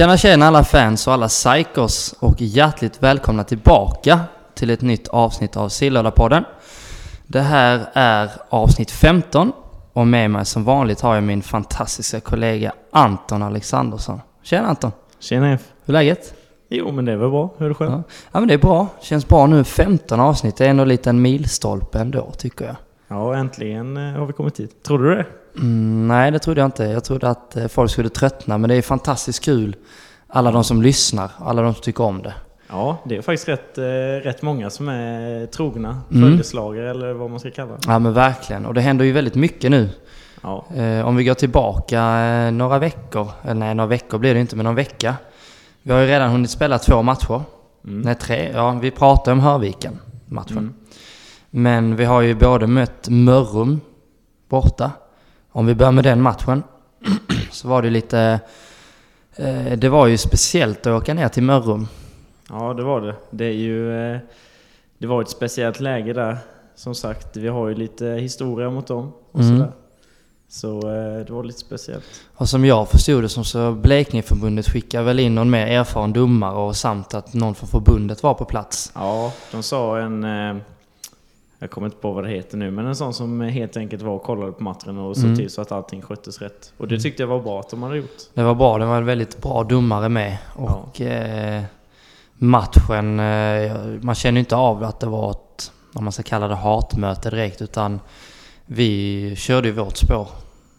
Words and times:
Tjena 0.00 0.16
tjena 0.16 0.46
alla 0.46 0.64
fans 0.64 1.06
och 1.06 1.12
alla 1.12 1.28
psychos 1.28 2.14
och 2.18 2.34
hjärtligt 2.38 3.02
välkomna 3.02 3.44
tillbaka 3.44 4.20
till 4.54 4.70
ett 4.70 4.80
nytt 4.80 5.08
avsnitt 5.08 5.56
av 5.56 5.68
Sillhöjdapodden. 5.68 6.44
Det 7.26 7.40
här 7.40 7.90
är 7.92 8.30
avsnitt 8.48 8.90
15 8.90 9.52
och 9.92 10.06
med 10.06 10.30
mig 10.30 10.44
som 10.44 10.64
vanligt 10.64 11.00
har 11.00 11.14
jag 11.14 11.24
min 11.24 11.42
fantastiska 11.42 12.20
kollega 12.20 12.72
Anton 12.92 13.42
Alexandersson. 13.42 14.20
Tjena 14.42 14.66
Anton! 14.68 14.92
Tjena 15.18 15.52
F. 15.52 15.60
Hur 15.84 15.94
är 15.94 15.98
läget? 15.98 16.34
Jo 16.68 16.92
men 16.92 17.04
det 17.04 17.12
är 17.12 17.16
väl 17.16 17.30
bra. 17.30 17.50
Hur 17.58 17.64
är 17.64 17.68
det 17.68 17.74
själv? 17.74 17.90
Ja. 17.90 18.02
ja 18.32 18.40
men 18.40 18.48
det 18.48 18.54
är 18.54 18.58
bra. 18.58 18.86
Känns 19.00 19.28
bra 19.28 19.46
nu. 19.46 19.64
15 19.64 20.20
avsnitt. 20.20 20.56
Det 20.56 20.66
är 20.66 20.70
ändå 20.70 20.82
en 20.82 20.88
liten 20.88 21.22
milstolpe 21.22 21.98
ändå 21.98 22.30
tycker 22.38 22.64
jag. 22.64 22.76
Ja, 23.08 23.34
äntligen 23.36 23.96
eh, 23.96 24.18
har 24.18 24.26
vi 24.26 24.32
kommit 24.32 24.60
hit. 24.60 24.82
Trodde 24.82 25.04
du 25.08 25.14
det? 25.14 25.26
Mm, 25.56 26.08
nej, 26.08 26.30
det 26.30 26.38
trodde 26.38 26.60
jag 26.60 26.68
inte. 26.68 26.84
Jag 26.84 27.04
trodde 27.04 27.28
att 27.30 27.56
eh, 27.56 27.66
folk 27.68 27.90
skulle 27.90 28.08
tröttna, 28.08 28.58
men 28.58 28.70
det 28.70 28.76
är 28.76 28.82
fantastiskt 28.82 29.44
kul. 29.44 29.76
Alla 30.26 30.50
de 30.50 30.64
som 30.64 30.82
lyssnar, 30.82 31.30
alla 31.38 31.62
de 31.62 31.74
som 31.74 31.82
tycker 31.82 32.04
om 32.04 32.22
det. 32.22 32.34
Ja, 32.68 32.96
det 33.04 33.16
är 33.16 33.22
faktiskt 33.22 33.48
rätt, 33.48 33.78
eh, 33.78 33.82
rätt 34.24 34.42
många 34.42 34.70
som 34.70 34.88
är 34.88 35.46
trogna 35.46 36.00
Mm. 36.10 36.22
följeslagare 36.22 36.90
eller 36.90 37.12
vad 37.12 37.30
man 37.30 37.40
ska 37.40 37.50
kalla 37.50 37.72
det. 37.72 37.78
Ja 37.86 37.98
men 37.98 38.12
verkligen. 38.12 38.66
Och 38.66 38.74
det 38.74 38.80
händer 38.80 39.04
ju 39.04 39.12
väldigt 39.12 39.34
mycket 39.34 39.70
nu. 39.70 39.88
Ja, 40.42 40.64
Eh, 40.74 41.06
om 41.08 41.16
vi 41.16 41.24
går 41.24 41.34
tillbaka 41.34 42.18
eh, 42.20 42.52
några 42.52 42.78
veckor, 42.78 43.28
eller 43.42 43.54
nej 43.54 43.74
några 43.74 43.88
veckor 43.88 44.18
blir 44.18 44.34
det 44.34 44.40
inte, 44.40 44.56
men 44.56 44.64
någon 44.64 44.74
vecka. 44.74 45.14
Vi 45.82 45.92
har 45.92 46.00
ju 46.00 46.06
redan 46.06 46.30
hunnit 46.30 46.50
spela 46.50 46.78
två 46.78 47.02
matcher. 47.02 47.42
Mm. 47.84 48.00
Nej, 48.00 48.14
tre. 48.14 48.50
Ja, 48.54 48.70
vi 48.82 48.90
pratar 48.90 49.32
om 49.32 49.40
Hörviken 49.40 49.98
matchen. 50.26 50.58
Mm. 50.58 50.74
Men 51.50 51.96
vi 51.96 52.04
har 52.04 52.20
ju 52.20 52.34
både 52.34 52.66
mött 52.66 53.08
Mörrum 53.08 53.80
borta. 54.48 54.90
Om 55.52 55.66
vi 55.66 55.74
börjar 55.74 55.92
med 55.92 56.04
den 56.04 56.22
matchen 56.22 56.62
så 57.50 57.68
var 57.68 57.82
det 57.82 57.90
lite... 57.90 58.40
Eh, 59.36 59.72
det 59.78 59.88
var 59.88 60.06
ju 60.06 60.18
speciellt 60.18 60.86
att 60.86 61.02
åka 61.02 61.14
ner 61.14 61.28
till 61.28 61.42
Mörrum. 61.42 61.88
ja 62.48 62.74
det 62.74 62.82
var 62.82 63.00
det. 63.00 63.14
Det 63.30 63.44
är 63.44 63.52
ju... 63.52 64.12
eh, 64.12 64.18
Det 64.98 65.06
var 65.06 65.22
ett 65.22 65.28
speciellt 65.28 65.80
läge 65.80 66.12
där. 66.12 66.38
Som 66.74 66.94
sagt, 66.94 67.36
vi 67.36 67.48
har 67.48 67.68
ju 67.68 67.74
lite 67.74 68.06
historia 68.06 68.70
mot 68.70 68.86
dem 68.86 69.12
och 69.32 69.40
Mm. 69.40 69.58
sådär. 69.58 69.72
Så 70.52 70.78
eh, 70.78 71.26
det 71.26 71.30
var 71.32 71.44
lite 71.44 71.58
speciellt. 71.58 72.04
Och 72.34 72.48
som 72.48 72.64
jag 72.64 72.88
förstod 72.88 73.22
det 73.24 73.28
som 73.28 73.44
så 73.44 73.72
Blekingeförbundet 73.72 74.68
skickade 74.70 75.04
väl 75.04 75.18
in 75.20 75.34
någon 75.34 75.50
mer 75.50 75.66
erfaren 75.66 76.12
domare 76.12 76.54
och 76.56 76.76
samt 76.76 77.14
att 77.14 77.34
någon 77.34 77.54
från 77.54 77.68
förbundet 77.68 78.22
var 78.22 78.34
på 78.34 78.44
plats. 78.44 78.92
Ja, 78.94 79.32
de 79.52 79.62
sa 79.62 79.98
en... 79.98 80.24
eh, 80.24 80.56
Jag 81.58 81.70
kommer 81.70 81.86
inte 81.86 81.96
på 81.96 82.12
vad 82.12 82.24
det 82.24 82.30
heter 82.30 82.56
nu, 82.56 82.70
men 82.70 82.86
en 82.86 82.96
sån 82.96 83.14
som 83.14 83.40
helt 83.40 83.76
enkelt 83.76 84.02
var 84.02 84.12
och 84.12 84.22
kollade 84.22 84.52
på 84.52 84.62
matchen 84.62 84.98
och 84.98 85.16
såg 85.16 85.24
Mm. 85.24 85.36
till 85.36 85.50
så 85.50 85.62
att 85.62 85.72
allting 85.72 86.02
sköttes 86.02 86.38
rätt. 86.42 86.72
Och 86.78 86.88
det 86.88 87.00
tyckte 87.00 87.22
jag 87.22 87.28
var 87.28 87.40
bra 87.40 87.60
att 87.60 87.70
de 87.70 87.82
hade 87.82 87.96
gjort. 87.96 88.18
Det 88.34 88.42
var 88.42 88.54
bra, 88.54 88.78
det 88.78 88.86
var 88.86 88.96
en 88.96 89.04
väldigt 89.06 89.42
bra 89.42 89.64
domare 89.64 90.08
med. 90.08 90.36
Och 90.54 91.00
eh, 91.00 91.62
matchen, 92.34 93.16
man 94.02 94.14
känner 94.14 94.38
inte 94.40 94.56
av 94.56 94.82
att 94.84 95.00
det 95.00 95.06
var 95.06 95.30
ett, 95.30 95.72
om 95.94 96.04
man 96.04 96.12
ska 96.12 96.22
kalla 96.22 96.48
det 96.48 96.54
hatmöte 96.54 97.30
direkt, 97.30 97.62
utan 97.62 98.00
vi 98.72 99.34
körde 99.36 99.68
ju 99.68 99.74
vårt 99.74 99.96
spår. 99.96 100.28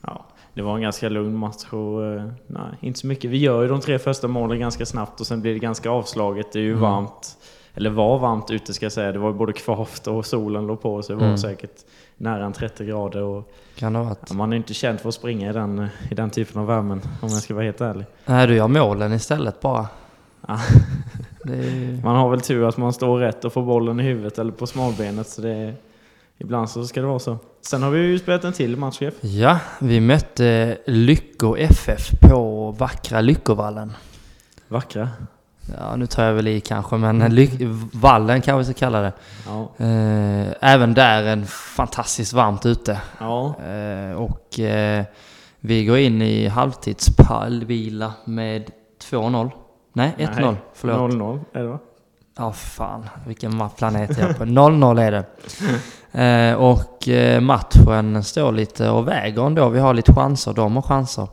Ja, 0.02 0.25
det 0.53 0.61
var 0.61 0.75
en 0.75 0.81
ganska 0.81 1.09
lugn 1.09 1.36
match 1.38 1.66
och 1.73 2.06
eh, 2.06 2.23
nej, 2.47 2.61
inte 2.80 3.00
så 3.00 3.08
mycket. 3.08 3.30
Vi 3.31 3.38
gör 3.38 3.61
ju 3.61 3.67
de 3.67 3.80
tre 3.81 4.00
första 4.00 4.28
målen 4.28 4.59
ganska 4.59 4.86
snabbt 4.86 5.20
och 5.22 5.28
sen 5.28 5.42
blir 5.42 5.53
det 5.53 5.59
ganska 5.59 5.89
avslaget. 5.89 6.52
Det 6.53 6.59
är 6.59 6.64
ju 6.64 6.69
Mm. 6.69 6.81
varmt, 6.81 7.38
eller 7.73 7.89
var 7.89 8.19
varmt 8.19 8.52
ute 8.52 8.73
ska 8.73 8.86
jag 8.86 8.92
säga. 8.94 9.12
Det 9.12 9.19
var 9.19 9.30
ju 9.30 9.36
både 9.36 9.53
kvavt 9.53 10.08
och 10.08 10.25
solen 10.25 10.68
låg 10.68 10.81
på 10.81 11.02
så 11.02 11.13
det 11.13 11.19
var 11.19 11.25
Mm. 11.25 11.38
säkert 11.38 11.75
nära 12.18 12.46
en 12.46 12.53
30 12.53 12.85
grader. 12.85 13.22
Och, 13.24 13.52
Kan 13.75 13.94
det 13.94 14.00
ha 14.00 14.06
varit? 14.06 14.31
man 14.31 14.53
är 14.53 14.58
inte 14.58 14.73
känd 14.73 15.00
för 15.00 15.09
att 15.09 15.16
springa 15.16 15.50
i 15.50 15.53
den, 15.53 15.88
i 16.12 16.16
den 16.16 16.29
typen 16.29 16.62
av 16.62 16.68
värmen 16.68 17.02
om 17.22 17.29
jag 17.29 17.31
ska 17.31 17.53
vara 17.53 17.66
helt 17.66 17.81
ärlig. 17.81 18.06
Nej, 18.25 18.47
du 18.47 18.56
gör 18.56 18.68
målen 18.68 19.13
istället 19.13 19.62
bara. 19.62 19.88
Ja. 20.47 20.59
Är, 21.46 22.03
Man 22.03 22.16
har 22.16 22.29
väl 22.29 22.41
tur 22.41 22.68
att 22.68 22.78
man 22.78 22.94
står 22.94 23.19
rätt 23.19 23.46
och 23.46 23.53
får 23.53 23.63
bollen 23.63 24.00
i 24.00 24.03
huvudet 24.03 24.38
eller 24.40 24.52
på 24.52 24.68
smalbenet. 24.68 25.28
Så 25.28 25.41
det 25.41 25.50
är, 25.50 25.75
ibland 26.41 26.69
så 26.69 26.85
ska 26.88 27.02
det 27.02 27.07
vara 27.07 27.19
så. 27.19 27.38
Sen 27.62 27.84
har 27.84 27.90
vi 27.91 28.00
ju 28.00 28.19
spelat 28.19 28.44
en 28.44 28.53
till 28.53 28.78
match 28.78 29.02
Jeff. 29.02 29.13
ja, 29.22 29.59
vi 29.79 30.00
mötte 30.00 30.78
Lycko 30.85 31.56
FF 31.57 32.09
på 32.22 32.72
vackra 32.72 33.22
Lyckovallen. 33.22 33.94
Vackra. 34.68 35.09
Ja, 35.78 35.96
nu 35.96 36.06
tar 36.07 36.24
jag 36.24 36.34
väl 36.34 36.47
i 36.47 36.59
kanske, 36.62 36.97
men 36.97 37.19
Ly- 37.35 37.68
vallen 37.94 38.41
kan 38.41 38.57
vi 38.57 38.66
så 38.66 38.74
kalla 38.74 39.02
det. 39.02 39.13
Ja. 39.47 39.85
Eh, 39.85 40.47
även 40.74 40.94
där 40.94 41.24
en 41.24 41.46
fantastiskt 41.46 42.34
varmt 42.34 42.66
ute. 42.66 43.02
ja. 43.19 43.56
Eh, 43.66 44.12
och 44.16 44.59
eh, 44.59 45.03
vi 45.59 45.85
går 45.85 45.97
in 45.97 46.22
i 46.22 46.47
halvtidspallvila 46.47 48.13
med 48.25 48.69
2-0. 49.09 49.50
Nej, 49.94 50.16
1-0. 50.18 50.41
Nej, 50.41 50.56
Förlåt. 50.73 51.12
0-0 51.13 51.40
är 51.53 51.59
det 51.63 51.68
va? 51.68 51.79
Ja, 52.41 52.52
fan. 52.53 53.09
Vilken 53.28 53.69
planet 53.78 54.18
är 54.18 54.28
jag 54.28 54.38
på? 54.38 54.44
0-0 54.46 55.00
är 55.02 55.12
det. 55.12 55.25
Eh, 56.24 56.56
och 56.56 57.07
eh, 57.09 57.41
matchen 57.41 58.24
står 58.24 58.52
lite 58.52 58.90
och 58.90 59.07
väger 59.07 59.46
ändå. 59.46 59.69
Vi 59.69 59.79
har 59.79 59.94
lite 59.94 60.13
chanser, 60.13 60.53
de 60.53 60.75
har 60.75 60.81
chanser. 60.81 61.28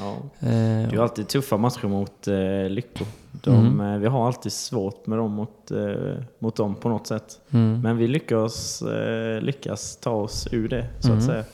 Ja. 0.00 0.10
Eh, 0.40 0.48
Det 0.48 0.54
är 0.54 0.92
ju 0.92 1.02
alltid 1.02 1.28
tuffa 1.28 1.56
matcher 1.56 1.86
mot 1.88 2.28
eh, 2.28 2.70
Lycko. 2.70 3.04
De, 3.32 3.50
Mm. 3.66 3.94
eh, 3.94 3.98
vi 4.00 4.06
har 4.06 4.26
alltid 4.26 4.52
svårt 4.52 5.06
med 5.06 5.18
dem 5.18 5.30
mot, 5.32 5.70
eh, 5.70 6.22
mot 6.38 6.56
dem 6.56 6.74
på 6.74 6.88
något 6.88 7.06
sätt. 7.06 7.38
mm. 7.50 7.80
Men 7.80 7.96
vi 7.96 8.06
lyckas, 8.08 8.82
eh, 8.82 9.40
lyckas 9.40 9.96
ta 9.96 10.10
oss 10.10 10.48
ur 10.52 10.68
det 10.68 10.86
så 11.00 11.08
Mm. 11.08 11.18
att 11.18 11.24
säga. 11.24 11.44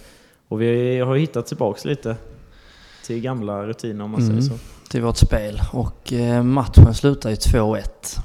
Och 0.49 0.61
vi 0.62 0.99
har 1.00 1.16
hittat 1.16 1.47
tillbaks 1.47 1.84
lite 1.84 2.16
till 3.06 3.21
gamla 3.21 3.66
rutiner 3.66 4.05
om 4.05 4.11
man 4.11 4.21
Mm. 4.22 4.43
säger 4.43 4.56
så. 4.56 4.65
Till 4.91 5.03
vårt 5.03 5.16
spel. 5.16 5.61
Och 5.72 6.12
matchen 6.44 6.94
slutar 6.94 7.31
ju 7.31 7.37
2-1. 7.37 8.16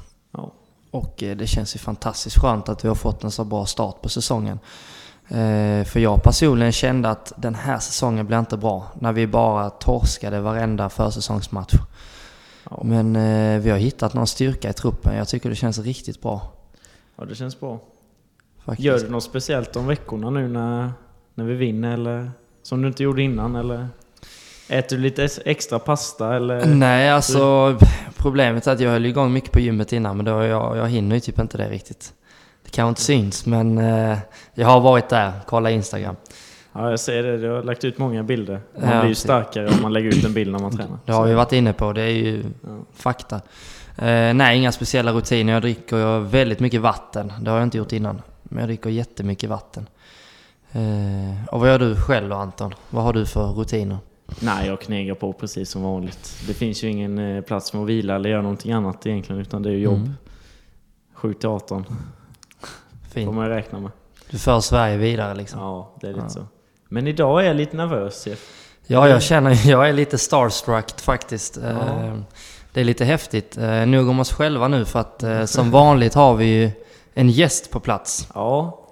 Och 0.90 1.22
eh, 1.22 1.36
det 1.36 1.46
känns 1.46 1.74
ju 1.74 1.78
fantastiskt 1.78 2.38
skönt 2.38 2.68
att 2.68 2.84
vi 2.84 2.88
har 2.88 2.94
fått 2.94 3.24
en 3.24 3.30
så 3.30 3.44
bra 3.44 3.66
start 3.66 4.02
på 4.02 4.08
säsongen. 4.08 4.58
Eh, 5.28 5.84
För 5.84 5.98
jag 6.00 6.22
personligen 6.22 6.72
kände 6.72 7.10
att 7.10 7.32
den 7.36 7.54
här 7.54 7.78
säsongen 7.78 8.26
blir 8.26 8.38
inte 8.38 8.56
bra. 8.56 8.86
När 9.00 9.12
vi 9.12 9.26
bara 9.26 9.70
torskade 9.70 10.40
varenda 10.40 10.88
försäsongsmatch. 10.88 11.74
Ja. 12.70 12.80
Men 12.84 13.16
eh, 13.16 13.60
vi 13.60 13.70
har 13.70 13.78
hittat 13.78 14.14
någon 14.14 14.26
styrka 14.26 14.70
i 14.70 14.72
truppen. 14.72 15.16
Jag 15.16 15.28
tycker 15.28 15.48
det 15.50 15.56
känns 15.56 15.78
riktigt 15.78 16.22
bra. 16.22 16.52
ja, 17.16 17.24
det 17.24 17.34
känns 17.34 17.60
bra. 17.60 17.78
Faktiskt. 18.64 18.84
Gör 18.86 18.98
du 18.98 19.08
något 19.08 19.24
speciellt 19.24 19.76
om 19.76 19.86
veckorna 19.86 20.30
nu 20.30 20.48
när, 20.48 20.92
när 21.34 21.44
vi 21.44 21.54
vinner 21.54 21.92
eller 21.94 22.30
som 22.62 22.82
du 22.82 22.88
inte 22.88 23.02
gjorde 23.02 23.22
innan 23.22 23.56
eller? 23.56 23.88
Äter 24.70 24.96
du 24.96 25.02
lite 25.02 25.28
extra 25.44 25.78
pasta 25.78 26.36
eller? 26.36 26.66
Nej, 26.66 27.10
alltså 27.10 27.76
problemet 28.16 28.66
är 28.66 28.72
att 28.72 28.80
jag 28.80 28.90
höll 28.90 29.06
igång 29.06 29.32
mycket 29.32 29.52
på 29.52 29.60
gymmet 29.60 29.92
innan 29.92 30.16
men 30.16 30.26
då 30.26 30.30
jag, 30.44 30.76
jag 30.76 30.88
hinner 30.88 31.16
ju 31.16 31.20
typ 31.20 31.38
inte 31.38 31.58
det 31.58 31.68
riktigt. 31.68 32.12
Det 32.64 32.70
kanske 32.70 32.88
inte 32.88 33.00
syns 33.02 33.46
men 33.46 33.78
eh, 33.78 34.18
jag 34.54 34.66
har 34.66 34.80
varit 34.80 35.08
där, 35.08 35.32
kolla 35.46 35.70
Instagram. 35.70 36.16
Ja, 36.72 36.90
jag 36.90 37.00
ser 37.00 37.22
det. 37.22 37.38
Du 37.38 37.50
har 37.50 37.62
lagt 37.62 37.84
ut 37.84 37.98
många 37.98 38.22
bilder. 38.22 38.60
Man 38.80 38.90
Ja, 38.94 39.00
blir 39.00 39.08
ju 39.08 39.14
starkare 39.14 39.68
om 39.68 39.82
man 39.82 39.92
lägger 39.92 40.08
ut 40.08 40.24
en 40.24 40.32
bild 40.34 40.52
när 40.52 40.58
man 40.58 40.76
tränar. 40.76 40.98
Det 41.06 41.12
har 41.12 41.26
vi 41.26 41.34
varit 41.34 41.52
inne 41.52 41.72
på, 41.72 41.92
det 41.92 42.02
är 42.02 42.08
ju 42.08 42.44
Ja. 42.62 42.68
fakta. 42.94 43.36
Eh, 43.96 44.34
nej, 44.34 44.58
inga 44.58 44.72
speciella 44.72 45.12
rutiner. 45.12 45.52
Jag 45.52 45.62
dricker 45.62 46.18
väldigt 46.18 46.60
mycket 46.60 46.80
vatten. 46.80 47.32
Det 47.40 47.50
har 47.50 47.58
jag 47.58 47.66
inte 47.66 47.78
gjort 47.78 47.92
innan. 47.92 48.22
Men 48.42 48.58
jag 48.58 48.68
dricker 48.68 48.90
jättemycket 48.90 49.50
vatten. 49.50 49.86
Eh, 50.72 51.44
och 51.54 51.60
vad 51.60 51.68
gör 51.68 51.78
du 51.78 51.96
själv 51.96 52.28
då 52.28 52.36
Anton? 52.36 52.74
Vad 52.90 53.04
har 53.04 53.12
du 53.12 53.26
för 53.26 53.46
rutiner? 53.46 53.98
Nej, 54.40 54.66
jag 54.66 54.80
knegar 54.80 55.14
på 55.14 55.32
precis 55.32 55.70
som 55.70 55.82
vanligt. 55.82 56.36
Det 56.46 56.54
finns 56.54 56.84
ju 56.84 56.88
ingen 56.88 57.18
eh, 57.18 57.42
plats 57.42 57.70
för 57.70 57.82
att 57.82 57.88
vila 57.88 58.14
eller 58.14 58.30
göra 58.30 58.42
någonting 58.42 58.72
annat 58.72 59.06
egentligen, 59.06 59.40
utan 59.42 59.62
det 59.62 59.68
är 59.68 59.72
ju 59.72 59.78
jobb. 59.82 59.96
Mm. 59.98 60.12
7 61.14 61.34
till 61.34 61.48
18 61.48 61.84
får 61.84 61.94
Fint. 63.10 63.34
man 63.34 63.48
räkna 63.48 63.80
med. 63.80 63.90
Du 64.30 64.38
för 64.38 64.60
Sverige 64.60 64.96
vidare 64.96 65.34
liksom. 65.34 65.60
Ja, 65.60 65.94
det 66.00 66.06
är 66.06 66.12
lite 66.12 66.24
Ja. 66.24 66.28
så. 66.28 66.46
Men 66.88 67.06
idag 67.06 67.40
är 67.42 67.46
jag 67.46 67.56
lite 67.56 67.76
nervös. 67.76 68.26
Jeff. 68.26 68.38
Ja, 68.86 69.08
jag 69.08 69.22
känner, 69.22 69.66
jag 69.70 69.88
är 69.88 69.92
lite 69.92 70.18
starstruck 70.18 71.00
faktiskt. 71.00 71.56
Eh, 71.56 71.70
Ja. 71.70 72.12
Det 72.72 72.80
är 72.80 72.84
lite 72.84 73.04
häftigt. 73.04 73.58
Eh, 73.58 73.86
Nog 73.86 74.08
om 74.08 74.20
oss 74.20 74.32
själva 74.32 74.68
nu 74.68 74.84
för 74.84 74.98
att 75.00 75.22
eh, 75.22 75.44
som 75.44 75.70
vanligt 75.70 76.14
har 76.14 76.34
vi 76.34 76.44
ju 76.44 76.70
en 77.14 77.30
gäst 77.30 77.70
på 77.70 77.80
plats. 77.80 78.28
Ja. 78.34 78.86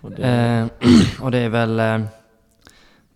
Och 0.00 0.10
det, 0.10 0.22
Eh, 0.28 0.66
och 1.22 1.30
det 1.30 1.38
är 1.38 1.48
väl 1.48 1.80
eh, 1.80 2.00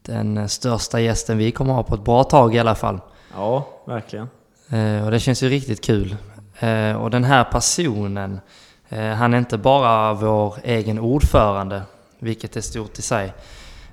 den 0.06 0.49
största 0.49 1.00
gästen 1.00 1.38
vi 1.38 1.53
kommer 1.53 1.75
ha 1.75 1.82
på 1.82 1.94
ett 1.94 2.05
bra 2.05 2.25
tag 2.25 2.55
i 2.55 2.58
alla 2.58 2.75
fall. 2.75 3.00
ja, 3.35 3.69
verkligen. 3.85 4.29
Eh, 4.70 5.05
och 5.05 5.11
det 5.11 5.20
känns 5.20 5.43
ju 5.43 5.49
riktigt 5.49 5.85
kul. 5.85 6.17
Eh, 6.61 6.93
och 6.93 7.11
den 7.11 7.25
här 7.25 7.44
personen, 7.44 8.41
eh, 8.88 9.08
han 9.08 9.35
är 9.35 9.38
inte 9.38 9.58
bara 9.58 10.14
vår 10.14 10.55
egen 10.64 10.99
ordförande, 10.99 11.82
vilket 12.19 12.56
är 12.56 12.61
stort 12.61 12.99
i 12.99 13.03
sig. 13.03 13.32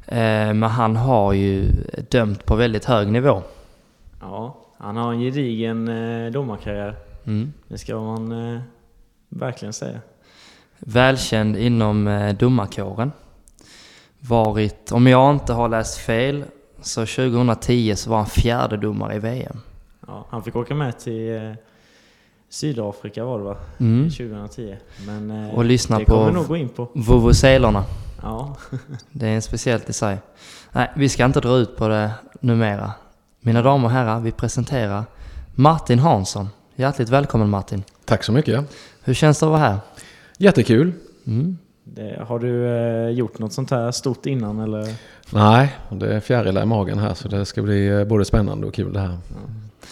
Men 0.05 0.63
han 0.63 0.95
har 0.95 1.33
ju 1.33 1.65
dömt 2.09 2.45
på 2.45 2.55
väldigt 2.55 2.85
hög 2.85 3.07
nivå. 3.07 3.41
Ja, 4.21 4.57
Han 4.77 4.97
har 4.97 5.13
en 5.13 5.19
gedigen 5.19 5.85
domarkarriär. 6.31 6.95
Mm. 7.25 7.53
Det 7.67 7.77
ska 7.77 7.99
man 7.99 8.61
verkligen 9.29 9.73
säga. 9.73 9.99
Välkänd 10.79 11.57
inom 11.57 12.33
domarkåren. 12.39 13.11
Varit, 14.27 14.91
om 14.91 15.07
jag 15.07 15.31
inte 15.35 15.53
har 15.53 15.69
läst 15.69 15.97
fel, 15.97 16.43
så 16.81 17.01
2010 17.05 17.93
så 17.95 18.09
var 18.09 18.17
han 18.17 18.25
fjärde 18.25 18.77
domare 18.77 19.15
i 19.15 19.19
VM. 19.19 19.57
Ja, 20.07 20.25
han 20.29 20.43
fick 20.43 20.55
åka 20.55 20.75
med 20.75 20.99
till 20.99 21.35
eh, 21.35 21.51
Sydafrika 22.49 23.23
var 23.25 23.37
det 23.39 23.43
va? 23.45 23.55
Mm. 23.77 24.09
2010. 24.09 24.75
Men 25.07 25.31
eh, 25.31 25.55
Och 25.55 25.65
lyssna 25.65 25.99
det 25.99 26.05
på- 26.05 26.25
vi 26.25 26.31
nog 26.31 26.47
gå 26.47 26.57
in 26.57 26.69
på. 26.69 26.89
Vuvuzelerna. 26.95 27.85
Ja, 28.21 28.55
Det 29.11 29.27
är 29.27 29.35
en 29.35 29.41
speciellt 29.41 29.89
i 29.89 29.93
sig. 29.93 30.17
Nej, 30.71 30.91
vi 30.95 31.09
ska 31.09 31.25
inte 31.25 31.39
dra 31.39 31.57
ut 31.57 31.77
på 31.77 31.87
det 31.87 32.11
numera. 32.39 32.91
Mina 33.39 33.61
damer 33.61 33.85
och 33.85 33.91
herrar, 33.91 34.19
vi 34.19 34.31
presenterar 34.31 35.03
Martin 35.55 35.99
Hansson. 35.99 36.49
Hjärtligt 36.75 37.09
välkommen 37.09 37.49
Martin. 37.49 37.83
Tack 38.05 38.23
så 38.23 38.31
mycket. 38.31 38.65
Hur 39.03 39.13
känns 39.13 39.39
det 39.39 39.45
att 39.45 39.49
vara 39.49 39.59
här? 39.59 39.77
Jättekul. 40.37 40.91
Mm. 41.25 41.57
Det, 41.83 42.23
har 42.27 42.39
du 42.39 42.67
eh, 42.67 43.09
gjort 43.09 43.39
något 43.39 43.53
sånt 43.53 43.71
här 43.71 43.91
stort 43.91 44.25
innan 44.25 44.59
eller? 44.59 44.93
Nej, 45.33 45.75
det 45.89 46.15
är 46.15 46.19
fjärilar 46.19 46.61
i 46.63 46.65
magen 46.65 46.97
här 46.99 47.13
så 47.13 47.27
det 47.27 47.45
ska 47.45 47.61
bli 47.61 47.87
eh, 47.87 48.03
både 48.05 48.25
spännande 48.25 48.67
och 48.67 48.73
kul 48.73 48.93
det 48.93 48.99
här. 48.99 49.17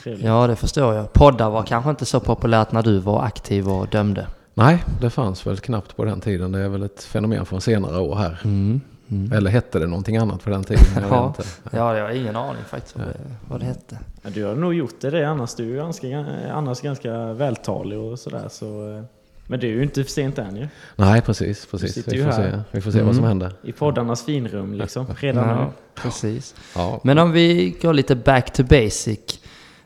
Trevligt. 0.04 0.26
Ja, 0.26 0.48
det 0.48 0.56
förstår 0.56 0.94
jag. 0.96 1.14
Poddar 1.14 1.50
var 1.50 1.64
kanske 1.64 1.90
inte 1.90 2.06
så 2.06 2.20
populärt 2.20 2.72
när 2.72 2.84
du 2.84 3.00
var 3.00 3.24
aktiv 3.24 3.70
och 3.70 3.88
dömde. 3.88 4.28
Nej, 4.54 4.84
det 5.02 5.10
fanns 5.10 5.48
väl 5.48 5.58
knappt 5.58 5.96
på 5.96 6.06
den 6.06 6.22
tiden. 6.22 6.52
Det 6.52 6.60
är 6.60 6.70
väl 6.70 6.84
ett 6.84 7.04
fenomen 7.04 7.46
från 7.46 7.62
senare 7.62 8.00
år 8.00 8.16
här. 8.16 8.40
Mm. 8.44 8.82
Mm. 9.12 9.32
Eller 9.32 9.52
hette 9.52 9.80
det 9.80 9.88
någonting 9.88 10.18
annat 10.18 10.44
på 10.44 10.50
den 10.50 10.64
tiden? 10.64 10.84
Jag 10.96 11.04
Ja. 11.12 11.28
vet 11.28 11.40
inte. 11.40 11.78
Ja, 11.78 11.98
jag 11.98 12.04
har 12.06 12.12
ingen 12.12 12.36
aning 12.36 12.64
faktiskt 12.70 12.98
vad 12.98 13.08
det, 13.08 13.14
vad 13.50 13.60
det 13.60 13.66
hette. 13.66 14.00
Ja, 14.22 14.30
du 14.30 14.46
har 14.46 14.56
nog 14.56 14.74
gjort 14.74 15.02
det, 15.02 15.10
det 15.10 15.24
annars. 15.30 15.56
Du 15.56 15.64
är 15.64 15.68
ju 15.68 15.76
ganska, 15.76 16.26
annars 16.54 16.82
ganska 16.82 17.34
vältalig 17.34 18.00
och 18.00 18.20
sådär. 18.20 18.48
Så, 18.50 18.66
eh, 18.98 19.04
men 19.48 19.60
det 19.60 19.68
är 19.68 19.72
ju 19.72 19.84
inte 19.84 20.04
för 20.04 20.12
sent 20.12 20.38
än 20.38 20.56
ju. 20.56 20.68
Nej, 20.96 21.22
precis. 21.22 21.66
precis. 21.66 21.98
Vi 22.08 22.24
får, 22.24 22.32
se, 22.32 22.60
vi 22.72 22.82
får 22.82 22.92
se 22.92 23.02
vad 23.02 23.16
som 23.16 23.24
Mm. 23.24 23.28
händer. 23.28 23.54
I 23.64 23.72
poddarnas 23.72 24.24
finrum 24.26 24.74
liksom. 24.74 25.06
Redan 25.20 25.50
Ja, 25.50 25.56
nu. 25.66 25.72
precis. 25.96 26.56
Ja. 26.76 27.00
Men 27.04 27.18
om 27.20 27.32
vi 27.32 27.76
går 27.82 27.94
lite 27.94 28.16
back 28.16 28.54
to 28.54 28.64
basic. 28.64 29.20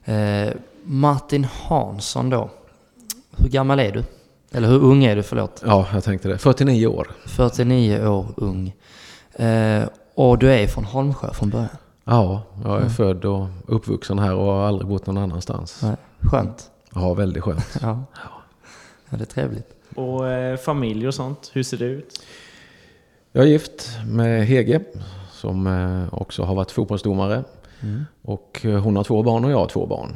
Eh, 0.06 0.50
Martin 0.84 1.44
Hansson 1.44 2.30
då. 2.30 2.50
Hur 3.38 3.50
gammal 3.50 3.80
är 3.80 3.92
du? 3.92 4.04
Eller 4.52 4.68
hur 4.68 4.84
ung 4.84 5.04
är 5.04 5.16
du, 5.16 5.24
förlåt? 5.24 5.64
ja, 5.66 5.88
jag 5.94 6.04
tänkte 6.04 6.28
det. 6.28 6.38
49 6.38 6.88
år. 6.88 7.08
49 7.26 8.08
år 8.08 8.26
ung. 8.38 8.74
Eh, 9.34 9.84
och 10.16 10.38
du 10.38 10.52
är 10.52 10.68
från 10.68 10.84
Holmsjö 10.86 11.34
från 11.34 11.50
början. 11.50 11.70
Ja, 12.04 12.42
jag 12.64 12.74
är 12.74 12.78
Mm. 12.78 12.90
född 12.90 13.26
och 13.26 13.48
uppvuxen 13.68 14.20
här 14.20 14.34
och 14.36 14.46
har 14.46 14.68
aldrig 14.68 14.88
bott 14.90 15.06
någon 15.08 15.18
annanstans. 15.18 15.80
Nej. 15.84 15.96
Skönt. 16.20 16.70
Ja, 16.96 17.14
väldigt 17.14 17.44
skönt. 17.44 17.78
Ja. 17.82 18.04
Ja, 19.16 19.18
det 19.18 19.24
är 19.24 19.34
trevligt. 19.34 19.68
Och 19.96 20.28
eh, 20.30 20.58
familj 20.58 21.08
och 21.08 21.14
sånt, 21.14 21.52
hur 21.54 21.64
ser 21.64 21.78
det 21.78 21.86
ut? 21.86 22.20
Jag 23.32 23.44
är 23.44 23.48
gift 23.48 23.90
med 24.08 24.46
Hege 24.48 24.80
som 25.32 25.68
eh, 25.68 26.14
också 26.22 26.44
har 26.44 26.56
varit 26.56 26.72
fotbollsdomare. 26.72 27.44
Mm. 27.82 28.06
Och 28.22 28.62
eh, 28.66 28.80
hon 28.80 28.96
har 28.96 29.04
två 29.04 29.24
barn 29.24 29.46
och 29.46 29.52
jag 29.52 29.58
har 29.58 29.68
två 29.68 29.86
barn. 29.86 30.16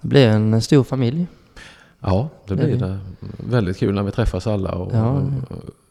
Det 0.00 0.08
blir 0.08 0.28
en 0.28 0.62
stor 0.62 0.84
familj. 0.84 1.26
Ja, 2.00 2.28
det 2.46 2.54
blir 2.56 2.76
det. 2.76 2.98
Väldigt 3.50 3.76
kul 3.78 3.94
när 3.94 4.02
vi 4.02 4.10
träffas 4.10 4.46
alla 4.46 4.72
och 4.72 4.94
Ja. 4.94 5.10
och 5.10 5.22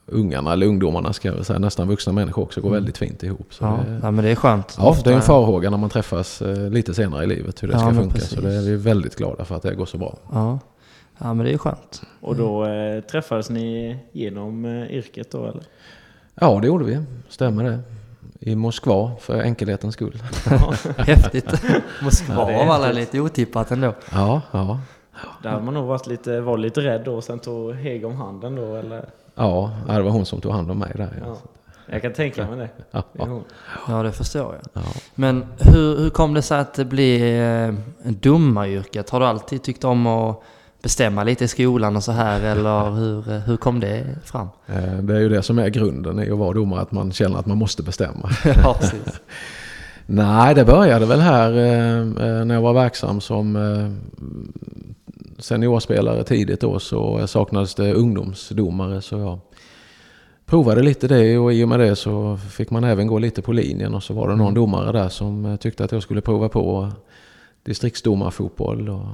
ungarna, 0.05 0.53
eller 0.53 0.67
ungdomarna 0.67 1.13
ska 1.13 1.27
jag 1.27 1.45
säga, 1.45 1.59
nästan 1.59 1.87
vuxna 1.87 2.13
människor 2.13 2.43
också, 2.43 2.61
går 2.61 2.69
Mm. 2.69 2.77
väldigt 2.77 2.97
fint 2.97 3.23
ihop. 3.23 3.53
Så 3.53 3.63
Ja, 3.65 3.79
det, 3.87 3.99
ja, 4.03 4.11
men 4.11 4.25
det 4.25 4.31
är 4.31 4.35
skönt. 4.35 4.75
ja, 4.77 4.89
Ofta- 4.89 5.03
det 5.03 5.11
är 5.11 5.15
en 5.15 5.21
farhåga 5.21 5.69
när 5.69 5.77
man 5.77 5.89
träffas 5.89 6.41
eh, 6.41 6.69
lite 6.69 6.93
senare 6.93 7.23
i 7.23 7.27
livet 7.27 7.63
hur 7.63 7.67
det 7.67 7.73
Ja, 7.73 7.79
ska 7.79 7.87
men 7.87 7.95
funka. 7.95 8.13
precis. 8.13 8.29
Så 8.35 8.41
det 8.41 8.53
är 8.53 8.61
vi 8.61 8.75
väldigt 8.75 9.15
glada 9.15 9.45
för 9.45 9.55
att 9.55 9.61
det 9.61 9.75
går 9.75 9.85
så 9.85 9.97
bra. 9.97 10.17
Ja. 10.31 10.59
Ja, 11.19 11.33
men 11.33 11.45
det 11.45 11.53
är 11.53 11.57
skönt. 11.57 12.01
Och 12.21 12.35
då 12.35 12.65
eh, 12.65 13.01
träffades 13.01 13.49
ni 13.49 13.97
genom 14.11 14.65
eh, 14.65 14.91
yrket 14.91 15.31
då 15.31 15.45
eller? 15.45 15.63
Ja, 16.35 16.59
det 16.61 16.67
gjorde 16.67 16.85
vi. 16.85 17.03
Stämmer 17.29 17.63
det. 17.63 17.79
I 18.39 18.55
Moskva 18.55 19.11
för 19.19 19.41
enkelhetens 19.41 19.93
skull. 19.93 20.21
Ja, 20.49 20.73
Häftigt. 20.97 21.53
Moskva 22.03 22.51
Ja, 22.51 22.65
var 22.65 22.79
väl 22.79 22.95
lite 22.95 23.19
otippat 23.19 23.71
ändå. 23.71 23.93
Ja, 24.11 24.41
ja. 24.51 24.79
där 25.43 25.49
hade 25.49 25.63
man 25.63 25.73
nog 25.73 25.85
varit 25.85 26.07
lite, 26.07 26.41
var 26.41 26.57
lite 26.57 26.81
rädd 26.81 27.01
då 27.05 27.15
och 27.15 27.23
sen 27.23 27.39
tog 27.39 27.73
Heg 27.73 28.05
om 28.05 28.15
handen 28.15 28.55
då 28.55 28.75
eller? 28.75 29.05
Ja, 29.35 29.71
det 29.87 30.01
var 30.01 30.11
hon 30.11 30.25
som 30.25 30.41
tog 30.41 30.51
hand 30.51 30.71
om 30.71 30.79
mig 30.79 30.91
där. 30.95 31.09
Ja. 31.19 31.25
Ja. 31.27 31.37
Jag 31.85 32.01
kan 32.01 32.13
tänka 32.13 32.47
mig 32.47 32.57
det. 32.57 32.69
Ja, 32.91 33.03
Det. 33.11 33.41
Ja, 33.87 34.03
det 34.03 34.11
förstår 34.11 34.55
jag. 34.55 34.83
ja. 34.83 34.89
Men 35.15 35.45
hur, 35.59 35.97
hur 35.97 36.09
kom 36.09 36.33
det 36.33 36.41
sig 36.41 36.59
att 36.59 36.73
det 36.73 36.85
blev 36.85 37.23
eh, 37.23 37.73
domaryrket? 38.03 39.09
Har 39.09 39.19
du 39.19 39.25
alltid 39.25 39.63
tyckt 39.63 39.83
om 39.83 40.07
att 40.07 40.41
bestämma 40.83 41.23
lite 41.23 41.43
i 41.43 41.47
skolan 41.47 41.95
och 41.95 42.03
så 42.03 42.11
här 42.11 42.41
eller 42.51 42.91
hur, 42.91 43.39
hur 43.39 43.57
kom 43.57 43.79
det 43.79 44.05
fram? 44.25 44.47
Eh, 44.67 44.97
Det 44.97 45.15
är 45.15 45.19
ju 45.19 45.29
det 45.29 45.41
som 45.43 45.59
är 45.59 45.69
grunden 45.69 46.19
i 46.19 46.31
att 46.31 46.37
vara 46.37 46.53
domare, 46.53 46.81
att 46.81 46.91
man 46.91 47.11
känner 47.11 47.39
att 47.39 47.45
man 47.45 47.57
måste 47.57 47.83
bestämma. 47.83 48.29
ja, 48.63 48.75
precis. 48.79 49.21
Nej, 50.05 50.55
det 50.55 50.65
började 50.65 51.05
väl 51.05 51.19
här 51.19 51.51
eh, 51.57 51.99
eh, 51.99 52.45
när 52.45 52.53
jag 52.55 52.61
var 52.61 52.73
verksam 52.73 53.21
som 53.21 53.57
seniorspelare 55.39 56.23
tidigt 56.23 56.61
då 56.61 56.79
så 56.79 57.27
saknades 57.27 57.75
det 57.75 57.93
ungdomsdomare 57.93 59.01
så 59.01 59.17
jag 59.17 59.39
provade 60.45 60.81
lite 60.83 61.07
det 61.07 61.37
och 61.37 61.53
i 61.53 61.63
och 61.63 61.69
med 61.69 61.79
det 61.79 61.95
så 61.95 62.37
fick 62.37 62.69
man 62.71 62.83
även 62.83 63.07
gå 63.07 63.19
lite 63.19 63.41
på 63.41 63.51
linjen 63.51 63.93
och 63.95 64.03
så 64.03 64.13
var 64.13 64.27
det 64.27 64.35
någon 64.35 64.41
Mm. 64.47 64.53
domare 64.53 64.91
där 64.91 65.09
som 65.09 65.57
tyckte 65.61 65.83
att 65.83 65.91
jag 65.91 66.03
skulle 66.03 66.21
prova 66.21 66.49
på 66.49 66.91
distriktsdomarfotboll 67.63 68.89
och, 68.89 69.05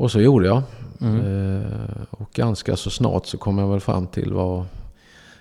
och 0.00 0.10
så 0.10 0.20
gjorde 0.20 0.46
jag. 0.46 0.62
Mm. 1.00 1.20
Eh, 1.60 1.66
och 2.10 2.30
ganska 2.34 2.76
så 2.76 2.90
snart 2.90 3.26
så 3.26 3.38
kom 3.38 3.58
jag 3.58 3.68
väl 3.68 3.80
fram 3.80 4.06
till 4.06 4.32
vad 4.32 4.64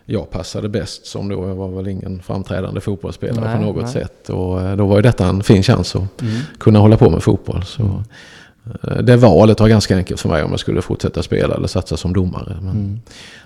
jag 0.05 0.29
passade 0.31 0.69
bäst 0.69 1.05
som 1.05 1.29
då. 1.29 1.47
Jag 1.47 1.55
var 1.55 1.67
väl 1.69 1.87
ingen 1.87 2.21
framträdande 2.21 2.81
fotbollsspelare 2.81 3.45
Nej, 3.47 3.57
på 3.57 3.61
något 3.63 3.83
nej. 3.83 3.91
sätt. 3.93 4.29
Och 4.29 4.61
eh, 4.61 4.75
då 4.75 4.85
var 4.85 4.95
ju 4.95 5.01
detta 5.01 5.25
en 5.27 5.43
fin 5.43 5.63
chans 5.63 5.95
att 5.95 6.21
Mm. 6.21 6.35
kunna 6.57 6.79
hålla 6.79 6.97
på 6.97 7.09
med 7.09 7.23
fotboll. 7.23 7.63
Så 7.63 8.03
eh, 8.83 8.97
det 8.97 9.17
valet 9.17 9.59
var 9.59 9.67
ganska 9.67 9.97
enkelt 9.97 10.19
för 10.19 10.29
mig 10.29 10.43
om 10.43 10.51
jag 10.51 10.59
skulle 10.59 10.81
fortsätta 10.81 11.23
spela 11.23 11.55
eller 11.55 11.67
satsa 11.67 11.97
som 11.97 12.13
domare. 12.13 12.57
Men 12.61 12.71
Mm. 12.71 12.99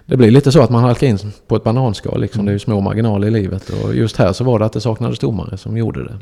det 0.05 0.17
blir 0.17 0.31
lite 0.31 0.51
så 0.51 0.61
att 0.61 0.69
man 0.69 0.83
halkar 0.83 1.07
in 1.07 1.19
på 1.47 1.55
ett 1.55 1.63
bananskal. 1.63 2.21
Liksom. 2.21 2.39
Mm. 2.39 2.45
Det 2.45 2.51
är 2.51 2.53
ju 2.53 2.59
små 2.59 2.79
marginaler 2.81 3.27
i 3.27 3.31
livet. 3.31 3.69
Och 3.69 3.95
just 3.95 4.17
här 4.17 4.33
så 4.33 4.43
var 4.43 4.59
det 4.59 4.65
att 4.65 4.73
det 4.73 4.81
saknades 4.81 5.19
domare 5.19 5.57
som 5.57 5.77
gjorde 5.77 6.03
det. 6.03 6.17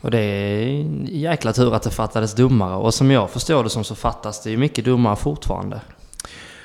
Och 0.00 0.10
det 0.10 0.18
är 0.18 0.66
en 0.66 1.08
jäkla 1.10 1.52
tur 1.52 1.74
att 1.74 1.82
det 1.82 1.90
fattades 1.90 2.34
domare. 2.34 2.76
Och 2.76 2.94
som 2.94 3.10
jag 3.10 3.30
förstår 3.30 3.64
det 3.64 3.70
som 3.70 3.84
så 3.84 3.94
fattas 3.94 4.42
det 4.42 4.50
ju 4.50 4.56
mycket 4.56 4.84
domare 4.84 5.16
fortfarande. 5.16 5.80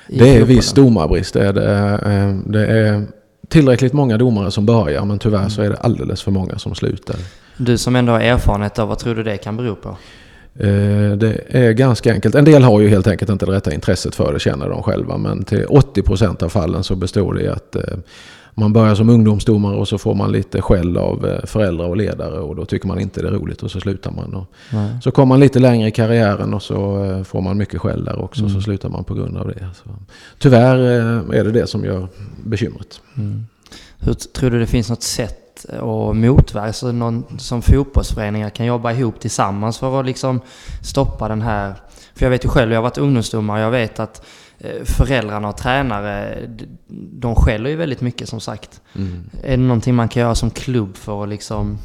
Det 0.08 0.36
är 0.36 0.44
viss 0.44 0.72
domarbrist. 0.72 1.34
Det 1.34 1.46
är, 1.46 1.52
det. 1.52 2.00
Eh, 2.12 2.50
det 2.50 2.66
är 2.66 3.06
tillräckligt 3.48 3.92
många 3.92 4.18
domare 4.18 4.50
som 4.50 4.66
börjar 4.66 5.04
men 5.04 5.18
tyvärr 5.18 5.48
så 5.48 5.62
är 5.62 5.70
det 5.70 5.76
alldeles 5.76 6.22
för 6.22 6.30
många 6.30 6.58
som 6.58 6.74
slutar. 6.74 7.16
Du 7.56 7.78
som 7.78 7.96
ändå 7.96 8.12
har 8.12 8.20
erfarenhet 8.20 8.78
av 8.78 8.88
vad 8.88 8.98
tror 8.98 9.14
du 9.14 9.22
det 9.22 9.36
kan 9.36 9.56
bero 9.56 9.74
på? 9.74 9.88
Eh, 10.54 11.12
Det 11.16 11.40
är 11.48 11.72
ganska 11.72 12.12
enkelt. 12.12 12.34
En 12.34 12.44
del 12.44 12.62
har 12.62 12.80
ju 12.80 12.88
helt 12.88 13.06
enkelt 13.06 13.30
inte 13.30 13.46
det 13.46 13.52
rätta 13.52 13.74
intresset 13.74 14.14
för 14.14 14.32
det, 14.32 14.40
känner 14.40 14.68
de 14.68 14.82
själva. 14.82 15.16
Men 15.16 15.44
till 15.44 15.66
80% 15.66 16.42
av 16.42 16.48
fallen 16.48 16.84
så 16.84 16.94
består 16.94 17.34
det 17.34 17.42
i 17.42 17.48
att 17.48 17.76
eh, 17.76 17.82
man 18.60 18.72
börjar 18.72 18.94
som 18.94 19.08
ungdomsdomare 19.08 19.76
och 19.76 19.88
så 19.88 19.98
får 19.98 20.14
man 20.14 20.32
lite 20.32 20.62
skäll 20.62 20.96
av 20.96 21.26
eh, 21.26 21.44
föräldrar 21.46 21.86
och 21.86 21.96
ledare 21.96 22.38
och 22.38 22.56
då 22.56 22.64
tycker 22.64 22.88
man 22.88 23.00
inte 23.00 23.22
det 23.22 23.28
är 23.28 23.32
roligt 23.32 23.62
och 23.62 23.70
så 23.70 23.80
slutar 23.80 24.10
man. 24.10 24.34
Och 24.34 24.46
Nej. 24.72 24.98
så 25.02 25.10
kommer 25.10 25.26
man 25.26 25.40
lite 25.40 25.58
längre 25.58 25.88
i 25.88 25.90
karriären 25.90 26.54
och 26.54 26.62
så 26.62 27.04
eh, 27.04 27.22
får 27.22 27.40
man 27.40 27.56
mycket 27.56 27.80
skäll 27.80 28.04
där 28.04 28.18
också 28.20 28.40
Mm. 28.40 28.54
så 28.54 28.60
slutar 28.60 28.88
man 28.88 29.04
på 29.04 29.14
grund 29.14 29.36
av 29.36 29.48
det. 29.48 29.68
Så, 29.74 29.90
tyvärr 30.38 30.76
eh, 30.76 31.38
är 31.38 31.44
det 31.44 31.50
det 31.52 31.66
som 31.66 31.84
gör 31.84 32.08
bekymret. 32.44 33.00
Mm. 33.16 33.46
Hur 33.98 34.12
tror 34.12 34.50
du 34.50 34.58
det 34.58 34.66
finns 34.66 34.90
något 34.90 35.02
sätt 35.02 35.66
att 35.68 36.16
motverka, 36.16 36.72
så 36.72 36.92
någon, 36.92 37.24
som 37.38 37.62
fotbollsföreningar 37.62 38.50
kan 38.50 38.66
jobba 38.66 38.92
ihop 38.92 39.20
tillsammans 39.20 39.78
för 39.78 40.00
att 40.00 40.06
liksom 40.06 40.40
stoppa 40.82 41.28
den 41.28 41.42
här... 41.42 41.74
För 42.14 42.26
jag 42.26 42.30
vet 42.30 42.44
ju 42.44 42.48
själv, 42.48 42.72
jag 42.72 42.78
har 42.78 42.82
varit 42.82 42.98
ungdomsdomare, 42.98 43.60
jag 43.60 43.70
vet 43.70 44.00
att 44.00 44.26
föräldrarna 44.84 45.48
och 45.48 45.56
tränare, 45.56 46.38
de 47.12 47.34
skäller 47.34 47.70
ju 47.70 47.76
väldigt 47.76 48.00
mycket 48.00 48.28
som 48.28 48.40
sagt. 48.40 48.80
Är 49.42 49.56
det 49.56 49.62
någonting 49.62 49.94
man 49.94 50.08
kan 50.08 50.22
göra 50.22 50.34
som 50.34 50.50
klubb 50.50 50.96
för 50.96 51.22
att 51.22 51.28
liksom 51.28 51.78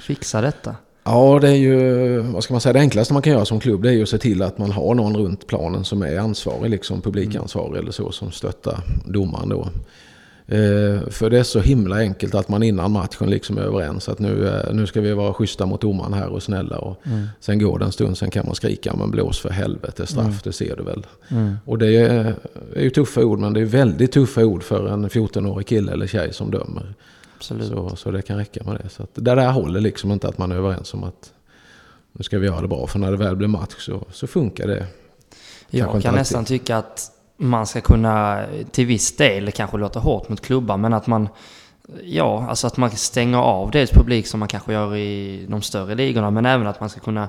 fixa 0.00 0.40
detta? 0.40 0.76
Ja, 1.04 1.38
det 1.40 1.48
är 1.48 1.54
ju, 1.54 2.18
vad 2.18 2.44
ska 2.44 2.54
man 2.54 2.60
säga, 2.60 2.72
det 2.72 2.80
enklaste 2.80 3.12
man 3.12 3.22
kan 3.22 3.32
göra 3.32 3.44
som 3.44 3.60
klubb 3.60 3.82
det 3.82 3.88
är 3.88 3.92
ju 3.92 4.02
att 4.02 4.08
se 4.08 4.18
till 4.18 4.42
att 4.42 4.58
man 4.58 4.72
har 4.72 4.94
någon 4.94 5.16
runt 5.16 5.46
planen 5.46 5.84
som 5.84 6.02
är 6.02 6.18
ansvarig, 6.18 6.70
liksom 6.70 7.00
publikansvarig 7.00 7.78
eller 7.78 7.90
så, 7.90 8.12
som 8.12 8.30
stöttar 8.30 8.80
domaren 9.04 9.48
då. 9.48 9.68
Eh, 10.50 11.08
för 11.10 11.30
det 11.30 11.38
är 11.38 11.42
så 11.42 11.60
himla 11.60 11.96
enkelt 11.98 12.34
att 12.34 12.48
man 12.48 12.62
innan 12.62 12.92
matchen 12.92 13.30
liksom 13.30 13.58
är 13.58 13.62
överens 13.62 14.08
att 14.08 14.18
nu, 14.18 14.48
eh, 14.48 14.74
nu 14.74 14.86
ska 14.86 15.00
vi 15.00 15.12
vara 15.12 15.34
schyssta 15.34 15.66
mot 15.66 15.80
domaren 15.80 16.12
här 16.12 16.28
och 16.28 16.42
snälla. 16.42 16.78
Och 16.78 17.02
Sen 17.40 17.58
går 17.58 17.78
det 17.78 17.84
en 17.84 17.92
stund, 17.92 18.18
sen 18.18 18.30
kan 18.30 18.46
man 18.46 18.54
skrika 18.54 18.94
men 18.96 19.10
blås 19.10 19.38
för 19.40 19.50
helvete, 19.50 20.06
straff, 20.06 20.24
Mm. 20.26 20.36
det 20.44 20.52
ser 20.52 20.76
du 20.76 20.82
väl. 20.82 21.06
Mm. 21.28 21.54
Och 21.64 21.78
det 21.78 21.96
är, 21.96 22.34
är 22.74 22.82
ju 22.82 22.90
tuffa 22.90 23.20
ord, 23.24 23.38
men 23.38 23.52
det 23.52 23.60
är 23.60 23.64
väldigt 23.64 24.12
tuffa 24.12 24.44
ord 24.44 24.62
för 24.62 24.88
en 24.88 25.08
14-årig 25.10 25.66
kille 25.66 25.92
eller 25.92 26.06
tjej 26.06 26.32
som 26.32 26.50
dömer. 26.50 26.94
Absolut. 27.36 27.68
Så, 27.68 27.96
så 27.96 28.10
det 28.10 28.22
kan 28.22 28.36
räcka 28.36 28.64
med 28.64 28.74
det. 28.74 28.88
Så 28.88 29.02
att 29.02 29.10
det 29.14 29.20
där 29.20 29.50
håller 29.52 29.80
liksom 29.80 30.12
inte 30.12 30.28
att 30.28 30.38
man 30.38 30.52
är 30.52 30.56
överens 30.56 30.94
om 30.94 31.04
att 31.04 31.32
nu 32.12 32.22
ska 32.24 32.38
vi 32.38 32.46
göra 32.46 32.60
det 32.60 32.68
bra. 32.68 32.86
För 32.86 32.98
när 32.98 33.10
det 33.10 33.16
väl 33.16 33.36
blir 33.36 33.48
match 33.48 33.74
så, 33.78 34.04
så 34.12 34.26
funkar 34.26 34.66
det. 34.66 34.86
Jag 35.70 35.90
Kanske 35.90 36.08
kan 36.08 36.14
nästan 36.14 36.44
tycka 36.44 36.76
att 36.76 37.10
man 37.38 37.66
ska 37.66 37.80
kunna 37.80 38.44
till 38.70 38.86
viss 38.86 39.16
del, 39.16 39.52
kanske 39.52 39.76
låta 39.76 40.00
hårt 40.00 40.28
mot 40.28 40.40
klubbar, 40.40 40.76
men 40.76 40.92
att 40.92 41.06
man 41.06 41.28
Ja, 42.02 42.46
alltså 42.48 42.66
att 42.66 42.76
man 42.76 42.90
stänger 42.90 43.38
av 43.38 43.70
dels 43.70 43.90
publik 43.90 44.26
som 44.26 44.40
man 44.40 44.48
kanske 44.48 44.72
gör 44.72 44.96
i 44.96 45.46
de 45.48 45.62
större 45.62 45.94
ligorna, 45.94 46.30
men 46.30 46.46
även 46.46 46.66
att 46.66 46.80
man 46.80 46.90
ska 46.90 47.00
kunna 47.00 47.28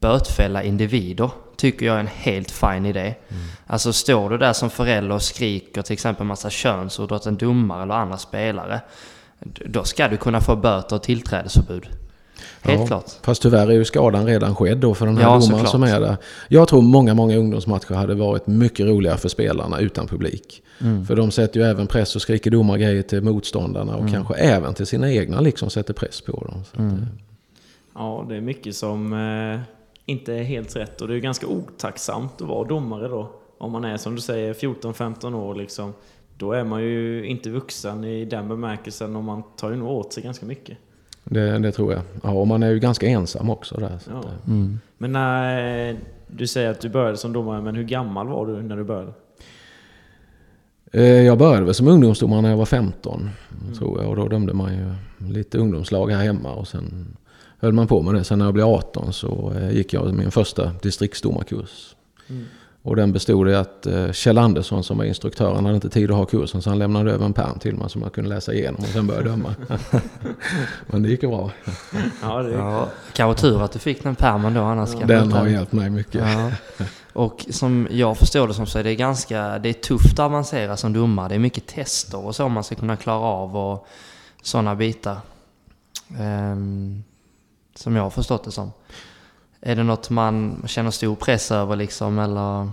bötfälla 0.00 0.62
individer. 0.62 1.30
Tycker 1.56 1.86
jag 1.86 1.96
är 1.96 2.00
en 2.00 2.06
helt 2.06 2.50
fin 2.50 2.86
idé. 2.86 3.00
Mm. 3.00 3.42
Alltså 3.66 3.92
står 3.92 4.30
du 4.30 4.38
där 4.38 4.52
som 4.52 4.70
förälder 4.70 5.14
och 5.14 5.22
skriker 5.22 5.82
till 5.82 5.92
exempel 5.92 6.26
massa 6.26 6.50
könsord 6.50 7.12
åt 7.12 7.26
en 7.26 7.36
domare 7.36 7.82
eller 7.82 7.94
andra 7.94 8.18
spelare. 8.18 8.80
Då 9.66 9.84
ska 9.84 10.08
du 10.08 10.16
kunna 10.16 10.40
få 10.40 10.56
böter 10.56 10.96
och 10.96 11.02
tillträdesförbud. 11.02 11.88
Helt 12.62 12.80
ja, 12.80 12.86
klart. 12.86 13.10
Fast 13.22 13.42
tyvärr 13.42 13.66
är 13.66 13.72
ju 13.72 13.84
skadan 13.84 14.26
redan 14.26 14.54
skedd 14.54 14.78
då 14.78 14.94
för 14.94 15.06
den 15.06 15.16
här 15.16 15.22
ja, 15.22 15.38
domaren 15.40 15.66
som 15.66 15.82
är 15.82 16.00
där. 16.00 16.16
Jag 16.48 16.68
tror 16.68 16.82
många, 16.82 17.14
många 17.14 17.36
ungdomsmatcher 17.36 17.94
hade 17.94 18.14
varit 18.14 18.46
mycket 18.46 18.86
roligare 18.86 19.16
för 19.16 19.28
spelarna 19.28 19.80
utan 19.80 20.06
publik. 20.06 20.62
Mm. 20.80 21.06
För 21.06 21.16
de 21.16 21.30
sätter 21.30 21.60
ju 21.60 21.66
även 21.66 21.86
press 21.86 22.16
och 22.16 22.22
skriker 22.22 22.50
domargrejer 22.50 23.02
till 23.02 23.22
motståndarna 23.22 23.94
och 23.94 24.00
mm. 24.00 24.12
kanske 24.12 24.34
även 24.34 24.74
till 24.74 24.86
sina 24.86 25.12
egna 25.12 25.40
liksom 25.40 25.70
sätter 25.70 25.94
press 25.94 26.20
på 26.20 26.32
dem. 26.32 26.62
Mm. 26.78 26.96
Det... 26.96 27.06
Ja, 27.94 28.26
det 28.28 28.36
är 28.36 28.40
mycket 28.40 28.76
som 28.76 29.12
eh, 29.12 29.60
inte 30.06 30.34
är 30.34 30.42
helt 30.42 30.76
rätt 30.76 31.00
och 31.00 31.08
det 31.08 31.14
är 31.14 31.18
ganska 31.18 31.46
otacksamt 31.46 32.42
att 32.42 32.48
vara 32.48 32.68
domare 32.68 33.08
då. 33.08 33.30
Om 33.58 33.72
man 33.72 33.84
är 33.84 33.96
som 33.96 34.14
du 34.14 34.20
säger 34.20 34.54
14-15 34.54 35.34
år 35.34 35.54
liksom. 35.54 35.92
Då 36.38 36.52
är 36.52 36.64
man 36.64 36.82
ju 36.82 37.26
inte 37.26 37.50
vuxen 37.50 38.04
i 38.04 38.24
den 38.24 38.48
bemärkelsen 38.48 39.16
och 39.16 39.24
man 39.24 39.42
tar 39.56 39.70
ju 39.70 39.76
nog 39.76 39.90
åt 39.90 40.12
sig 40.12 40.22
ganska 40.22 40.46
mycket. 40.46 40.78
Det, 41.30 41.58
det, 41.58 41.72
tror 41.72 41.92
jag. 41.92 42.02
Ja, 42.22 42.30
och 42.30 42.46
man 42.46 42.62
är 42.62 42.70
ju 42.70 42.78
ganska 42.78 43.06
ensam 43.06 43.50
också 43.50 43.80
där. 43.80 43.98
Ja. 44.08 44.22
Det... 44.22 44.50
Mm. 44.50 44.78
Men 44.98 45.12
när 45.12 45.96
du 46.26 46.46
säger 46.46 46.70
att 46.70 46.80
du 46.80 46.88
började 46.88 47.16
som 47.16 47.32
domare, 47.32 47.62
men 47.62 47.74
hur 47.74 47.84
gammal 47.84 48.28
var 48.28 48.46
du 48.46 48.62
när 48.62 48.76
du 48.76 48.84
började? 48.84 49.12
Eh, 50.92 51.02
jag 51.02 51.38
började 51.38 51.64
väl 51.64 51.74
som 51.74 51.88
ungdomsdomare 51.88 52.42
när 52.42 52.50
jag 52.50 52.56
var 52.56 52.66
15, 52.66 53.30
mm. 53.62 53.74
tror 53.74 54.02
jag. 54.02 54.10
Och 54.10 54.16
då 54.16 54.28
dömde 54.28 54.52
man 54.52 54.72
ju 54.72 54.94
lite 55.32 55.58
ungdomslag 55.58 56.10
här 56.10 56.24
hemma. 56.24 56.52
Och 56.52 56.68
sen 56.68 57.16
höll 57.58 57.72
man 57.72 57.86
på 57.86 58.02
med 58.02 58.14
det. 58.14 58.24
Sen 58.24 58.38
när 58.38 58.44
jag 58.44 58.54
blev 58.54 58.66
18 58.66 59.12
så 59.12 59.52
eh, 59.56 59.70
gick 59.70 59.92
jag 59.92 60.14
min 60.14 60.30
första 60.30 60.72
distriktsdomarkurs. 60.82 61.96
Mm. 62.28 62.44
Och 62.86 62.96
den 62.96 63.12
bestod 63.12 63.48
i 63.48 63.54
att 63.54 63.86
eh, 63.86 64.12
Kjell 64.12 64.38
Andersson 64.38 64.84
som 64.84 64.98
var 64.98 65.04
instruktör, 65.04 65.54
han 65.54 65.64
hade 65.64 65.74
inte 65.74 65.90
tid 65.90 66.10
att 66.10 66.16
ha 66.16 66.24
kursen 66.24 66.62
så 66.62 66.70
han 66.70 66.78
lämnade 66.78 67.12
över 67.12 67.26
en 67.26 67.32
pärm 67.32 67.58
till 67.58 67.74
mig 67.74 67.90
som 67.90 68.02
jag 68.02 68.12
kunde 68.12 68.30
läsa 68.30 68.54
igenom 68.54 68.80
och 68.80 68.86
sen 68.86 69.06
börja 69.06 69.22
döma. 69.22 69.54
Men 70.86 71.02
det 71.02 71.08
gick 71.08 71.22
ju 71.22 71.28
bra. 71.28 71.50
Ja, 72.22 72.42
det 72.42 72.52
ja, 72.52 72.88
kanske 73.12 73.40
tur 73.40 73.62
att 73.62 73.72
du 73.72 73.78
fick 73.78 74.02
den 74.02 74.14
pärmen 74.14 74.54
då 74.54 74.60
annars 74.60 74.90
ja. 75.00 75.06
Den 75.06 75.32
har 75.32 75.46
hjälpt 75.46 75.72
mig 75.72 75.90
mycket. 75.90 76.14
Ja. 76.14 76.50
Och 77.12 77.46
som 77.50 77.88
jag 77.90 78.18
förstår 78.18 78.48
det 78.48 78.54
som 78.54 78.66
så 78.66 78.78
är 78.78 78.84
det 78.84 78.94
ganska, 78.94 79.58
det 79.58 79.68
är 79.68 79.72
tufft 79.72 80.12
att 80.12 80.18
avancera 80.18 80.76
som 80.76 80.92
domare. 80.92 81.28
Det 81.28 81.34
är 81.34 81.38
mycket 81.38 81.66
tester 81.66 82.24
och 82.24 82.36
så 82.36 82.48
man 82.48 82.64
ska 82.64 82.74
kunna 82.74 82.96
klara 82.96 83.20
av 83.20 83.56
och 83.56 83.86
sådana 84.42 84.74
bitar. 84.74 85.18
Um, 86.20 87.04
som 87.74 87.96
jag 87.96 88.02
har 88.02 88.10
förstått 88.10 88.44
det 88.44 88.52
som. 88.52 88.72
Är 89.60 89.76
det 89.76 89.82
något 89.82 90.10
man 90.10 90.62
känner 90.66 90.90
stor 90.90 91.16
press 91.16 91.50
över 91.50 91.76
liksom 91.76 92.18
eller? 92.18 92.70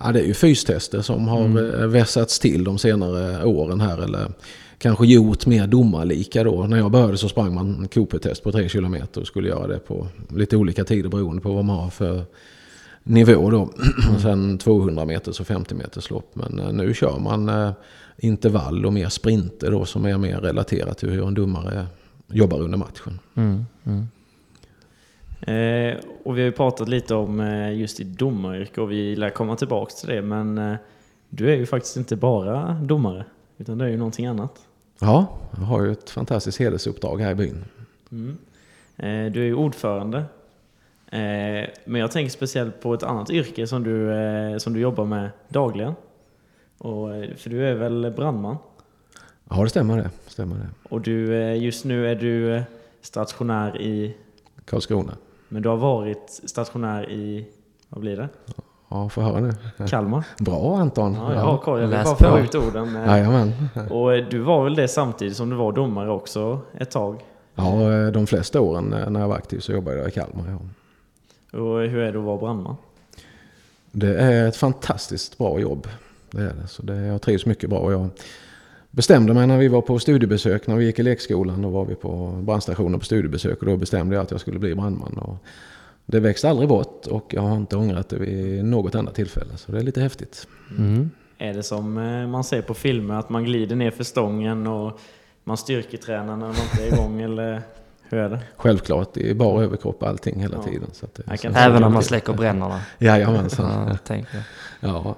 Ja, 0.00 0.12
det 0.12 0.20
är 0.20 0.24
ju 0.24 0.34
fystester 0.34 1.02
som 1.02 1.28
har 1.28 1.44
mm. 1.44 1.80
Eh, 1.80 1.86
vässats 1.86 2.38
till 2.38 2.64
de 2.64 2.78
senare 2.78 3.44
åren 3.44 3.80
här. 3.80 3.98
Eller 3.98 4.32
kanske 4.78 5.06
gjort 5.06 5.46
mer 5.46 5.66
domarlika 5.66 6.44
då. 6.44 6.66
När 6.66 6.76
jag 6.76 6.90
började 6.90 7.18
så 7.18 7.28
sprang 7.28 7.54
man 7.54 7.88
Cooper-test 7.88 8.42
på 8.42 8.52
3 8.52 8.68
km 8.68 8.96
och 9.16 9.26
skulle 9.26 9.48
göra 9.48 9.66
det 9.66 9.78
på 9.78 10.06
lite 10.36 10.56
olika 10.56 10.84
tider 10.84 11.08
beroende 11.08 11.42
på 11.42 11.52
vad 11.52 11.64
man 11.64 11.76
har 11.76 11.90
för 11.90 12.24
nivå 13.02 13.50
då. 13.50 13.62
Och 14.14 14.20
sen 14.20 14.58
200 14.58 15.04
meters 15.04 15.40
och 15.40 15.46
50 15.46 15.74
meters 15.74 16.10
lopp. 16.10 16.30
Men 16.34 16.58
eh, 16.58 16.72
nu 16.72 16.94
kör 16.94 17.18
man 17.18 17.48
eh, 17.48 17.72
intervall 18.18 18.86
och 18.86 18.92
mer 18.92 19.08
sprinter 19.08 19.70
då 19.70 19.84
som 19.84 20.04
är 20.04 20.18
mer 20.18 20.36
relaterat 20.40 20.98
till 20.98 21.10
hur 21.10 21.26
en 21.26 21.34
domare 21.34 21.86
jobbar 22.28 22.60
under 22.60 22.78
matchen. 22.78 23.18
Mm. 23.34 23.64
Mm. 23.84 24.06
Eh, 25.40 25.96
och 26.24 26.36
vi 26.36 26.40
har 26.40 26.46
ju 26.46 26.52
pratat 26.52 26.88
lite 26.88 27.14
om 27.14 27.40
eh, 27.40 27.78
just 27.78 27.96
ditt 27.96 28.18
domaryrke 28.18 28.80
och 28.80 28.90
vi 28.90 29.16
lär 29.16 29.30
komma 29.30 29.56
tillbaka 29.56 29.92
till 29.92 30.08
det. 30.08 30.22
Men 30.22 30.58
eh, 30.58 30.76
du 31.28 31.52
är 31.52 31.56
ju 31.56 31.66
faktiskt 31.66 31.96
inte 31.96 32.16
bara 32.16 32.72
domare, 32.72 33.24
utan 33.58 33.78
du 33.78 33.84
är 33.84 33.88
ju 33.88 33.96
någonting 33.96 34.26
annat. 34.26 34.66
Ja, 34.98 35.38
jag 35.58 35.64
har 35.64 35.84
ju 35.84 35.92
ett 35.92 36.10
fantastiskt 36.10 36.58
hedersuppdrag 36.58 37.20
här 37.20 37.30
i 37.30 37.34
byn. 37.34 37.64
Mm. 38.12 38.38
Eh, 38.96 39.32
du 39.32 39.40
är 39.40 39.46
ju 39.46 39.54
ordförande. 39.54 40.18
Eh, 41.10 41.68
men 41.84 42.00
jag 42.00 42.10
tänker 42.10 42.30
speciellt 42.30 42.80
på 42.80 42.94
ett 42.94 43.02
annat 43.02 43.30
yrke 43.30 43.66
som 43.66 43.84
du, 43.84 44.12
eh, 44.12 44.58
som 44.58 44.72
du 44.72 44.80
jobbar 44.80 45.04
med 45.04 45.30
dagligen. 45.48 45.94
Och, 46.78 47.08
för 47.36 47.50
du 47.50 47.68
är 47.68 47.74
väl 47.74 48.12
brandman? 48.16 48.56
Ja, 49.50 49.62
det 49.62 49.70
stämmer 49.70 49.96
det. 49.96 50.10
Stämmer 50.26 50.56
det. 50.56 50.68
Och 50.88 51.00
du, 51.00 51.34
just 51.54 51.84
nu 51.84 52.08
är 52.08 52.14
du 52.14 52.62
stationär 53.00 53.80
i? 53.80 54.16
Karlskrona. 54.64 55.16
Men 55.52 55.62
du 55.62 55.68
har 55.68 55.76
varit 55.76 56.40
stationär 56.44 57.10
i, 57.10 57.46
vad 57.88 58.00
blir 58.00 58.16
det? 58.16 58.28
Ja, 58.88 59.08
få 59.08 59.20
höra 59.20 59.40
nu. 59.40 59.52
Kalmar. 59.88 60.24
Bra 60.38 60.76
Anton. 60.78 61.14
Ja, 61.14 61.34
jag 61.34 61.40
har 61.40 61.58
koll. 61.58 61.80
Jag 61.80 61.88
vill 61.88 62.04
bara 62.04 62.16
få 62.16 62.38
ut 62.38 62.54
orden. 62.54 62.94
Jajamän. 62.94 63.52
Och 63.90 64.24
du 64.30 64.38
var 64.38 64.64
väl 64.64 64.74
det 64.74 64.88
samtidigt 64.88 65.36
som 65.36 65.50
du 65.50 65.56
var 65.56 65.72
domare 65.72 66.10
också 66.10 66.60
ett 66.78 66.90
tag? 66.90 67.24
Ja, 67.54 68.10
de 68.10 68.26
flesta 68.26 68.60
åren 68.60 69.12
när 69.12 69.20
jag 69.20 69.28
var 69.28 69.36
aktiv 69.36 69.58
så 69.58 69.72
jobbade 69.72 69.96
jag 69.96 70.08
i 70.08 70.10
Kalmar. 70.10 70.44
Ja. 70.48 70.58
Och 71.58 71.80
hur 71.80 71.98
är 71.98 72.12
det 72.12 72.18
att 72.18 72.24
vara 72.24 72.36
brandman? 72.36 72.76
Det 73.92 74.18
är 74.18 74.48
ett 74.48 74.56
fantastiskt 74.56 75.38
bra 75.38 75.60
jobb. 75.60 75.88
Det 76.30 76.42
är 76.42 76.54
det. 76.62 76.66
Så 76.66 76.82
det, 76.82 76.96
jag 76.96 77.22
trivs 77.22 77.46
mycket 77.46 77.70
bra. 77.70 77.92
Jag 77.92 78.08
bestämde 78.90 79.34
mig 79.34 79.46
när 79.46 79.58
vi 79.58 79.68
var 79.68 79.82
på 79.82 79.98
studiebesök, 79.98 80.66
när 80.66 80.76
vi 80.76 80.84
gick 80.84 80.98
i 80.98 81.02
lekskolan. 81.02 81.62
Då 81.62 81.68
var 81.68 81.84
vi 81.84 81.94
på 81.94 82.40
brandstationen 82.42 82.98
på 82.98 83.04
studiebesök 83.06 83.60
och 83.60 83.66
då 83.66 83.76
bestämde 83.76 84.16
jag 84.16 84.22
att 84.22 84.30
jag 84.30 84.40
skulle 84.40 84.58
bli 84.58 84.74
brandman. 84.74 85.18
Och 85.18 85.36
det 86.06 86.20
växte 86.20 86.48
aldrig 86.48 86.68
bort 86.68 87.06
och 87.06 87.34
jag 87.34 87.42
har 87.42 87.56
inte 87.56 87.76
ångrat 87.76 88.08
det 88.08 88.18
vid 88.18 88.64
något 88.64 88.94
enda 88.94 89.12
tillfälle. 89.12 89.56
Så 89.56 89.72
det 89.72 89.78
är 89.78 89.82
lite 89.82 90.00
häftigt. 90.00 90.46
Mm. 90.78 91.10
Är 91.38 91.54
det 91.54 91.62
som 91.62 91.98
eh, 91.98 92.26
man 92.26 92.44
ser 92.44 92.62
på 92.62 92.74
filmer, 92.74 93.14
att 93.14 93.30
man 93.30 93.44
glider 93.44 93.76
ner 93.76 93.90
för 93.90 94.04
stången 94.04 94.66
och 94.66 95.00
man 95.44 95.56
styrketränar 95.56 96.36
när 96.36 96.46
man 96.46 96.56
inte 96.56 96.82
är 96.82 96.92
igång? 96.92 97.20
eller 97.22 97.62
hur 98.02 98.18
är 98.18 98.28
det? 98.28 98.40
Självklart, 98.56 99.14
det 99.14 99.30
är 99.30 99.34
bara 99.34 99.64
överkropp 99.64 100.02
allting 100.02 100.40
hela 100.40 100.56
ja. 100.56 100.62
tiden. 100.62 100.88
Så 100.92 101.06
det, 101.14 101.44
Även 101.44 101.82
när 101.82 101.88
man 101.88 102.02
släcker 102.02 102.32
brännorna? 102.32 102.80
Jajamensan. 102.98 103.98
Ja, 104.06 104.16
ja. 104.80 105.16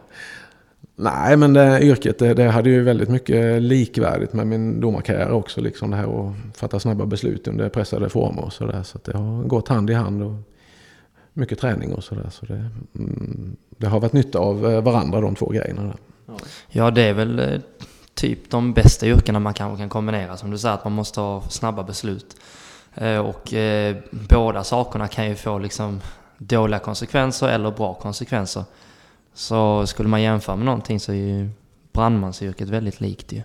Nej, 1.02 1.36
men 1.36 1.52
det, 1.52 1.80
yrket 1.82 2.18
det, 2.18 2.34
det, 2.34 2.50
hade 2.50 2.70
ju 2.70 2.82
väldigt 2.82 3.08
mycket 3.08 3.62
likvärdigt 3.62 4.32
med 4.32 4.46
min 4.46 4.80
domarkarriär 4.80 5.32
också. 5.32 5.60
Liksom 5.60 5.90
det 5.90 5.96
här 5.96 6.28
att 6.28 6.34
fatta 6.56 6.80
snabba 6.80 7.06
beslut 7.06 7.48
under 7.48 7.68
pressade 7.68 8.08
former 8.08 8.44
och 8.44 8.52
sådär. 8.52 8.82
Så, 8.82 8.98
så 8.98 9.10
det 9.10 9.18
har 9.18 9.42
gått 9.42 9.68
hand 9.68 9.90
i 9.90 9.94
hand. 9.94 10.22
Och 10.22 10.34
mycket 11.32 11.58
träning 11.58 11.94
och 11.94 12.04
sådär. 12.04 12.30
Så 12.30 12.46
det, 12.46 12.70
mm, 12.98 13.56
det 13.76 13.86
har 13.86 14.00
varit 14.00 14.12
nytta 14.12 14.38
av 14.38 14.70
eh, 14.70 14.82
varandra 14.82 15.20
de 15.20 15.34
två 15.34 15.48
grejerna. 15.48 15.82
Där. 15.82 15.96
Ja, 16.68 16.90
det 16.90 17.02
är 17.02 17.12
väl 17.12 17.38
eh, 17.38 17.60
typ 18.14 18.50
de 18.50 18.72
bästa 18.72 19.06
yrkena 19.06 19.38
man 19.38 19.54
kanske 19.54 19.82
kan 19.82 19.88
kombinera. 19.88 20.36
Som 20.36 20.50
du 20.50 20.58
säger, 20.58 20.74
att 20.74 20.84
man 20.84 20.92
måste 20.92 21.20
ha 21.20 21.42
snabba 21.42 21.82
beslut. 21.82 22.36
Eh, 22.94 23.18
och 23.18 23.54
eh, 23.54 23.96
båda 24.10 24.64
sakerna 24.64 25.08
kan 25.08 25.28
ju 25.28 25.34
få 25.34 25.58
liksom 25.58 26.00
dåliga 26.38 26.78
konsekvenser 26.78 27.48
eller 27.48 27.70
bra 27.70 27.94
konsekvenser. 27.94 28.64
Så 29.34 29.86
skulle 29.86 30.08
man 30.08 30.22
jämföra 30.22 30.56
med 30.56 30.64
någonting 30.64 31.00
så 31.00 31.12
är 31.12 31.16
ju 31.16 31.48
brandmansyrket 31.92 32.68
väldigt 32.68 33.00
likt 33.00 33.32
ju. 33.32 33.42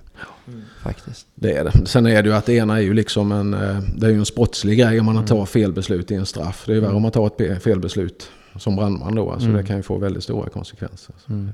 Mm. 0.47 0.61
Faktiskt. 0.83 1.27
Det 1.35 1.57
är 1.57 1.63
det. 1.63 1.87
Sen 1.87 2.05
är 2.05 2.23
det 2.23 2.29
ju 2.29 2.35
att 2.35 2.45
det 2.45 2.53
ena 2.53 2.77
är 2.77 2.81
ju 2.81 2.93
liksom 2.93 3.31
en, 3.31 3.53
eh, 3.53 3.79
det 3.97 4.05
är 4.05 4.11
ju 4.11 4.17
en 4.17 4.25
sportslig 4.25 4.79
grej 4.79 4.99
om 4.99 5.05
man 5.05 5.15
mm. 5.15 5.27
tar 5.27 5.45
felbeslut 5.45 6.11
i 6.11 6.15
en 6.15 6.25
straff. 6.25 6.63
Det 6.65 6.71
är 6.71 6.75
ju 6.75 6.81
värre 6.81 6.95
om 6.95 7.01
man 7.01 7.11
tar 7.11 7.41
ett 7.41 7.63
felbeslut 7.63 8.31
som 8.55 8.75
brandman 8.75 9.15
då. 9.15 9.31
Alltså 9.31 9.47
mm. 9.47 9.61
det 9.61 9.67
kan 9.67 9.77
ju 9.77 9.83
få 9.83 9.97
väldigt 9.97 10.23
stora 10.23 10.49
konsekvenser. 10.49 11.15
Mm. 11.29 11.51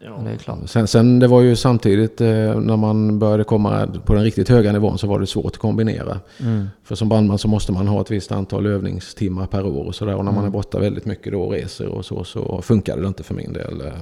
Ja, 0.00 0.20
det 0.24 0.30
är 0.30 0.36
klart. 0.36 0.58
Sen, 0.66 0.88
sen 0.88 1.18
det 1.18 1.26
var 1.26 1.40
ju 1.40 1.56
samtidigt 1.56 2.20
eh, 2.20 2.28
när 2.60 2.76
man 2.76 3.18
började 3.18 3.44
komma 3.44 3.88
på 4.04 4.14
den 4.14 4.24
riktigt 4.24 4.48
höga 4.48 4.72
nivån 4.72 4.98
så 4.98 5.06
var 5.06 5.20
det 5.20 5.26
svårt 5.26 5.46
att 5.46 5.58
kombinera. 5.58 6.20
Mm. 6.40 6.68
För 6.84 6.94
som 6.94 7.08
brandman 7.08 7.38
så 7.38 7.48
måste 7.48 7.72
man 7.72 7.88
ha 7.88 8.00
ett 8.00 8.10
visst 8.10 8.32
antal 8.32 8.66
övningstimmar 8.66 9.46
per 9.46 9.66
år 9.66 9.84
och 9.84 9.94
sådär. 9.94 10.14
Och 10.14 10.24
när 10.24 10.30
mm. 10.30 10.34
man 10.34 10.44
är 10.44 10.50
borta 10.50 10.78
väldigt 10.78 11.04
mycket 11.04 11.32
då 11.32 11.42
och 11.42 11.52
reser 11.52 11.88
och 11.88 12.04
så, 12.04 12.24
så 12.24 12.62
funkade 12.62 13.02
det 13.02 13.08
inte 13.08 13.22
för 13.22 13.34
min 13.34 13.52
del 13.52 13.80
eh, 13.80 13.92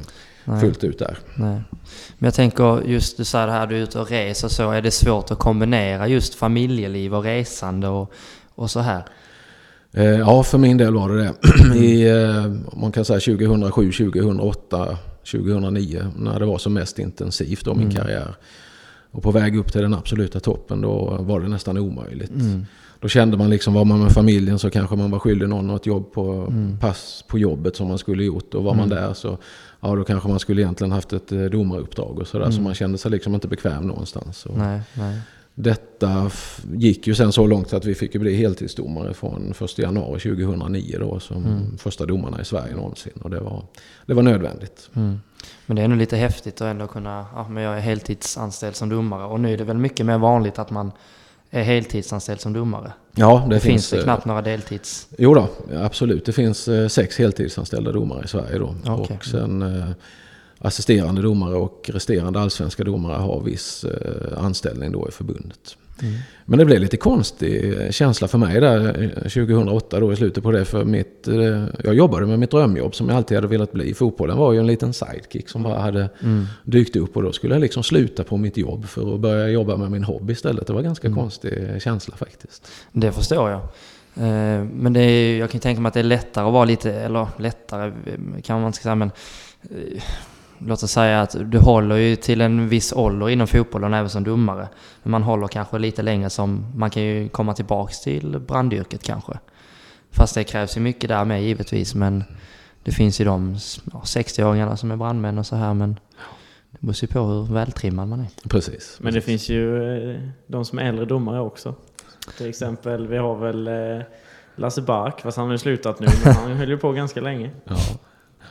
Nej. 0.44 0.60
fullt 0.60 0.84
ut 0.84 0.98
där. 0.98 1.18
Nej. 1.34 1.60
Men 2.18 2.26
jag 2.26 2.34
tänker 2.34 2.82
just 2.86 3.16
du 3.16 3.24
säger 3.24 3.46
det 3.46 3.52
här, 3.52 3.66
du 3.66 3.76
är 3.76 3.80
ute 3.80 4.00
och 4.00 4.10
reser 4.10 4.48
så. 4.48 4.70
Är 4.70 4.82
det 4.82 4.90
svårt 4.90 5.30
att 5.30 5.38
kombinera 5.38 6.08
just 6.08 6.34
familjeliv 6.34 7.14
och 7.14 7.22
resande 7.22 7.88
och, 7.88 8.12
och 8.54 8.70
så 8.70 8.80
här? 8.80 9.04
Eh, 9.92 10.04
ja, 10.04 10.42
för 10.42 10.58
min 10.58 10.76
del 10.76 10.94
var 10.94 11.08
det 11.08 11.22
det. 11.22 11.76
I, 11.84 12.08
man 12.76 12.92
kan 12.92 13.04
säga 13.04 13.20
2007, 13.20 13.92
2008 13.92 14.98
2009 15.33 16.06
när 16.16 16.40
det 16.40 16.47
var 16.47 16.59
som 16.59 16.73
mest 16.75 16.99
intensivt 16.99 17.64
då 17.64 17.75
min 17.75 17.83
mm. 17.90 17.97
karriär. 17.97 18.35
Och 19.11 19.23
på 19.23 19.30
väg 19.30 19.56
upp 19.56 19.73
till 19.73 19.80
den 19.83 19.95
absoluta 19.95 20.40
toppen 20.40 20.80
då 20.80 21.16
var 21.21 21.40
det 21.40 21.49
nästan 21.49 21.78
omöjligt. 21.78 22.30
Mm. 22.30 22.66
då 23.00 23.09
kände 23.09 23.37
man 23.37 23.50
liksom, 23.50 23.75
var 23.75 23.85
man 23.85 24.00
med 24.02 24.12
familjen 24.12 24.59
så 24.59 24.71
kanske 24.71 24.97
man 24.97 25.11
var 25.11 25.18
skyldig 25.18 25.49
någon 25.49 25.66
något 25.66 25.87
jobb 25.87 26.12
på, 26.12 26.33
Mm. 26.33 26.78
pass 26.78 27.25
på 27.28 27.38
jobbet 27.38 27.76
som 27.76 27.88
man 27.88 27.99
skulle 27.99 28.25
gjort. 28.25 28.54
Och 28.54 28.64
var 28.64 28.75
man 28.75 28.92
Mm. 28.92 28.99
där 29.02 29.14
så 29.14 29.38
ja, 29.80 29.95
då 29.97 30.04
kanske 30.04 30.28
man 30.28 30.38
skulle 30.38 30.62
egentligen 30.62 30.92
haft 30.92 31.12
ett 31.12 31.33
eh, 31.33 31.40
domaruppdrag 31.45 32.18
och 32.18 32.26
sådär. 32.26 32.45
Så 32.47 32.50
Mm. 32.52 32.64
man 32.64 32.75
kände 32.75 32.99
sig 32.99 33.11
liksom 33.11 33.35
inte 33.35 33.49
bekväm 33.49 33.87
någonstans. 33.87 34.47
Och 34.47 34.59
Nej, 34.59 34.80
nej. 34.95 35.21
Detta 35.58 36.30
gick 36.75 37.06
ju 37.06 37.14
sen 37.14 37.32
så 37.32 37.46
långt 37.46 37.72
att 37.72 37.84
vi 37.84 37.94
fick 37.94 38.12
bli 38.12 38.36
heltidsdomare 38.36 39.14
från 39.14 39.54
1 39.64 39.78
januari 39.78 40.20
2009 40.20 40.96
då 41.00 41.20
som 41.20 41.36
Mm. 41.46 41.78
första 41.78 42.06
domarna 42.06 42.40
i 42.40 42.44
Sverige 42.44 42.75
någonsin. 42.75 43.12
Och 43.22 43.30
det 43.30 43.40
var, 43.40 43.64
det 44.06 44.14
var 44.14 44.22
nödvändigt. 44.22 44.90
Mm. 44.94 45.20
Men 45.66 45.76
det 45.76 45.82
är 45.82 45.84
ändå 45.84 45.96
lite 45.96 46.16
häftigt 46.16 46.54
att 46.60 46.66
ändå 46.66 46.86
kunna, 46.86 47.26
ja 47.34 47.48
men 47.48 47.62
jag 47.62 47.76
är 47.76 47.80
heltidsanställd 47.80 48.76
som 48.76 48.88
domare 48.88 49.25
och 49.25 49.40
nu 49.40 49.52
är 49.52 49.58
det 49.58 49.64
väl 49.64 49.76
mycket 49.76 50.06
mer 50.06 50.18
vanligt 50.18 50.58
att 50.58 50.70
man 50.70 50.92
är 51.50 51.62
heltidsanställd 51.62 52.40
som 52.40 52.52
domare. 52.52 52.92
Ja, 53.14 53.46
det, 53.48 53.54
Det 53.54 53.60
finns 53.60 53.72
finns... 53.72 53.90
det 53.90 53.96
eh, 53.98 54.02
knappt 54.04 54.25
några 54.25 54.42
deltids... 54.42 55.08
Jo 55.18 55.34
då, 55.34 55.48
absolut. 55.76 56.25
Det 56.25 56.32
finns 56.32 56.68
eh, 56.68 56.88
sex 56.88 57.18
heltidsanställda 57.18 57.92
domare 57.92 58.25
i 58.25 58.28
Sverige 58.28 58.58
då. 58.58 58.75
Okej. 58.86 59.16
Och 59.16 59.25
sen 59.25 59.62
eh, 59.62 59.88
assisterande 60.58 61.22
domare 61.22 61.54
och 61.54 61.90
resterande 61.92 62.40
allsvenska 62.40 62.84
domare 62.84 63.16
har 63.16 63.40
viss 63.40 63.84
eh, 63.84 64.44
anställning 64.44 64.92
då 64.92 65.08
i 65.08 65.12
förbundet. 65.12 65.76
Mm. 66.02 66.14
Men 66.44 66.58
det 66.58 66.64
blev 66.64 66.80
lite 66.80 66.96
konstig 66.96 67.80
eh, 67.80 67.90
känsla 67.90 68.28
för 68.28 68.38
mig 68.38 68.60
där 68.60 69.02
eh, 69.02 69.20
2008 69.22 70.00
då 70.00 70.12
i 70.12 70.16
slutet 70.16 70.42
på 70.44 70.50
det. 70.50 70.64
För 70.64 70.84
mitt, 70.84 71.28
eh, 71.28 71.64
jag 71.84 71.94
jobbade 71.94 72.26
med 72.26 72.38
mitt 72.38 72.50
drömjobb 72.50 72.94
som 72.94 73.08
jag 73.08 73.16
alltid 73.16 73.36
hade 73.36 73.46
velat 73.48 73.72
bli. 73.72 73.94
Fotbollen 73.94 74.36
var 74.36 74.52
ju 74.52 74.58
en 74.58 74.66
liten 74.66 74.92
sidekick 74.92 75.48
som 75.48 75.62
bara 75.62 75.78
hade 75.80 76.08
Mm. 76.22 76.46
dykt 76.64 76.96
upp 76.96 77.16
och 77.16 77.22
då 77.22 77.32
skulle 77.32 77.54
jag 77.54 77.60
liksom 77.60 77.82
sluta 77.82 78.25
på 78.25 78.36
mitt 78.36 78.56
jobb 78.56 78.86
för 78.88 79.14
att 79.14 79.20
börja 79.20 79.48
jobba 79.48 79.76
med 79.76 79.90
min 79.90 80.04
hobby 80.04 80.32
istället. 80.32 80.66
Det 80.66 80.72
var 80.72 80.80
en 80.80 80.86
ganska 80.86 81.06
Mm. 81.08 81.18
konstig 81.20 81.82
känsla 81.82 82.16
faktiskt. 82.16 82.68
Det 82.92 83.12
förstår 83.12 83.50
jag. 83.50 83.60
Eh, 84.16 84.64
Men 84.64 84.92
det 84.92 85.00
är, 85.00 85.38
jag 85.38 85.50
kan 85.50 85.60
tänka 85.60 85.80
mig 85.80 85.88
att 85.88 85.94
det 85.94 86.00
är 86.00 86.04
lättare 86.04 86.46
att 86.46 86.52
vara 86.52 86.64
lite, 86.64 86.92
eller 86.92 87.28
lättare 87.38 87.86
eh, 87.86 88.40
kan 88.42 88.60
man 88.60 88.66
inte 88.66 88.78
säga 88.82 88.94
men 88.94 89.10
eh, 89.70 90.02
Låt 90.58 90.82
oss 90.82 90.90
säga 90.90 91.20
att 91.22 91.36
du 91.44 91.58
håller 91.58 91.96
ju 91.96 92.16
till 92.16 92.40
en 92.40 92.68
viss 92.68 92.92
ålder 92.92 93.28
inom 93.28 93.46
fotbollen 93.46 93.94
även 93.94 94.10
som 94.10 94.25
domare. 94.25 94.68
Men 95.02 95.10
man 95.10 95.22
håller 95.22 95.48
kanske 95.48 95.78
lite 95.78 96.02
längre 96.02 96.30
som, 96.30 96.72
man 96.76 96.90
kan 96.90 97.02
ju 97.02 97.28
komma 97.28 97.54
tillbaks 97.54 98.00
till 98.00 98.38
brandyrket 98.38 99.02
kanske. 99.02 99.38
Fast 100.10 100.34
det 100.34 100.44
krävs 100.44 100.76
ju 100.76 100.80
mycket 100.80 101.08
där 101.08 101.25
med 101.25 101.42
givetvis 101.42 101.94
men 101.94 102.25
det 102.84 102.92
finns 102.92 103.20
ju 103.20 103.25
de 103.25 103.56
ja, 103.92 104.00
60-åringarna 104.04 104.76
som 104.76 104.90
är 104.90 104.96
brandmän 104.96 105.38
och 105.38 105.46
så 105.46 105.56
här 105.56 105.75
men 105.75 106.00
det 106.70 106.78
beror 106.80 106.96
ju 107.02 107.08
på 107.08 107.20
hur 107.20 107.54
vältrimmad 107.54 108.08
man 108.08 108.20
är. 108.20 108.48
Precis. 108.48 108.98
Men 109.00 109.14
det 109.14 109.20
finns 109.20 109.48
ju 109.48 109.92
eh, 110.12 110.20
de 110.46 110.64
som 110.64 110.78
är 110.78 110.84
äldre 110.84 111.04
domare 111.04 111.40
också. 111.40 111.75
Till 112.36 112.48
exempel, 112.48 113.06
vi 113.06 113.16
har 113.16 113.36
väl 113.36 113.68
eh, 113.68 114.04
Lasse 114.56 114.82
Bark, 114.82 115.20
fast 115.20 115.36
han 115.36 115.46
har 115.46 115.54
ju 115.54 115.58
slutat 115.58 116.00
nu, 116.00 116.06
men 116.25 116.34
han 116.34 116.52
höll 116.52 116.68
ju 116.68 116.78
på 116.78 116.92
ganska 116.92 117.20
länge. 117.20 117.50
Ja. 117.64 117.76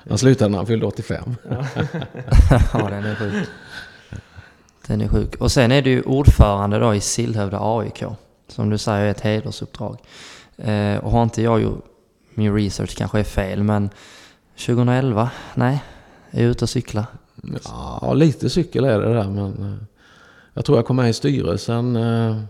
Han 0.09 0.17
slutade 0.17 0.51
när 0.51 0.57
han 0.57 0.67
fyllde 0.67 0.85
85. 0.85 1.35
ja, 2.74 2.89
den 2.89 3.05
är 3.05 3.15
sjuk. 3.15 3.47
Den 4.88 5.01
är 5.01 5.07
sjuk. 5.07 5.35
Och 5.35 5.51
sen 5.51 5.71
är 5.71 5.81
du 5.81 6.01
ordförande 6.01 6.79
då 6.79 6.95
i 6.95 7.01
Sillhövda 7.01 7.59
AIK. 7.62 8.03
Som 8.47 8.69
du 8.69 8.77
säger 8.77 9.05
är 9.05 9.12
ett 9.12 9.21
hedersuppdrag. 9.21 9.97
Eh, 10.57 10.97
och 10.97 11.12
har 11.12 11.24
inte 11.24 11.41
jag 11.41 11.62
gjort 11.62 11.85
min 12.33 12.55
research 12.55 12.97
kanske 12.97 13.19
är 13.19 13.24
fel, 13.24 13.63
men 13.63 13.89
2011? 14.65 15.31
Nej, 15.55 15.83
är 16.31 16.41
jag 16.41 16.51
ute 16.51 16.65
och 16.65 16.69
cykla? 16.69 17.07
Ja, 18.01 18.13
lite 18.13 18.50
cykel 18.50 18.85
är 18.85 19.00
det 19.00 19.13
där 19.13 19.29
men 19.29 19.63
eh, 19.63 19.77
jag 20.53 20.65
tror 20.65 20.77
jag 20.77 20.85
kom 20.85 20.95
med 20.95 21.09
i 21.09 21.13
styrelsen 21.13 21.95
eh, 21.95 22.41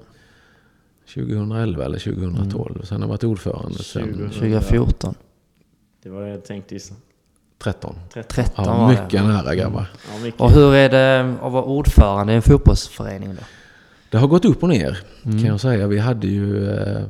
2011 1.13 1.85
eller 1.85 1.99
2012. 1.99 2.81
Sen 2.83 2.97
har 2.97 3.03
jag 3.03 3.07
varit 3.07 3.23
ordförande 3.23 3.83
sen 3.83 4.03
20. 4.03 4.29
2014? 4.29 5.15
Det 6.03 6.09
var 6.09 6.21
det 6.21 6.29
jag 6.29 6.45
tänkte 6.45 6.73
gissa. 6.73 6.95
13. 7.63 7.95
13. 8.13 8.29
13 8.45 8.65
Ja, 8.65 8.77
var 8.77 8.89
mycket 8.89 9.09
det. 9.09 9.23
nära 9.23 9.55
grabbar. 9.55 9.85
Ja, 10.13 10.23
mycket. 10.23 10.41
Och 10.41 10.51
hur 10.51 10.73
är 10.75 10.89
det 10.89 11.35
att 11.41 11.51
vara 11.51 11.63
ordförande 11.63 12.33
i 12.33 12.35
en 12.35 12.41
fotbollsförening 12.41 13.29
då? 13.35 13.41
Det 14.09 14.17
har 14.17 14.27
gått 14.27 14.45
upp 14.45 14.63
och 14.63 14.69
ner 14.69 14.97
Mm. 15.25 15.37
kan 15.39 15.47
jag 15.47 15.59
säga. 15.59 15.87
Vi 15.87 15.99
hade 15.99 16.27
ju 16.27 16.69
eh, 16.69 17.01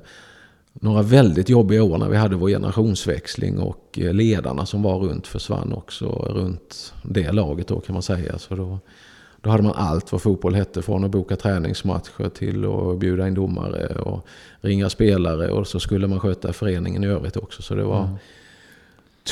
några 0.74 1.02
väldigt 1.02 1.50
jobbiga 1.50 1.84
år 1.84 1.98
när 1.98 2.10
vi 2.10 2.18
hade 2.18 2.36
vår 2.36 2.50
generationsväxling 2.50 3.60
och 3.60 4.00
eh, 4.02 4.14
ledarna 4.14 4.66
som 4.66 4.82
var 4.84 5.00
runt 5.00 5.28
försvann 5.28 5.74
också 5.74 6.06
runt 6.10 6.94
det 7.04 7.32
laget 7.32 7.68
då 7.68 7.80
kan 7.80 7.94
man 7.94 8.02
säga. 8.04 8.38
Så 8.40 8.56
då, 8.56 8.80
då 9.42 9.50
hade 9.50 9.64
man 9.64 9.74
allt 9.76 10.12
vad 10.12 10.22
fotboll 10.22 10.56
hette 10.56 10.82
från 10.82 11.04
att 11.04 11.12
boka 11.12 11.36
träningsmatcher 11.36 12.30
till 12.30 12.66
att 12.66 13.00
bjuda 13.00 13.28
in 13.28 13.34
domare 13.34 13.88
och 14.00 14.26
ringa 14.62 14.90
spelare 14.90 15.50
och 15.52 15.68
så 15.68 15.80
skulle 15.80 16.08
man 16.08 16.20
sköta 16.20 16.54
föreningen 16.54 17.04
i 17.04 17.08
övrigt 17.08 17.38
också. 17.38 17.62
Så 17.62 17.76
det 17.76 17.84
var 17.84 18.04
Mm. 18.04 18.16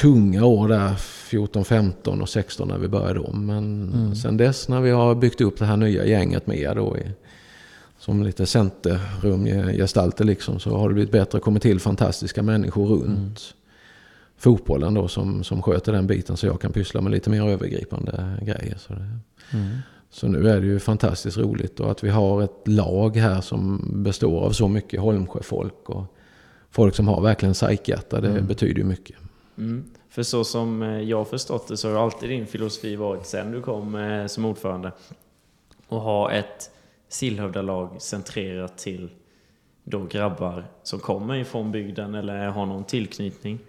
Tunga 0.02 0.46
år 0.46 0.68
där 0.68 0.96
14, 0.96 1.66
15 1.66 2.22
och 2.22 2.30
16 2.30 2.68
när 2.68 2.78
vi 2.78 2.88
började 2.88 3.20
om. 3.20 3.46
Men 3.46 3.92
Mm. 3.94 4.16
sen 4.16 4.38
dess 4.38 4.68
när 4.70 4.82
vi 4.82 4.90
har 4.92 5.16
byggt 5.16 5.42
upp 5.42 5.58
det 5.60 5.66
här 5.66 5.78
nya 5.78 6.06
gänget 6.06 6.48
med 6.48 6.58
er 6.58 6.76
då 6.76 6.98
i, 6.98 7.02
som 8.00 8.24
lite 8.24 8.46
centerrumgestalter 8.46 10.24
liksom 10.26 10.60
så 10.60 10.78
har 10.78 10.88
det 10.90 10.94
blivit 10.94 11.12
bättre. 11.12 11.40
kommit 11.40 11.62
till 11.64 11.80
fantastiska 11.80 12.44
människor 12.44 12.86
runt 12.88 13.08
Mm. 13.18 13.32
fotbollen 14.38 14.94
då 14.94 15.08
som, 15.08 15.44
som 15.44 15.62
sköter 15.62 15.92
den 15.92 16.08
biten 16.08 16.38
så 16.38 16.46
jag 16.46 16.62
kan 16.62 16.72
pyssla 16.72 17.02
med 17.02 17.12
lite 17.12 17.30
mer 17.30 17.42
övergripande 17.50 18.38
grejer. 18.42 18.78
Så, 18.78 18.94
det, 18.94 19.08
Mm. 19.58 19.78
så 20.10 20.28
nu 20.28 20.50
är 20.50 20.62
det 20.62 20.68
ju 20.68 20.80
fantastiskt 20.80 21.38
roligt 21.38 21.80
och 21.80 21.92
att 21.92 22.04
vi 22.04 22.10
har 22.10 22.42
ett 22.44 22.68
lag 22.68 23.18
här 23.18 23.42
som 23.42 23.82
består 24.04 24.42
av 24.46 24.52
så 24.52 24.68
mycket 24.68 25.00
Holmsjöfolk 25.02 25.90
och 25.90 26.04
folk 26.70 26.96
som 26.96 27.08
har 27.08 27.22
verkligen 27.22 27.54
psykhjärta. 27.54 28.22
Det 28.22 28.30
Mm. 28.30 28.48
betyder 28.48 28.76
ju 28.80 28.84
mycket. 28.84 29.16
Mm. 29.58 29.84
För 30.10 30.24
så 30.24 30.44
som 30.44 30.82
eh, 30.84 31.02
jag 31.02 31.28
förstått 31.28 31.68
det 31.68 31.78
så 31.78 31.92
har 31.94 32.04
alltid 32.04 32.30
din 32.30 32.48
filosofi 32.48 32.96
varit 32.96 33.26
sen 33.26 33.52
du 33.52 33.62
kom 33.62 33.96
eh, 33.96 34.26
som 34.28 34.46
ordförande 34.46 34.92
att 35.90 36.02
ha 36.02 36.32
ett 36.32 36.70
Sillhövdalag 37.08 38.02
centrerat 38.02 38.78
till 38.78 39.10
då 39.84 40.06
grabbar 40.06 40.66
som 40.84 41.00
kommer 41.00 41.36
ifrån 41.36 41.72
bygden 41.72 42.16
eller 42.16 42.48
har 42.48 42.66
någon 42.66 42.84
tillknytning. 42.84 43.60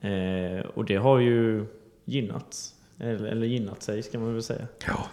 Eh, 0.00 0.66
och 0.74 0.84
det 0.84 0.96
har 0.96 1.18
ju 1.18 1.66
gynnat, 2.04 2.74
eller, 2.98 3.28
eller 3.28 3.46
gynnat 3.46 3.82
sig 3.82 4.02
ska 4.02 4.18
man 4.18 4.32
väl 4.32 4.42
säga. 4.42 4.66
Ja. 4.86 5.06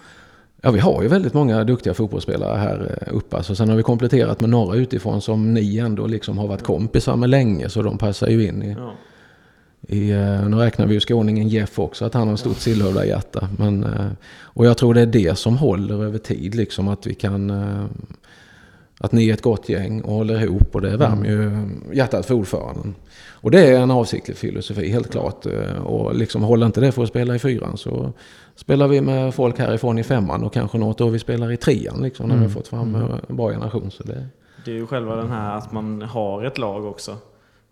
ja, 0.62 0.72
vi 0.72 0.80
har 0.80 1.02
ju 1.02 1.08
väldigt 1.08 1.34
många 1.34 1.63
duktiga 1.63 1.94
fotbollsspelare 1.94 2.58
här 2.58 2.98
eh, 3.02 3.16
uppe. 3.16 3.38
Alltså, 3.38 3.56
sen 3.56 3.70
har 3.70 3.76
vi 3.76 3.84
kompletterat 3.84 4.42
med 4.42 4.50
några 4.50 4.76
utifrån 4.76 5.22
som 5.22 5.54
ni 5.54 5.78
ändå 5.78 6.08
liksom 6.08 6.38
har 6.38 6.48
varit 6.48 6.63
kompisar 6.63 7.16
med 7.16 7.30
länge. 7.30 7.70
Så 7.70 7.82
de 7.82 7.98
passar 7.98 8.28
ju 8.28 8.48
in 8.48 8.63
i, 8.63 8.72
Ja. 8.72 8.94
I 9.88 10.12
eh, 10.12 10.50
nu 10.50 10.58
räknar 10.58 10.86
vi 10.88 10.93
ju 10.93 11.00
skåningen 11.00 11.47
Jeff 11.47 11.80
också, 11.80 12.06
att 12.06 12.13
han 12.13 12.28
har 12.28 12.34
ett 12.34 12.39
stort 12.39 12.58
Sillhövda-hjärta. 12.58 13.50
Men, 13.58 13.84
eh, 13.84 14.08
och 14.41 14.65
jag 14.65 14.78
tror 14.78 14.93
det 14.93 15.02
är 15.02 15.06
det 15.06 15.38
som 15.38 15.58
håller 15.58 16.04
över 16.04 16.17
tid, 16.17 16.56
liksom 16.56 16.88
att 16.88 17.08
vi 17.08 17.13
kan... 17.13 17.50
eh, 17.50 17.86
Att 19.00 19.12
ni 19.12 19.30
är 19.30 19.34
ett 19.34 19.41
gott 19.41 19.69
gäng 19.69 20.02
och 20.02 20.13
håller 20.13 20.43
ihop 20.43 20.76
och 20.76 20.82
det 20.82 20.97
värmer 20.97 21.26
ju 21.30 21.67
hjärtat 21.93 22.26
för 22.26 22.34
ordföranden. 22.36 22.95
Och 23.41 23.52
det 23.52 23.65
är 23.67 23.80
en 23.80 23.91
avsiktlig 23.91 24.38
filosofi, 24.38 24.89
helt 24.89 25.12
klart. 25.12 25.45
Och 25.86 26.15
liksom 26.15 26.43
håller 26.43 26.65
inte 26.65 26.82
det 26.82 26.91
för 26.91 27.04
att 27.04 27.10
spela 27.10 27.36
i 27.36 27.39
fyran 27.39 27.78
så 27.78 28.12
spelar 28.56 28.88
vi 28.88 29.02
med 29.02 29.34
folk 29.34 29.60
härifrån 29.60 29.97
i 30.00 30.04
femman 30.04 30.43
och 30.43 30.54
kanske 30.54 30.78
något 30.78 31.02
år 31.02 31.10
vi 31.10 31.19
spelar 31.19 31.52
i 31.52 31.58
trean 31.58 32.02
liksom, 32.04 32.30
när 32.30 32.36
vi 32.36 32.41
har 32.41 32.50
fått 32.50 32.67
fram 32.67 32.95
eh, 32.95 33.19
en 33.30 33.36
bra 33.36 33.50
generation. 33.50 33.91
Så 33.91 34.04
det, 34.04 34.28
Det 34.65 34.71
är 34.71 34.76
ju 34.76 34.88
själva 34.88 35.15
den 35.15 35.30
här 35.30 35.58
att 35.58 35.71
man 35.71 36.02
har 36.02 36.43
ett 36.45 36.58
lag 36.58 36.86
också. 36.86 37.15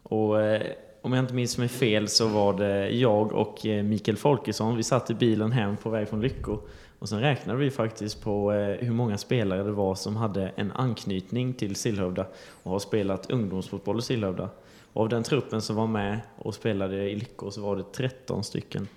Och 0.04 0.41
eh, 0.41 0.62
om 1.06 1.13
jag 1.13 1.24
inte 1.24 1.34
minns 1.34 1.58
mig 1.58 1.68
fel 1.68 2.08
så 2.08 2.28
var 2.28 2.54
det 2.54 2.89
jag 2.89 3.34
och 3.34 3.65
eh, 3.65 3.84
Mikael 3.84 4.18
Folkesson, 4.18 4.78
vi 4.78 4.84
satt 4.84 5.10
i 5.10 5.13
bilen 5.13 5.52
hem 5.52 5.78
på 5.78 5.89
väg 5.89 6.10
från 6.10 6.22
Lycko. 6.22 6.58
Och 7.00 7.10
sen 7.10 7.22
räknade 7.22 7.60
vi 7.60 7.72
faktiskt 7.72 8.24
på 8.24 8.54
eh, 8.54 8.86
hur 8.86 8.91
många 8.91 9.18
spelare 9.18 9.63
det 9.63 9.72
var 9.72 9.96
som 9.96 10.15
hade 10.15 10.52
en 10.56 10.72
anknytning 10.72 11.54
till 11.54 11.76
Sillhövda 11.76 12.26
och 12.63 12.72
har 12.72 12.80
spelat 12.80 13.32
ungdomsfotboll 13.32 14.00
i 14.00 14.02
Sillhövda. 14.02 14.50
Och 14.94 15.02
av 15.02 15.10
den 15.10 15.24
truppen 15.24 15.62
som 15.62 15.76
var 15.76 15.88
med 15.88 16.20
och 16.38 16.54
spelade 16.56 17.10
i 17.10 17.15
Lycko 17.15 17.52
så 17.52 17.62
var 17.62 17.76
det 17.76 17.84
13 17.94 18.44
stycken. 18.44 18.88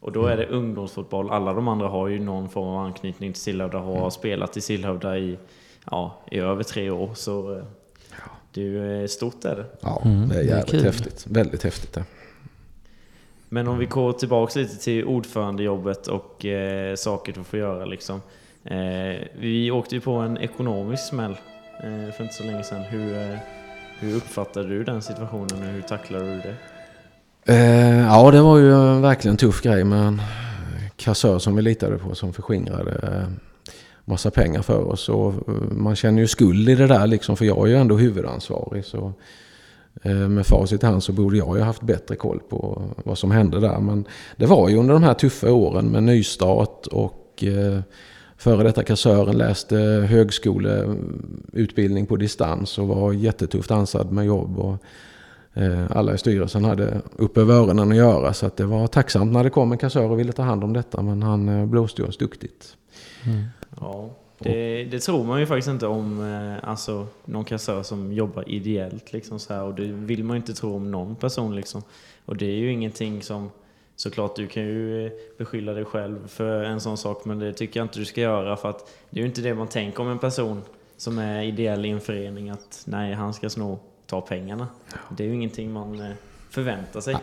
Och 0.00 0.12
då 0.12 0.26
är 0.26 0.36
det 0.36 0.46
ungdomsfotboll. 0.46 1.30
Alla 1.30 1.52
de 1.52 1.68
andra 1.68 1.88
har 1.88 2.08
ju 2.08 2.20
någon 2.20 2.48
form 2.48 2.68
av 2.68 2.84
anknytning 2.84 3.32
till 3.32 3.42
Sillhövda 3.42 3.78
och 3.78 4.00
har 4.00 4.10
spelat 4.10 4.56
i 4.56 4.60
Sillhövda 4.60 5.18
i, 5.18 5.38
ja, 5.90 6.20
i 6.30 6.38
över 6.38 6.62
tre 6.62 6.90
år. 6.90 7.10
Så 7.14 7.56
eh, 7.56 7.64
ju 8.54 9.02
eh, 9.02 9.06
stort 9.06 9.44
är 9.44 9.56
det. 9.56 9.64
ja, 9.80 10.02
Mm, 10.04 10.28
det 10.28 10.34
är 10.34 10.44
det 10.44 10.52
är 10.52 10.56
jävligt 10.56 10.82
häftigt. 10.82 11.26
Väldigt 11.28 11.62
häftigt 11.62 11.92
det. 11.92 12.04
Men 13.48 13.68
om 13.68 13.78
vi 13.78 13.86
går 13.86 14.12
tillbaka 14.12 14.58
lite 14.60 14.76
till 14.76 15.04
ordförandejobbet 15.04 16.06
och 16.06 16.44
eh, 16.44 16.94
saker 16.94 17.32
du 17.32 17.44
får 17.44 17.58
göra 17.58 17.84
liksom. 17.84 18.22
Eh, 18.64 19.26
vi 19.38 19.70
åkte 19.70 19.94
ju 19.94 20.00
på 20.00 20.12
en 20.12 20.38
ekonomisk 20.38 21.08
smäll 21.08 21.36
eh, 21.82 22.14
för 22.16 22.22
inte 22.22 22.34
så 22.34 22.44
länge 22.44 22.62
sedan. 22.64 22.82
Hur, 22.82 23.16
eh, 23.16 23.38
hur 23.98 24.16
uppfattade 24.16 24.68
du 24.68 24.84
den 24.84 25.02
situationen 25.02 25.62
och 25.68 25.74
hur 25.74 25.82
tacklade 25.82 26.24
du 26.24 26.40
det? 26.40 26.56
Eh, 27.44 28.00
ja, 28.00 28.30
det 28.30 28.40
var 28.40 28.58
ju 28.58 28.72
en 28.72 29.02
verkligen 29.02 29.36
tuff 29.36 29.62
grej 29.62 29.84
med 29.84 30.06
en 30.06 30.22
kassör 30.96 31.38
som 31.38 31.56
vi 31.56 31.62
litade 31.62 31.98
på 31.98 32.14
som 32.14 32.32
förskingrade 32.32 32.90
eh, 32.90 33.28
massa 34.10 34.30
pengar 34.30 34.62
för 34.62 34.88
oss. 34.88 35.08
Och 35.08 35.32
eh, 35.48 35.54
man 35.70 35.96
känner 35.96 36.20
ju 36.20 36.26
skuld 36.26 36.68
i 36.68 36.74
det 36.74 36.86
där 36.86 37.06
liksom, 37.06 37.36
för 37.36 37.44
jag 37.44 37.66
är 37.66 37.70
ju 37.70 37.76
ändå 37.76 37.96
huvudansvarig. 37.96 38.84
Så 38.84 39.12
eh, 40.02 40.14
med 40.14 40.46
facit 40.46 40.82
i 40.82 40.86
hand 40.86 41.02
så 41.02 41.12
borde 41.12 41.36
jag 41.36 41.56
ju 41.56 41.62
haft 41.62 41.82
bättre 41.82 42.16
koll 42.16 42.40
på 42.48 42.82
vad 43.04 43.18
som 43.18 43.30
hände 43.30 43.60
där. 43.60 43.78
Men 43.78 44.04
det 44.36 44.46
var 44.46 44.68
ju 44.68 44.76
under 44.76 44.94
de 44.94 45.02
här 45.02 45.14
tuffa 45.14 45.52
åren 45.52 45.86
med 45.86 46.02
nystart 46.02 46.86
och 46.86 47.44
eh, 47.44 47.80
före 48.36 48.62
detta 48.62 48.82
kassören 48.82 49.38
läste 49.38 49.76
högskoleutbildning 50.08 52.06
på 52.06 52.16
distans 52.16 52.78
och 52.78 52.88
var 52.88 53.12
jättetufft 53.12 53.70
ansad 53.70 54.12
med 54.12 54.26
jobb. 54.26 54.58
Och, 54.58 54.76
alla 55.90 56.14
i 56.14 56.18
styrelsen 56.18 56.64
hade 56.64 57.00
upp 57.16 57.38
över 57.38 57.54
öronen 57.54 57.90
att 57.90 57.96
göra. 57.96 58.32
Så 58.32 58.46
att 58.46 58.56
det 58.56 58.64
var 58.64 58.86
tacksamt 58.86 59.32
när 59.32 59.44
det 59.44 59.50
kom 59.50 59.72
en 59.72 59.78
kassör 59.78 60.10
och 60.10 60.18
ville 60.18 60.32
ta 60.32 60.42
hand 60.42 60.64
om 60.64 60.72
detta. 60.72 61.02
Men 61.02 61.22
han 61.22 61.46
blåste 61.46 61.66
blåste 61.70 62.02
oss 62.02 62.16
duktigt. 62.16 62.76
Mm. 63.26 63.44
Ja, 63.80 64.10
det, 64.38 64.84
det, 64.84 65.00
tror 65.00 65.24
man 65.24 65.40
ju 65.40 65.46
faktiskt 65.46 65.68
inte 65.68 65.86
om 65.86 66.32
eh, 66.32 66.68
alltså, 66.68 67.06
någon 67.24 67.44
kassör 67.44 67.82
som 67.82 68.12
jobbar 68.12 68.48
ideellt. 68.48 69.12
Liksom 69.12 69.38
så 69.38 69.54
här, 69.54 69.62
och 69.62 69.74
det 69.74 69.82
vill 69.82 70.24
man 70.24 70.36
ju 70.36 70.40
inte 70.40 70.54
tro 70.54 70.76
om 70.76 70.90
någon 70.90 71.16
person. 71.16 71.56
Liksom. 71.56 71.82
Och 72.24 72.36
det 72.36 72.46
är 72.46 72.56
ju 72.56 72.72
ingenting 72.72 73.22
som 73.22 73.50
Såklart, 74.00 74.36
du 74.36 74.46
kan 74.46 74.62
ju 74.62 75.06
eh, 75.06 75.12
beskylla 75.38 75.72
dig 75.72 75.84
själv 75.84 76.28
för 76.28 76.62
en 76.62 76.80
sån 76.80 76.96
sak, 76.96 77.24
men 77.24 77.38
det 77.38 77.52
tycker 77.52 77.80
jag 77.80 77.84
inte 77.84 77.98
du 77.98 78.04
ska 78.04 78.20
göra 78.20 78.56
för 78.56 78.70
att 78.70 78.90
det 79.10 79.20
är 79.20 79.22
ju 79.22 79.28
inte 79.28 79.40
det 79.40 79.54
man 79.54 79.68
tänker 79.68 80.00
om 80.00 80.08
en 80.08 80.18
person 80.18 80.62
som 80.96 81.18
är 81.18 81.42
ideell 81.42 81.86
i 81.86 81.90
en 81.90 82.00
förening 82.00 82.50
att 82.50 82.82
nej, 82.84 83.12
han 83.12 83.34
ska 83.34 83.50
sno, 83.50 83.78
ta 84.06 84.20
pengarna. 84.20 84.68
Det 85.08 85.24
är 85.24 85.28
ju 85.28 85.34
ingenting 85.34 85.72
man 85.72 86.00
eh, 86.00 86.10
förväntar 86.50 87.00
sig. 87.00 87.16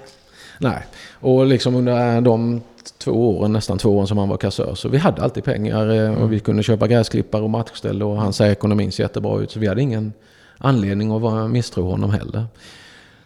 Nej, 0.60 0.86
och 1.20 1.46
liksom 1.46 1.76
under 1.76 2.22
de 2.22 2.62
två 2.97 3.38
åren, 3.38 3.54
nästan 3.54 3.78
två 3.78 3.89
åren 3.89 4.08
som 4.08 4.17
han 4.17 4.30
var 4.30 4.38
kassör, 4.38 4.76
så 4.76 4.89
vi 4.89 4.97
hade 4.97 5.21
alltid 5.21 5.43
pengar 5.43 5.89
eh, 5.89 6.23
och 6.23 6.34
vi 6.34 6.39
kunde 6.39 6.63
köpa 6.63 6.88
gräsklippare 6.88 7.41
och 7.41 7.50
matchställ 7.50 8.04
och 8.04 8.17
han 8.17 8.34
säger 8.34 8.52
ekonomin 8.52 8.91
ser 8.91 9.04
jättebra 9.04 9.41
ut. 9.41 9.52
Så 9.52 9.60
vi 9.60 9.67
hade 9.67 9.82
ingen 9.82 10.13
anledning 10.58 11.12
att 11.12 11.52
misstro 11.52 11.89
honom 11.89 12.10
heller. 12.10 12.45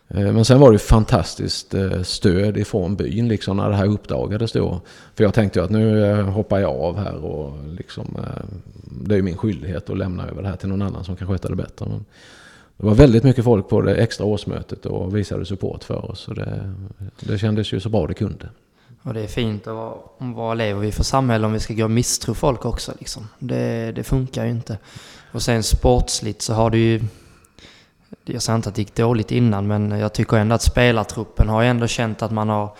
Eh, 0.07 0.31
men 0.31 0.45
sen 0.45 0.59
var 0.59 0.71
det 0.71 0.79
fantastiskt 0.79 1.73
eh, 1.73 2.01
stöd 2.01 2.57
ifrån 2.57 2.95
byn 2.95 3.27
liksom 3.27 3.57
när 3.57 3.69
det 3.69 3.75
här 3.75 3.87
uppdagades 3.87 4.51
då. 4.51 4.81
För 5.15 5.23
jag 5.23 5.33
tänkte 5.33 5.63
att 5.63 5.69
nu 5.69 6.13
hoppar 6.21 6.59
jag 6.59 6.75
av 6.75 6.97
här 6.97 7.25
och 7.25 7.53
liksom, 7.77 8.17
det 8.83 9.15
är 9.15 9.17
ju 9.17 9.23
min 9.23 9.37
skyldighet 9.37 9.89
att 9.89 9.97
lämna 9.97 10.27
över 10.27 10.41
det 10.41 10.47
här 10.47 10.55
till 10.57 10.69
någon 10.69 10.81
annan 10.81 11.03
som 11.03 11.15
kan 11.15 11.27
sköta 11.27 11.49
det 11.49 11.55
bättre. 11.55 11.85
Men 11.89 12.05
det 12.81 12.87
var 12.87 12.95
väldigt 12.95 13.23
mycket 13.23 13.43
folk 13.43 13.69
på 13.69 13.81
det 13.81 13.95
extra 13.95 14.25
årsmötet 14.25 14.85
och 14.85 15.15
visade 15.15 15.45
support 15.45 15.83
för 15.83 16.11
oss. 16.11 16.27
Och 16.27 16.35
det, 16.35 16.73
det 17.19 17.37
kändes 17.37 17.73
ju 17.73 17.79
så 17.79 17.89
bra 17.89 18.07
det 18.07 18.13
kunde. 18.13 18.49
Och 19.03 19.13
det 19.13 19.21
är 19.21 19.27
fint 19.27 19.67
att 19.67 19.75
vara, 19.75 19.97
vad 20.17 20.57
lever 20.57 20.81
vi 20.81 20.91
för 20.91 21.03
samhälle 21.03 21.45
om 21.45 21.53
vi 21.53 21.59
ska 21.59 21.73
gå 21.73 21.83
och 21.83 21.91
misstro 21.91 22.33
folk 22.33 22.65
också 22.65 22.93
liksom. 22.99 23.27
Det, 23.39 23.91
det 23.91 24.03
funkar 24.03 24.45
ju 24.45 24.51
inte. 24.51 24.77
Och 25.31 25.41
sen 25.41 25.63
sportsligt 25.63 26.41
så 26.41 26.53
har 26.53 26.69
du 26.69 26.77
ju 26.77 27.01
jag 28.25 28.41
säger 28.41 28.57
inte 28.57 28.69
att 28.69 28.75
det 28.75 28.81
gick 28.81 28.95
dåligt 28.95 29.31
innan, 29.31 29.67
men 29.67 29.91
jag 29.91 30.13
tycker 30.13 30.37
ändå 30.37 30.55
att 30.55 30.61
spelartruppen 30.61 31.49
har 31.49 31.63
ändå 31.63 31.87
känt 31.87 32.21
att 32.21 32.31
man 32.31 32.49
har... 32.49 32.75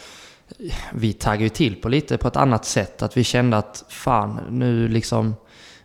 Vi 0.94 1.14
taggar 1.14 1.42
ju 1.42 1.50
till 1.50 1.82
på 1.82 1.90
lite 1.90 2.18
på 2.18 2.28
ett 2.28 2.36
annat 2.36 2.66
sätt. 2.66 3.02
Att 3.02 3.18
vi 3.18 3.24
kände 3.24 3.58
att 3.58 3.86
fan, 3.90 4.40
nu 4.50 4.88
liksom... 4.88 5.36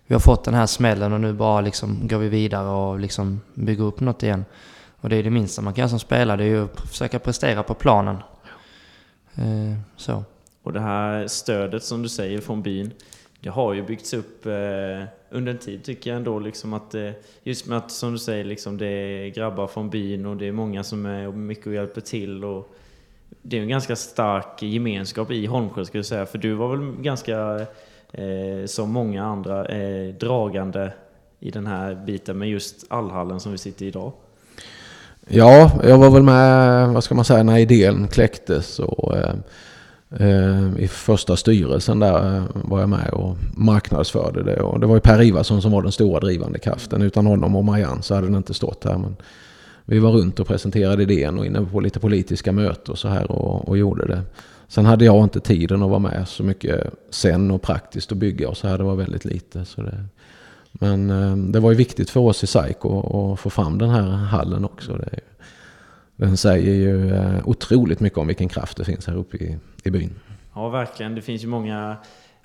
Vi 0.06 0.14
har 0.14 0.20
fått 0.20 0.44
den 0.44 0.54
här 0.54 0.66
smällen 0.66 1.12
och 1.12 1.20
nu 1.20 1.32
bara 1.32 1.60
liksom 1.60 2.08
går 2.08 2.18
vi 2.18 2.28
vidare 2.28 2.68
och 2.68 2.98
liksom 2.98 3.40
bygger 3.54 3.84
upp 3.84 4.00
något 4.00 4.22
igen. 4.22 4.44
Och 5.00 5.08
det 5.08 5.16
är 5.16 5.22
det 5.22 5.30
minsta 5.30 5.62
man 5.62 5.74
kan 5.74 5.82
göra 5.82 5.88
som 5.88 5.98
spelare, 5.98 6.36
det 6.36 6.44
är 6.44 6.48
ju 6.48 6.64
att 6.64 6.80
försöka 6.80 7.18
prestera 7.18 7.62
på 7.62 7.74
planen. 7.74 8.16
Eh, 9.38 9.78
så. 9.96 10.24
Och 10.62 10.72
det 10.72 10.80
här 10.80 11.26
stödet 11.26 11.82
som 11.82 12.02
du 12.02 12.08
säger 12.08 12.40
från 12.40 12.62
byn, 12.62 12.92
det 13.40 13.48
har 13.48 13.74
ju 13.74 13.82
byggts 13.82 14.14
upp 14.14 14.46
eh, 14.46 14.52
under 15.30 15.52
en 15.52 15.58
tid 15.58 15.84
tycker 15.84 16.10
jag 16.10 16.16
ändå 16.16 16.38
liksom 16.38 16.72
att 16.72 16.94
eh, 16.94 17.10
just 17.42 17.66
med 17.66 17.78
att 17.78 17.90
som 17.90 18.12
du 18.12 18.18
säger 18.18 18.44
liksom 18.44 18.78
det 18.78 18.86
är 18.86 19.28
grabbar 19.28 19.66
från 19.66 19.90
byn 19.90 20.26
och 20.26 20.36
det 20.36 20.46
är 20.46 20.52
många 20.52 20.84
som 20.84 21.06
är 21.06 21.32
mycket 21.32 21.66
och 21.66 21.74
hjälper 21.74 22.00
till 22.00 22.44
och 22.44 22.74
det 23.42 23.58
är 23.58 23.62
en 23.62 23.68
ganska 23.68 23.96
stark 23.96 24.62
gemenskap 24.62 25.30
i 25.30 25.46
Holmsjö 25.46 25.84
skulle 25.84 25.98
jag 25.98 26.06
säga 26.06 26.26
för 26.26 26.38
du 26.38 26.54
var 26.54 26.76
väl 26.76 26.92
ganska 27.02 27.66
eh, 28.12 28.66
som 28.66 28.92
många 28.92 29.24
andra 29.24 29.66
eh, 29.66 30.14
dragande 30.14 30.92
i 31.40 31.50
den 31.50 31.66
här 31.66 31.94
biten 31.94 32.38
med 32.38 32.48
just 32.48 32.84
allhallen 32.88 33.40
som 33.40 33.52
vi 33.52 33.58
sitter 33.58 33.84
i 33.84 33.88
idag. 33.88 34.12
Ja, 35.28 35.70
jag 35.84 35.98
var 35.98 36.10
väl 36.10 36.22
med, 36.22 36.88
vad 36.88 37.04
ska 37.04 37.14
man 37.14 37.24
säga, 37.24 37.42
när 37.42 37.58
idén 37.58 38.08
kläcktes 38.08 38.78
och 38.78 39.16
eh, 39.16 39.34
Eh, 40.10 40.78
I 40.78 40.88
första 40.88 41.36
styrelsen 41.36 41.98
där 41.98 42.36
eh, 42.36 42.44
var 42.52 42.80
jag 42.80 42.88
med 42.88 43.10
och 43.10 43.36
marknadsförde 43.54 44.42
det. 44.42 44.60
Och 44.60 44.80
det 44.80 44.86
var 44.86 44.94
ju 44.94 45.00
Per 45.00 45.22
Ivarsson 45.22 45.62
som 45.62 45.72
var 45.72 45.82
den 45.82 45.92
stora 45.92 46.20
drivande 46.20 46.58
kraften. 46.58 47.02
Utan 47.02 47.26
honom 47.26 47.56
och 47.56 47.64
Marianne 47.64 48.02
så 48.02 48.14
hade 48.14 48.26
den 48.26 48.36
inte 48.36 48.54
stått 48.54 48.84
här. 48.84 48.98
Men 48.98 49.16
vi 49.84 49.98
var 49.98 50.10
runt 50.10 50.40
och 50.40 50.46
presenterade 50.46 51.02
idén 51.02 51.38
och 51.38 51.46
inne 51.46 51.62
på 51.72 51.80
lite 51.80 52.00
politiska 52.00 52.52
möten 52.52 52.92
och 52.92 52.98
så 52.98 53.08
här 53.08 53.30
och, 53.30 53.68
och 53.68 53.78
gjorde 53.78 54.06
det. 54.06 54.22
Sen 54.68 54.84
hade 54.84 55.04
jag 55.04 55.24
inte 55.24 55.40
tiden 55.40 55.82
att 55.82 55.90
vara 55.90 55.98
med 55.98 56.28
så 56.28 56.42
mycket 56.42 56.90
sen 57.10 57.50
och 57.50 57.62
praktiskt 57.62 58.12
att 58.12 58.18
bygga 58.18 58.48
och 58.48 58.56
så 58.56 58.68
här. 58.68 58.78
Det 58.78 58.84
var 58.84 58.96
väldigt 58.96 59.24
lite. 59.24 59.64
Så 59.64 59.82
det, 59.82 60.04
men 60.80 61.10
eh, 61.10 61.36
det 61.36 61.60
var 61.60 61.70
ju 61.70 61.76
viktigt 61.76 62.10
för 62.10 62.20
oss 62.20 62.44
i 62.44 62.46
SAIK 62.46 62.76
att 62.76 63.40
få 63.40 63.50
fram 63.50 63.78
den 63.78 63.90
här 63.90 64.02
hallen 64.02 64.64
också. 64.64 64.92
Det, 64.96 65.20
den 66.16 66.36
säger 66.36 66.74
ju 66.74 67.12
otroligt 67.44 68.00
mycket 68.00 68.18
om 68.18 68.26
vilken 68.26 68.48
kraft 68.48 68.76
det 68.76 68.84
finns 68.84 69.06
här 69.06 69.16
uppe 69.16 69.36
i, 69.36 69.58
i 69.84 69.90
byn. 69.90 70.14
Ja, 70.54 70.68
verkligen. 70.68 71.14
Det 71.14 71.22
finns 71.22 71.44
ju 71.44 71.48
många 71.48 71.96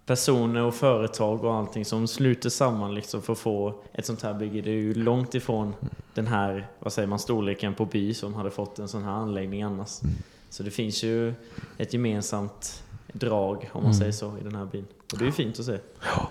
personer 0.06 0.64
och 0.64 0.76
företag 0.76 1.44
och 1.44 1.54
allting 1.54 1.86
som 1.86 2.08
sluter 2.08 2.50
samman 2.50 2.96
liksom 2.96 3.22
för 3.22 3.34
att 3.34 3.40
få 3.40 3.74
ett 3.94 4.06
sånt 4.06 4.22
här 4.22 4.34
bygge. 4.34 4.62
Det 4.62 4.70
är 4.70 4.76
ju 4.76 4.94
långt 4.94 5.36
ifrån 5.36 5.74
den 6.14 6.28
här, 6.28 6.68
vad 6.80 6.94
säger 6.94 7.08
man, 7.08 7.20
storleken 7.20 7.74
på 7.74 7.86
by 7.86 8.14
som 8.14 8.34
hade 8.34 8.52
fått 8.52 8.80
en 8.80 8.88
sån 8.88 9.04
här 9.04 9.12
anläggning 9.12 9.64
annars. 9.64 10.02
Mm. 10.04 10.16
Så 10.50 10.64
det 10.64 10.72
finns 10.72 11.04
ju 11.04 11.34
ett 11.78 11.94
gemensamt 11.94 12.84
drag, 13.14 13.70
om 13.72 13.84
man 13.84 13.92
mm. 13.92 13.94
säger 13.94 14.12
så, 14.12 14.38
i 14.38 14.44
den 14.44 14.56
här 14.56 14.66
byn. 14.66 14.86
Och 15.14 15.18
det 15.18 15.24
är 15.24 15.26
ju 15.26 15.32
fint 15.32 15.60
att 15.60 15.66
se. 15.66 15.78
Ja, 16.16 16.30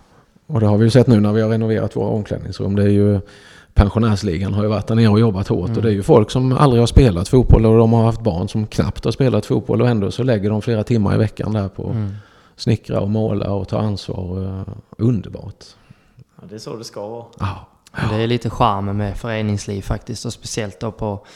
och 0.52 0.60
det 0.60 0.66
har 0.66 0.76
vi 0.76 0.84
ju 0.84 0.90
sett 0.90 1.06
nu 1.06 1.20
när 1.20 1.32
vi 1.32 1.42
har 1.42 1.48
renoverat 1.48 1.96
våra 1.96 2.08
omklädningsrum. 2.08 2.76
Det 2.76 2.82
är 2.82 2.88
ju 2.88 3.20
pensionärsligan 3.74 4.54
har 4.54 4.62
ju 4.62 4.68
varit 4.68 4.86
där 4.86 4.94
nere 4.94 5.08
och 5.08 5.20
jobbat 5.20 5.48
hårt. 5.48 5.68
Mm. 5.68 5.76
Och 5.76 5.82
det 5.82 5.88
är 5.88 5.92
ju 5.92 6.02
folk 6.02 6.30
som 6.30 6.52
aldrig 6.52 6.82
har 6.82 6.86
spelat 6.86 7.28
fotboll 7.28 7.66
och 7.66 7.78
de 7.78 7.92
har 7.92 8.04
haft 8.04 8.20
barn 8.20 8.48
som 8.48 8.66
knappt 8.66 9.04
har 9.04 9.12
spelat 9.12 9.46
fotboll. 9.46 9.82
Och 9.82 9.88
ändå 9.88 10.10
så 10.10 10.22
lägger 10.22 10.50
de 10.50 10.62
flera 10.62 10.84
timmar 10.84 11.14
i 11.14 11.18
veckan 11.18 11.52
där 11.52 11.68
på 11.68 11.90
mm. 11.90 12.14
snickra 12.56 13.00
och 13.00 13.10
måla 13.10 13.52
och 13.52 13.68
ta 13.68 13.78
ansvar. 13.78 14.64
Underbart. 14.98 15.64
Ja, 16.16 16.42
det 16.48 16.54
är 16.54 16.58
så 16.58 16.76
det 16.76 16.84
ska 16.84 17.08
vara. 17.08 17.24
Ja. 17.38 17.66
ja. 17.96 18.08
Det 18.10 18.22
är 18.22 18.26
lite 18.26 18.50
charmen 18.50 18.96
med 18.96 19.16
föreningsliv 19.16 19.82
faktiskt. 19.82 20.24
Och 20.24 20.32
speciellt 20.32 20.80
då 20.80 20.92
på 20.92 21.26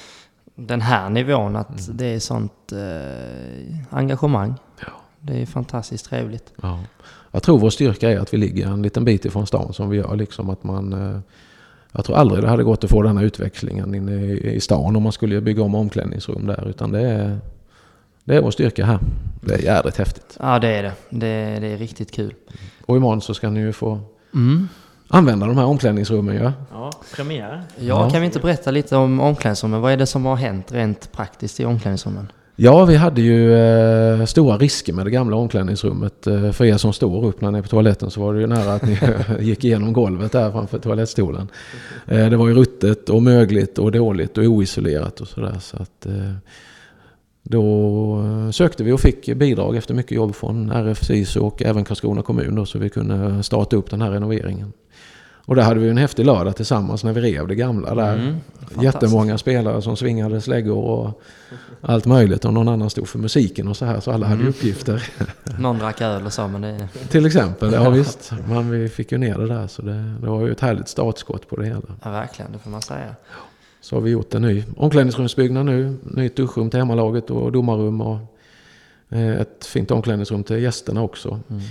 den 0.55 0.81
här 0.81 1.09
nivån. 1.09 1.57
Att 1.57 1.81
mm. 1.81 1.96
det 1.96 2.07
är 2.07 2.18
sånt 2.18 2.72
eh, 2.72 3.98
engagemang. 3.98 4.55
Ja. 4.81 4.92
Det 5.20 5.42
är 5.42 5.46
fantastiskt 5.46 6.07
trevligt. 6.07 6.53
Ja. 6.62 6.79
Jag 7.35 7.42
tror 7.42 7.59
vår 7.59 7.70
styrka 7.70 8.11
är 8.11 8.18
att 8.18 8.35
vi 8.35 8.38
ligger 8.38 8.66
en 8.66 8.83
liten 8.83 9.05
bit 9.05 9.25
ifrån 9.25 9.47
stan 9.47 9.73
som 9.73 9.90
vi 9.90 9.97
gör. 9.97 10.16
Liksom 10.16 10.51
att 10.51 10.64
man... 10.64 10.92
Eh, 10.92 11.20
jag 11.92 12.05
tror 12.05 12.16
aldrig 12.16 12.42
det 12.42 12.49
hade 12.49 12.64
gått 12.64 12.85
att 12.85 12.90
få 12.90 13.03
den 13.03 13.16
här 13.16 13.25
utvecklingen 13.25 13.94
inne 13.94 14.33
i 14.33 14.61
stan 14.61 14.97
om 14.97 15.03
man 15.03 15.12
skulle 15.12 15.40
bygga 15.40 15.62
om 15.62 15.75
omklädningsrum 15.75 16.47
där. 16.47 16.68
Utan 16.68 16.92
det 16.92 17.01
är, 17.01 17.38
det 18.25 18.37
är 18.37 18.42
vår 18.42 18.51
styrka 18.51 18.85
här. 18.85 18.99
Det 19.40 19.55
är 19.55 19.59
jädrigt 19.59 19.97
häftigt. 19.97 20.37
Ja, 20.40 20.59
det 20.59 20.68
är 20.68 20.83
det. 20.83 20.92
Det, 21.11 21.61
det 21.61 21.66
är 21.66 21.77
riktigt 21.77 22.12
kul. 22.12 22.35
Och 22.87 22.97
imorgon 22.97 23.20
så 23.20 23.35
ska 23.35 23.51
ni 23.51 23.61
ju 23.61 23.73
få 23.73 24.01
mm. 24.35 24.68
använda 25.09 25.47
de 25.47 25.59
här 25.59 25.66
omklädningsrummen 25.66 26.37
ja. 26.37 26.53
Ja, 26.73 26.92
premiär. 27.14 27.62
Ja, 27.77 27.85
ja, 27.85 28.11
kan 28.11 28.20
vi 28.20 28.27
inte 28.27 28.40
berätta 28.40 28.70
lite 28.70 28.97
om 28.97 29.20
omklädningsrummen? 29.20 29.81
Vad 29.81 29.92
är 29.92 29.97
det 29.97 30.07
som 30.07 30.25
har 30.25 30.37
hänt 30.37 30.73
rent 30.73 31.12
praktiskt 31.12 31.61
i 31.61 31.64
omklädningsrummen? 31.64 32.29
Ja, 32.57 32.85
vi 32.85 32.97
hade 32.97 33.21
ju 33.21 33.55
eh, 33.55 34.25
stora 34.25 34.57
risker 34.57 34.93
med 34.93 35.07
det 35.07 35.11
gamla 35.11 35.37
omklädningsrummet. 35.37 36.27
Eh, 36.27 36.53
för 36.53 36.64
er 36.64 36.77
som 36.77 36.93
står 36.93 37.25
upp 37.25 37.40
när 37.40 37.51
ni 37.51 37.59
är 37.59 37.62
på 37.62 37.69
toaletten 37.69 38.11
så 38.11 38.21
var 38.21 38.35
det 38.35 38.40
ju 38.40 38.47
nära 38.47 38.73
att 38.75 38.83
ni 38.83 38.99
gick 39.40 39.64
igenom 39.64 39.93
golvet 39.93 40.33
där 40.33 40.51
framför 40.51 40.79
toalettstolen. 40.79 41.49
Eh, 42.07 42.29
det 42.29 42.37
var 42.37 42.49
ju 42.49 42.55
ruttet 42.55 43.09
och 43.09 43.23
mögligt 43.23 43.79
och 43.79 43.93
dåligt 43.93 44.38
och 44.38 44.45
oisolerat 44.45 45.21
och 45.21 45.29
sådär. 45.29 45.57
Så 45.61 45.77
att, 45.77 46.07
eh, 46.07 46.33
då 47.43 47.62
eh, 48.23 48.51
sökte 48.51 48.85
vi 48.85 48.93
och 48.93 49.01
fick 49.01 49.35
bidrag 49.35 49.77
efter 49.77 49.95
mycket 49.95 50.12
jobb 50.12 50.35
från 50.35 50.71
RF 50.71 51.05
SISU 51.05 51.40
och 51.40 51.62
även 51.62 51.85
Karlskrona 51.85 52.23
kommun 52.23 52.55
då, 52.55 52.67
så 52.67 52.79
vi 52.79 52.88
kunde 52.88 53.43
starta 53.43 53.77
upp 53.77 53.90
den 53.90 54.03
här 54.03 54.11
renoveringen. 54.11 54.73
Och 55.47 55.57
där 55.57 55.63
hade 55.63 55.81
vi 55.81 55.89
en 55.89 55.99
häftig 55.99 56.27
lördag 56.27 56.57
tillsammans 56.57 57.05
när 57.05 57.13
vi 57.13 57.21
rev 57.21 57.49
det 57.49 57.55
gamla 57.55 57.95
där. 57.95 58.15
Mm, 58.15 58.37
Jättemånga 58.81 59.39
spelare 59.39 59.83
som 59.83 59.97
svingade 59.97 60.41
släggor 60.41 60.77
och 60.77 61.23
allt 61.81 62.07
möjligt. 62.07 62.45
Och 62.45 62.55
någon 62.55 62.69
annan 62.69 62.91
stod 62.91 63.09
för 63.09 63.19
musiken 63.19 63.69
och 63.69 63.77
så 63.77 63.85
här. 63.85 64.01
Så 64.01 64.13
alla 64.13 64.27
mm. 64.27 64.39
hade 64.39 64.51
uppgifter. 64.51 65.09
Någon 65.59 65.79
drack 65.79 66.01
öl 66.01 66.27
och 66.27 66.33
så 66.33 66.49
men 66.49 66.61
det... 66.61 66.89
Till 67.09 67.27
exempel, 67.27 67.73
ja 67.73 67.91
visst. 67.91 68.33
Men 68.49 68.71
vi 68.71 68.89
fick 68.89 69.13
ju 69.13 69.19
ner 69.19 69.39
det 69.39 69.49
där. 69.49 69.67
Så 69.67 69.83
det, 69.83 70.15
det 70.21 70.27
var 70.27 70.47
ju 70.47 70.53
ett 70.53 70.61
härligt 70.61 70.89
startskott 70.89 71.49
på 71.49 71.57
det 71.57 71.67
hela. 71.67 71.81
Ja 72.03 72.11
verkligen, 72.11 72.53
det 72.53 72.59
får 72.59 72.71
man 72.71 72.83
säga. 72.83 73.15
Så 73.81 73.97
har 73.97 74.01
vi 74.01 74.11
gjort 74.11 74.35
en 74.35 74.43
ny 74.43 74.65
omklädningsrumsbyggnad 74.77 75.67
nu. 75.67 75.97
Nytt 76.03 76.37
duschrum 76.37 76.71
till 76.71 76.79
hemmalaget 76.79 77.31
och 77.31 77.53
domarrum. 77.53 78.01
Och 78.01 78.19
eh, 79.09 79.41
ett 79.41 79.67
fint 79.67 79.91
omklädningsrum 79.91 80.45
till 80.45 80.63
gästerna 80.63 81.03
också. 81.03 81.41
Mm. 81.51 81.63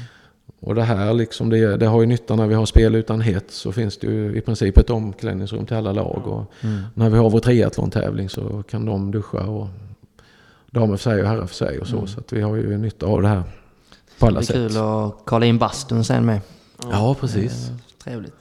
Och 0.59 0.75
det 0.75 0.83
här 0.83 1.13
liksom, 1.13 1.49
det, 1.49 1.77
det 1.77 1.85
har 1.85 2.01
ju 2.01 2.07
nytta 2.07 2.35
när 2.35 2.47
vi 2.47 2.53
har 2.55 2.65
spel 2.65 2.95
utan 2.95 3.21
hets 3.21 3.55
så 3.57 3.71
finns 3.71 3.97
det 3.97 4.07
ju 4.07 4.37
i 4.37 4.41
princip 4.41 4.77
ett 4.77 4.89
omklädningsrum 4.89 5.65
till 5.65 5.75
alla 5.77 5.91
lag. 5.91 6.27
Och 6.27 6.63
Mm. 6.63 6.81
när 6.93 7.09
vi 7.09 7.17
har 7.17 7.29
vår 7.29 7.39
triathlon-tävling 7.39 8.29
så 8.29 8.63
kan 8.63 8.85
de 8.85 9.11
duscha 9.11 9.41
och 9.49 9.67
damer 10.71 10.97
för 10.97 11.03
sig 11.03 11.21
och 11.21 11.27
herrar 11.27 11.45
för 11.45 11.55
sig 11.55 11.79
och 11.79 11.87
så. 11.87 11.95
Mm. 11.95 12.07
Så 12.07 12.19
att 12.19 12.33
vi 12.33 12.41
har 12.41 12.55
ju 12.55 12.77
nytta 12.77 13.05
av 13.05 13.21
det 13.21 13.27
här 13.27 13.43
på 14.19 14.25
alla 14.27 14.39
Det 14.39 14.43
är 14.43 14.45
sätt. 14.45 14.55
kul 14.55 14.77
att 14.77 15.15
kolla 15.25 15.45
in 15.45 15.57
bastun 15.57 16.03
sen 16.03 16.25
med. 16.25 16.39
Ja, 16.91 17.15
precis. 17.19 17.69
Eh, 17.69 17.75
Trevligt. 18.03 18.33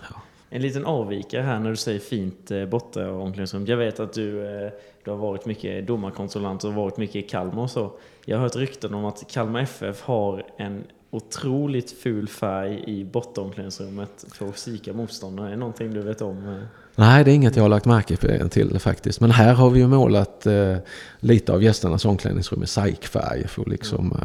En 0.50 0.62
liten 0.62 0.84
avvikare 0.86 1.42
här 1.42 1.58
när 1.58 1.70
du 1.70 1.76
säger 1.76 1.98
fint 2.00 2.50
eh, 2.50 2.64
borta 2.66 3.10
omklädningsrum. 3.12 3.66
Jag 3.66 3.76
vet 3.76 4.00
att 4.00 4.12
du, 4.12 4.46
eh, 4.64 4.70
du 5.04 5.10
har 5.10 5.18
varit 5.18 5.46
mycket 5.46 5.86
domarkonsulent 5.86 6.64
och 6.64 6.74
varit 6.74 6.96
mycket 6.96 7.16
i 7.16 7.22
Kalmar 7.22 7.62
och 7.62 7.70
så. 7.70 7.90
Jag 8.24 8.36
har 8.36 8.42
hört 8.42 8.56
rykten 8.56 8.94
om 8.94 9.04
att 9.04 9.24
Kalmar 9.30 9.60
FF 9.60 10.02
har 10.02 10.44
en 10.56 10.84
otroligt 11.12 11.90
ful 11.90 12.28
färg 12.28 12.84
i 12.86 13.04
bortaomklädningsrummet 13.04 14.24
för 14.32 14.48
att 14.48 14.58
sika 14.58 14.92
motståndare. 14.92 15.46
Är 15.46 15.50
det 15.50 15.56
någonting 15.56 15.94
du 15.94 16.02
vet 16.02 16.22
om? 16.22 16.48
eh? 16.48 16.62
Nej, 16.94 17.24
det 17.24 17.30
är 17.30 17.34
inget 17.34 17.56
jag 17.56 17.64
har 17.64 17.68
lagt 17.68 17.86
märke 17.86 18.48
till 18.48 18.78
faktiskt. 18.78 19.20
Men 19.20 19.30
här 19.30 19.54
har 19.54 19.70
vi 19.70 19.80
ju 19.80 19.86
målat 19.86 20.46
eh, 20.46 20.76
lite 21.20 21.52
av 21.52 21.62
gästernas 21.62 22.04
omklädningsrum 22.04 22.62
i 22.62 22.66
SAIK-färg 22.66 23.48
för 23.48 23.62
att 23.62 23.68
liksom 23.68 24.16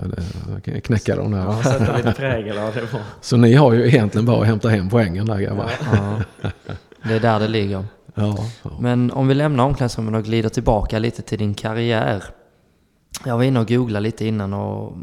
eh, 0.65 0.80
knäcka 0.80 1.15
dem 1.15 1.32
där. 1.32 1.39
Ja, 1.39 1.63
sätta 1.63 1.97
lite 1.97 2.12
prägel, 2.12 2.56
ja 2.56 2.71
det 2.73 2.93
var. 2.93 3.02
Så 3.21 3.38
ni 3.38 3.54
har 3.54 3.73
ju 3.73 3.88
egentligen 3.88 4.26
bara 4.26 4.41
att 4.41 4.47
hämta 4.47 4.69
hem 4.69 4.89
poängen 4.89 5.26
där 5.26 5.39
grabbar. 5.39 5.71
Ja. 5.93 6.21
Det 7.04 7.13
är 7.13 7.19
där 7.19 7.39
det 7.39 7.47
ligger. 7.47 7.86
Ja, 8.15 8.38
ja. 8.63 8.71
Men 8.80 9.12
om 9.12 9.28
vi 9.28 9.34
lämnar 9.34 9.63
omklädningsrummet 9.63 10.15
och 10.15 10.23
glider 10.23 10.50
tillbaka 10.50 11.00
lite 11.00 11.21
till 11.21 11.39
din 11.39 11.54
karriär. 11.54 12.23
Jag 13.26 13.38
var 13.38 13.43
inne 13.43 13.60
och 13.60 13.67
googlade 13.67 14.04
lite 14.04 14.26
innan 14.26 14.54
och 14.54 14.97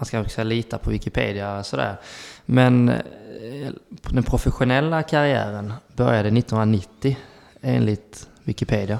man 0.00 0.06
ska 0.06 0.20
också 0.20 0.44
lita 0.44 0.78
på 0.78 0.90
Wikipedia 0.90 1.62
sådär. 1.62 1.96
Men 2.46 2.88
eh, 2.88 2.96
den 4.10 4.22
professionella 4.22 5.02
karriären 5.02 5.72
började 5.96 6.28
1990 6.28 7.16
enligt 7.60 8.28
Wikipedia. 8.44 8.98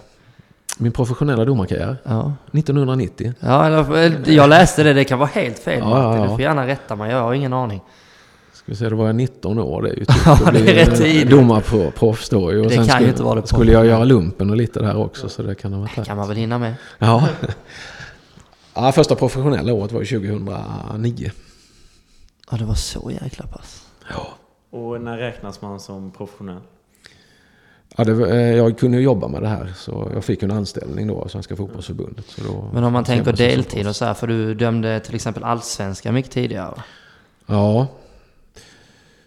Min 0.79 0.93
professionella 0.93 1.45
domarkarriär, 1.45 1.97
Ja, 2.05 2.33
1990. 2.53 3.33
ja 3.41 3.67
eller, 3.67 4.31
jag 4.31 4.49
läste 4.49 4.83
det, 4.83 4.93
det 4.93 5.05
kan 5.05 5.19
vara 5.19 5.31
helt 5.33 5.59
fel 5.59 5.79
Ja, 5.79 6.03
ja, 6.03 6.17
ja. 6.17 6.23
Du 6.23 6.29
får 6.29 6.41
gärna 6.41 6.67
rätta 6.67 6.97
mig, 6.97 7.11
jag 7.11 7.23
har 7.23 7.35
ingen 7.35 7.53
aning. 7.53 7.81
Ska 8.53 8.65
vi 8.67 8.77
säga, 8.77 8.91
då 8.91 8.97
var 8.97 9.07
jag 9.07 9.15
19 9.15 9.59
år. 9.59 9.83
Det 9.83 9.89
är 9.89 9.95
ju 9.97 10.05
typ 10.05 10.17
Ja, 10.27 10.33
att 10.33 10.53
det 10.55 10.59
är 10.59 10.63
bli, 10.63 10.75
rätt 10.75 11.31
eh, 11.31 11.61
på 11.71 11.91
proffs 11.91 12.29
då. 12.29 12.45
Och 12.45 12.53
Det 12.53 12.69
sen 12.69 12.77
kan 12.77 12.85
ju 12.85 12.91
skulle, 12.91 13.09
inte 13.09 13.23
vara 13.23 13.41
det 13.41 13.47
Skulle 13.47 13.73
jag 13.73 13.87
göra 13.87 14.05
lumpen 14.05 14.51
och 14.51 14.57
lite 14.57 14.81
där 14.81 14.97
också 14.97 15.29
så 15.29 15.43
det 15.43 15.55
kan 15.55 15.73
ha 15.73 15.81
varit 15.81 15.97
Det 15.97 16.05
kan 16.05 16.17
man 16.17 16.29
väl 16.29 16.37
hinna 16.37 16.59
med. 16.59 16.75
Ja. 16.99 17.29
ja, 18.75 18.93
första 18.93 19.15
professionella 19.15 19.73
året 19.73 19.93
var 19.93 20.01
ju 20.01 20.07
2009. 20.07 21.31
Ja, 22.51 22.57
det 22.57 22.65
var 22.65 22.75
så 22.75 23.11
jäkla 23.11 23.47
pass. 23.47 23.87
Ja. 24.11 24.29
Och 24.71 25.01
när 25.01 25.19
räknas 25.19 25.63
man 25.63 25.81
som 25.81 26.11
professionell? 26.11 26.63
Ja, 27.97 28.05
det, 28.05 28.31
eh, 28.31 28.57
jag 28.57 28.79
kunde 28.79 28.97
ju 28.97 29.03
jobba 29.03 29.29
med 29.29 29.43
det 29.43 29.49
här 29.49 29.73
så 29.77 30.11
jag 30.15 30.25
fick 30.25 30.43
en 30.43 30.51
anställning 30.51 31.07
då 31.07 31.23
av 31.23 31.29
Svenska 31.29 31.57
Fotbollförbundet. 31.57 32.27
Så 32.27 32.43
då 32.43 32.71
Men 32.73 32.85
om 32.85 32.93
man 32.93 33.05
tänker 33.05 33.33
deltid 33.33 33.87
och 33.87 33.97
så 33.97 34.05
här, 34.05 34.15
för 34.15 34.27
du 34.27 34.55
dömde 34.55 35.01
till 35.01 35.15
exempel 35.15 35.45
allsvenska 35.45 36.13
mycket 36.13 36.31
tidigare? 36.31 36.83
Ja, 37.47 37.87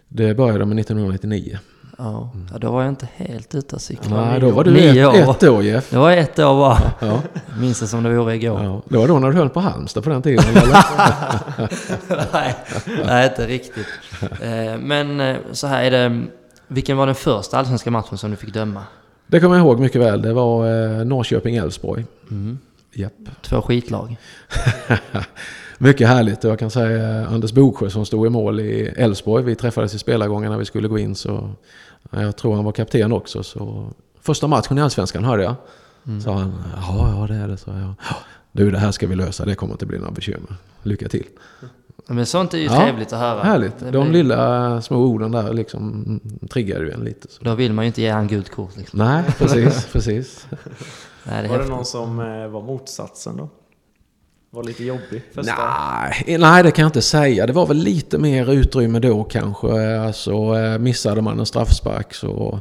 det 0.08 0.34
började 0.34 0.64
med 0.64 0.78
1999. 0.78 1.58
Ja, 1.98 2.30
ja 2.52 2.58
då 2.58 2.70
var 2.70 2.82
jag 2.82 2.88
inte 2.88 3.08
helt 3.16 3.54
ute 3.54 3.76
och 3.76 3.82
cyklade. 3.82 4.26
Nej, 4.30 4.40
då 4.40 4.50
var 4.50 4.64
du 4.64 4.78
ett, 4.78 5.06
år. 5.06 5.30
ett 5.30 5.42
år 5.42 5.62
Jeff. 5.62 5.90
Det 5.90 5.98
var 5.98 6.12
ett 6.12 6.38
år 6.38 6.54
bara. 6.54 6.78
Ja, 7.00 7.22
Minns 7.58 7.80
det 7.80 7.86
som 7.86 8.02
det 8.02 8.16
vore 8.16 8.34
igår. 8.34 8.64
ja. 8.64 8.82
Det 8.88 8.96
var 8.98 9.08
då 9.08 9.18
när 9.18 9.30
du 9.30 9.36
höll 9.36 9.48
på 9.48 9.60
Halmstad 9.60 10.04
på 10.04 10.10
den 10.10 10.22
tiden 10.22 10.44
nej, 12.32 12.54
nej, 13.06 13.28
inte 13.28 13.46
riktigt. 13.46 13.86
Eh, 14.22 14.78
Men 14.78 15.20
eh, 15.20 15.36
så 15.52 15.66
här 15.66 15.82
är 15.84 15.90
det. 15.90 16.22
Vilken 16.68 16.96
var 16.96 17.06
den 17.06 17.14
första 17.14 17.58
allsvenska 17.58 17.90
matchen 17.90 18.18
som 18.18 18.30
du 18.30 18.36
fick 18.36 18.54
döma? 18.54 18.82
Det 19.26 19.40
kommer 19.40 19.56
jag 19.56 19.64
ihåg 19.66 19.80
mycket 19.80 20.00
väl. 20.00 20.22
Det 20.22 20.32
var 20.32 20.66
eh, 20.66 21.04
Norrköping-Elfsborg. 21.04 22.04
Mm. 22.30 22.58
Japp. 22.94 23.12
Två 23.42 23.62
skitlag. 23.62 24.16
Mycket 25.78 26.08
härligt. 26.08 26.44
Och 26.44 26.50
Jag 26.50 26.58
kan 26.58 26.70
säga 26.70 27.20
eh, 27.20 27.32
Anders 27.32 27.52
Boksjö 27.52 27.90
som 27.90 28.06
stod 28.06 28.26
i 28.26 28.30
mål 28.30 28.60
i 28.60 28.86
Elfsborg. 28.96 29.44
Vi 29.44 29.54
träffades 29.54 29.94
i 29.94 29.98
spelargången 29.98 30.50
när 30.50 30.58
vi 30.58 30.64
skulle 30.64 30.88
gå 30.88 30.98
in. 30.98 31.14
Så 31.14 31.50
ja, 32.10 32.22
jag 32.22 32.36
tror 32.36 32.54
han 32.54 32.64
var 32.64 32.72
kapten 32.72 33.12
också. 33.12 33.42
Så 33.42 33.86
första 34.20 34.46
matchen 34.46 34.78
i 34.78 34.80
Allsvenskan 34.80 35.24
hörde 35.24 35.42
jag. 35.42 35.54
Mm. 36.06 36.20
Sa 36.20 36.32
han. 36.34 36.52
Ja, 36.76 37.14
ja 37.20 37.26
det 37.34 37.34
är 37.40 37.48
det, 37.48 37.56
sa 37.56 37.70
jag. 37.72 37.80
"Ja, 38.10 38.16
Du, 38.52 38.70
det 38.70 38.78
här 38.78 38.90
ska 38.92 39.06
vi 39.06 39.14
lösa. 39.16 39.44
Det 39.44 39.54
kommer 39.54 39.74
inte 39.74 39.86
bli 39.86 39.98
några 39.98 40.10
bekymmer. 40.12 40.54
Lycka 40.82 41.08
till. 41.08 41.26
Men 42.06 42.26
sånt 42.26 42.54
är 42.54 42.58
ju 42.58 42.64
Ja, 42.64 42.76
trevligt 42.80 43.12
att 43.12 43.18
höra. 43.20 43.42
Härligt. 43.42 43.78
Det 43.78 43.90
De 43.90 44.08
blir- 44.10 44.22
lilla 44.22 44.82
små 44.82 44.96
orden 44.96 45.30
där 45.32 45.52
liksom 45.52 46.20
triggar 46.50 46.80
ju 46.80 46.90
en 46.90 47.00
lite. 47.00 47.28
Så. 47.30 47.44
Då 47.44 47.54
vill 47.54 47.72
man 47.72 47.84
ju 47.84 47.86
inte 47.86 48.02
ge 48.02 48.10
han 48.10 48.28
gult 48.28 48.50
kort 48.50 48.76
liksom. 48.76 48.98
Nej, 48.98 49.22
precis, 49.38 49.86
precis. 49.92 50.46
Nej, 50.50 50.62
det 51.24 51.32
Var 51.32 51.42
det 51.42 51.48
häftigt. 51.48 51.68
någon 51.70 51.84
som 51.84 52.20
eh, 52.20 52.48
var 52.48 52.62
motsatsen 52.62 53.36
då? 53.36 53.48
Var 54.54 54.62
lite 54.62 54.84
jobbig 54.84 55.22
första? 55.32 55.52
Nej, 56.26 56.38
nej, 56.38 56.62
det 56.62 56.70
kan 56.70 56.82
jag 56.82 56.88
inte 56.88 57.02
säga. 57.02 57.46
Det 57.46 57.52
var 57.52 57.66
väl 57.66 57.76
lite 57.76 58.18
mer 58.18 58.52
utrymme 58.52 58.98
då 58.98 59.24
kanske. 59.24 59.98
Alltså, 59.98 60.32
eh, 60.32 60.78
missade 60.78 61.22
man 61.22 61.38
en 61.40 61.46
straffspark 61.46 62.14
så 62.14 62.60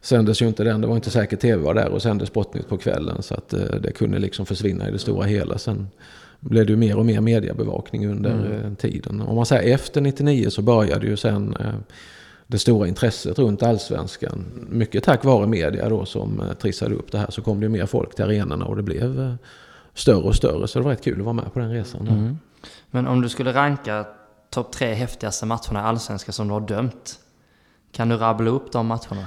sändes 0.00 0.42
ju 0.42 0.46
inte 0.48 0.64
den. 0.64 0.80
Det 0.80 0.86
var 0.86 0.94
inte 0.96 1.10
säkert 1.10 1.40
tv 1.40 1.62
var 1.62 1.74
där 1.74 1.88
och 1.88 2.02
sändes 2.02 2.28
Sportnytt 2.28 2.68
på 2.68 2.76
kvällen. 2.76 3.22
Så 3.22 3.34
att 3.34 3.52
eh, 3.52 3.60
det 3.82 3.92
kunde 3.92 4.18
liksom 4.18 4.46
försvinna 4.46 4.88
i 4.88 4.92
det 4.92 4.98
stora 4.98 5.26
hela. 5.26 5.58
Sen 5.58 5.88
blev 6.40 6.66
det 6.66 6.70
ju 6.72 6.76
mer 6.76 6.98
och 6.98 7.06
mer 7.06 7.20
mediebevakning 7.20 8.06
under 8.08 8.30
Mm. 8.30 8.52
eh, 8.52 8.74
tiden. 8.74 9.20
Om 9.20 9.36
man 9.36 9.46
säger 9.46 9.74
efter 9.74 10.00
99 10.00 10.50
så 10.50 10.62
började 10.62 11.06
ju 11.06 11.16
sen 11.16 11.56
det 12.46 12.58
stora 12.58 12.88
intresset 12.88 13.38
runt 13.38 13.62
allsvenskan. 13.62 14.44
Mycket 14.70 15.04
tack 15.04 15.24
vare 15.24 15.46
media 15.46 15.88
då 15.88 16.04
som 16.04 16.42
trissade 16.62 16.94
upp 16.94 17.12
det 17.12 17.18
här 17.18 17.30
så 17.30 17.42
kom 17.42 17.60
det 17.60 17.64
ju 17.64 17.70
mer 17.70 17.86
folk 17.86 18.14
till 18.14 18.24
arenorna 18.24 18.64
och 18.64 18.76
det 18.76 18.82
blev 18.82 19.36
större 19.94 20.22
och 20.22 20.34
större. 20.36 20.68
Så 20.68 20.78
det 20.78 20.84
var 20.84 20.90
rätt 20.90 21.04
kul 21.04 21.18
att 21.18 21.24
vara 21.24 21.32
med 21.32 21.52
på 21.52 21.58
den 21.58 21.70
resan. 21.72 22.08
Mm. 22.08 22.38
Men 22.90 23.06
om 23.06 23.20
du 23.20 23.28
skulle 23.28 23.52
ranka 23.52 24.06
topp 24.50 24.72
tre 24.72 24.94
häftigaste 24.94 25.46
matcherna 25.46 25.80
i 25.80 25.82
Allsvenskan 25.82 26.32
som 26.32 26.48
du 26.48 26.52
har 26.54 26.60
dömt. 26.60 27.18
Kan 27.92 28.08
du 28.08 28.16
rabbla 28.16 28.50
upp 28.50 28.72
de 28.72 28.86
matcherna? 28.86 29.26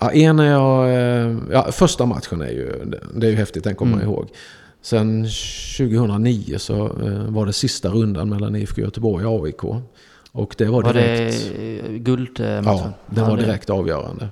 Ja, 0.00 0.10
en 0.12 0.38
är 0.38 0.44
jag, 0.50 0.88
eh, 0.88 1.36
ja, 1.50 1.72
första 1.72 2.06
matchen 2.06 2.40
är 2.40 2.48
ju, 2.50 2.84
det 3.14 3.26
är 3.26 3.30
ju 3.30 3.36
häftigt, 3.36 3.64
den 3.64 3.74
kommer 3.74 3.92
Mm. 3.92 4.06
man 4.06 4.14
ihåg. 4.14 4.28
Sen 4.82 5.24
2009 5.78 6.58
så 6.58 6.86
eh, 6.86 7.24
var 7.28 7.46
det 7.46 7.52
sista 7.52 7.88
rundan 7.88 8.28
mellan 8.28 8.56
IFK 8.56 8.80
Göteborg 8.80 9.26
och 9.26 9.44
AIK. 9.46 9.64
Och 10.32 10.54
det 10.58 10.64
var 10.64 10.82
Var 10.82 10.92
direkt... 10.92 11.52
det 11.56 11.98
guldmatchen? 11.98 12.64
Ja, 12.64 12.92
den 13.06 13.28
var 13.28 13.36
direkt 13.36 13.70
avgörande. 13.70 14.28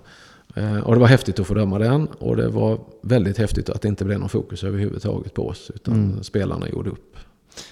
Eh, 0.54 0.76
Och 0.78 0.94
det 0.94 1.00
var 1.00 1.06
häftigt 1.08 1.40
att 1.40 1.46
få 1.46 1.54
döma 1.54 1.78
den 1.78 2.06
och 2.18 2.36
det 2.36 2.48
var 2.48 2.78
väldigt 3.02 3.38
häftigt 3.38 3.70
att 3.70 3.82
det 3.82 3.88
inte 3.88 4.04
blev 4.04 4.20
någon 4.20 4.28
fokus 4.28 4.64
överhuvudtaget 4.64 5.34
på 5.34 5.48
oss. 5.48 5.70
Utan 5.74 5.94
Mm. 5.94 6.22
spelarna 6.22 6.68
gjorde 6.68 6.90
upp 6.90 7.16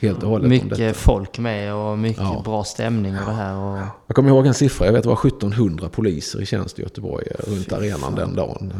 helt 0.00 0.22
och 0.22 0.28
hållet. 0.28 0.48
Mycket 0.50 0.96
folk 0.96 1.38
med 1.38 1.74
och 1.74 1.98
mycket 1.98 2.22
Ja. 2.22 2.42
bra 2.44 2.64
stämning 2.64 3.18
och 3.18 3.26
det 3.26 3.32
här. 3.32 3.56
Och... 3.56 3.78
Jag 4.06 4.16
kommer 4.16 4.28
ihåg 4.28 4.46
en 4.46 4.54
siffra, 4.54 4.86
jag 4.86 4.92
vet 4.92 5.02
det 5.02 5.08
var 5.08 5.16
1700 5.26 5.88
poliser 5.88 6.40
i 6.42 6.46
tjänst 6.46 6.78
i 6.78 6.82
Göteborg 6.82 7.26
eh, 7.30 7.50
runt 7.50 7.72
arenan 7.72 8.14
den 8.14 8.34
dagen. 8.36 8.72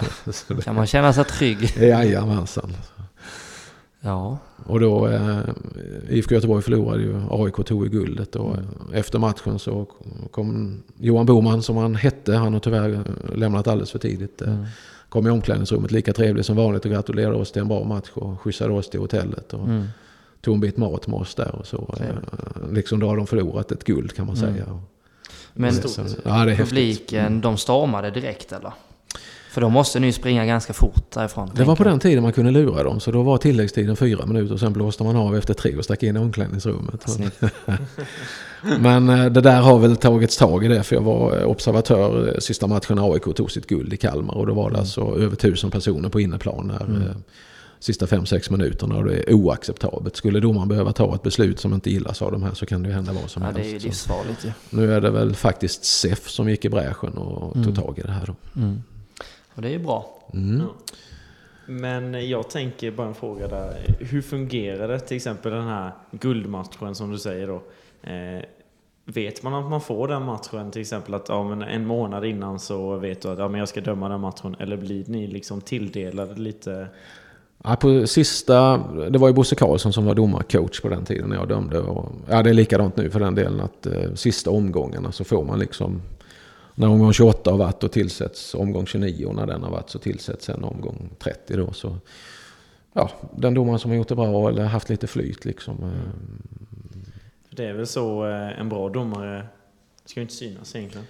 Kan 0.64 0.74
man 0.74 0.86
känna 0.86 1.12
sig 1.12 1.24
trygg? 1.24 1.74
Jajamensan. 1.80 2.72
Ja. 4.00 4.38
Och 4.66 4.80
då, 4.80 5.08
eh, 5.08 5.38
IFK 6.08 6.34
Göteborg 6.34 6.62
förlorade 6.62 7.02
ju, 7.02 7.20
AIK 7.30 7.54
tog 7.66 7.84
ju 7.84 7.90
guldet. 7.90 8.36
Och 8.36 8.56
efter 8.94 9.18
matchen 9.18 9.58
så 9.58 9.86
kom 10.30 10.82
Johan 10.98 11.26
Boman 11.26 11.62
som 11.62 11.76
han 11.76 11.94
hette, 11.94 12.34
han 12.34 12.52
har 12.52 12.60
tyvärr 12.60 12.92
eh, 12.94 13.36
lämnat 13.36 13.66
alldeles 13.68 13.90
för 13.90 13.98
tidigt. 13.98 14.42
eh, 14.42 14.48
Mm. 14.52 14.66
Kom 15.08 15.26
i 15.26 15.30
omklädningsrummet 15.30 15.90
lika 15.92 16.12
trevlig 16.12 16.44
som 16.44 16.56
vanligt 16.56 16.84
och 16.84 16.90
gratulerade 16.90 17.36
oss 17.36 17.52
till 17.52 17.62
en 17.62 17.68
bra 17.68 17.84
match 17.84 18.10
och 18.14 18.40
skjutsade 18.40 18.72
oss 18.72 18.90
till 18.90 19.00
hotellet. 19.00 19.54
Och 19.54 19.64
Mm. 19.68 19.86
tog 20.40 20.54
en 20.54 20.60
bit 20.60 20.76
mat 20.76 21.06
med 21.06 21.20
oss 21.20 21.34
där 21.34 21.54
och 21.54 21.66
så. 21.66 21.94
Eh, 22.00 22.72
liksom 22.72 22.98
då 23.00 23.08
har 23.08 23.16
de 23.16 23.26
förlorat 23.26 23.72
ett 23.72 23.84
guld 23.84 24.12
kan 24.12 24.26
man 24.26 24.36
Mm. 24.36 24.54
säga. 24.54 24.80
Men 25.54 25.72
så- 25.74 26.02
ja, 26.24 26.46
publiken, 26.56 27.40
de 27.40 27.56
stormade 27.56 28.10
direkt 28.10 28.52
eller? 28.52 28.72
För 29.56 29.60
då 29.60 29.68
måste 29.68 30.00
ni 30.00 30.12
springa 30.12 30.46
ganska 30.46 30.72
fort 30.72 31.10
därifrån. 31.14 31.50
Det 31.54 31.64
var 31.64 31.76
på 31.76 31.84
den 31.84 31.98
tiden 31.98 32.22
man 32.22 32.32
kunde 32.32 32.50
lura 32.50 32.82
dem. 32.82 33.00
Så 33.00 33.10
då 33.10 33.22
var 33.22 33.38
tilläggstiden 33.38 33.96
fyra 33.96 34.26
minuter 34.26 34.54
och 34.54 34.60
sen 34.60 34.72
blåste 34.72 35.04
man 35.04 35.16
av 35.16 35.36
efter 35.36 35.54
tre 35.54 35.76
och 35.76 35.84
stack 35.84 36.02
in 36.02 36.16
i 36.16 36.18
omklädningsrummet. 36.18 37.06
Men 38.80 39.08
eh, 39.08 39.26
det 39.26 39.40
där 39.40 39.60
har 39.60 39.78
väl 39.78 39.96
tagits 39.96 40.36
tag 40.36 40.64
i 40.64 40.68
det 40.68 40.82
för 40.82 40.96
jag 40.96 41.02
var 41.02 41.38
eh, 41.40 41.46
observatör 41.46 42.28
eh, 42.34 42.38
sista 42.38 42.66
matchen 42.66 42.98
AIK 42.98 43.36
tog 43.36 43.50
sitt 43.50 43.66
guld 43.66 43.92
i 43.92 43.96
Kalmar 43.96 44.34
och 44.34 44.46
då 44.46 44.54
var 44.54 44.70
det 44.70 44.78
alltså 44.78 45.00
över 45.18 45.36
tusen 45.36 45.70
personer 45.70 46.08
på 46.08 46.20
inneplan 46.20 46.68
där 46.68 46.84
Mm. 46.86 47.02
sista 47.80 48.06
fem 48.06 48.26
sex 48.26 48.50
minuterna 48.50 48.96
och 48.96 49.04
det 49.04 49.14
är 49.30 49.32
oacceptabelt. 49.34 50.16
Skulle 50.16 50.40
domaren 50.40 50.68
behöva 50.68 50.92
ta 50.92 51.14
ett 51.14 51.22
beslut 51.22 51.60
som 51.60 51.74
inte 51.74 51.90
gillas 51.90 52.22
av 52.22 52.32
de 52.32 52.42
här 52.42 52.54
så 52.54 52.66
kan 52.66 52.82
det 52.82 52.88
ju 52.88 52.94
hända 52.94 53.12
vad 53.12 53.30
som 53.30 53.42
Ja, 53.42 53.48
det 53.54 53.60
är 53.60 53.64
ju 53.64 53.70
helst. 53.70 53.84
Livsfarligt 53.86 54.44
ju. 54.44 54.50
nu 54.70 54.92
är 54.94 55.00
det 55.00 55.10
väl 55.10 55.34
faktiskt 55.34 55.84
SEF 55.84 56.28
som 56.28 56.48
gick 56.48 56.64
i 56.64 56.68
bräschen 56.68 57.12
och 57.18 57.56
Mm. 57.56 57.66
tog 57.74 57.84
tag 57.84 57.98
i 57.98 58.02
det 58.02 58.12
här 58.12 58.26
då. 58.26 58.60
Mm. 58.60 58.82
Och 59.56 59.62
det 59.62 59.68
är 59.68 59.72
ju 59.72 59.78
bra. 59.78 60.22
Mm. 60.32 60.60
Ja. 60.60 60.94
Men 61.66 62.28
jag 62.28 62.50
tänker 62.50 62.90
bara 62.90 63.06
en 63.06 63.14
fråga 63.14 63.48
där. 63.48 63.96
Hur 63.98 64.22
fungerar 64.22 64.88
det 64.88 64.98
till 64.98 65.16
exempel 65.16 65.52
den 65.52 65.66
här 65.66 65.92
guldmatchen 66.10 66.94
som 66.94 67.10
du 67.10 67.18
säger 67.18 67.46
då? 67.46 67.62
Eh, 68.10 68.42
vet 69.04 69.42
man 69.42 69.54
att 69.54 69.70
man 69.70 69.80
får 69.80 70.08
den 70.08 70.22
matchen, 70.22 70.70
till 70.70 70.80
exempel 70.80 71.14
att 71.14 71.28
ja, 71.28 71.44
men 71.44 71.62
en 71.62 71.86
månad 71.86 72.24
innan 72.24 72.58
så 72.58 72.96
vet 72.96 73.22
du 73.22 73.28
att 73.28 73.38
ja, 73.38 73.48
men 73.48 73.58
jag 73.58 73.68
ska 73.68 73.80
döma 73.80 74.08
den 74.08 74.20
matchen, 74.20 74.56
eller 74.58 74.76
blir 74.76 75.04
ni 75.06 75.26
liksom 75.26 75.60
tilldelade 75.60 76.34
lite? 76.34 76.88
Ja, 77.64 77.76
på 77.76 78.06
sista, 78.06 78.78
det 79.10 79.18
var 79.18 79.28
ju 79.28 79.34
Bosse 79.34 79.54
Karlsson 79.54 79.92
som 79.92 80.04
var 80.04 80.14
domarcoach 80.14 80.80
på 80.80 80.88
den 80.88 81.04
tiden 81.04 81.28
när 81.28 81.36
jag 81.36 81.48
dömde. 81.48 81.78
Och, 81.80 82.12
ja, 82.28 82.42
det 82.42 82.50
är 82.50 82.54
likadant 82.54 82.96
nu 82.96 83.10
för 83.10 83.20
den 83.20 83.34
delen 83.34 83.60
att 83.60 83.86
eh, 83.86 84.14
sista 84.14 84.50
omgångarna 84.50 85.12
så 85.12 85.24
får 85.24 85.44
man 85.44 85.58
liksom 85.58 86.00
när 86.78 86.88
omgång 86.88 87.12
28 87.12 87.50
har 87.50 87.58
varit 87.58 87.84
och 87.84 87.92
tillsätts 87.92 88.54
omgång 88.54 88.86
29 88.86 89.26
och 89.26 89.34
när 89.34 89.46
den 89.46 89.62
har 89.62 89.70
varit 89.70 89.90
så 89.90 89.98
tillsätts 89.98 90.48
en 90.48 90.64
omgång 90.64 91.10
30 91.18 91.56
då. 91.56 91.72
Så, 91.72 91.96
ja, 92.92 93.10
den 93.36 93.54
domaren 93.54 93.78
som 93.78 93.90
har 93.90 93.98
gjort 93.98 94.08
det 94.08 94.14
bra 94.14 94.48
eller 94.48 94.64
haft 94.64 94.88
lite 94.88 95.06
flyt 95.06 95.44
liksom. 95.44 95.74
Eh, 95.82 95.90
det 97.50 97.64
är 97.64 97.72
väl 97.72 97.86
så 97.86 98.26
eh, 98.26 98.60
en 98.60 98.68
bra 98.68 98.88
domare 98.88 99.46
ska 100.04 100.20
ju 100.20 100.22
inte 100.22 100.34
synas 100.34 100.76
egentligen. 100.76 101.06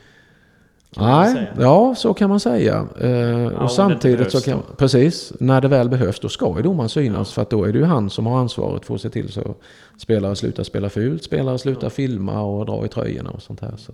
Nej, 0.97 1.53
ja 1.59 1.95
så 1.95 2.15
kan 2.15 2.31
man 2.31 2.41
säga. 2.41 2.89
Eh, 3.01 3.11
ja, 3.11 3.63
och 3.63 3.71
samtidigt 3.71 4.33
så 4.33 4.41
kan, 4.41 4.63
precis, 4.77 5.33
när 5.41 5.61
det 5.61 5.69
väl 5.69 5.89
behövs 5.89 6.21
då 6.21 6.29
ska 6.29 6.57
ju 6.57 6.63
domaren 6.63 6.89
synas. 6.89 7.29
Ja. 7.29 7.35
För 7.35 7.43
att 7.43 7.51
då 7.51 7.65
är 7.65 7.73
det 7.73 7.79
ju 7.79 7.85
han 7.85 8.11
som 8.11 8.27
har 8.27 8.39
ansvaret 8.39 8.85
för 8.85 8.95
att 8.95 9.01
se 9.01 9.11
till 9.11 9.33
så 9.33 9.55
spelare 9.99 10.37
slutar 10.37 10.63
spela 10.63 10.89
fult, 10.89 11.25
spelare 11.25 11.59
slutar 11.59 11.87
ja. 11.87 11.91
filma 11.91 12.43
och 12.43 12.67
dra 12.67 12.85
i 12.85 12.89
tröjorna 12.89 13.31
och 13.31 13.43
sånt 13.43 13.61
här. 13.61 13.75
Så. 13.77 13.93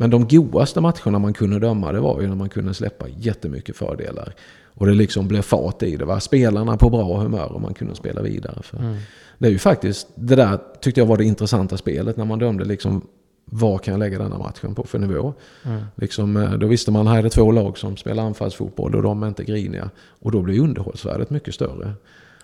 Men 0.00 0.10
de 0.10 0.28
godaste 0.28 0.80
matcherna 0.80 1.18
man 1.18 1.32
kunde 1.32 1.58
döma 1.58 1.92
det 1.92 2.00
var 2.00 2.20
ju 2.20 2.28
när 2.28 2.36
man 2.36 2.48
kunde 2.48 2.74
släppa 2.74 3.08
jättemycket 3.08 3.76
fördelar. 3.76 4.34
Och 4.64 4.86
det 4.86 4.94
liksom 4.94 5.28
blev 5.28 5.42
fart 5.42 5.82
i 5.82 5.96
det. 5.96 6.04
Va? 6.04 6.20
Spelarna 6.20 6.76
på 6.76 6.90
bra 6.90 7.20
humör 7.20 7.52
och 7.52 7.60
man 7.60 7.74
kunde 7.74 7.94
spela 7.94 8.22
vidare. 8.22 8.62
För 8.62 8.78
mm. 8.78 8.96
Det 9.38 9.46
är 9.46 9.50
ju 9.50 9.58
faktiskt, 9.58 10.08
det 10.14 10.36
där 10.36 10.58
tyckte 10.80 11.00
jag 11.00 11.06
var 11.06 11.16
det 11.16 11.24
intressanta 11.24 11.76
spelet 11.76 12.16
när 12.16 12.24
man 12.24 12.38
dömde 12.38 12.64
liksom 12.64 13.02
vad 13.44 13.82
kan 13.82 13.92
jag 13.92 13.98
lägga 13.98 14.18
denna 14.18 14.38
matchen 14.38 14.74
på 14.74 14.82
för 14.82 14.98
nivå? 14.98 15.34
Mm. 15.64 15.82
Liksom, 15.94 16.36
eh, 16.36 16.52
då 16.52 16.66
visste 16.66 16.90
man, 16.90 17.06
här 17.06 17.18
är 17.18 17.22
det 17.22 17.30
två 17.30 17.52
lag 17.52 17.78
som 17.78 17.96
spelar 17.96 18.22
anfallsfotboll 18.22 18.94
och 18.94 19.02
de 19.02 19.22
är 19.22 19.28
inte 19.28 19.44
griniga. 19.44 19.90
Och 20.20 20.32
då 20.32 20.42
blir 20.42 20.60
underhållsvärdet 20.60 21.30
mycket 21.30 21.54
större. 21.54 21.92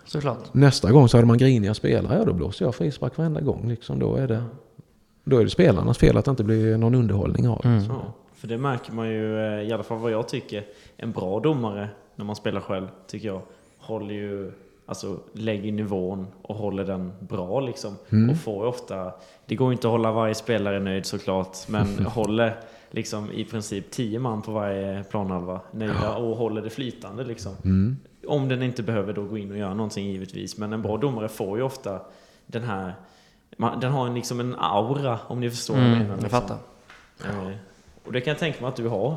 Såklart. 0.04 0.54
Nästa 0.54 0.92
gång 0.92 1.08
så 1.08 1.16
hade 1.16 1.26
man 1.26 1.38
griniga 1.38 1.74
spelare, 1.74 2.18
ja 2.18 2.24
då 2.24 2.32
blåser 2.32 2.64
jag 2.64 2.74
frispark 2.74 3.16
varenda 3.16 3.40
gång. 3.40 3.68
Liksom, 3.68 3.98
då, 3.98 4.16
är 4.16 4.28
det, 4.28 4.42
då 5.26 5.38
är 5.38 5.44
det 5.44 5.50
spelarnas 5.50 5.98
fel 5.98 6.16
att 6.16 6.24
det 6.24 6.30
inte 6.30 6.44
blir 6.44 6.76
någon 6.76 6.94
underhållning 6.94 7.48
av 7.48 7.60
mm. 7.64 7.84
ja, 7.88 8.12
För 8.34 8.48
det 8.48 8.58
märker 8.58 8.92
man 8.92 9.08
ju, 9.08 9.38
eh, 9.38 9.68
i 9.68 9.72
alla 9.72 9.82
fall 9.82 9.98
vad 9.98 10.12
jag 10.12 10.28
tycker, 10.28 10.64
en 10.96 11.12
bra 11.12 11.40
domare 11.40 11.88
när 12.16 12.24
man 12.24 12.36
spelar 12.36 12.60
själv, 12.60 12.86
tycker 13.06 13.28
jag, 13.28 13.40
håller 13.78 14.14
ju 14.14 14.52
alltså 14.86 15.20
lägger 15.32 15.72
nivån 15.72 16.26
och 16.42 16.54
håller 16.54 16.84
den 16.84 17.12
bra 17.20 17.60
liksom. 17.60 17.96
Mm. 18.10 18.30
Och 18.30 18.36
får 18.36 18.64
ofta, 18.64 19.12
det 19.46 19.54
går 19.54 19.72
inte 19.72 19.86
att 19.86 19.92
hålla 19.92 20.12
varje 20.12 20.34
spelare 20.34 20.80
nöjd 20.80 21.06
såklart, 21.06 21.56
men 21.68 21.86
håller 22.06 22.60
liksom 22.90 23.32
i 23.32 23.44
princip 23.44 23.90
tio 23.90 24.18
man 24.18 24.42
på 24.42 24.52
varje 24.52 25.04
planhalva 25.04 25.60
nöjda 25.70 26.16
och 26.16 26.36
håller 26.36 26.62
det 26.62 26.70
flytande 26.70 27.24
liksom. 27.24 27.52
Mm. 27.64 27.96
Om 28.26 28.48
den 28.48 28.62
inte 28.62 28.82
behöver 28.82 29.12
då 29.12 29.24
gå 29.24 29.38
in 29.38 29.50
och 29.50 29.58
göra 29.58 29.74
någonting 29.74 30.06
givetvis, 30.06 30.58
men 30.58 30.72
en 30.72 30.82
bra 30.82 30.96
domare 30.96 31.28
får 31.28 31.58
ju 31.58 31.64
ofta 31.64 32.00
den 32.46 32.62
här, 32.62 32.94
den 33.80 33.92
har 33.92 34.14
liksom 34.14 34.40
en 34.40 34.54
aura 34.58 35.18
om 35.26 35.40
ni 35.40 35.50
förstår 35.50 35.74
mm, 35.74 35.90
vad 35.90 35.92
jag 35.92 36.02
menar. 36.02 36.16
Liksom. 36.16 36.30
Jag 36.30 36.42
fattar. 36.42 36.58
Eh, 37.24 37.56
och 38.04 38.12
det 38.12 38.20
kan 38.20 38.30
jag 38.30 38.38
tänka 38.38 38.60
mig 38.60 38.68
att 38.68 38.76
du 38.76 38.88
har. 38.88 39.16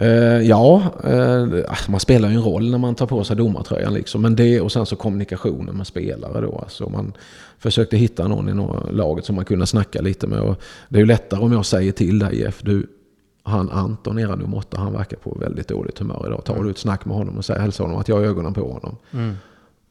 Uh, 0.00 0.42
ja, 0.42 0.82
uh, 1.04 1.64
man 1.88 2.00
spelar 2.00 2.28
ju 2.28 2.34
en 2.34 2.42
roll 2.42 2.70
när 2.70 2.78
man 2.78 2.94
tar 2.94 3.06
på 3.06 3.24
sig 3.24 3.36
domartröjan. 3.36 3.94
Liksom. 3.94 4.22
Men 4.22 4.36
det 4.36 4.60
och 4.60 4.72
sen 4.72 4.86
så 4.86 4.96
kommunikationen 4.96 5.76
med 5.76 5.86
spelare 5.86 6.40
då. 6.40 6.58
Alltså 6.58 6.88
man 6.88 7.12
försökte 7.58 7.96
hitta 7.96 8.28
någon 8.28 8.48
i 8.48 8.92
laget 8.92 9.24
som 9.24 9.36
man 9.36 9.44
kunde 9.44 9.66
snacka 9.66 10.00
lite 10.00 10.26
med. 10.26 10.40
Och 10.40 10.62
det 10.88 10.96
är 10.96 11.00
ju 11.00 11.06
lättare 11.06 11.40
om 11.40 11.52
jag 11.52 11.66
säger 11.66 11.92
till 11.92 12.18
dig 12.18 12.40
Jeff, 12.40 12.60
du, 12.62 12.86
han 13.42 13.70
Anton, 13.70 14.18
era 14.18 14.36
nummer 14.36 14.56
åtta, 14.56 14.78
han 14.78 14.92
verkar 14.92 15.16
på 15.16 15.36
väldigt 15.40 15.68
dåligt 15.68 15.98
humör 15.98 16.24
idag. 16.26 16.44
Tar 16.44 16.62
du 16.62 16.70
ett 16.70 16.78
snack 16.78 17.04
med 17.04 17.16
honom 17.16 17.38
och 17.38 17.44
säger, 17.44 17.60
hälsa 17.60 17.82
honom 17.82 17.98
att 17.98 18.08
jag 18.08 18.16
har 18.16 18.22
ögonen 18.22 18.54
på 18.54 18.72
honom. 18.72 18.96
Mm. 19.12 19.36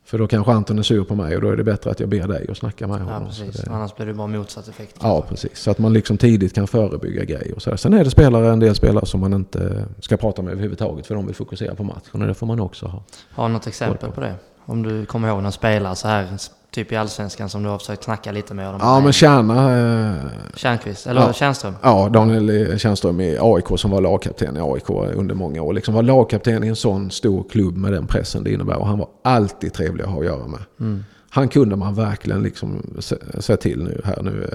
För 0.03 0.17
då 0.17 0.27
kanske 0.27 0.51
Anton 0.51 0.79
är 0.79 0.83
sur 0.83 1.03
på 1.03 1.15
mig 1.15 1.35
och 1.35 1.41
då 1.41 1.49
är 1.49 1.55
det 1.55 1.63
bättre 1.63 1.91
att 1.91 1.99
jag 1.99 2.09
ber 2.09 2.27
dig 2.27 2.45
att 2.49 2.57
snacka 2.57 2.87
med 2.87 2.99
honom. 2.99 3.23
Ja, 3.23 3.27
precis. 3.27 3.61
Det... 3.61 3.71
Annars 3.71 3.95
blir 3.95 4.05
det 4.05 4.13
bara 4.13 4.27
motsatt 4.27 4.67
effekt. 4.67 4.97
Ja, 5.01 5.25
precis. 5.29 5.59
Så 5.59 5.71
att 5.71 5.77
man 5.77 5.93
liksom 5.93 6.17
tidigt 6.17 6.55
kan 6.55 6.67
förebygga 6.67 7.23
grejer. 7.23 7.55
Och 7.55 7.61
så 7.61 7.77
Sen 7.77 7.93
är 7.93 8.03
det 8.03 8.11
spelare, 8.11 8.53
en 8.53 8.59
del 8.59 8.75
spelare 8.75 9.05
som 9.05 9.19
man 9.19 9.33
inte 9.33 9.85
ska 9.99 10.17
prata 10.17 10.41
med 10.41 10.51
överhuvudtaget 10.51 11.07
för 11.07 11.15
de 11.15 11.25
vill 11.25 11.35
fokusera 11.35 11.75
på 11.75 11.83
matchen 11.83 12.21
och 12.21 12.27
det 12.27 12.33
får 12.33 12.47
man 12.47 12.59
också 12.59 12.85
ha. 12.85 13.03
Har 13.31 13.47
du 13.47 13.53
något 13.53 13.67
exempel 13.67 14.11
på 14.11 14.21
det? 14.21 14.35
Om 14.65 14.83
du 14.83 15.05
kommer 15.05 15.27
ihåg 15.27 15.43
någon 15.43 15.51
spelare 15.51 15.95
så 15.95 16.07
här 16.07 16.37
typ 16.71 16.91
i 16.91 16.95
Allsvenskan 16.95 17.49
som 17.49 17.63
du 17.63 17.69
har 17.69 17.77
försökt 17.77 18.03
snacka 18.03 18.31
lite 18.31 18.53
med? 18.53 18.75
Ja, 18.79 18.99
men 18.99 19.13
Kärna... 19.13 19.79
Eh, 20.09 20.15
Tjärnqvist, 20.55 21.07
eller 21.07 21.33
ja? 21.41 21.73
Ja, 21.81 22.09
Daniel 22.09 22.79
Tjärnström 22.79 23.21
i 23.21 23.37
AIK 23.41 23.65
som 23.79 23.91
var 23.91 24.01
lagkapten 24.01 24.57
i 24.57 24.59
AIK 24.59 24.89
under 24.89 25.35
många 25.35 25.61
år. 25.61 25.73
Liksom 25.73 25.93
var 25.93 26.03
lagkapten 26.03 26.63
i 26.63 26.67
en 26.67 26.75
sån 26.75 27.11
stor 27.11 27.43
klubb 27.49 27.77
med 27.77 27.93
den 27.93 28.07
pressen 28.07 28.43
det 28.43 28.53
innebär. 28.53 28.75
Och 28.75 28.87
han 28.87 28.99
var 28.99 29.09
alltid 29.23 29.73
trevlig 29.73 30.03
att 30.03 30.09
ha 30.09 30.19
att 30.19 30.25
göra 30.25 30.47
med. 30.47 30.59
Mm. 30.79 31.03
Han 31.29 31.47
kunde 31.47 31.75
man 31.75 31.95
verkligen 31.95 32.43
liksom 32.43 32.97
se, 33.39 33.57
till 33.57 33.83
nu 33.83 34.01
här 34.03 34.21
nu. 34.21 34.49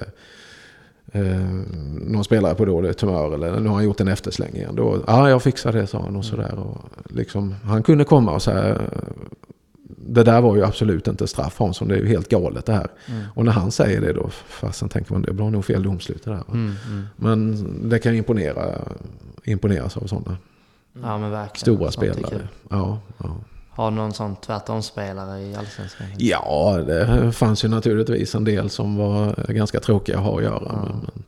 Eh, 1.13 1.21
eh, 1.21 1.41
någon 2.01 2.25
spelare 2.25 2.55
på 2.55 2.65
dåligt 2.65 3.01
humör 3.01 3.35
eller 3.35 3.61
nu 3.61 3.69
har 3.69 3.75
han 3.75 3.85
gjort 3.85 4.01
en 4.01 4.09
eftersläng 4.09 4.55
igen. 4.55 4.77
Då, 4.77 4.99
ja, 5.07 5.31
jag 5.31 5.43
fixar 5.43 5.73
det 5.73 5.87
sa 5.87 5.99
han 5.99 6.07
och 6.07 6.13
mm. 6.13 6.23
sådär. 6.23 6.59
liksom, 7.05 7.55
han 7.65 7.83
kunde 7.83 8.05
komma 8.05 8.33
och 8.33 8.43
säga 8.43 8.79
det 9.89 10.23
där 10.23 10.41
var 10.41 10.57
ju 10.57 10.65
absolut 10.65 11.09
inte 11.09 11.27
straff 11.27 11.59
Hansson, 11.59 11.89
det 11.89 11.95
är 11.95 11.99
ju 11.99 12.09
helt 12.09 12.29
galet 12.29 12.67
det 12.67 12.73
här. 12.73 12.89
Mm. 13.07 13.23
Och 13.35 13.45
när 13.45 13.53
han 13.53 13.71
säger 13.71 14.01
det 14.01 14.13
då, 14.13 14.31
fasen 14.49 14.89
tänker 14.89 15.13
man 15.13 15.23
det 15.23 15.33
blir 15.33 15.51
nog 15.51 15.65
fel 15.65 15.83
domslut 15.83 16.25
det 16.25 16.31
där. 16.31 16.45
Mm, 16.49 16.75
mm. 16.87 17.07
Men 17.17 17.89
det 17.89 17.99
kan 17.99 18.15
imponera, 18.15 18.79
imponeras 19.45 19.97
av 19.97 20.07
sådana. 20.07 20.37
Ja 21.03 21.19
men 21.19 21.31
verkligen. 21.31 21.77
Stora 21.77 21.91
spelare. 21.91 22.49
Ja, 22.71 22.99
ja. 23.19 23.37
Har 23.71 23.91
du 23.91 23.97
någon 23.97 24.13
sån 24.13 24.37
tvärtom-spelare 24.37 25.41
i 25.41 25.55
Allsvenskan? 25.55 26.07
Ja, 26.19 26.79
det 26.87 27.33
fanns 27.33 27.65
ju 27.65 27.69
naturligtvis 27.69 28.35
en 28.35 28.45
del 28.45 28.71
som 28.71 28.97
var 28.97 29.35
ganska 29.49 29.81
tråkiga 29.81 30.19
att 30.19 30.25
ha 30.25 30.37
att 30.37 30.43
göra. 30.43 30.63
Ja. 30.65 30.89
Men, 30.89 31.23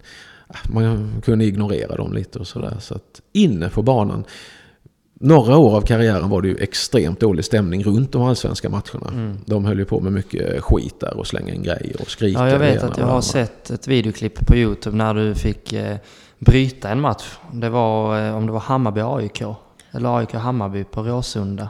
men, 0.63 0.85
man 0.85 1.23
kunde 1.25 1.45
ignorera 1.45 1.97
dem 1.97 2.13
lite 2.13 2.39
och 2.39 2.47
sådär. 2.47 2.77
Så 2.81 2.95
att 2.95 3.21
inne 3.33 3.69
på 3.69 3.83
banan 3.83 4.25
några 5.21 5.57
år 5.57 5.77
av 5.77 5.81
karriären 5.81 6.29
var 6.29 6.43
det 6.43 6.49
ju 6.49 6.57
extremt 6.57 7.21
dålig 7.21 7.45
stämning 7.45 7.85
runt 7.85 8.13
de 8.13 8.23
allsvenska 8.23 8.69
matcherna. 8.69 9.09
Mm. 9.09 9.39
De 9.47 9.65
höll 9.65 9.79
ju 9.79 9.85
på 9.85 10.01
med 10.01 10.13
mycket 10.13 10.63
skit 10.63 11.01
där 11.01 11.17
och 11.17 11.27
slänga 11.27 11.55
in 11.55 11.63
grejer 11.63 11.97
och 12.01 12.11
skrika. 12.11 12.41
Ja, 12.41 12.51
jag 12.51 12.59
vet 12.59 12.83
att 12.83 12.99
jag 12.99 13.07
har 13.07 13.21
sett 13.21 13.71
ett 13.71 13.89
videoklipp 13.89 14.47
på 14.47 14.57
YouTube 14.57 14.97
när 14.97 15.15
du 15.15 15.35
fick 15.35 15.73
eh, 15.73 15.97
bryta 16.39 16.89
en 16.89 17.01
match. 17.01 17.39
Det 17.53 17.69
var, 17.69 18.27
eh, 18.27 18.37
om 18.37 18.47
det 18.47 18.53
var 18.53 18.61
Hammarby-AIK. 18.61 19.55
Eller 19.91 20.09
AIK-Hammarby 20.09 20.85
på 20.85 21.03
Råsunda. 21.03 21.69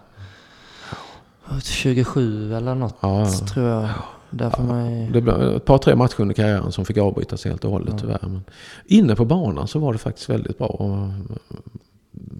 27 1.63 2.55
eller 2.55 2.75
något 2.75 2.97
ja, 3.01 3.27
tror 3.55 3.67
jag. 3.67 3.89
Ja, 4.31 4.51
man... 4.59 5.13
Det 5.13 5.21
blev 5.21 5.57
ett 5.57 5.65
par, 5.65 5.79
tre 5.79 5.97
matcher 5.97 6.21
under 6.21 6.35
karriären 6.35 6.73
som 6.73 6.85
fick 6.85 6.97
avbrytas 6.97 7.45
helt 7.45 7.65
och 7.65 7.71
hållet 7.71 7.89
ja. 7.93 7.99
tyvärr. 8.01 8.19
Men 8.23 8.45
inne 8.87 9.17
på 9.17 9.25
banan 9.25 9.69
så 9.69 9.79
var 9.79 9.93
det 9.93 9.99
faktiskt 9.99 10.31
väldigt 10.31 10.59
bra 10.59 11.11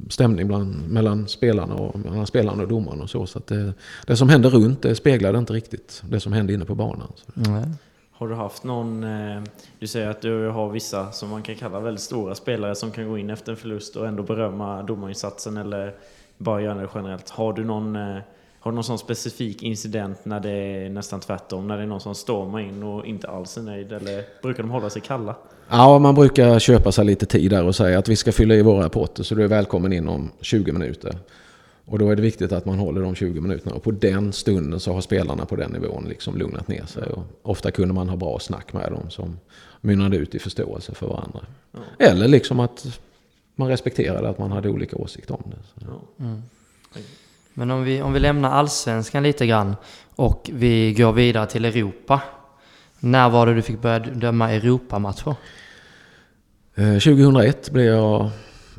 stämning 0.09 0.49
bland, 0.49 0.89
mellan 0.89 1.29
spelarna 1.29 1.75
och, 1.75 1.99
mellan 1.99 2.27
spelarna 2.27 2.63
och 2.63 2.69
domaren 2.69 3.01
och 3.01 3.11
så. 3.11 3.27
så 3.27 3.41
det, 3.47 3.73
det, 4.07 4.17
som 4.17 4.29
händer 4.29 4.51
runt 4.51 4.83
det 4.83 4.95
speglade 4.95 5.39
inte 5.39 5.53
riktigt 5.53 6.03
det 6.11 6.21
som 6.21 6.33
hände 6.33 6.53
inne 6.53 6.65
på 6.65 6.75
banan. 6.75 7.13
Mm. 7.47 7.63
Har 8.13 8.29
du 8.29 8.35
haft 8.35 8.65
någon, 8.65 9.05
eh, 9.05 9.43
du 9.79 9.87
säger 9.87 10.09
att 10.09 10.21
du 10.21 10.49
har 10.49 10.71
vissa 10.71 11.13
som 11.13 11.29
man 11.29 11.43
kan 11.43 11.55
kalla 11.55 11.81
väldigt 11.81 12.03
stora 12.03 12.35
spelare 12.35 12.75
som 12.75 12.91
kan 12.91 13.09
gå 13.09 13.19
in 13.19 13.31
efter 13.31 13.53
en 13.53 13.59
förlust 13.59 13.97
och 13.97 14.07
ändå 14.07 14.23
berömma 14.23 14.83
domarinsatsen 14.83 15.57
eller 15.57 15.95
bara 16.39 16.63
göra 16.63 16.75
det 16.75 16.89
generellt. 16.95 17.31
Har 17.31 17.53
du 17.53 17.65
någon 17.65 17.97
eh, 17.97 18.19
har 18.61 18.71
du 18.71 18.75
någon 18.75 18.85
sån 18.85 18.99
specifik 18.99 19.63
incident 19.63 20.25
när 20.25 20.41
det 20.41 20.51
är 20.51 20.91
nästan 20.91 21.21
tvärtom? 21.21 21.69
När 21.69 21.77
det 21.77 21.83
är 21.83 21.87
någon 21.87 22.01
som 22.01 22.15
stormar 22.15 22.61
in 22.61 22.83
och 22.83 23.07
inte 23.07 23.29
alls 23.29 23.57
är 23.57 23.63
nöjd? 23.63 23.93
Eller 23.93 24.25
brukar 24.43 24.63
de 24.63 24.71
hålla 24.71 24.91
sig 24.91 25.03
kalla? 25.03 25.35
Ja, 25.71 25.99
man 25.99 26.15
brukar 26.15 26.59
köpa 26.59 26.93
sig 26.93 27.05
lite 27.05 27.27
tid 27.27 27.51
där 27.51 27.65
och 27.65 27.77
säga 27.77 27.99
att 27.99 28.09
vi 28.09 28.17
ska 28.17 28.33
fylla 28.33 28.55
i 28.55 28.63
våra 28.63 28.85
rapporter 28.85 29.23
så 29.23 29.35
du 29.35 29.45
är 29.45 29.49
välkommen 29.49 29.93
in 29.93 30.09
om 30.09 30.31
20 30.41 30.73
minuter. 30.73 31.19
Och 31.85 31.99
då 31.99 32.11
är 32.11 32.17
det 32.17 32.23
viktigt 32.23 32.53
att 32.53 32.65
man 32.65 32.79
håller 32.79 33.03
de 33.03 33.15
20 33.15 33.41
minuterna. 33.41 33.75
Och 33.75 33.83
på 33.83 33.91
den 33.91 34.33
stunden 34.33 34.81
så 34.81 34.93
har 34.93 35.01
spelarna 35.01 35.45
på 35.45 35.57
den 35.57 35.71
nivån 35.71 36.05
liksom 36.09 36.37
lugnat 36.37 36.69
ner 36.69 36.87
sig. 36.87 37.03
Och 37.03 37.25
ofta 37.43 37.71
kunde 37.71 37.95
man 37.95 38.09
ha 38.09 38.17
bra 38.17 38.39
snack 38.39 38.73
med 38.73 38.93
dem 38.93 39.11
som 39.11 39.39
mynnade 39.81 40.17
ut 40.17 40.35
i 40.35 40.39
förståelse 40.39 40.95
för 40.95 41.07
varandra. 41.07 41.41
Ja. 41.73 42.07
Eller 42.07 42.29
liksom 42.29 42.61
att 42.61 43.01
man 43.55 43.69
respekterade 43.69 44.29
att 44.29 44.39
man 44.39 44.53
hade 44.53 44.69
olika 44.69 44.97
åsikter 44.97 45.35
om 45.35 45.51
det. 45.51 45.87
Ja. 45.87 46.25
Mm. 46.25 46.43
Men 47.55 47.71
om 47.71 47.85
vi, 47.85 48.03
om 48.03 48.13
vi 48.13 48.21
lämnar 48.21 48.51
allsvenskan 48.51 49.23
lite 49.23 49.47
grann 49.47 49.77
och 50.17 50.51
vi 50.53 50.95
går 50.95 51.13
vidare 51.13 51.47
till 51.47 51.65
Europa. 51.65 52.21
När 53.01 53.31
var 53.31 53.47
det 53.47 53.55
du 53.55 53.63
fick 53.63 53.83
börja 53.83 53.99
döma 53.99 54.51
Europamatcher? 54.51 55.35
2001 56.77 57.69
eh, 57.69 57.73
blev 57.73 57.87
jag 57.87 58.31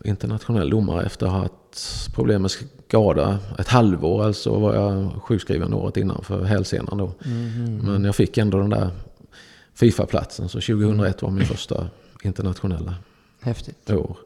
internationell 0.03 0.69
domare 0.69 1.05
efter 1.05 1.25
att 1.25 1.31
ha 1.31 1.39
haft 1.39 2.15
problem 2.15 2.41
med 2.41 2.51
skada. 2.51 3.39
Ett 3.59 3.67
halvår 3.67 4.25
alltså 4.25 4.59
var 4.59 4.75
jag 4.75 5.09
sjukskriven 5.23 5.73
året 5.73 5.97
innan 5.97 6.23
för 6.23 6.43
hälsenan 6.43 6.97
då. 6.97 7.11
Mm. 7.25 7.77
Men 7.77 8.03
jag 8.03 8.15
fick 8.15 8.37
ändå 8.37 8.57
den 8.57 8.69
där 8.69 8.89
Fifa-platsen. 9.73 10.49
Så 10.49 10.61
2001 10.61 11.21
var 11.21 11.29
min 11.29 11.45
första 11.45 11.87
internationella 12.23 12.95
Häftigt. 13.41 13.89
år. 13.91 14.17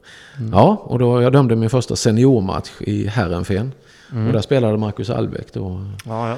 Ja, 0.52 0.82
och 0.84 0.98
då 0.98 1.22
jag 1.22 1.32
dömde 1.32 1.56
min 1.56 1.70
första 1.70 1.96
seniormatch 1.96 2.70
i 2.80 3.06
Herrenfen. 3.06 3.72
Och 4.10 4.32
där 4.32 4.40
spelade 4.40 4.78
Marcus 4.78 5.10
Albeck 5.10 5.52
då. 5.52 5.86
Ja, 6.04 6.28
ja. 6.28 6.36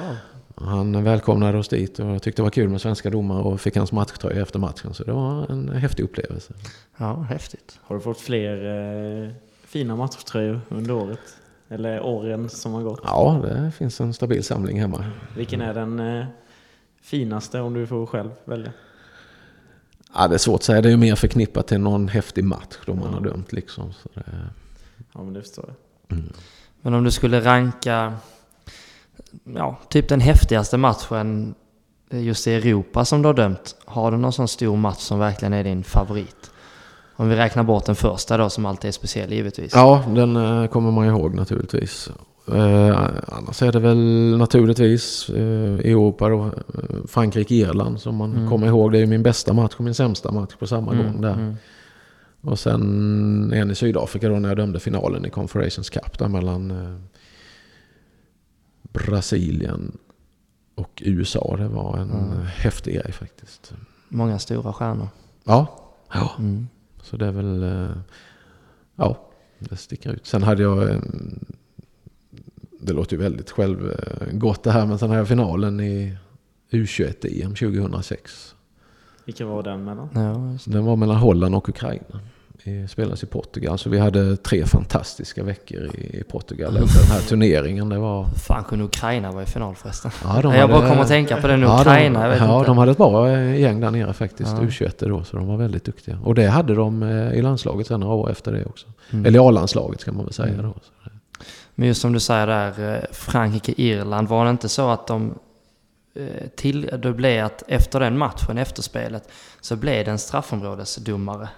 Han 0.61 1.03
välkomnade 1.03 1.57
oss 1.57 1.67
dit 1.67 1.99
och 1.99 2.05
jag 2.05 2.21
tyckte 2.21 2.41
det 2.41 2.43
var 2.43 2.49
kul 2.49 2.69
med 2.69 2.81
svenska 2.81 3.09
domare 3.09 3.43
och 3.43 3.61
fick 3.61 3.75
hans 3.75 3.91
matchtröja 3.91 4.41
efter 4.41 4.59
matchen. 4.59 4.93
Så 4.93 5.03
det 5.03 5.11
var 5.11 5.51
en 5.51 5.69
häftig 5.69 6.03
upplevelse. 6.03 6.53
Ja, 6.97 7.13
häftigt. 7.21 7.79
Har 7.83 7.95
du 7.95 8.01
fått 8.01 8.19
fler 8.19 8.65
eh, 9.25 9.29
fina 9.65 9.95
matchtröjor 9.95 10.61
under 10.69 10.93
året? 10.93 11.37
Eller 11.69 12.01
åren 12.01 12.49
som 12.49 12.73
har 12.73 12.81
gått? 12.81 12.99
Ja, 13.03 13.41
det 13.43 13.71
finns 13.71 14.01
en 14.01 14.13
stabil 14.13 14.43
samling 14.43 14.79
hemma. 14.79 15.05
Vilken 15.35 15.61
är 15.61 15.73
den 15.73 15.99
eh, 15.99 16.25
finaste 17.01 17.59
om 17.59 17.73
du 17.73 17.87
får 17.87 18.05
själv 18.05 18.29
välja? 18.45 18.71
Ja, 20.13 20.27
det 20.27 20.33
är 20.35 20.37
svårt 20.37 20.55
att 20.55 20.63
säga. 20.63 20.81
Det 20.81 20.89
är 20.89 20.91
ju 20.91 20.97
mer 20.97 21.15
förknippat 21.15 21.67
till 21.67 21.79
någon 21.79 22.07
häftig 22.07 22.43
match 22.43 22.77
då 22.85 22.93
man 22.93 23.13
har 23.13 23.21
dömt 23.21 23.53
liksom. 23.53 23.93
Så 23.93 24.09
det, 24.13 24.23
Ja, 25.13 25.23
men 25.23 25.33
det 25.33 25.41
förstår 25.41 25.73
jag. 26.07 26.17
Men 26.81 26.93
om 26.93 27.03
du 27.03 27.11
skulle 27.11 27.41
ranka, 27.41 28.13
ja, 29.55 29.77
typ 29.89 30.09
den 30.09 30.21
häftigaste 30.21 30.77
matchen 30.77 31.55
just 32.09 32.47
i 32.47 32.53
Europa 32.53 33.05
som 33.05 33.21
du 33.21 33.27
har 33.27 33.33
dömt. 33.33 33.75
Har 33.85 34.11
du 34.11 34.17
någon 34.17 34.33
sån 34.33 34.47
stor 34.47 34.77
match 34.77 34.99
som 34.99 35.19
verkligen 35.19 35.53
är 35.53 35.63
din 35.63 35.83
favorit? 35.83 36.51
Om 37.15 37.29
vi 37.29 37.35
räknar 37.35 37.63
bort 37.63 37.85
den 37.85 37.95
första 37.95 38.37
då 38.37 38.49
som 38.49 38.65
alltid 38.65 38.87
är 38.87 38.91
speciell 38.91 39.33
givetvis. 39.33 39.71
ja, 39.75 40.03
den 40.07 40.35
eh, 40.35 40.67
kommer 40.67 40.91
man 40.91 41.05
ihåg 41.05 41.35
naturligtvis. 41.35 42.09
Eh, 42.53 42.97
annars 43.27 43.61
är 43.61 43.71
det 43.71 43.79
väl 43.79 44.37
naturligtvis 44.37 45.29
eh, 45.29 45.91
Europa 45.91 46.29
då, 46.29 46.45
eh, 46.45 46.51
Frankrike-Irland 47.07 47.97
som 47.97 48.15
man 48.15 48.47
kommer 48.49 48.67
ihåg. 48.67 48.91
Det 48.91 48.97
är 48.97 48.99
ju 48.99 49.05
min 49.05 49.23
bästa 49.23 49.53
match 49.53 49.73
och 49.77 49.83
min 49.83 49.93
sämsta 49.93 50.31
match 50.31 50.55
på 50.59 50.67
samma 50.67 50.95
gång 50.95 51.21
där. 51.21 51.33
mm. 51.33 51.55
Och 52.41 52.59
sen 52.59 53.53
en 53.53 53.71
i 53.71 53.75
Sydafrika 53.75 54.29
då 54.29 54.35
när 54.35 54.49
jag 54.49 54.57
dömde 54.57 54.79
finalen 54.79 55.25
i 55.25 55.29
Confederations 55.29 55.89
Cup 55.89 56.19
där 56.19 56.27
mellan 56.27 56.71
eh, 56.71 56.95
Brasilien 58.93 59.97
och 60.75 61.01
USA. 61.05 61.55
Det 61.57 61.67
var 61.67 61.97
en 61.97 62.11
Mm. 62.11 62.45
häftig 62.45 62.93
grej 62.95 63.11
faktiskt. 63.11 63.73
Många 64.09 64.39
stora 64.39 64.73
stjärnor. 64.73 65.07
Ja, 65.43 65.67
ja. 66.13 66.31
Mm. 66.39 66.67
så 67.01 67.17
det 67.17 67.25
är 67.27 67.31
väl... 67.31 67.63
eh, 67.63 67.97
Ja, 68.95 69.17
det 69.59 69.75
sticker 69.77 70.11
ut. 70.11 70.25
Sen 70.25 70.43
hade 70.43 70.63
jag... 70.63 71.01
Det 72.81 72.93
låter 72.93 73.15
ju 73.17 73.21
väldigt 73.23 73.51
självgott 73.51 74.63
det 74.63 74.71
här, 74.71 74.85
men 74.85 74.99
sen 74.99 75.09
hade 75.09 75.19
jag 75.21 75.27
finalen 75.27 75.79
i 75.79 76.17
U21-EM 76.71 77.55
2006. 77.55 78.55
Vilken 79.25 79.47
var 79.47 79.63
den 79.63 79.83
mellan? 79.83 80.09
Ja. 80.13 80.57
Den 80.71 80.85
var 80.85 80.95
mellan 80.95 81.15
Holland 81.17 81.55
och 81.55 81.69
Ukraina. 81.69 82.19
Spelades 82.89 83.23
i 83.23 83.25
Portugal. 83.25 83.77
Så 83.77 83.89
vi 83.89 83.99
hade 83.99 84.37
tre 84.37 84.65
fantastiska 84.65 85.43
veckor 85.43 85.95
i 85.95 86.23
Portugal 86.23 86.77
efter 86.77 86.99
den 87.01 87.11
här 87.11 87.19
turneringen. 87.21 87.89
Det 87.89 87.97
var... 87.97 88.25
Fan, 88.25 88.63
kunde 88.63 88.85
Ukraina 88.85 89.31
vara 89.31 89.43
i 89.43 89.45
final 89.45 89.75
förresten? 89.75 90.11
Ja, 90.23 90.41
de 90.41 90.53
jag 90.55 90.69
bara 90.69 90.77
hade- 90.77 90.89
kommer 90.89 91.01
att 91.01 91.07
tänka 91.07 91.37
på 91.41 91.47
det 91.47 91.57
nu. 91.57 91.65
Ja, 91.65 91.81
Ukraina, 91.81 92.19
de, 92.19 92.23
jag 92.25 92.29
vet 92.31 92.39
ja, 92.39 92.57
inte. 92.57 92.69
de 92.69 92.77
hade 92.77 92.91
ett 92.91 92.97
bra 92.97 93.29
eh, 93.29 93.59
gäng 93.59 93.79
där 93.79 93.91
nere 93.91 94.13
faktiskt. 94.13 94.51
Ja. 94.51 94.63
U21 94.63 95.09
då, 95.09 95.23
så 95.23 95.37
de 95.37 95.47
var 95.47 95.57
väldigt 95.57 95.83
duktiga. 95.85 96.19
Och 96.23 96.35
det 96.35 96.47
hade 96.47 96.75
de 96.75 97.03
eh, 97.03 97.33
i 97.33 97.41
landslaget 97.41 97.87
sen 97.87 97.99
några 97.99 98.13
år 98.15 98.31
efter 98.31 98.51
det 98.51 98.65
också. 98.65 98.87
Mm. 99.11 99.25
Eller 99.25 99.39
i 99.39 99.41
A-landslaget 99.47 100.01
ska 100.01 100.11
man 100.11 100.25
väl 100.25 100.33
säga 100.33 100.61
då. 100.61 100.73
Så 100.73 100.91
det- 101.03 101.11
Men 101.75 101.87
just 101.87 102.01
som 102.01 102.13
du 102.13 102.19
säger 102.19 102.47
där, 102.47 102.93
eh, 102.95 103.01
Frankrike-Irland, 103.11 104.27
var 104.27 104.45
det 104.45 104.51
inte 104.51 104.69
så 104.69 104.89
att 104.89 105.07
de 105.07 105.33
till, 106.55 106.89
det 107.01 107.13
blev 107.13 107.45
att 107.45 107.63
efter 107.67 107.99
den 107.99 108.17
matchen, 108.17 108.57
efterspelet, 108.57 109.29
så 109.61 109.75
blev 109.75 110.05
det 110.05 110.11
en 110.11 110.17
straffområdesdomare. 110.19 111.49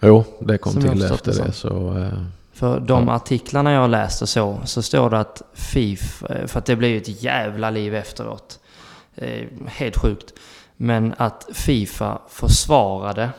Jo, 0.00 0.24
det 0.38 0.58
kom 0.58 0.72
Som 0.72 0.82
till 0.82 1.02
efter 1.02 1.32
det 1.32 1.42
det. 1.44 1.52
Så, 1.52 1.98
eh, 1.98 2.12
För 2.52 2.80
de 2.80 3.08
Ja. 3.08 3.14
artiklarna 3.14 3.72
jag 3.72 3.90
läste 3.90 4.26
så, 4.26 4.58
så 4.64 4.82
står 4.82 5.10
det 5.10 5.20
att 5.20 5.42
FIF, 5.54 6.22
eh, 6.30 6.46
för 6.46 6.58
att 6.58 6.64
det 6.66 6.76
blev 6.76 6.90
ju 6.90 6.96
ett 6.96 7.22
jävla 7.22 7.70
liv 7.70 7.94
efteråt. 7.94 8.58
Eh, 9.14 9.46
helt 9.66 9.96
sjukt. 9.96 10.32
Men 10.76 11.14
att 11.18 11.48
Fifa 11.52 12.18
försvarade 12.28 13.30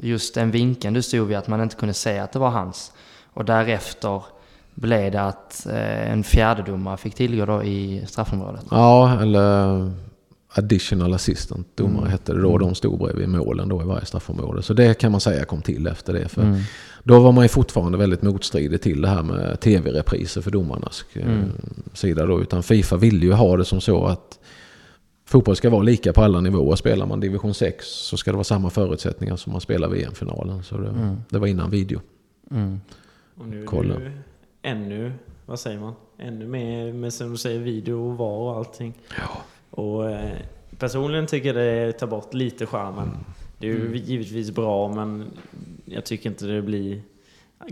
just 0.00 0.34
den 0.34 0.50
vinkeln 0.50 0.94
du 0.94 1.02
stod 1.02 1.28
vid, 1.28 1.36
att 1.36 1.48
man 1.48 1.62
inte 1.62 1.76
kunde 1.76 1.94
säga 1.94 2.24
att 2.24 2.32
det 2.32 2.38
var 2.38 2.50
hans. 2.50 2.92
Och 3.34 3.44
därefter 3.44 4.22
blev 4.74 5.12
det 5.12 5.22
att 5.22 5.66
eh, 5.70 6.12
en 6.12 6.24
fjärdedomare 6.24 6.96
fick 6.96 7.14
tillgå 7.14 7.44
då 7.46 7.62
i 7.62 8.04
straffområdet. 8.08 8.64
ja, 8.70 9.20
eller 9.22 9.90
additional 10.54 11.14
assistant 11.14 11.66
domare 11.76 11.98
Mm. 11.98 12.10
hette 12.10 12.32
det 12.32 12.40
då. 12.42 12.58
De 12.58 12.74
stod 12.74 12.98
bredvid 12.98 13.28
målen 13.28 13.68
då 13.68 13.82
i 13.82 13.84
varje 13.84 14.04
straffområde. 14.04 14.62
Så 14.62 14.74
det 14.74 14.94
kan 14.98 15.12
man 15.12 15.20
säga 15.20 15.44
kom 15.44 15.62
till 15.62 15.86
efter 15.86 16.12
det. 16.12 16.28
För 16.28 16.42
Mm. 16.42 16.60
Då 17.04 17.20
var 17.20 17.32
man 17.32 17.44
ju 17.44 17.48
fortfarande 17.48 17.98
väldigt 17.98 18.22
motstridig 18.22 18.82
till 18.82 19.02
det 19.02 19.08
här 19.08 19.22
med 19.22 19.60
tv-repriser 19.60 20.40
för 20.40 20.50
domarnas 20.50 21.04
eh, 21.12 21.26
Mm. 21.26 21.50
sida 21.92 22.26
då. 22.26 22.40
Utan 22.42 22.62
Fifa 22.62 22.96
ville 22.96 23.26
ju 23.26 23.32
ha 23.32 23.56
det 23.56 23.64
som 23.64 23.80
så 23.80 24.04
att 24.06 24.38
fotboll 25.26 25.56
ska 25.56 25.70
vara 25.70 25.82
lika 25.82 26.12
på 26.12 26.22
alla 26.22 26.40
nivåer. 26.40 26.76
Spelar 26.76 27.06
man 27.06 27.20
division 27.20 27.54
6 27.54 27.86
så 27.86 28.16
ska 28.16 28.30
det 28.30 28.36
vara 28.36 28.44
samma 28.44 28.70
förutsättningar 28.70 29.36
som 29.36 29.52
man 29.52 29.60
spelar 29.60 29.88
VM-finalen. 29.88 30.62
Så 30.62 30.76
det, 30.78 30.88
Mm. 30.88 31.16
det 31.28 31.38
var 31.38 31.46
innan 31.46 31.70
video. 31.70 32.00
Mm. 32.50 32.80
Och 33.38 33.48
nu 33.48 33.62
är 33.62 33.66
Kolla. 33.66 33.94
du 33.98 34.12
ännu, 34.62 35.12
vad 35.46 35.60
säger 35.60 35.80
man? 35.80 35.94
Ännu 36.18 36.46
mer 36.46 36.92
med 36.92 37.12
som 37.12 37.30
du 37.30 37.36
säger 37.36 37.60
video 37.60 38.10
och 38.10 38.18
VAR 38.18 38.38
och 38.38 38.56
allting. 38.56 38.94
Ja. 39.18 39.42
Och 39.72 40.10
eh, 40.10 40.36
personligen 40.78 41.26
tycker 41.26 41.54
jag 41.54 41.56
det 41.56 41.92
tar 41.92 42.06
bort 42.06 42.34
lite 42.34 42.66
charmen. 42.66 43.10
Det 43.58 43.66
är 43.66 43.70
ju 43.70 43.96
givetvis 43.96 44.50
bra 44.50 44.88
men 44.88 45.24
jag 45.84 46.04
tycker 46.04 46.30
inte 46.30 46.46
det 46.46 46.62
blir 46.62 47.02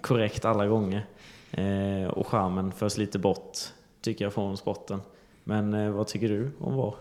korrekt 0.01 0.45
alla 0.45 0.67
gånger. 0.67 1.07
Eh, 1.51 2.09
och 2.09 2.27
charmen 2.27 2.73
förs 2.73 2.99
lite 2.99 3.19
bort 3.19 3.59
tycker 4.03 4.25
jag 4.25 4.33
från 4.33 4.57
sporten. 4.57 5.01
Men 5.45 5.75
eh, 5.75 5.91
vad 5.91 6.07
tycker 6.07 6.29
du 6.29 6.51
om 6.59 6.77
VAR? 6.77 6.95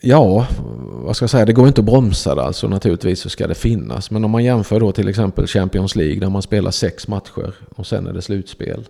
Ja, 0.00 0.46
vad 0.82 1.16
ska 1.16 1.22
jag 1.22 1.30
säga, 1.30 1.44
det 1.44 1.52
går 1.52 1.68
inte 1.68 1.80
att 1.80 1.84
bromsa 1.84 2.34
det 2.34 2.42
alltså 2.42 2.68
naturligtvis 2.68 3.20
så 3.20 3.28
ska 3.28 3.46
det 3.46 3.54
finnas. 3.54 4.10
Men 4.10 4.24
om 4.24 4.30
man 4.30 4.44
jämför 4.44 4.80
då 4.80 4.92
till 4.92 5.08
exempel 5.08 5.46
Champions 5.46 5.96
League 5.96 6.20
där 6.20 6.30
man 6.30 6.42
spelar 6.42 6.70
sex 6.70 7.08
matcher 7.08 7.54
och 7.76 7.86
sen 7.86 8.06
är 8.06 8.12
det 8.12 8.22
slutspel. 8.22 8.84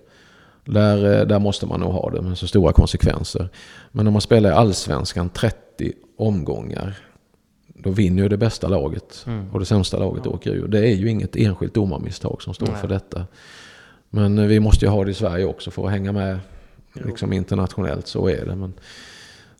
Där, 0.64 1.20
eh, 1.20 1.26
där 1.26 1.38
måste 1.38 1.66
man 1.66 1.80
nog 1.80 1.92
ha 1.92 2.10
det 2.10 2.22
med 2.22 2.38
så 2.38 2.46
stora 2.46 2.72
konsekvenser. 2.72 3.48
Men 3.92 4.06
om 4.06 4.12
man 4.12 4.22
spelar 4.22 4.50
i 4.50 4.52
Allsvenskan 4.52 5.28
30 5.28 5.56
omgångar 6.18 6.94
då 7.66 7.90
vinner 7.90 8.22
ju 8.22 8.28
det 8.28 8.36
bästa 8.36 8.68
laget 8.68 9.24
Mm. 9.26 9.50
och 9.52 9.58
det 9.60 9.64
sämsta 9.66 9.98
laget 9.98 10.26
åker 10.26 10.50
ur. 10.50 10.68
Det 10.68 10.78
är 10.78 10.94
ju 10.94 11.10
inget 11.10 11.36
enskilt 11.36 11.74
domarmisstag 11.74 12.42
som 12.42 12.54
står 12.54 12.66
Nej. 12.66 12.76
för 12.80 12.88
detta. 12.88 13.26
Men 14.10 14.38
eh, 14.38 14.46
vi 14.46 14.60
måste 14.60 14.84
ju 14.84 14.90
ha 14.90 15.04
det 15.04 15.10
i 15.10 15.14
Sverige 15.14 15.44
också 15.44 15.70
för 15.70 15.84
att 15.86 15.90
hänga 15.90 16.12
med 16.12 16.38
liksom 16.92 17.32
internationellt. 17.32 18.06
Så 18.06 18.28
är 18.28 18.46
det. 18.46 18.56
Men 18.56 18.72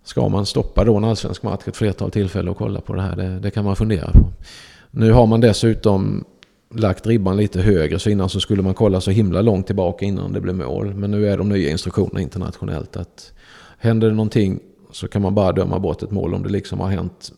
ska 0.05 0.29
man 0.29 0.47
stoppa 0.47 0.85
då 0.85 0.97
en 0.97 1.05
allsvensk 1.05 1.43
match 1.43 1.63
ett 1.67 1.77
flertal 1.77 2.11
tillfällen 2.11 2.49
och 2.49 2.57
kolla 2.57 2.81
på 2.81 2.95
det 2.95 3.03
här? 3.03 3.17
Det, 3.17 3.39
det 3.39 3.51
kan 3.51 3.65
man 3.65 3.77
fundera 3.77 4.11
på. 4.13 4.27
Nu 4.91 5.13
har 5.13 5.27
man 5.27 5.41
dessutom 5.41 6.25
lagt 6.75 7.07
ribban 7.07 7.37
lite 7.37 7.61
högre. 7.61 7.99
Så 7.99 8.11
innan 8.11 8.29
så 8.29 8.41
skulle 8.41 8.63
man 8.63 8.75
kolla 8.75 9.01
så 9.01 9.11
himla 9.11 9.43
långt 9.43 9.67
tillbaka 9.67 10.05
innan 10.05 10.33
det 10.33 10.41
blev 10.41 10.55
mål. 10.55 10.95
Men 10.95 11.11
nu 11.11 11.29
är 11.29 11.39
de 11.39 11.49
nya 11.49 11.71
instruktionerna 11.71 12.21
internationellt 12.21 12.97
att 12.97 13.33
händer 13.79 14.09
det 14.09 14.15
någonting 14.15 14.61
så 14.91 15.09
kan 15.09 15.23
man 15.23 15.35
bara 15.35 15.53
döma 15.53 15.79
bort 15.79 16.03
ett 16.03 16.11
mål 16.11 16.35
om 16.35 16.43
det 16.43 16.49
liksom 16.49 16.81
har 16.81 16.89
hänt 16.89 17.33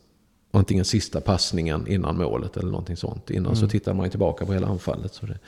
antingen 0.51 0.85
sista 0.85 1.21
passningen 1.21 1.87
innan 1.87 2.17
målet 2.17 2.57
eller 2.57 2.71
någonting 2.71 2.97
sånt. 2.97 3.31
Innan 3.31 3.57
så 3.57 3.69
tittar 3.69 3.95
man 3.95 4.07
ju 4.07 4.11
tillbaka 4.11 4.47
på 4.47 4.53
hela 4.53 4.67
anfallet. 4.67 5.15
Så 5.15 5.27
det, 5.27 5.39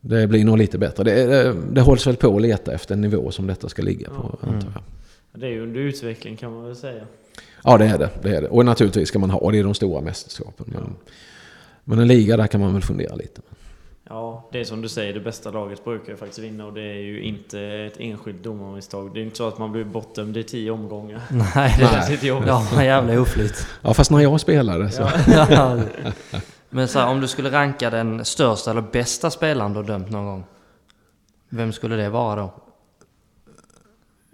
det 0.00 0.26
blir 0.26 0.44
nog 0.44 0.58
lite 0.58 0.78
bättre. 0.78 1.04
Det, 1.04 1.26
det, 1.26 1.56
det 1.72 1.80
hålls 1.80 2.06
väl 2.06 2.16
på 2.16 2.36
att 2.36 2.42
leta 2.42 2.72
efter 2.72 2.94
en 2.94 3.00
nivå 3.00 3.30
som 3.30 3.46
detta 3.46 3.68
ska 3.68 3.82
ligga 3.82 4.08
på 4.08 4.38
antar 4.40 4.72
jag. 4.74 4.82
Det 5.40 5.46
är 5.46 5.50
ju 5.50 5.62
under 5.62 5.80
utveckling 5.80 6.36
kan 6.36 6.52
man 6.52 6.64
väl 6.64 6.76
säga. 6.76 7.06
Ja 7.64 7.78
det 7.78 7.84
är 7.84 7.98
det, 7.98 8.10
det 8.22 8.36
är 8.36 8.42
det. 8.42 8.48
Och 8.48 8.64
naturligtvis 8.64 9.08
ska 9.08 9.18
man 9.18 9.30
ha 9.30 9.50
det 9.50 9.58
i 9.58 9.62
de 9.62 9.74
stora 9.74 10.00
mästerskapen. 10.00 10.66
Men, 10.68 10.94
men 11.88 11.98
en 11.98 12.08
liga 12.08 12.36
där 12.36 12.46
kan 12.46 12.60
man 12.60 12.72
väl 12.72 12.82
fundera 12.82 13.14
lite. 13.14 13.40
Ja, 14.08 14.48
det 14.52 14.60
är 14.60 14.64
som 14.64 14.82
du 14.82 14.88
säger, 14.88 15.14
det 15.14 15.20
bästa 15.20 15.50
laget 15.50 15.84
brukar 15.84 16.12
ju 16.12 16.16
faktiskt 16.16 16.38
vinna 16.38 16.66
och 16.66 16.72
det 16.72 16.82
är 16.82 17.00
ju 17.00 17.22
inte 17.22 17.60
ett 17.60 18.00
enskilt 18.00 18.42
domarmisstag. 18.42 19.14
Det 19.14 19.20
är 19.20 19.24
inte 19.24 19.36
så 19.36 19.48
att 19.48 19.58
man 19.58 19.72
blir 19.72 19.84
bortdömd 19.84 20.36
i 20.36 20.42
tio 20.42 20.70
omgångar. 20.70 21.20
Nej, 21.54 21.74
det 21.78 21.86
känns 21.86 22.10
lite 22.10 22.26
jobbigt. 22.26 22.48
Ja, 22.48 22.84
jävla 22.84 23.20
oflyt. 23.20 23.66
Ja 23.82 23.94
fast 23.94 24.10
när 24.10 24.20
jag 24.20 24.40
spelade 24.40 24.90
så. 24.90 25.02
Ja. 25.50 25.80
Men 26.70 26.88
så 26.88 26.98
här, 26.98 27.08
om 27.08 27.20
du 27.20 27.28
skulle 27.28 27.50
ranka 27.50 27.90
den 27.90 28.24
största 28.24 28.70
eller 28.70 28.80
bästa 28.80 29.30
spelaren 29.30 29.72
du 29.72 29.78
har 29.78 29.84
dömt 29.84 30.10
någon 30.10 30.26
gång. 30.26 30.44
Vem 31.48 31.72
skulle 31.72 31.96
det 31.96 32.08
vara 32.08 32.36
då? 32.36 32.54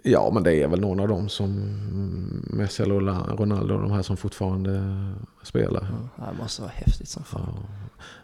Ja, 0.05 0.31
men 0.33 0.43
det 0.43 0.53
är 0.63 0.67
väl 0.67 0.81
någon 0.81 0.99
av 0.99 1.07
dem 1.07 1.29
som 1.29 1.49
Messi 2.49 2.83
eller 2.83 2.95
Ronaldo, 3.37 3.77
de 3.77 3.91
här 3.91 4.01
som 4.01 4.17
fortfarande 4.17 4.83
spelar. 5.43 5.87
Ja, 6.17 6.23
det 6.31 6.41
måste 6.41 6.61
vara 6.61 6.71
häftigt 6.75 7.09
som 7.09 7.23
fan. 7.23 7.53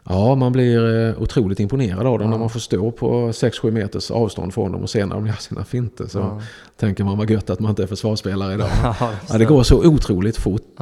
Ja, 0.03 0.35
man 0.35 0.51
blir 0.51 1.07
eh, 1.09 1.21
otroligt 1.21 1.59
imponerad 1.59 2.07
av 2.07 2.19
dem 2.19 2.29
när 2.29 2.37
man 2.37 2.49
får 2.49 2.59
stå 2.59 2.91
på 2.91 3.29
6-7 3.29 3.71
meters 3.71 4.11
avstånd 4.11 4.53
från 4.53 4.71
dem 4.71 4.81
och 4.81 4.89
se 4.89 5.05
när 5.05 5.15
de 5.15 5.27
gör 5.27 5.33
sina 5.33 5.63
finter. 5.63 6.07
Så 6.07 6.19
Ja. 6.19 6.41
tänker 6.77 7.03
man 7.03 7.17
vad 7.17 7.29
gött 7.29 7.49
att 7.49 7.59
man 7.59 7.69
inte 7.69 7.83
är 7.83 7.87
försvarsspelare 7.87 8.53
idag. 8.53 8.69
Ja, 8.83 8.95
Ja, 9.29 9.37
det 9.37 9.45
går 9.45 9.63
så 9.63 9.87
otroligt 9.87 10.37
fort. 10.37 10.75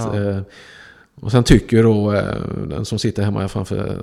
Ja. 1.20 1.26
Och 1.26 1.32
sen 1.32 1.44
tycker 1.44 1.84
då 1.84 2.14
eh, 2.14 2.36
den 2.68 2.86
som 2.86 3.00
sitter 3.00 3.24
hemma 3.24 3.48
framför 3.48 4.02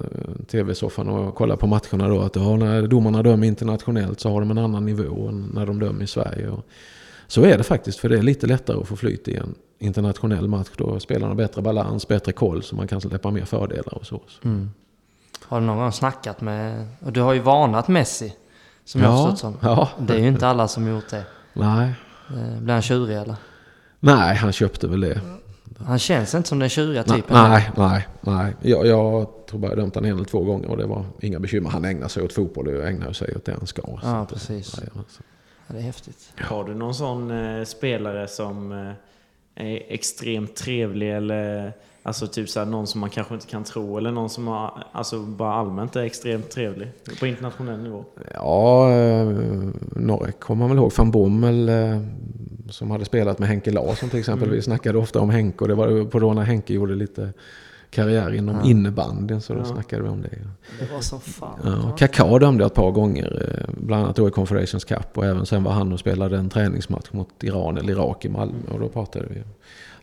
tv-soffan 0.51 1.09
och 1.09 1.35
kollar 1.35 1.57
på 1.57 1.67
matcherna 1.67 2.09
då 2.09 2.21
att 2.21 2.37
ja, 2.37 2.57
när 2.57 2.87
domarna 2.87 3.23
dömer 3.23 3.47
internationellt 3.47 4.21
så 4.21 4.31
har 4.31 4.41
de 4.41 4.51
en 4.51 4.59
annan 4.59 4.85
nivå 4.87 5.29
än 5.29 5.51
när 5.55 5.67
de 5.67 5.79
dömer 5.81 6.05
i 6.05 6.07
Sverige. 6.07 6.49
Och 6.49 6.67
så 7.27 7.45
är 7.45 7.59
det 7.59 7.65
faktiskt 7.65 7.99
för 7.99 8.09
det 8.09 8.19
är 8.19 8.23
lite 8.23 8.47
lättare 8.47 8.77
att 8.81 8.89
få 8.89 8.97
flyt 8.97 9.29
i 9.29 9.37
en 9.37 9.55
internationell 9.79 10.49
match. 10.49 10.69
Då 10.77 11.01
spelarna 11.01 11.35
bättre 11.35 11.63
balans, 11.63 12.09
bättre 12.09 12.33
koll 12.33 12.63
så 12.63 12.77
man 12.77 12.89
kan 12.89 13.01
släppa 13.01 13.31
mer 13.31 13.45
fördelar 13.45 13.95
och 13.95 14.07
så. 14.07 14.23
Mm. 14.45 14.71
Har 15.43 15.61
du 15.61 15.67
någon 15.67 15.77
gång 15.79 15.93
snackat 15.93 16.41
med... 16.41 16.87
Och 17.01 17.13
du 17.13 17.21
har 17.21 17.33
ju 17.33 17.41
varnat 17.41 17.89
Messi. 17.89 18.35
Som 18.85 19.01
jag 19.01 19.09
har 19.09 19.31
förstått 19.31 19.39
som. 19.39 19.57
ja. 19.63 19.89
Det 19.99 20.15
är 20.15 20.19
ju 20.19 20.29
inte 20.29 20.49
alla 20.49 20.69
som 20.69 20.89
gjort 20.89 21.09
det. 21.11 21.25
Nej. 21.53 21.93
Eh, 22.29 22.61
Blir 22.61 22.73
han 22.73 22.83
tjurig 22.83 23.17
eller? 23.17 23.37
Nej, 24.01 24.37
han 24.37 24.53
köpte 24.53 24.87
väl 24.89 25.01
det. 25.01 25.21
Han 25.79 25.99
känns 25.99 26.35
inte 26.35 26.49
som 26.49 26.59
den 26.59 26.69
tjuriga 26.69 27.03
typen. 27.03 27.25
nej, 27.29 27.71
nej. 27.77 28.09
nej. 28.21 28.55
Jag, 28.61 28.87
jag 28.87 29.29
tror 29.51 29.61
bara 29.61 29.71
jag 29.71 29.79
dömt 29.79 29.95
han 29.95 30.05
en 30.05 30.13
eller 30.13 30.25
två 30.25 30.45
gånger 30.45 30.71
och 30.71 30.77
det 30.77 30.87
var 30.87 31.05
inga 31.21 31.41
bekymmer. 31.41 31.71
Han 31.71 31.85
ägnar 31.85 32.09
sig 32.09 32.23
åt 32.23 32.33
fotboll 32.33 32.69
och 32.69 32.89
ägnar 32.89 33.13
sig 33.13 33.37
åt 33.37 33.45
det 33.45 33.53
han 33.53 33.67
ska. 33.67 33.83
Ja, 34.03 34.27
precis. 34.31 34.77
nej, 34.81 34.89
alltså. 34.99 35.23
Ja, 35.67 35.75
det 35.75 35.79
är 35.79 35.83
häftigt. 35.83 36.33
Har 36.41 36.65
du 36.65 36.75
någon 36.75 36.95
sån 36.95 37.31
eh, 37.31 37.65
spelare 37.65 38.29
som 38.29 38.73
eh, 38.73 38.93
är 39.55 39.83
extremt 39.89 40.57
trevlig 40.57 41.13
eller 41.13 41.73
alltså 42.07 42.27
typ 42.27 42.49
såhär, 42.49 42.67
någon 42.67 42.87
som 42.87 43.01
man 43.01 43.11
kanske 43.11 43.35
inte 43.35 43.47
kan 43.47 43.65
tro 43.65 43.99
eller 43.99 44.11
någon 44.11 44.31
som 44.31 44.47
har, 44.47 44.85
alltså 44.93 45.19
bara 45.21 45.53
allmänt 45.55 45.97
är 45.97 46.03
extremt 46.03 46.51
trevlig 46.51 46.89
på 47.21 47.27
internationell 47.27 47.81
nivå? 47.83 48.05
Ja, 48.35 48.91
eh, 48.93 49.29
några 49.97 50.33
kommer 50.33 50.59
man 50.61 50.69
väl 50.69 50.79
ihåg. 50.79 50.93
Van 50.97 51.11
Bommel 51.11 51.69
eh, 51.69 52.01
som 52.71 52.91
hade 52.91 53.05
spelat 53.05 53.39
med 53.39 53.49
Henke 53.49 53.71
Larsson 53.71 54.09
till 54.11 54.19
exempel. 54.19 54.45
Mm. 54.49 54.57
Vi 54.57 54.63
snackade 54.63 54.99
ofta 54.99 55.21
om 55.21 55.31
Henke 55.31 55.65
och 55.65 55.69
det 55.69 55.75
var 55.75 56.05
på 56.05 56.19
då 56.19 56.33
när 56.35 56.43
Henke 56.43 56.75
gjorde 56.75 56.95
lite 56.95 57.33
karriär 57.91 58.35
inom 58.35 58.57
Ja. 58.57 58.71
innebandyn 58.71 59.41
så 59.41 59.53
då 59.55 59.61
Ja. 59.61 59.65
snackade 59.65 60.03
vi 60.03 60.09
om 60.09 60.23
det. 60.23 60.29
Det 60.81 60.93
var 60.95 61.01
så 61.01 61.19
fan. 61.19 61.59
Ja, 61.65 61.97
Kaká 61.97 62.39
dömde 62.39 62.63
jag 62.65 62.67
ett 62.67 62.75
par 62.75 62.91
gånger, 62.91 63.57
eh, 63.69 63.75
bland 63.85 64.05
annat 64.05 64.17
då 64.17 64.29
i 64.29 64.31
Confederations 64.31 64.85
Cup 64.85 65.19
och 65.19 65.25
även 65.25 65.47
sen 65.47 65.65
var 65.65 65.73
han 65.73 65.93
och 65.93 66.01
spelade 66.01 66.37
en 66.39 66.49
träningsmatch 66.51 67.13
mot 67.13 67.29
Iran 67.43 67.77
eller 67.79 67.93
Irak 67.93 68.25
i 68.25 68.29
Malmö 68.29 68.55
och 68.73 68.81
då 68.81 68.89
pratade 68.89 69.27
vi. 69.31 69.43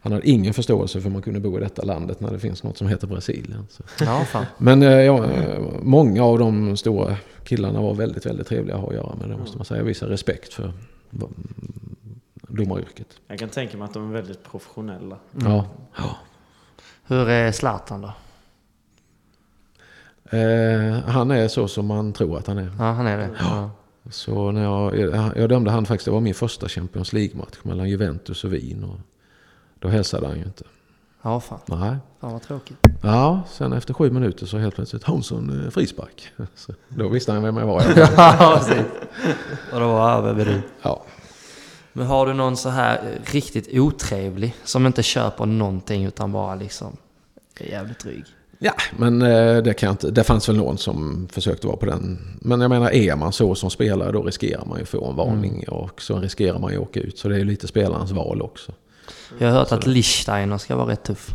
Han 0.03 0.11
hade 0.11 0.29
ingen 0.29 0.53
förståelse 0.53 1.01
för 1.01 1.09
hur 1.09 1.13
man 1.13 1.21
kunde 1.21 1.39
bo 1.39 1.57
i 1.57 1.61
detta 1.61 1.81
landet 1.81 2.19
när 2.19 2.31
det 2.31 2.39
finns 2.39 2.63
något 2.63 2.77
som 2.77 2.87
heter 2.87 3.07
Brasilien. 3.07 3.67
Så. 3.69 3.83
Ja, 3.99 4.25
fan. 4.25 4.45
Men 4.57 4.83
eh, 4.83 4.89
ja, 4.89 5.25
eh, 5.25 5.61
många 5.81 6.23
av 6.23 6.39
de 6.39 6.77
stora 6.77 7.15
killarna 7.43 7.81
var 7.81 7.93
väldigt, 7.93 8.25
väldigt 8.25 8.47
trevliga 8.47 8.75
att 8.75 8.81
ha 8.81 8.89
att 8.89 8.95
göra 8.95 9.15
med. 9.15 9.29
Det 9.29 9.37
måste 9.37 9.57
man 9.57 9.65
säga. 9.65 9.77
Jag 9.77 9.85
visar 9.85 10.07
respekt 10.07 10.53
för 10.53 10.63
mm, 11.13 11.33
domaryrket. 12.47 13.07
Jag 13.27 13.39
kan 13.39 13.49
tänka 13.49 13.77
mig 13.77 13.85
att 13.85 13.93
de 13.93 14.09
är 14.09 14.13
väldigt 14.13 14.43
professionella. 14.43 15.17
Ja. 15.31 15.65
ja. 15.97 16.17
Hur 17.07 17.29
är 17.29 17.51
Zlatan 17.51 18.01
då? 18.01 18.13
Eh, 20.37 20.99
han 20.99 21.31
är 21.31 21.47
så 21.47 21.67
som 21.67 21.85
man 21.85 22.13
tror 22.13 22.37
att 22.37 22.47
han 22.47 22.57
är. 22.57 22.71
Ja, 22.77 22.91
han 22.91 23.07
är 23.07 23.17
det. 23.17 23.29
Ja. 23.39 23.71
Så 24.09 24.51
när 24.51 24.63
jag, 24.63 24.99
jag, 24.99 25.37
jag 25.37 25.49
dömde 25.49 25.71
han 25.71 25.85
faktiskt, 25.85 26.05
det 26.05 26.11
var 26.11 26.21
min 26.21 26.33
första 26.33 26.69
Champions 26.69 27.13
League-match 27.13 27.57
mellan 27.63 27.89
Juventus 27.89 28.43
och 28.43 28.53
Wien. 28.53 28.83
Och 28.83 28.99
då 29.81 29.87
hälsade 29.87 30.27
han 30.27 30.37
ju 30.37 30.43
inte. 30.43 30.63
Ja, 31.21 31.39
fan. 31.39 31.59
Nej. 31.65 31.95
Fan 32.21 32.31
vad 32.31 32.41
tråkigt. 32.41 32.77
Ja, 33.03 33.41
sen 33.51 33.73
efter 33.73 33.93
sju 33.93 34.11
minuter 34.11 34.45
så 34.45 34.57
helt 34.57 34.75
plötsligt 34.75 35.03
Hansson 35.03 35.63
eh, 35.65 35.69
frispark. 35.69 36.27
Så 36.55 36.73
då 36.89 37.09
visste 37.09 37.31
han 37.31 37.43
vem 37.43 37.57
jag 37.57 37.67
var. 37.67 37.83
ja, 38.17 38.53
precis. 38.57 38.85
Och 39.73 39.79
då 39.79 39.87
var 39.87 40.21
vem 40.21 40.39
är 40.39 40.45
du? 40.45 40.61
Ja. 40.81 41.03
Men 41.93 42.07
har 42.07 42.25
du 42.25 42.33
någon 42.33 42.57
så 42.57 42.69
här 42.69 42.95
eh, 42.95 43.33
riktigt 43.33 43.79
otrevlig 43.79 44.55
som 44.63 44.87
inte 44.87 45.03
köper 45.03 45.45
någonting 45.45 46.05
utan 46.05 46.31
bara 46.31 46.55
liksom 46.55 46.97
är 47.59 47.69
jävligt 47.69 47.99
dryg? 47.99 48.25
Ja, 48.59 48.73
men 48.97 49.21
eh, 49.21 49.57
det, 49.57 49.73
kan 49.73 49.91
inte, 49.91 50.11
det 50.11 50.23
fanns 50.23 50.49
väl 50.49 50.57
någon 50.57 50.77
som 50.77 51.27
försökte 51.31 51.67
vara 51.67 51.77
på 51.77 51.85
den. 51.85 52.19
Men 52.41 52.61
jag 52.61 52.69
menar, 52.69 52.91
är 52.91 53.15
man 53.15 53.33
så 53.33 53.55
som 53.55 53.69
spelare 53.69 54.11
då 54.11 54.23
riskerar 54.23 54.65
man 54.65 54.79
ju 54.79 54.85
få 54.85 55.09
en 55.09 55.15
varning 55.15 55.69
och 55.69 56.01
så 56.01 56.19
riskerar 56.19 56.59
man 56.59 56.71
ju 56.71 56.77
åka 56.77 56.99
ut. 56.99 57.17
Så 57.17 57.29
det 57.29 57.35
är 57.35 57.39
ju 57.39 57.45
lite 57.45 57.67
spelarens 57.67 58.11
val 58.11 58.41
också. 58.41 58.71
Jag 59.39 59.47
har 59.51 59.57
hört 59.59 59.71
att 59.71 59.87
Lichsteiner 59.87 60.57
ska 60.57 60.75
vara 60.75 60.87
rätt 60.91 61.03
tuff. 61.03 61.31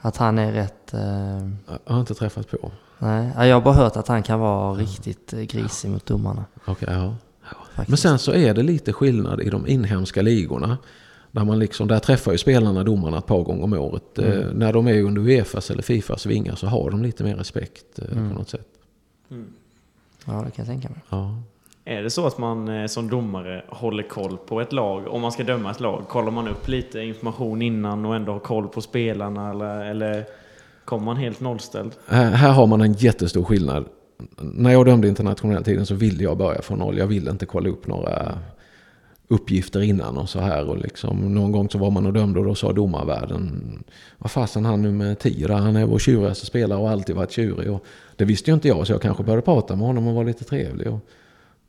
Att 0.00 0.16
han 0.16 0.38
är 0.38 0.52
rätt... 0.52 0.94
Eh, 0.94 1.00
Jag 1.84 1.92
har 1.92 2.00
inte 2.00 2.14
träffat 2.14 2.50
på. 2.50 2.72
nej, 2.98 3.30
Ja, 3.36 3.46
jag 3.46 3.56
har 3.56 3.60
bara 3.62 3.74
hört 3.74 3.96
att 3.96 4.08
han 4.08 4.22
kan 4.22 4.40
vara 4.40 4.74
riktigt 4.74 5.32
eh, 5.32 5.40
grisig 5.40 5.90
mot 5.90 6.06
domarna. 6.06 6.44
Okej, 6.64 6.88
ja. 6.92 7.16
Faktiskt. 7.74 7.88
Men 7.88 7.98
sen 7.98 8.18
så 8.18 8.32
är 8.32 8.54
det 8.54 8.62
lite 8.62 8.92
skillnad 8.92 9.40
i 9.40 9.50
de 9.50 9.66
inhemska 9.66 10.22
ligorna. 10.22 10.78
Där, 11.30 11.44
man 11.44 11.58
liksom, 11.58 11.88
där 11.88 11.98
träffar 11.98 12.32
ju 12.32 12.38
spelarna 12.38 12.84
domarna 12.84 13.18
ett 13.18 13.26
par 13.26 13.42
gånger 13.42 13.64
om 13.64 13.72
året. 13.72 14.18
Eh, 14.18 14.44
när 14.54 14.72
de 14.72 14.88
är 14.88 15.02
under 15.02 15.22
Uefas 15.22 15.70
eller 15.70 15.82
Fifas 15.82 16.26
vingar 16.26 16.54
så 16.54 16.66
har 16.66 16.90
de 16.90 17.02
lite 17.02 17.24
mer 17.24 17.36
respekt 17.36 17.98
eh, 17.98 18.08
på 18.08 18.14
något 18.14 18.48
sätt. 18.50 18.66
Ja, 20.24 20.32
det 20.32 20.50
kan 20.50 20.52
jag 20.56 20.66
tänka 20.66 20.88
mig. 20.88 20.98
Ja. 21.08 21.42
Är 21.84 22.02
det 22.02 22.10
så 22.10 22.26
att 22.26 22.38
man 22.38 22.68
eh, 22.68 22.86
som 22.86 23.08
domare 23.08 23.64
håller 23.68 24.02
koll 24.02 24.36
på 24.36 24.60
ett 24.60 24.72
lag? 24.72 25.06
Om 25.08 25.20
man 25.20 25.32
ska 25.32 25.44
döma 25.44 25.70
ett 25.70 25.80
lag, 25.80 26.04
kollar 26.08 26.30
man 26.30 26.48
upp 26.48 26.68
lite 26.68 27.00
information 27.00 27.62
innan 27.62 28.04
och 28.04 28.16
ändå 28.16 28.32
har 28.32 28.40
koll 28.40 28.68
på 28.68 28.80
spelarna? 28.80 29.50
Eller, 29.50 29.84
eller 29.84 30.24
kommer 30.84 31.04
man 31.04 31.16
helt 31.16 31.40
nollställd? 31.40 31.92
Här, 32.08 32.30
här 32.30 32.52
har 32.52 32.66
man 32.66 32.80
en 32.80 32.92
jättestor 32.92 33.44
skillnad. 33.44 33.84
När 34.40 34.72
jag 34.72 34.86
dömde 34.86 35.08
internationella 35.08 35.62
tiden 35.62 35.86
så 35.86 35.94
ville 35.94 36.22
jag 36.22 36.38
börja 36.38 36.62
från 36.62 36.78
noll. 36.78 36.98
Jag 36.98 37.06
ville 37.06 37.30
inte 37.30 37.46
kolla 37.46 37.68
upp 37.68 37.86
några 37.86 38.38
uppgifter 39.28 39.80
innan 39.80 40.18
och 40.18 40.28
så 40.28 40.40
här. 40.40 40.68
Och 40.68 40.78
liksom, 40.78 41.34
någon 41.34 41.52
gång 41.52 41.70
så 41.70 41.78
var 41.78 41.90
man 41.90 42.06
och 42.06 42.12
dömde 42.12 42.40
och 42.40 42.46
då 42.46 42.54
sa 42.54 42.72
domarvärlden 42.72 43.62
Vad 44.18 44.30
fasen 44.30 44.64
han 44.64 44.82
nummer 44.82 45.14
10 45.14 45.46
där, 45.46 45.54
han 45.54 45.76
är 45.76 45.86
vår 45.86 45.98
tjurigaste 45.98 46.46
spelare 46.46 46.78
och 46.78 46.84
har 46.84 46.92
alltid 46.92 47.16
varit 47.16 47.32
tjurig. 47.32 47.70
Och 47.70 47.84
det 48.16 48.24
visste 48.24 48.50
ju 48.50 48.54
inte 48.54 48.68
jag 48.68 48.86
så 48.86 48.92
jag 48.92 49.02
kanske 49.02 49.22
började 49.22 49.42
prata 49.42 49.76
med 49.76 49.86
honom 49.86 50.06
och 50.06 50.14
var 50.14 50.24
lite 50.24 50.44
trevlig. 50.44 50.88
Och 50.88 51.00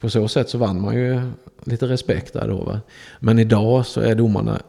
på 0.03 0.09
så 0.09 0.27
sätt 0.27 0.49
så 0.49 0.57
vann 0.57 0.81
man 0.81 0.95
ju 0.95 1.21
lite 1.63 1.87
respekt 1.87 2.33
där 2.33 2.47
då. 2.47 2.55
Va? 2.55 2.79
Men 3.19 3.39
idag 3.39 3.85
så 3.85 4.01
är 4.01 4.15
domarna, 4.15 4.59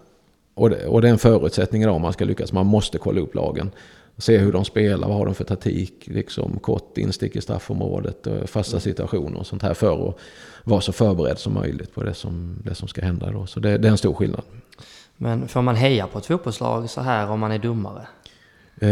och 0.55 0.71
det, 0.71 0.87
och 0.87 1.03
det 1.03 1.09
är 1.09 1.13
en 1.13 1.19
förutsättning 1.19 1.83
idag 1.83 1.95
om 1.95 2.03
man 2.03 2.13
ska 2.13 2.25
lyckas, 2.25 2.53
man 2.53 2.67
måste 2.67 2.99
kolla 2.99 3.21
upp 3.21 3.35
lagen. 3.35 3.71
Se 4.19 4.39
hur 4.39 4.53
de 4.53 4.65
spelar, 4.65 5.09
vad 5.09 5.17
har 5.17 5.27
de 5.27 5.35
för 5.35 5.45
taktik, 5.45 5.95
liksom 6.05 6.59
kort 6.59 6.99
instick 6.99 7.37
i 7.37 7.41
straffområdet, 7.41 8.27
eh, 8.27 8.45
fasta 8.45 8.81
situationer 8.81 9.39
och 9.39 9.47
sånt 9.47 9.63
här 9.63 9.75
för 9.75 10.09
att 10.09 10.17
vara 10.65 10.81
så 10.81 10.93
förberedd 10.93 11.39
som 11.39 11.55
möjligt 11.55 11.95
på 11.95 12.03
det 12.03 12.15
som, 12.15 12.59
det 12.65 12.75
som 12.75 12.89
ska 12.89 13.05
hända 13.05 13.31
då. 13.31 13.47
Så 13.47 13.61
det, 13.61 13.79
det 13.79 13.89
är 13.89 13.93
en 13.93 13.99
stor 13.99 14.15
skillnad. 14.15 14.43
Men 15.17 15.49
får 15.49 15.63
man 15.63 15.77
heja 15.77 16.07
på 16.07 16.19
ett 16.19 16.27
fotbollslag 16.27 16.91
så 16.91 17.01
här 17.01 17.31
om 17.31 17.41
man 17.41 17.53
är 17.53 17.59
domare? 17.59 18.07
Eh, 18.81 18.89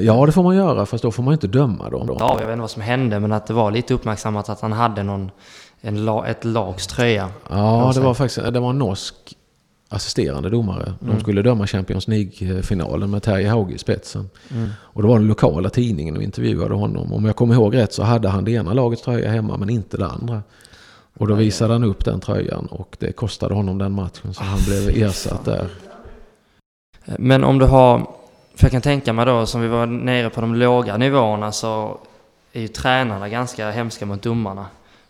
ja, 0.00 0.26
det 0.26 0.32
får 0.32 0.42
man 0.42 0.56
göra, 0.56 0.86
fast 0.86 1.02
då 1.02 1.10
får 1.10 1.22
man 1.22 1.34
inte 1.34 1.46
döma 1.46 1.90
dem. 1.90 2.16
Ja, 2.18 2.36
jag 2.40 2.46
vet 2.46 2.52
inte 2.52 2.60
vad 2.60 2.70
som 2.70 2.82
hände, 2.82 3.20
men 3.20 3.32
att 3.32 3.46
det 3.46 3.54
var 3.54 3.70
lite 3.70 3.94
uppmärksammat 3.94 4.48
att 4.48 4.60
han 4.60 4.72
hade 4.72 5.02
någon, 5.02 5.30
en 5.86 6.04
la, 6.04 6.26
ett 6.26 6.44
lags 6.44 6.86
tröja. 6.86 7.28
Ja, 7.50 7.92
det 7.94 8.00
var 8.00 8.14
faktiskt 8.14 8.52
det 8.52 8.60
var 8.60 8.70
en 8.70 8.78
norsk 8.78 9.14
assisterande 9.88 10.50
domare. 10.50 10.94
De 11.00 11.20
skulle 11.20 11.42
döma 11.42 11.66
Champions 11.66 12.08
League-finalen 12.08 13.10
med 13.10 13.22
Terje 13.22 13.48
Hauge 13.48 13.74
i 13.74 13.78
spetsen. 13.78 14.30
Och 14.74 15.02
då 15.02 15.08
var 15.08 15.18
den 15.18 15.28
lokala 15.28 15.70
tidningen 15.70 16.16
och 16.16 16.22
intervjuade 16.22 16.74
honom. 16.74 17.12
Om 17.12 17.24
jag 17.24 17.36
kommer 17.36 17.54
ihåg 17.54 17.76
rätt 17.76 17.92
så 17.92 18.02
hade 18.02 18.28
han 18.28 18.44
det 18.44 18.50
ena 18.50 18.72
lagets 18.72 19.02
tröja 19.02 19.30
hemma 19.30 19.56
men 19.56 19.70
inte 19.70 19.96
det 19.96 20.06
andra. 20.06 20.42
Och 21.18 21.28
då 21.28 21.34
visade 21.34 21.72
han 21.72 21.84
upp 21.84 22.04
den 22.04 22.20
tröjan 22.20 22.66
och 22.66 22.96
det 23.00 23.12
kostade 23.12 23.54
honom 23.54 23.78
den 23.78 23.92
matchen 23.92 24.34
så 24.34 24.42
han 24.42 24.58
blev 24.66 25.02
ersatt 25.02 25.44
där. 25.44 25.68
Men 27.04 27.44
om 27.44 27.58
du 27.58 27.64
har, 27.64 27.98
för 28.54 28.64
jag 28.64 28.72
kan 28.72 28.82
tänka 28.82 29.12
mig 29.12 29.26
då, 29.26 29.46
som 29.46 29.60
vi 29.60 29.68
var 29.68 29.86
nere 29.86 30.30
på 30.30 30.40
de 30.40 30.54
låga 30.54 30.96
nivåerna 30.96 31.52
så 31.52 31.98
är 32.52 32.60
ju 32.60 32.68
tränarna 32.68 33.28
ganska 33.28 33.70
hemska 33.70 34.06
mot 34.06 34.22
domarna. 34.22 34.66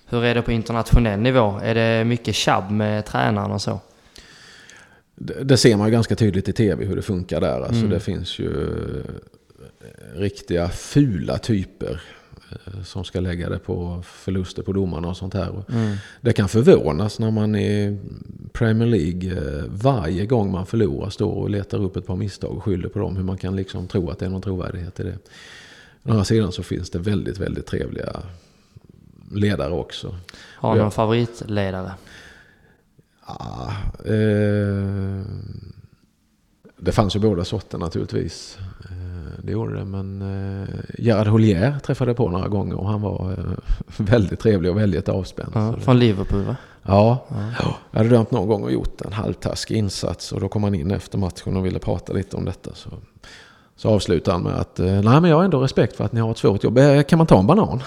Hur 0.09 0.25
är 0.25 0.35
det 0.35 0.43
på 0.43 0.53
internationell 0.53 1.21
nivå? 1.21 1.61
Är 1.63 1.75
det 1.75 2.05
mycket 2.05 2.35
tjabb 2.35 2.71
med 2.71 3.05
tränaren 3.07 3.51
och 3.51 3.63
så? 3.63 3.81
Det, 5.15 5.45
det 5.45 5.57
ser 5.57 5.77
man 5.77 5.87
ju 5.87 5.93
ganska 5.93 6.17
tydligt 6.17 6.49
i 6.49 6.53
tv 6.53 6.85
hur 6.85 6.97
det 6.97 7.03
funkar 7.03 7.41
där. 7.41 7.61
Alltså 7.61 7.79
Mm. 7.79 7.91
det 7.91 8.01
finns 8.01 8.39
ju 8.39 8.51
eh, 9.81 10.19
riktiga 10.19 10.69
fula 10.69 11.39
typer 11.39 12.01
eh, 12.51 12.83
som 12.83 13.05
ska 13.05 13.21
lägga 13.21 13.49
det 13.49 13.59
på 13.59 14.03
förluster 14.07 14.63
på 14.63 14.73
domarna 14.73 15.09
och 15.09 15.17
sånt 15.17 15.35
här. 15.35 15.63
Mm. 15.73 15.97
Det 16.21 16.33
kan 16.33 16.49
förvånas 16.49 17.19
när 17.19 17.31
man 17.31 17.57
i 17.57 17.99
Premier 18.53 18.89
League 18.89 19.31
eh, 19.59 19.65
varje 19.69 20.27
gång 20.27 20.51
man 20.53 20.67
förlorar 20.67 21.11
står 21.11 21.33
och 21.33 21.51
letar 21.51 21.83
upp 21.83 21.97
ett 21.97 22.07
par 22.07 22.17
misstag 22.17 22.51
och 22.57 22.65
skyller 22.65 22.89
på 22.89 22.99
dem. 22.99 23.17
Hur 23.17 23.25
man 23.25 23.39
kan 23.39 23.57
liksom 23.57 23.89
tro 23.89 24.11
att 24.11 24.19
det 24.19 24.27
är 24.27 24.31
någon 24.31 24.43
trovärdighet 24.43 25.01
i 25.01 25.03
det. 25.03 25.19
Å 26.05 26.11
andra 26.11 26.25
sidan 26.25 26.53
så 26.53 26.63
finns 26.63 26.91
det 26.91 26.99
väldigt, 26.99 27.39
väldigt 27.39 27.67
trevliga 27.67 28.23
ledare 29.31 29.73
också. 29.73 30.17
Har 30.57 30.73
du 30.73 30.79
Ja. 30.79 30.83
någon 30.83 30.93
favoritledare? 30.93 31.93
Ja, 33.27 33.73
eh, 34.05 35.23
det 36.79 36.93
fanns 36.93 37.17
ju 37.17 37.21
båda 37.21 37.45
sorter 37.45 37.79
naturligtvis. 37.79 38.59
Eh, 38.85 39.43
det 39.45 39.53
gjorde 39.53 39.77
det, 39.77 39.85
men 39.85 40.23
eh, 40.23 40.69
Gerhard 40.99 41.27
Holier 41.27 41.79
träffade 41.85 42.09
jag 42.11 42.17
på 42.17 42.29
några 42.31 42.49
gånger 42.49 42.75
och 42.81 42.89
han 42.89 43.01
var 43.03 43.33
eh, 43.33 43.45
väldigt 43.97 44.41
trevlig 44.41 44.71
och 44.71 44.79
väldigt 44.79 45.09
avspänd. 45.09 45.53
Ja, 45.55 45.77
från 45.81 45.99
Liverpool 45.99 46.43
va? 46.45 46.57
Ja, 46.83 47.25
jag 47.91 47.99
hade 47.99 48.11
dömt 48.11 48.31
någon 48.31 48.49
gång 48.49 48.63
och 48.63 48.73
gjort 48.73 49.01
en 49.01 49.13
halvtaskig 49.13 49.77
insats 49.77 50.33
och 50.33 50.41
då 50.41 50.49
kom 50.49 50.63
han 50.65 50.75
in 50.75 50.91
efter 50.91 51.19
matchen 51.19 51.57
och 51.57 51.67
ville 51.67 51.79
prata 51.79 52.13
lite 52.13 52.37
om 52.37 52.45
detta. 52.45 52.75
Så, 52.75 52.91
så 53.79 53.89
avslutade 53.91 54.35
han 54.35 54.43
med 54.43 54.55
att 54.61 54.79
eh, 54.81 54.87
nej 54.87 55.03
men 55.21 55.25
jag 55.25 55.37
har 55.37 55.45
ändå 55.45 55.59
respekt 55.61 55.97
för 55.97 56.05
att 56.05 56.13
ni 56.13 56.21
har 56.21 56.31
ett 56.31 56.39
svårt 56.39 56.65
jobb. 56.65 56.79
Eh, 56.79 57.03
Kan 57.03 57.17
man 57.19 57.27
ta 57.27 57.39
en 57.39 57.47
banan? 57.47 57.83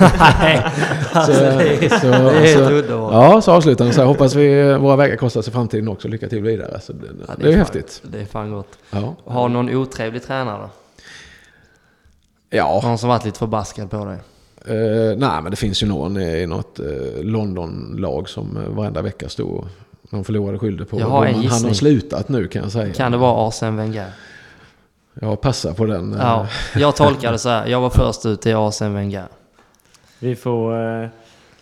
Nej, 0.00 0.62
alltså 1.12 1.32
det 1.32 1.84
är, 1.84 1.88
så, 2.00 2.06
det 2.06 2.16
är 2.16 2.40
helt 2.40 2.58
så, 2.68 2.72
underbart. 2.74 3.12
ja, 3.12 3.40
så 3.40 3.52
avslutade 3.52 3.88
han 3.88 3.94
så 3.94 4.00
här. 4.00 4.08
Hoppas 4.08 4.34
vi 4.34 4.74
våra 4.74 4.96
vägar 4.96 5.16
korsas 5.16 5.48
i 5.48 5.50
framtiden 5.50 5.88
också. 5.88 6.08
Lycka 6.08 6.28
till 6.28 6.42
vidare. 6.42 6.80
Så 6.80 6.92
det, 6.92 7.06
Ja, 7.28 7.34
det 7.36 7.46
är 7.46 7.50
fan- 7.50 7.58
häftigt. 7.58 8.02
Det 8.04 8.20
är 8.20 8.24
fan 8.24 8.50
gott. 8.50 8.78
Ja. 8.90 9.14
Har 9.24 9.48
någon 9.48 9.74
otrevlig 9.76 10.22
tränare 10.26 10.68
ja. 12.50 12.80
Någon 12.84 12.98
som 12.98 13.08
varit 13.08 13.24
lite 13.24 13.38
förbaskad 13.38 13.90
på 13.90 14.04
dig? 14.04 14.18
Eh, 14.66 15.16
nej, 15.18 15.42
men 15.42 15.50
det 15.50 15.56
finns 15.56 15.82
ju 15.82 15.86
någon 15.86 16.20
i 16.20 16.46
något 16.46 16.78
eh, 16.80 17.22
London-lag 17.22 18.28
som 18.28 18.56
eh, 18.56 18.68
varenda 18.76 19.02
vecka 19.02 19.28
stod 19.28 19.50
och 19.56 19.66
de 20.10 20.24
förlorade 20.24 20.58
skyllde 20.58 20.84
på. 20.84 21.00
Jag 21.00 21.06
har 21.06 21.26
en 21.26 21.32
domaren. 21.32 21.50
Han 21.50 21.62
har 21.62 21.70
gissning. 21.70 21.74
slutat 21.74 22.28
nu 22.28 22.48
kan 22.48 22.62
jag 22.62 22.72
säga. 22.72 22.94
Kan 22.94 23.12
det 23.12 23.18
vara 23.18 23.48
Arsene 23.48 23.76
Wenger? 23.76 24.06
Jag 25.20 25.40
passar 25.40 25.72
på 25.72 25.84
den. 25.86 26.12
eh, 26.12 26.18
Ja, 26.20 26.46
jag 26.76 26.96
tolkar 26.96 27.32
det 27.32 27.38
så 27.38 27.48
här. 27.48 27.66
Jag 27.66 27.80
var 27.80 27.90
först 27.90 28.26
ut 28.26 28.40
till 28.42 28.56
Arsene 28.56 28.94
Wenger. 28.94 29.26
Vi 30.18 30.36
får, 30.36 31.02
eh, 31.02 31.08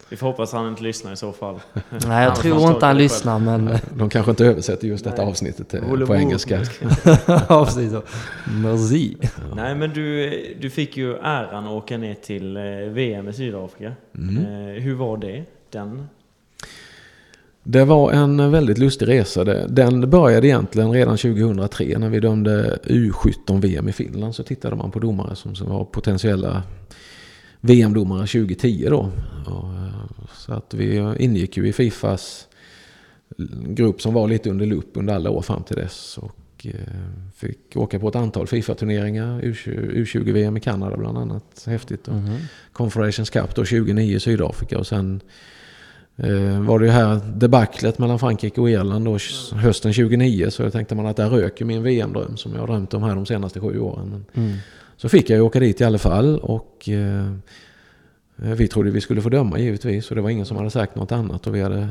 vi 0.09 0.16
får 0.16 0.26
hoppas 0.26 0.53
han 0.53 0.68
inte 0.68 0.82
lyssnar 0.82 1.12
i 1.12 1.16
så 1.16 1.32
fall. 1.32 1.61
Nej, 2.07 2.24
jag 2.24 2.36
tror 2.36 2.70
inte 2.72 2.86
han 2.86 2.98
lyssnar, 2.98 3.38
men... 3.38 3.78
De 3.94 4.09
kanske 4.11 4.30
inte 4.30 4.44
översätter 4.46 4.86
just 4.88 5.05
detta 5.05 5.22
Nej. 5.22 5.30
avsnittet 5.30 5.84
Håller 5.88 6.07
på 6.07 6.12
på. 6.12 6.18
engelska. 6.18 6.61
ja, 7.48 7.64
precis. 7.64 7.92
Merci. 8.62 9.16
Nej 9.57 9.74
men 9.74 9.90
du, 9.90 10.30
du 10.61 10.70
fick 10.70 10.96
ju 10.96 11.16
äran 11.16 11.64
att 11.66 11.70
åka 11.72 11.98
ner 11.98 12.14
till 12.14 12.57
eh, 12.57 12.62
VM 12.88 13.28
i 13.28 13.32
Sydafrika. 13.32 13.92
Mm. 14.14 14.36
Eh, 14.36 14.82
hur 14.82 14.94
var 14.94 15.16
det? 15.16 15.44
Den? 15.70 16.09
Det 17.62 17.84
var 17.84 18.12
en 18.12 18.50
väldigt 18.50 18.78
lustig 18.78 19.08
resa. 19.08 19.44
Den 19.66 20.11
började 20.11 20.46
egentligen 20.46 20.92
redan 20.92 21.16
2003 21.16 21.98
när 21.98 22.08
vi 22.08 22.20
dömde 22.20 22.78
U17-VM 22.84 23.88
i 23.88 23.92
Finland. 23.92 24.34
Så 24.34 24.42
tittade 24.42 24.76
man 24.76 24.90
på 24.90 24.98
domare 24.98 25.36
som 25.36 25.54
som 25.54 25.68
var 25.70 25.84
potentiella 25.84 26.62
VM-domare 27.61 28.26
2010 28.26 28.86
då. 28.90 29.11
Så 30.36 30.52
att 30.52 30.74
vi 30.74 31.14
ingick 31.18 31.56
ju 31.56 31.68
i 31.68 31.72
Fifas 31.72 32.48
grupp 33.66 34.02
som 34.02 34.14
var 34.14 34.28
lite 34.28 34.50
under 34.50 34.66
lupp 34.66 34.90
under 34.94 35.14
alla 35.14 35.30
år 35.30 35.42
fram 35.42 35.62
till 35.62 35.76
dess. 35.76 36.18
Och 36.18 36.66
eh, 36.66 36.72
fick 37.36 37.76
åka 37.76 37.98
på 37.98 38.08
ett 38.08 38.16
antal 38.16 38.46
Fifa-turneringar. 38.46 39.40
U20 39.40 39.92
U20-VM 39.94 40.56
i 40.56 40.61
Kanada 40.61 40.96
bland 40.96 41.18
annat. 41.18 41.64
Häftigt. 41.66 42.08
Och 42.08 42.14
Mhm. 42.14 42.36
Confederations 42.72 43.30
Cup 43.30 43.54
då 43.54 43.64
2009 43.64 44.16
i 44.16 44.20
Sydafrika 44.20 44.78
och 44.78 44.86
sen 44.86 45.20
var 46.66 46.78
det 46.78 46.84
ju 46.84 46.90
här 46.90 47.20
debaclet 47.34 47.98
mellan 47.98 48.18
Frankrike 48.18 48.60
och 48.60 48.70
Irland 48.70 49.04
då 49.04 49.18
hösten 49.54 49.92
2009 49.92 50.50
så 50.50 50.70
tänkte 50.70 50.94
man 50.94 51.06
att 51.06 51.16
där 51.16 51.28
röker 51.28 51.64
min 51.64 51.82
VM-dröm 51.82 52.36
som 52.36 52.52
jag 52.52 52.60
har 52.60 52.66
drömt 52.66 52.94
om 52.94 53.02
här 53.02 53.14
de 53.14 53.26
senaste 53.26 53.60
sju 53.60 53.78
åren. 53.80 54.24
Mm. 54.34 54.56
så 54.96 55.08
fick 55.08 55.30
jag 55.30 55.36
ju 55.36 55.42
åka 55.42 55.60
dit 55.60 55.80
i 55.80 55.84
alla 55.84 55.98
fall 55.98 56.38
och 56.38 56.88
eh, 56.88 57.32
vi 58.36 58.68
trodde 58.68 58.90
vi 58.90 59.00
skulle 59.00 59.22
få 59.22 59.28
döma 59.28 59.58
givetvis 59.58 60.10
och 60.10 60.16
det 60.16 60.22
var 60.22 60.30
ingen 60.30 60.46
som 60.46 60.56
hade 60.56 60.70
sagt 60.70 60.96
något 60.96 61.12
annat 61.12 61.46
och 61.46 61.54
vi 61.54 61.60
hade 61.62 61.88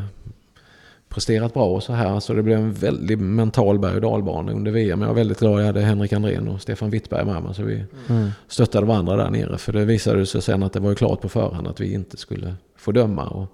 presterat 1.09 1.53
bra 1.53 1.65
och 1.65 1.83
så 1.83 1.93
här. 1.93 2.19
Så 2.19 2.33
det 2.33 2.43
blev 2.43 2.57
en 2.57 2.73
väldigt 2.73 3.19
mental 3.19 3.79
berg 3.79 3.95
och 3.95 4.01
dalbana 4.01 4.51
under 4.51 4.71
VM. 4.71 5.01
Jag 5.01 5.07
var 5.07 5.15
väldigt 5.15 5.39
glad 5.39 5.61
jag 5.61 5.65
hade 5.65 5.81
Henrik 5.81 6.13
Andrén 6.13 6.47
och 6.47 6.61
Stefan 6.61 6.89
Wittberg 6.89 7.25
med 7.25 7.43
mig. 7.43 7.53
Så 7.55 7.63
vi 7.63 7.83
Mm. 8.09 8.29
stöttade 8.47 8.85
varandra 8.85 9.15
där 9.15 9.29
nere. 9.29 9.57
För 9.57 9.73
det 9.73 9.85
visade 9.85 10.25
sig 10.25 10.41
sen 10.41 10.63
att 10.63 10.73
det 10.73 10.79
var 10.79 10.89
ju 10.89 10.95
klart 10.95 11.21
på 11.21 11.29
förhand 11.29 11.67
att 11.67 11.79
vi 11.81 11.93
inte 11.93 12.17
skulle 12.17 12.55
få 12.77 12.91
döma. 12.91 13.27
Och 13.27 13.47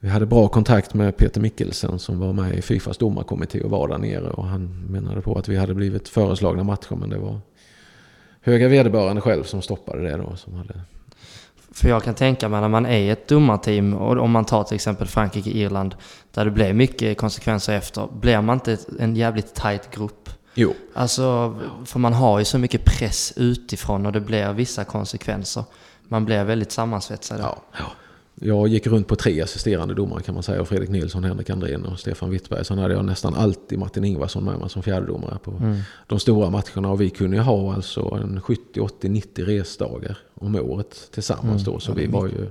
vi 0.00 0.08
hade 0.08 0.26
bra 0.26 0.48
kontakt 0.48 0.94
med 0.94 1.16
Peter 1.16 1.40
Mikkelsen 1.40 1.98
som 1.98 2.18
var 2.18 2.32
med 2.32 2.54
i 2.54 2.62
Fifas 2.62 2.98
domarkommitté 2.98 3.60
och 3.60 3.70
var 3.70 3.88
där 3.88 3.98
nere. 3.98 4.30
Och 4.30 4.46
han 4.46 4.86
menade 4.90 5.20
på 5.20 5.38
att 5.38 5.48
vi 5.48 5.56
hade 5.56 5.74
blivit 5.74 6.08
föreslagna 6.08 6.64
matcher 6.64 6.96
men 6.96 7.10
det 7.10 7.18
var 7.18 7.40
höga 8.40 8.68
vederbörande 8.68 9.20
själv 9.20 9.44
som 9.44 9.62
stoppade 9.62 10.02
det 10.02 10.16
då. 10.16 10.36
Som 10.36 10.54
hade... 10.54 10.80
För 11.72 11.88
jag 11.88 12.02
kan 12.02 12.14
tänka 12.14 12.48
mig 12.48 12.60
när 12.60 12.68
man 12.68 12.86
är 12.86 13.12
ett 13.12 13.28
domarteam, 13.28 13.94
och 13.94 14.18
om 14.18 14.30
man 14.30 14.44
tar 14.44 14.64
till 14.64 14.74
exempel 14.74 15.06
Frankrike-Irland, 15.06 15.94
där 16.34 16.44
det 16.44 16.50
blev 16.50 16.74
mycket 16.74 17.18
konsekvenser 17.18 17.76
efter, 17.76 18.08
blir 18.20 18.40
man 18.40 18.56
inte 18.56 18.78
en 18.98 19.16
jävligt 19.16 19.54
tight 19.54 19.90
grupp? 19.90 20.30
Jo, 20.54 20.74
Alltså, 20.94 21.56
för 21.84 21.98
man 21.98 22.12
har 22.12 22.38
ju 22.38 22.44
så 22.44 22.58
mycket 22.58 22.84
press 22.84 23.32
utifrån 23.36 24.06
och 24.06 24.12
det 24.12 24.20
blir 24.20 24.52
vissa 24.52 24.84
konsekvenser. 24.84 25.64
Man 26.08 26.24
blir 26.24 26.44
väldigt 26.44 26.72
sammansvetsad. 26.72 27.40
Ja, 27.40 27.56
ja. 27.78 27.84
Jag 28.42 28.68
gick 28.68 28.86
runt 28.86 29.06
på 29.08 29.16
tre 29.16 29.40
assisterande 29.40 29.94
domare 29.94 30.22
kan 30.22 30.34
man 30.34 30.42
säga. 30.42 30.64
Fredrik 30.64 30.90
Nilsson, 30.90 31.24
Henrik 31.24 31.50
Andrén 31.50 31.84
och 31.84 31.98
Stefan 32.00 32.30
Wittberg. 32.30 32.64
Sen 32.64 32.78
hade 32.78 32.94
jag 32.94 33.04
nästan 33.04 33.34
alltid 33.34 33.78
Martin 33.78 34.04
Ingvarsson 34.04 34.44
med 34.44 34.58
mig 34.58 34.70
som 34.70 34.82
fjärdedomare 34.82 35.38
på 35.44 35.50
Mm. 35.50 35.76
de 36.06 36.18
stora 36.20 36.50
matcherna. 36.50 36.90
Och 36.90 37.00
vi 37.00 37.10
kunde 37.10 37.36
ju 37.36 37.42
ha 37.42 37.74
alltså 37.74 38.00
en 38.22 38.40
70, 38.40 38.80
80, 38.80 39.08
90 39.08 39.44
resdagar 39.44 40.18
om 40.34 40.54
året 40.56 41.08
tillsammans 41.14 41.62
Mm. 41.62 41.74
då. 41.74 41.80
Så 41.80 41.90
Ja, 41.90 41.94
vi 41.94 42.06
var 42.06 42.26
ju... 42.26 42.50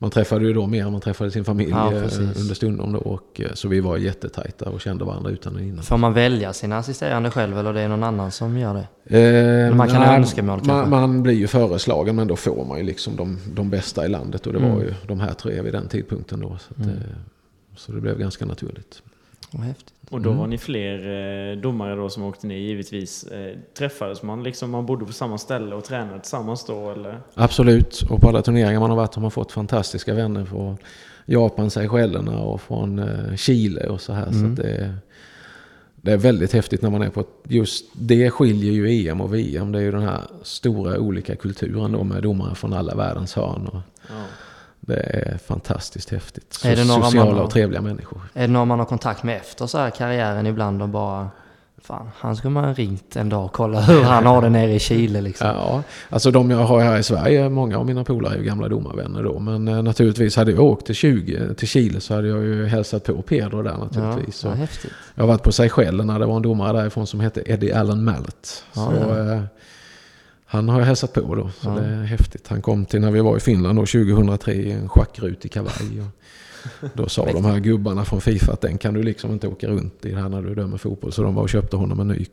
Man 0.00 0.10
träffade 0.10 0.44
ju 0.44 0.52
då 0.52 0.66
mer 0.66 0.86
än 0.86 0.92
man 0.92 1.00
träffade 1.00 1.30
sin 1.30 1.44
familj 1.44 1.70
Ja, 1.70 1.86
eh, 1.94 2.02
under 2.18 2.54
stundom 2.54 2.92
då. 2.92 2.98
Och, 2.98 3.40
eh, 3.40 3.52
så 3.54 3.68
vi 3.68 3.80
var 3.80 3.96
jättetajta 3.96 4.70
och 4.70 4.80
kände 4.80 5.04
varandra 5.04 5.30
utan 5.30 5.54
och 5.56 5.60
innan. 5.62 5.82
Får 5.84 5.96
man 5.96 6.12
välja 6.12 6.52
sina 6.52 6.78
assisterande 6.78 7.30
själv 7.30 7.58
eller 7.58 7.72
det 7.72 7.80
är 7.80 7.88
någon 7.88 8.02
annan 8.02 8.30
som 8.30 8.58
gör 8.58 8.74
det? 9.04 9.18
Eh, 9.68 9.74
man 9.74 9.88
kan 9.88 10.00
nej, 10.00 10.16
önskemål 10.16 10.60
man, 10.64 10.90
man 10.90 11.22
blir 11.22 11.34
ju 11.34 11.46
föreslagen 11.46 12.16
men 12.16 12.28
då 12.28 12.36
får 12.36 12.64
man 12.64 12.78
ju 12.78 12.84
liksom 12.84 13.16
de, 13.16 13.38
de 13.54 13.70
bästa 13.70 14.04
i 14.04 14.08
landet. 14.08 14.46
Och 14.46 14.52
det 14.52 14.58
var 14.58 14.66
Mm. 14.68 14.80
ju 14.80 14.94
de 15.06 15.20
här 15.20 15.32
tre 15.34 15.62
vid 15.62 15.72
den 15.72 15.88
tidpunkten 15.88 16.40
då. 16.40 16.48
Så, 16.48 16.74
att, 16.74 16.84
Mm. 16.86 16.96
eh, 16.96 17.02
så 17.76 17.92
det 17.92 18.00
blev 18.00 18.18
ganska 18.18 18.44
naturligt. 18.46 19.02
Vad 19.50 19.66
häftigt. 19.66 19.92
Och 20.10 20.20
då 20.20 20.28
Mm. 20.30 20.40
var 20.40 20.46
ni 20.46 20.58
fler 20.58 20.94
eh, 21.52 21.56
domare 21.60 21.94
då 21.94 22.08
som 22.10 22.22
åkte 22.22 22.46
ner 22.46 22.56
givetvis. 22.56 23.24
Eh, 23.24 23.56
träffades 23.78 24.22
man 24.22 24.42
liksom, 24.42 24.70
man 24.70 24.86
bodde 24.86 25.04
på 25.04 25.12
samma 25.12 25.38
ställe 25.38 25.74
och 25.74 25.84
tränade 25.84 26.20
tillsammans 26.20 26.64
då 26.66 26.90
eller? 26.90 27.20
Absolut, 27.34 28.02
och 28.10 28.20
på 28.20 28.28
alla 28.28 28.42
turneringar 28.42 28.80
man 28.80 28.90
har 28.90 28.96
varit 28.96 29.14
har 29.14 29.22
man 29.22 29.30
fått 29.30 29.52
fantastiska 29.52 30.14
vänner 30.14 30.44
från 30.44 30.76
Japan, 31.26 31.70
Seychellerna 31.70 32.38
och 32.38 32.60
från 32.60 32.98
eh, 32.98 33.36
Chile 33.36 33.86
och 33.88 34.00
så 34.00 34.12
här. 34.12 34.30
Så 34.30 34.38
Mm. 34.38 34.50
att 34.50 34.56
det, 34.56 34.70
är, 34.70 34.94
det 35.96 36.12
är 36.12 36.16
väldigt 36.16 36.52
häftigt 36.52 36.82
när 36.82 36.90
man 36.90 37.02
är 37.02 37.10
på 37.10 37.24
just 37.44 37.84
det 37.94 38.30
skiljer 38.30 38.72
ju 38.72 39.08
EM 39.08 39.20
och 39.20 39.34
VM. 39.34 39.72
Det 39.72 39.78
är 39.78 39.82
ju 39.82 39.90
den 39.90 40.02
här 40.02 40.20
stora 40.42 40.98
olika 40.98 41.36
kulturen 41.36 41.92
då 41.92 42.04
med 42.04 42.22
domare 42.22 42.54
från 42.54 42.72
alla 42.72 42.94
världens 42.94 43.34
hörn. 43.34 43.66
Och 43.66 43.80
Ja. 44.08 44.24
Det 44.88 45.00
är 45.00 45.38
fantastiskt 45.46 46.10
häftigt. 46.10 46.60
Är 46.64 46.76
det 46.76 46.84
några 46.84 47.02
sociala 47.02 47.34
har- 47.34 47.42
och 47.42 47.50
trevliga 47.50 47.80
människor. 47.80 48.20
Är 48.34 48.40
det 48.46 48.52
någon 48.52 48.68
man 48.68 48.78
har 48.78 48.86
kontakt 48.86 49.22
med 49.22 49.36
efter 49.36 49.66
så 49.66 49.78
här 49.78 49.90
karriären 49.90 50.46
ibland 50.46 50.82
och 50.82 50.88
bara 50.88 51.28
Fan, 51.82 52.10
han 52.18 52.36
skulle 52.36 52.50
man 52.50 52.64
ha 52.64 52.72
ringt 52.72 53.16
en 53.16 53.28
dag 53.28 53.44
och 53.44 53.52
kolla 53.52 53.80
hur 53.80 54.02
han 54.02 54.26
har 54.26 54.42
det 54.42 54.48
nere 54.48 54.72
i 54.74 54.78
Chile 54.78 55.20
liksom. 55.20 55.46
Ja, 55.46 55.82
alltså 56.10 56.30
de 56.30 56.50
jag 56.50 56.58
har 56.58 56.80
här 56.80 56.98
i 56.98 57.02
Sverige, 57.02 57.48
många 57.48 57.78
av 57.78 57.86
mina 57.86 58.04
polare 58.04 58.34
är 58.34 58.38
ju 58.38 58.44
gamla 58.44 58.68
domarvänner 58.68 59.22
då. 59.22 59.38
Men 59.38 59.68
eh, 59.68 59.82
naturligtvis 59.82 60.36
hade 60.36 60.50
jag 60.52 60.60
åkt 60.60 60.86
till, 60.86 60.94
20, 60.94 61.54
till 61.54 61.68
Chile 61.68 62.00
så 62.00 62.14
hade 62.14 62.28
jag 62.28 62.42
ju 62.44 62.66
hälsat 62.66 63.04
på 63.04 63.22
Pedro 63.22 63.62
där 63.62 63.76
naturligtvis. 63.76 64.44
ja, 64.44 64.50
Och 64.50 64.56
häftigt. 64.56 64.92
Jag 65.14 65.22
har 65.22 65.28
varit 65.28 65.42
på 65.42 65.52
Seychellerna, 65.52 66.18
det 66.18 66.26
var 66.26 66.36
en 66.36 66.42
domare 66.42 66.72
därifrån 66.78 67.06
som 67.06 67.20
hette 67.20 67.42
Eddie 67.46 67.72
Allen 67.72 68.04
Mallet. 68.04 68.64
Ja, 68.72 68.86
så, 68.86 68.92
ja. 69.08 69.32
eh, 69.34 69.40
han 70.50 70.68
har 70.68 70.78
jag 70.78 70.86
hälsat 70.86 71.12
på 71.12 71.34
då, 71.34 71.50
så 71.60 71.68
Ja. 71.68 71.70
det 71.74 71.86
är 71.86 72.02
häftigt. 72.04 72.48
Han 72.48 72.62
kom 72.62 72.84
till 72.86 73.00
när 73.00 73.10
vi 73.10 73.20
var 73.20 73.36
i 73.36 73.40
Finland 73.40 73.78
då, 73.78 73.86
2003 73.86 74.52
i 74.54 74.72
en 74.72 74.88
schackrutig 74.88 75.52
kavaj. 75.52 76.00
Och 76.00 76.88
då 76.94 77.08
sa 77.08 77.32
de 77.32 77.44
här 77.44 77.58
gubbarna 77.58 78.04
från 78.04 78.20
Fifa 78.20 78.52
att 78.52 78.60
den 78.60 78.78
kan 78.78 78.94
du 78.94 79.02
liksom 79.02 79.32
inte 79.32 79.48
åka 79.48 79.66
runt 79.68 80.04
i 80.04 80.14
här 80.14 80.28
när 80.28 80.42
du 80.42 80.54
dömer 80.54 80.76
fotboll. 80.78 81.12
Så 81.12 81.22
de 81.22 81.34
var 81.34 81.42
och 81.42 81.48
köpte 81.48 81.76
honom 81.76 82.00
en 82.00 82.08
ny 82.08 82.26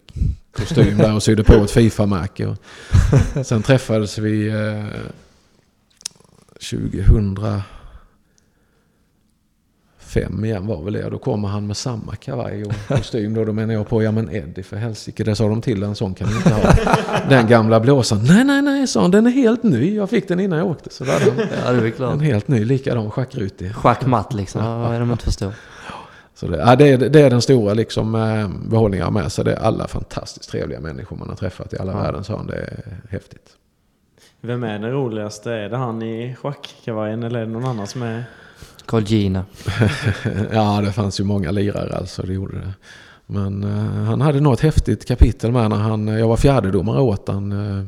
kostym 0.58 0.98
där 0.98 1.16
och 1.16 1.24
sydde 1.24 1.44
på 1.44 1.54
ett 1.54 1.72
Fifa-märke. 1.72 2.46
Och 2.46 2.58
Sen 3.46 3.64
träffades 3.64 4.18
vi 4.18 4.48
eh, 4.48 4.86
2005 10.24 10.46
igen 10.46 10.68
var 10.68 10.84
väl 10.84 10.94
det. 10.94 11.10
Då 11.10 11.18
kommer 11.18 11.48
han 11.48 11.68
med 11.68 11.78
samma 11.78 12.16
kavaj 12.16 12.64
och 12.66 12.74
kostym. 12.88 13.34
Då, 13.34 13.46
då 13.46 13.54
menar 13.54 13.74
jag 13.74 13.88
på, 13.88 14.04
ja 14.04 14.12
men 14.12 14.36
Eddie 14.36 14.64
för 14.64 14.78
helsike, 14.78 15.24
det 15.24 15.36
sa 15.36 15.48
de 15.48 15.62
till 15.62 15.84
en 15.84 15.96
sån 15.96 16.14
kan 16.14 16.28
ni 16.30 16.36
inte 16.36 16.54
ha. 16.54 16.62
Den 17.30 17.48
gamla 17.48 17.80
blåsan. 17.80 18.24
Nej, 18.28 18.44
nej, 18.44 18.62
nej, 18.62 18.88
sa 18.88 19.02
han, 19.02 19.12
den 19.12 19.28
är 19.28 19.32
helt 19.32 19.64
ny. 19.64 19.96
Jag 19.96 20.10
fick 20.10 20.28
den 20.28 20.40
innan 20.40 20.60
jag 20.60 20.68
åkte. 20.68 20.90
Så 20.90 21.04
där 21.04 21.12
han 21.20 21.48
Ja, 21.66 21.72
det 21.82 21.88
är 21.88 21.92
klart. 21.92 22.14
en 22.14 22.20
helt 22.20 22.48
ny, 22.48 22.66
likadan 22.66 23.12
schackrutig. 23.12 23.76
Schackmatt 23.76 24.34
liksom, 24.34 24.82
vad 24.82 24.88
är 24.90 24.94
det 24.94 25.00
de 25.00 25.12
inte 25.12 25.26
förstår? 25.26 25.54
Så 26.36 26.48
det, 26.48 26.58
ja, 26.58 26.76
det, 26.76 26.88
är, 26.90 26.98
det 26.98 27.22
är 27.22 27.30
den 27.30 27.42
stora 27.42 27.74
liksom, 27.74 28.16
eh, 28.16 28.50
behållningen 28.70 29.14
med 29.14 29.32
sig. 29.32 29.46
Det 29.46 29.54
är 29.54 29.60
alla 29.60 29.88
fantastiskt 29.88 30.50
trevliga 30.50 30.80
människor 30.80 31.16
man 31.18 31.30
har 31.30 31.36
träffat 31.36 31.74
i 31.74 31.78
alla 31.78 31.92
Ja. 31.92 31.98
världens 32.02 32.30
hörn. 32.30 32.48
Det 32.48 32.56
är 32.56 32.98
häftigt. 33.10 33.50
Vem 34.42 34.64
är 34.64 34.80
den 34.80 34.92
roligaste? 34.92 35.52
Är 35.52 35.70
det 35.70 35.78
han 35.78 36.02
i 36.02 36.36
schackkavajen 36.42 37.24
eller 37.24 37.40
är 37.40 37.46
det 37.46 37.52
någon 37.52 37.66
annan 37.66 37.88
som 37.88 38.02
är... 38.02 38.24
Carl 38.86 39.04
Gina. 39.04 39.46
ja, 40.54 40.82
det 40.82 40.92
fanns 40.92 41.20
ju 41.20 41.24
många 41.24 41.52
lirare 41.52 41.98
alltså, 41.98 42.22
det 42.22 42.34
gjorde 42.34 42.58
det. 42.58 42.74
Men 43.26 43.64
eh, 43.64 44.04
han 44.04 44.22
hade 44.22 44.40
något 44.40 44.60
häftigt 44.60 45.08
kapitel 45.08 45.52
med 45.52 45.70
när 45.70 45.78
han, 45.78 46.08
jag 46.08 46.28
var 46.28 46.38
fjärdedomare 46.38 47.02
åt 47.02 47.28
han 47.28 47.52
eh, 47.52 47.86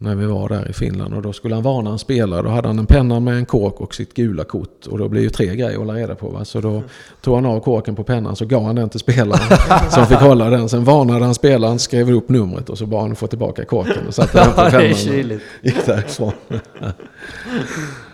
när 0.00 0.14
vi 0.14 0.26
var 0.26 0.48
där 0.48 0.70
i 0.70 0.72
Finland. 0.72 1.14
Och 1.14 1.22
då 1.22 1.32
skulle 1.32 1.54
han 1.54 1.64
varna 1.64 1.90
en 1.90 1.98
spelare. 1.98 2.42
Då 2.42 2.48
hade 2.48 2.68
han 2.68 2.78
en 2.78 2.86
penna 2.86 3.20
med 3.20 3.34
en 3.34 3.46
kork 3.46 3.80
och 3.80 3.94
sitt 3.94 4.14
gula 4.14 4.44
kort. 4.44 4.86
Och 4.86 4.98
då 4.98 5.08
blir 5.08 5.22
ju 5.22 5.30
tre 5.30 5.46
grejer 5.46 5.70
att 5.70 5.76
hålla 5.76 5.94
reda 5.94 6.14
på. 6.14 6.28
Va? 6.28 6.44
Så 6.44 6.60
då 6.60 6.82
tog 7.20 7.34
han 7.34 7.46
av 7.46 7.60
korken 7.60 7.96
på 7.96 8.04
pennan 8.04 8.36
så 8.36 8.44
gav 8.44 8.64
han 8.64 8.76
den 8.76 8.88
till 8.88 9.00
spelaren. 9.00 9.58
som 9.90 10.06
fick 10.06 10.18
hålla 10.18 10.50
den. 10.50 10.68
Sen 10.68 10.84
varnade 10.84 11.24
han 11.24 11.34
spelaren, 11.34 11.78
skrev 11.78 12.10
upp 12.10 12.28
numret 12.28 12.70
och 12.70 12.78
så 12.78 12.86
bad 12.86 13.00
han 13.00 13.16
få 13.16 13.26
tillbaka 13.26 13.64
korken. 13.64 14.06
Och 14.06 14.14
satte 14.14 14.38
den 14.38 14.52
på 14.52 14.60
det 14.60 14.66
är 14.66 14.70
pennan. 14.70 14.94
kyligt. 14.94 15.42
gick 15.62 15.86
därifrån. 15.86 16.32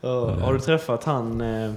Ja, 0.00 0.30
har 0.30 0.52
du 0.52 0.60
träffat 0.60 1.04
han, 1.04 1.40
eh, 1.40 1.72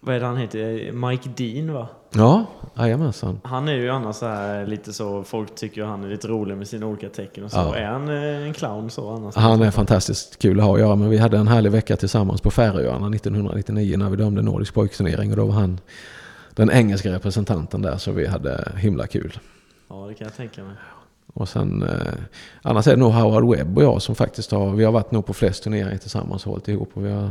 vad 0.00 0.16
är 0.16 0.20
det 0.20 0.26
han 0.26 0.36
heter, 0.36 0.92
Mike 0.92 1.28
Dean 1.36 1.72
va? 1.72 1.88
Ja, 2.10 2.46
jajamensan. 2.76 3.40
Han 3.44 3.68
är 3.68 3.72
ju 3.74 3.90
annars 3.90 4.16
så 4.16 4.26
här 4.26 4.66
lite 4.66 4.92
så, 4.92 5.24
folk 5.24 5.54
tycker 5.54 5.84
han 5.84 6.04
är 6.04 6.08
lite 6.08 6.28
rolig 6.28 6.56
med 6.56 6.68
sina 6.68 6.86
olika 6.86 7.08
tecken 7.08 7.44
och 7.44 7.50
så. 7.50 7.56
Ja. 7.56 7.74
Är 7.74 7.86
han 7.86 8.08
eh, 8.08 8.46
en 8.46 8.54
clown 8.54 8.90
så 8.90 9.10
annars? 9.10 9.34
Han 9.34 9.62
är 9.62 9.70
fantastiskt 9.70 10.38
kul 10.38 10.60
att 10.60 10.66
ha 10.66 10.74
att 10.74 10.80
göra 10.80 10.96
med. 10.96 11.08
Vi 11.08 11.18
hade 11.18 11.38
en 11.38 11.48
härlig 11.48 11.72
vecka 11.72 11.96
tillsammans 11.96 12.40
på 12.40 12.50
Färöarna 12.50 13.16
1999 13.16 13.96
när 13.96 14.10
vi 14.10 14.16
dömde 14.16 14.42
Nordisk 14.42 14.74
pojkturnering. 14.74 15.30
Och 15.30 15.36
då 15.36 15.46
var 15.46 15.54
han 15.54 15.80
den 16.54 16.70
engelska 16.70 17.12
representanten 17.12 17.82
där 17.82 17.96
så 17.96 18.12
vi 18.12 18.26
hade 18.26 18.72
himla 18.76 19.06
kul. 19.06 19.38
Ja, 19.88 20.06
det 20.08 20.14
kan 20.14 20.24
jag 20.24 20.36
tänka 20.36 20.64
mig. 20.64 20.74
Och 21.38 21.48
sen, 21.48 21.82
eh, 21.82 22.12
annars 22.62 22.86
är 22.86 22.90
det 22.90 22.96
nog 22.96 23.12
Howard 23.12 23.56
Webb 23.56 23.78
och 23.78 23.84
jag 23.84 24.02
som 24.02 24.14
faktiskt 24.14 24.50
har, 24.50 24.70
vi 24.70 24.84
har 24.84 24.92
varit 24.92 25.10
nog 25.10 25.26
på 25.26 25.34
flest 25.34 25.62
turneringar 25.62 25.96
tillsammans 25.96 26.46
och 26.46 26.50
hållit 26.50 26.68
ihop. 26.68 26.90
Och 26.94 27.06
vi 27.06 27.10
har 27.10 27.30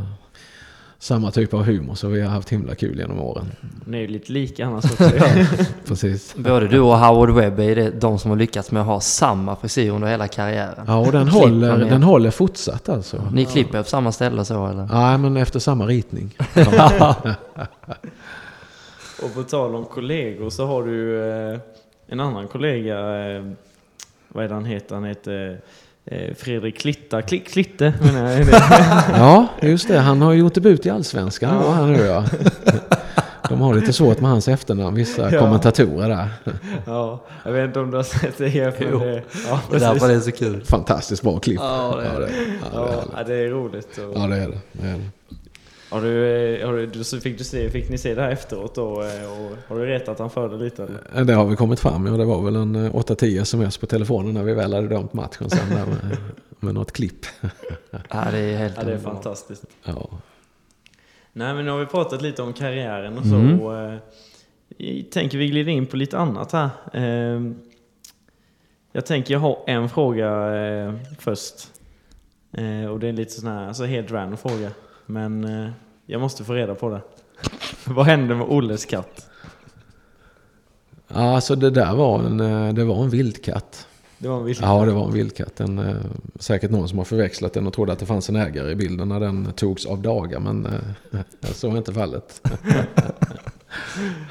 samma 0.98 1.30
typ 1.30 1.54
av 1.54 1.62
humor 1.62 1.94
så 1.94 2.08
vi 2.08 2.20
har 2.20 2.30
haft 2.30 2.48
himla 2.48 2.74
kul 2.74 2.98
genom 2.98 3.20
åren. 3.20 3.52
Ni 3.84 3.96
är 3.96 4.00
ju 4.00 4.06
lite 4.08 4.32
lika 4.32 4.66
annars 4.66 4.84
också. 4.92 5.10
Precis. 5.86 6.34
Både 6.36 6.68
du 6.68 6.80
och 6.80 6.98
Howard 6.98 7.30
Webb 7.30 7.60
är 7.60 7.76
det 7.76 7.90
de 7.90 8.18
som 8.18 8.30
har 8.30 8.38
lyckats 8.38 8.70
med 8.70 8.80
att 8.80 8.86
ha 8.86 9.00
samma 9.00 9.56
frisyr 9.56 9.90
under 9.90 10.08
hela 10.08 10.28
karriären. 10.28 10.84
Ja, 10.86 10.96
och 10.96 11.12
den 11.12 11.28
håller, 11.28 11.78
den 11.78 12.02
håller 12.02 12.30
fortsatt 12.30 12.88
alltså. 12.88 13.30
Ni 13.32 13.44
klipper 13.44 13.82
på 13.82 13.88
samma 13.88 14.12
ställe 14.12 14.44
så 14.44 14.66
eller? 14.66 14.88
Nej, 14.92 15.18
men 15.18 15.36
efter 15.36 15.58
samma 15.58 15.86
ritning. 15.86 16.36
och 19.22 19.34
på 19.34 19.42
tal 19.42 19.74
om 19.74 19.84
kollegor 19.84 20.50
så 20.50 20.66
har 20.66 20.82
du 20.82 21.30
eh, 21.30 21.58
en 22.06 22.20
annan 22.20 22.48
kollega, 22.48 23.26
eh, 23.36 23.44
vad 24.28 24.44
är 24.44 24.48
det 24.48 24.54
han 24.54 24.64
heter? 24.64 24.94
Han 24.94 25.04
heter 25.04 25.60
eh, 26.04 26.34
Fredrik 26.34 26.78
Klitta, 26.78 27.22
Kli, 27.22 27.38
Klitte 27.38 27.94
menar 28.02 28.30
jag. 28.30 28.46
Ja, 29.18 29.46
just 29.62 29.88
det. 29.88 29.98
Han 29.98 30.22
har 30.22 30.32
gjort 30.32 30.54
debut 30.54 30.86
i 30.86 30.90
Allsvenskan 30.90 31.54
ja. 31.64 31.72
här 31.72 31.86
nu 31.86 31.98
ja. 32.06 32.24
De 33.48 33.60
har 33.60 33.74
lite 33.74 33.92
svårt 33.92 34.20
med 34.20 34.30
hans 34.30 34.48
efternamn, 34.48 34.96
vissa 34.96 35.32
Ja. 35.34 35.40
kommentatorer 35.40 36.08
där. 36.08 36.28
Ja, 36.86 37.20
jag 37.44 37.52
vet 37.52 37.64
inte 37.64 37.80
om 37.80 37.90
du 37.90 37.96
har 37.96 38.04
sett 38.04 38.38
det 38.38 38.48
här. 38.48 38.74
Men 38.78 38.98
det, 38.98 39.22
ja, 39.48 39.60
Det 39.70 39.76
är 39.76 39.80
därför 39.80 39.98
precis. 40.08 40.24
det 40.24 40.32
så 40.32 40.44
kul. 40.44 40.64
Fantastiskt 40.64 41.22
bra 41.22 41.38
klipp. 41.38 41.60
Ja, 41.60 41.96
det 42.00 42.06
är 42.06 42.20
det, 42.20 42.30
ja, 42.72 42.78
det 42.78 42.78
är 42.78 42.96
det. 42.96 43.02
ja, 43.16 43.24
det 43.26 43.34
är 43.34 43.48
roligt. 43.48 43.98
Och, 43.98 44.12
Ja, 44.18 44.26
det 44.26 44.36
är 44.36 44.48
det. 44.48 44.58
det, 44.72 44.88
är 44.88 44.92
det. 44.94 45.00
Har 45.90 46.00
du, 46.02 46.26
eh, 46.60 46.66
har 46.66 46.72
du, 46.76 47.20
fick, 47.20 47.38
du 47.38 47.44
se, 47.44 47.70
fick 47.70 47.88
ni 47.90 47.98
se 47.98 48.14
det 48.14 48.22
här 48.22 48.30
efteråt 48.30 48.74
då? 48.74 49.02
eh, 49.02 49.32
Och 49.32 49.50
har 49.68 49.76
du 49.80 49.86
retat 49.86 50.18
han 50.18 50.30
för 50.30 50.48
det 50.48 50.56
lite 50.56 50.82
eller? 50.84 51.24
Det 51.24 51.32
har 51.34 51.46
vi 51.46 51.56
kommit 51.56 51.80
fram 51.80 52.06
ja. 52.06 52.12
Det 52.12 52.24
var 52.24 52.42
väl 52.42 52.56
en 52.56 52.74
eh, 52.76 52.92
8-10 52.92 53.42
sms 53.42 53.78
på 53.78 53.86
telefonen 53.86 54.34
när 54.34 54.42
vi 54.42 54.54
väl 54.54 54.74
hade 54.74 54.88
dömt 54.88 55.12
matchen 55.12 55.50
sen 55.50 55.68
där 55.70 55.86
med, 55.86 56.16
med 56.60 56.74
något 56.74 56.92
klipp. 56.92 57.26
Ja, 57.90 58.26
det 58.30 58.38
är 58.38 58.56
helt 58.58 58.74
Ja, 58.76 58.82
det 58.84 58.92
är 58.92 58.98
fantastiskt. 58.98 59.64
Ja. 59.84 60.08
Nej, 61.32 61.54
men 61.54 61.64
nu 61.64 61.70
har 61.70 61.78
vi 61.78 61.86
pratat 61.86 62.22
lite 62.22 62.42
om 62.42 62.52
karriären 62.52 63.18
och 63.18 63.24
så. 63.26 63.34
Mm. 63.34 63.60
Och, 63.60 63.76
eh, 63.78 63.98
tänker 65.12 65.38
vi 65.38 65.48
glider 65.48 65.72
in 65.72 65.86
på 65.86 65.96
lite 65.96 66.18
annat 66.18 66.52
här. 66.52 66.70
Eh, 66.92 67.40
jag 68.92 69.06
tänker 69.06 69.34
jag 69.34 69.40
har 69.40 69.58
en 69.66 69.88
fråga 69.88 70.56
eh, 70.56 70.94
först. 71.18 71.54
Eh, 72.52 72.90
och 72.90 73.00
det 73.00 73.08
är 73.08 73.12
lite 73.12 73.32
sån 73.32 73.48
här, 73.48 73.68
alltså 73.68 73.84
helt 73.84 74.10
random 74.10 74.36
fråga. 74.36 74.70
Men 75.10 75.44
eh, 75.44 75.70
jag 76.06 76.20
måste 76.20 76.44
få 76.44 76.52
reda 76.54 76.74
på 76.74 76.88
det. 76.90 77.00
Vad 77.84 78.06
hände 78.06 78.34
med 78.34 78.46
Olles 78.46 78.84
katt? 78.84 79.26
Ja, 81.08 81.34
alltså 81.34 81.54
det 81.54 81.70
där 81.70 81.94
var 81.94 82.18
en, 82.18 82.40
eh, 82.40 82.74
det 82.74 82.84
var 82.84 83.02
en 83.02 83.10
vildkatt. 83.10 83.86
Det 84.18 84.28
var 84.28 84.36
en 84.38 84.44
vild 84.44 84.58
Ja, 84.62 84.84
det 84.84 84.92
var 84.92 85.04
en 85.04 85.12
vildkatt. 85.12 85.60
En, 85.60 85.78
eh, 85.78 85.94
säkert 86.38 86.70
någon 86.70 86.88
som 86.88 86.98
har 86.98 87.04
förväxlat 87.04 87.52
den 87.52 87.66
och 87.66 87.72
trodde 87.72 87.92
att 87.92 87.98
det 87.98 88.06
fanns 88.06 88.28
en 88.28 88.36
ägare 88.36 88.70
i 88.70 88.74
bilden 88.74 89.08
när 89.08 89.20
den 89.20 89.52
togs 89.52 89.86
av 89.86 90.02
dagar. 90.02 90.40
Men 90.40 90.66
eh, 90.66 91.20
så 91.52 91.68
är 91.70 91.76
inte 91.76 91.92
fallet. 91.94 92.42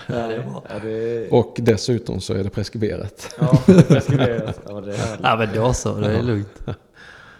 Ja, 0.07 0.27
det 0.27 0.35
är 0.35 0.43
bra. 0.43 0.63
Ja, 0.69 0.79
det, 0.83 1.29
Och 1.29 1.55
dessutom 1.59 2.21
så 2.21 2.33
är 2.33 2.43
det 2.43 2.49
preskriberat. 2.49 3.35
ja, 3.39 3.61
det 3.65 3.73
är 3.73 3.81
preskriberat. 3.81 4.59
Ja, 4.67 4.81
det 4.81 4.93
är 4.93 4.97
härligt. 4.97 5.19
Ja 5.23 5.35
men 5.35 5.49
då 5.55 5.73
så, 5.73 5.95
det 5.99 6.17
är 6.17 6.23
lugnt. 6.23 6.61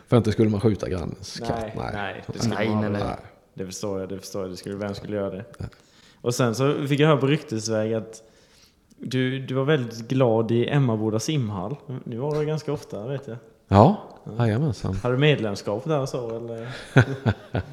För 0.07 0.17
inte 0.17 0.31
skulle 0.31 0.49
man 0.49 0.61
skjuta 0.61 0.89
grannens 0.89 1.39
katt. 1.39 1.59
Nej, 1.61 1.73
Nej. 1.77 1.91
nej, 1.93 2.23
det 2.27 2.39
skulle 2.39 2.55
Nej, 2.55 2.69
man 2.69 2.91
nej, 2.91 3.03
nej. 3.03 3.15
Det 3.53 3.65
förstår 3.65 3.99
jag, 3.99 4.09
det 4.09 4.19
förstår 4.19 4.41
jag. 4.41 4.51
Det 4.51 4.57
skulle, 4.57 4.75
vem 4.75 4.95
skulle 4.95 5.15
göra 5.17 5.29
det? 5.29 5.45
Och 6.21 6.35
sen 6.35 6.55
så 6.55 6.87
fick 6.87 6.99
jag 6.99 7.07
höra 7.07 7.17
på 7.17 7.27
ryktesväg 7.27 7.93
att 7.93 8.23
du, 8.97 9.39
du 9.39 9.53
var 9.53 9.63
väldigt 9.63 10.07
glad 10.07 10.51
i 10.51 10.67
Emmaboda 10.67 11.19
simhall. 11.19 11.75
Nu 12.03 12.17
var 12.17 12.39
du 12.39 12.45
ganska 12.45 12.73
ofta, 12.73 13.07
vet 13.07 13.27
jag. 13.27 13.37
Ja, 13.67 14.01
jajamensan. 14.39 14.95
Har 15.03 15.11
du 15.11 15.17
medlemskap 15.17 15.83
där 15.83 15.99
och 15.99 16.09
så 16.09 16.35
eller? 16.37 16.67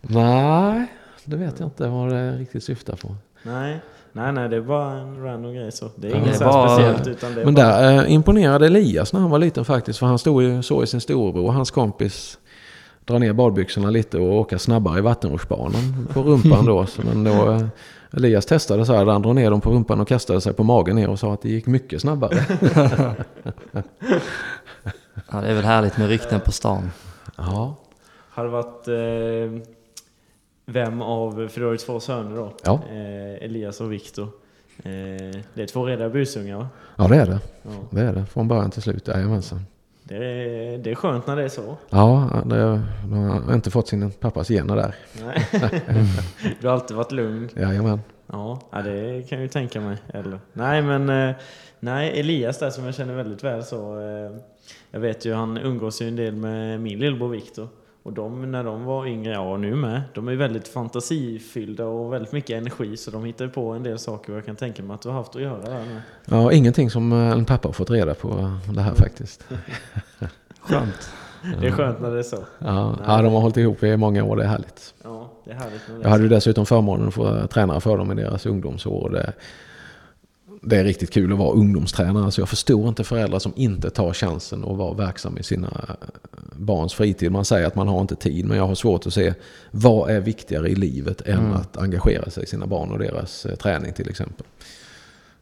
Nej, 0.00 0.86
det 1.24 1.36
vet 1.36 1.60
jag 1.60 1.66
inte 1.66 1.88
vad 1.88 2.10
det 2.10 2.32
riktigt 2.36 2.64
syftar 2.64 2.96
på. 2.96 3.16
Nej, 3.42 3.80
nej, 4.12 4.32
nej, 4.32 4.48
det 4.48 4.56
är 4.56 4.60
bara 4.60 4.92
en 4.92 5.22
random 5.24 5.54
grej 5.54 5.72
så. 5.72 5.90
Det 5.96 6.08
är 6.10 6.16
inget 6.16 6.36
så 6.38 6.44
bara- 6.44 6.68
speciellt 6.68 7.06
utan 7.06 7.34
det 7.34 7.44
Men 7.44 7.54
bara... 7.54 7.66
där 7.66 8.04
eh, 8.04 8.12
imponerade 8.12 8.66
Elias 8.66 9.12
när 9.12 9.20
han 9.20 9.30
var 9.30 9.38
liten 9.38 9.64
faktiskt. 9.64 9.98
För 9.98 10.06
han 10.06 10.18
stod 10.18 10.42
ju 10.42 10.62
så 10.62 10.82
i 10.82 10.86
sin 10.86 11.00
storebror 11.00 11.44
och 11.44 11.52
hans 11.54 11.70
kompis 11.70 12.38
dra 13.04 13.18
ner 13.18 13.32
badbyxorna 13.32 13.90
lite 13.90 14.18
och 14.18 14.32
åka 14.38 14.58
snabbare 14.58 14.98
i 14.98 15.02
vattenrutschbanan 15.02 16.06
på 16.12 16.22
rumpan 16.22 16.64
då. 16.66 16.86
Så 16.86 17.02
men 17.02 17.24
då 17.24 17.50
eh, 17.52 17.62
Elias 18.16 18.46
testade 18.46 18.86
så 18.86 18.92
här, 18.94 19.06
han 19.06 19.22
drog 19.22 19.34
ner 19.34 19.50
dem 19.50 19.60
på 19.60 19.70
rumpan 19.70 20.00
och 20.00 20.08
kastade 20.08 20.40
sig 20.40 20.52
på 20.52 20.64
magen 20.64 20.96
ner 20.96 21.10
och 21.10 21.18
sa 21.18 21.32
att 21.34 21.42
det 21.42 21.48
gick 21.48 21.66
mycket 21.66 22.00
snabbare. 22.00 22.36
Ja, 25.32 25.40
det 25.40 25.48
är 25.48 25.54
väl 25.54 25.64
härligt 25.64 25.98
med 25.98 26.08
rykten 26.08 26.40
på 26.40 26.52
stan. 26.52 26.90
Ja, 27.36 27.74
Har 28.30 28.44
det 28.44 28.50
varit... 28.50 28.88
Eh, 28.88 29.62
vem 30.72 31.02
av, 31.02 31.48
för 31.48 31.60
du 31.60 31.66
har 31.66 31.72
ju 31.72 31.78
två 31.78 32.00
söner 32.00 32.36
då. 32.36 32.52
Ja. 32.64 32.80
Eh, 32.90 33.44
Elias 33.44 33.80
och 33.80 33.92
Viktor. 33.92 34.28
Eh, 34.78 35.40
det 35.54 35.62
är 35.62 35.66
två 35.66 35.86
rediga 35.86 36.08
busungar 36.08 36.56
va? 36.56 36.68
ja 36.96 37.08
det 37.08 37.16
är 37.16 37.26
det. 37.26 37.40
Ja. 37.62 37.70
Det 37.90 38.00
är 38.00 38.12
det. 38.12 38.26
Från 38.26 38.48
början 38.48 38.70
till 38.70 38.82
slut, 38.82 39.08
jajamensan. 39.08 39.60
Det 40.02 40.16
är, 40.16 40.78
det 40.78 40.90
är 40.90 40.94
skönt 40.94 41.26
när 41.26 41.36
det 41.36 41.42
är 41.42 41.48
så. 41.48 41.76
Ja, 41.90 42.42
det, 42.46 42.82
de 43.02 43.12
har 43.46 43.54
inte 43.54 43.70
fått 43.70 43.88
sin 43.88 44.10
pappas 44.10 44.48
gener 44.48 44.76
där. 44.76 44.94
Nej. 45.22 45.46
du 46.60 46.66
har 46.66 46.74
alltid 46.74 46.96
varit 46.96 47.12
lugn. 47.12 47.48
Jajamän. 47.56 48.00
Ja, 48.26 48.60
ja, 48.70 48.82
det 48.82 49.28
kan 49.28 49.38
jag 49.38 49.42
ju 49.42 49.48
tänka 49.48 49.80
mig. 49.80 49.96
Eller, 50.08 50.38
nej, 50.52 50.82
men 50.82 51.08
eh, 51.08 51.36
nej, 51.80 52.20
Elias 52.20 52.58
där 52.58 52.70
som 52.70 52.84
jag 52.84 52.94
känner 52.94 53.14
väldigt 53.14 53.44
väl 53.44 53.64
så. 53.64 54.00
Eh, 54.00 54.36
jag 54.90 55.00
vet 55.00 55.24
ju, 55.24 55.34
han 55.34 55.58
umgås 55.58 56.02
ju 56.02 56.08
en 56.08 56.16
del 56.16 56.36
med 56.36 56.80
min 56.80 56.98
lillebror 56.98 57.28
Viktor. 57.28 57.68
Och 58.02 58.12
de, 58.12 58.50
när 58.52 58.64
de 58.64 58.84
var 58.84 59.06
yngre, 59.06 59.32
ja 59.32 59.52
och 59.52 59.60
nu 59.60 59.74
med, 59.74 60.02
de 60.14 60.28
är 60.28 60.36
väldigt 60.36 60.68
fantasifyllda 60.68 61.86
och 61.86 62.12
väldigt 62.12 62.32
mycket 62.32 62.50
energi. 62.56 62.96
Så 62.96 63.10
de 63.10 63.24
hittar 63.24 63.48
på 63.48 63.70
en 63.70 63.82
del 63.82 63.98
saker 63.98 64.32
och 64.32 64.38
jag 64.38 64.46
kan 64.46 64.56
tänka 64.56 64.82
mig 64.82 64.94
att 64.94 65.02
du 65.02 65.08
har 65.08 65.16
haft 65.16 65.36
att 65.36 65.42
göra 65.42 65.60
där 65.60 65.70
med. 65.86 66.02
Ja, 66.24 66.52
ingenting 66.52 66.90
som 66.90 67.12
eh, 67.12 67.30
en 67.30 67.44
pappa 67.44 67.68
har 67.68 67.72
fått 67.72 67.90
reda 67.90 68.14
på 68.14 68.52
det 68.74 68.80
här 68.82 68.94
faktiskt. 68.94 69.44
Skönt. 70.60 71.10
Det 71.60 71.66
är 71.66 71.70
skönt 71.70 72.00
när 72.00 72.10
det 72.10 72.18
är 72.18 72.22
så. 72.22 72.44
Ja, 72.58 72.96
ja, 73.06 73.22
de 73.22 73.32
har 73.32 73.40
hållit 73.40 73.56
ihop 73.56 73.82
i 73.82 73.96
många 73.96 74.24
år, 74.24 74.36
det 74.36 74.42
är 74.42 74.48
härligt. 74.48 74.94
Ja, 75.04 75.30
det 75.44 75.50
är 75.50 75.54
härligt 75.54 75.80
Jag 76.02 76.10
hade 76.10 76.22
ju 76.22 76.28
dessutom 76.28 76.66
förmånen 76.66 77.08
att 77.08 77.14
få 77.14 77.46
träna 77.46 77.80
för 77.80 77.98
dem 77.98 78.12
i 78.12 78.14
deras 78.14 78.46
ungdomsår. 78.46 79.02
och 79.02 79.10
Det, 79.10 79.32
det 80.62 80.76
är 80.76 80.84
riktigt 80.84 81.10
kul 81.12 81.32
att 81.32 81.38
vara 81.38 81.52
ungdomstränare. 81.52 82.30
Så 82.30 82.40
jag 82.40 82.48
förstår 82.48 82.88
inte 82.88 83.04
föräldrar 83.04 83.38
som 83.38 83.52
inte 83.56 83.90
tar 83.90 84.12
chansen 84.12 84.64
att 84.64 84.76
vara 84.76 84.94
verksam 84.94 85.38
i 85.38 85.42
sina 85.42 85.66
eh, 85.88 85.94
barns 86.56 86.94
fritid. 86.94 87.32
Man 87.32 87.44
säger 87.44 87.66
att 87.66 87.74
man 87.74 87.88
har 87.88 88.00
inte 88.00 88.16
tid, 88.16 88.46
men 88.46 88.56
jag 88.56 88.66
har 88.66 88.74
svårt 88.74 89.06
att 89.06 89.14
se 89.14 89.34
vad 89.70 90.10
är 90.10 90.20
viktigare 90.20 90.68
i 90.68 90.74
livet 90.74 91.20
än 91.20 91.38
Mm. 91.38 91.52
att 91.52 91.76
engagera 91.76 92.30
sig 92.30 92.42
i 92.42 92.46
sina 92.46 92.66
barn 92.66 92.90
och 92.92 92.98
deras 92.98 93.46
eh, 93.46 93.54
träning 93.56 93.92
till 93.92 94.08
exempel. 94.10 94.46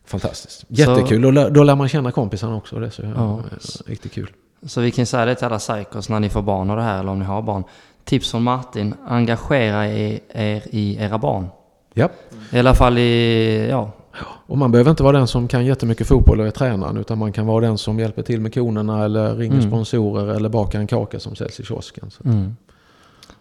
Fantastiskt. 0.04 0.64
Jättekul. 0.68 1.22
Då, 1.22 1.30
lär- 1.30 1.50
då 1.50 1.62
lär 1.64 1.74
man 1.74 1.88
känna 1.88 2.12
kompisarna 2.12 2.56
också. 2.56 2.78
Det 2.78 2.86
är 2.86 2.90
så 2.90 3.02
Ja. 3.02 3.38
eh, 3.38 3.90
riktigt 3.90 4.12
kul. 4.12 4.30
Så 4.66 4.80
vi 4.80 4.90
kan 4.90 5.06
säga 5.06 5.24
det 5.24 5.34
till 5.34 5.46
alla 5.46 5.58
psykos 5.58 6.08
när 6.08 6.20
ni 6.20 6.28
får 6.28 6.42
barn 6.42 6.70
och 6.70 6.76
det 6.76 6.82
här, 6.82 7.00
eller 7.00 7.10
om 7.12 7.18
ni 7.18 7.24
har 7.24 7.42
barn. 7.42 7.64
Tips 8.04 8.30
från 8.30 8.42
Martin, 8.42 8.94
engagera 9.06 9.88
er, 9.88 10.20
er 10.32 10.62
i 10.70 10.96
era 11.00 11.18
barn. 11.18 11.46
Ja. 11.94 12.08
I 12.52 12.58
alla 12.58 12.74
fall 12.74 12.98
i, 12.98 13.68
ja, 13.70 13.90
Och 14.26 14.58
man 14.58 14.72
behöver 14.72 14.90
inte 14.90 15.02
vara 15.02 15.18
den 15.18 15.26
som 15.26 15.48
kan 15.48 15.66
jättemycket 15.66 16.06
fotboll 16.06 16.40
och 16.40 16.46
är 16.46 16.50
tränaren. 16.50 16.96
Utan 16.96 17.18
man 17.18 17.32
kan 17.32 17.46
vara 17.46 17.66
den 17.66 17.78
som 17.78 17.98
hjälper 17.98 18.22
till 18.22 18.40
med 18.40 18.54
konerna 18.54 19.04
eller 19.04 19.36
ringer 19.36 19.56
Mm. 19.56 19.68
sponsorer 19.70 20.34
eller 20.34 20.48
bakar 20.48 20.78
en 20.80 20.86
kaka 20.86 21.20
som 21.20 21.34
säljs 21.36 21.60
i 21.60 21.64
kiosken. 21.64 22.10
Så. 22.10 22.24
mm. 22.24 22.56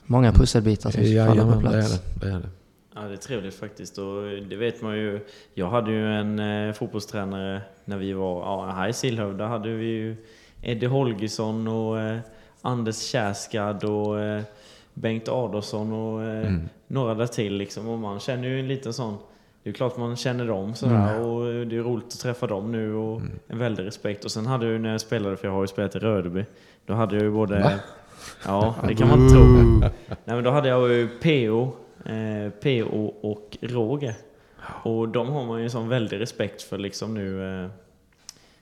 Många 0.06 0.32
pusselbitar 0.32 0.92
som 0.92 1.04
ska 1.04 1.26
falla 1.26 1.44
på 1.44 1.50
Jajamän, 1.50 1.64
det 1.64 1.68
är 1.70 1.72
plats. 1.82 2.02
det. 2.20 2.26
det, 2.26 2.32
är 2.34 2.40
det. 2.40 2.50
Ja, 2.96 3.02
det 3.02 3.14
är 3.14 3.18
trevligt 3.18 3.56
faktiskt. 3.56 3.98
Och 3.98 4.22
det 4.50 4.56
vet 4.56 4.82
man 4.82 4.98
ju. 4.98 5.20
Jag 5.54 5.70
hade 5.70 5.92
ju 5.92 6.14
en 6.14 6.40
eh, 6.40 6.74
fotbollstränare 6.74 7.62
när 7.86 7.98
vi 7.98 8.14
var 8.14 8.40
ja, 8.42 8.72
här 8.76 8.88
i 8.90 8.94
Sillhövda. 8.94 9.48
hade 9.48 9.70
vi 9.70 9.86
ju 9.86 10.16
Eddie 10.62 10.86
Holgersson 10.88 11.68
och 11.68 12.00
eh, 12.00 12.18
Anders 12.62 12.96
Kärskad 13.02 13.84
och 13.84 14.20
eh, 14.20 14.42
Bengt 14.94 15.28
Adolfsson 15.30 15.94
och 15.94 16.24
eh, 16.24 16.48
Mm. 16.48 16.70
några 16.88 17.14
där 17.14 17.28
till 17.28 17.54
liksom. 17.54 17.88
Och 17.88 17.98
man 18.00 18.20
känner 18.20 18.48
ju 18.48 18.60
en 18.60 18.68
liten 18.68 18.94
sån... 18.94 19.18
Det 19.68 19.72
är 19.72 19.74
klart 19.74 19.97
man 19.97 20.15
känner 20.15 20.47
dem 20.47 20.76
sådär 20.76 21.20
och 21.20 21.65
det 21.65 21.78
är 21.78 21.82
roligt 21.82 22.05
att 22.07 22.20
träffa 22.20 22.47
dem 22.47 22.72
nu 22.72 22.93
och 22.95 23.22
en 23.47 23.57
väldig 23.57 23.86
respekt. 23.86 24.26
Och 24.26 24.32
sen 24.32 24.45
hade 24.45 24.65
jag 24.65 24.74
ju 24.74 24.80
när 24.80 24.91
jag 24.91 25.01
spelade, 25.01 25.38
för 25.38 25.47
jag 25.47 25.53
har 25.53 25.61
ju 25.61 25.68
spelat 25.68 25.95
i 25.95 25.99
Rödeby, 25.99 26.45
då 26.86 26.93
hade 26.93 27.15
jag 27.15 27.24
ju 27.24 27.32
både... 27.32 27.59
Va? 27.59 27.72
Ja, 28.45 28.76
det 28.88 28.95
kan 28.95 29.07
man 29.07 29.30
tro. 29.30 29.43
Nej 30.09 30.36
men 30.36 30.43
då 30.43 30.51
hade 30.51 30.70
jag 30.70 30.89
ju 30.89 31.07
PO, 31.07 31.72
eh, 32.09 32.49
PO 32.49 33.13
och 33.22 33.57
Roger. 33.61 34.13
Och 34.84 35.09
de 35.09 35.30
har 35.30 35.45
man 35.45 35.57
ju 35.57 35.63
en 35.63 35.72
sån 35.72 35.89
väldig 35.89 36.20
respekt 36.20 36.61
för 36.61 36.78
liksom 36.78 37.13
nu 37.13 37.61
eh, 37.63 37.70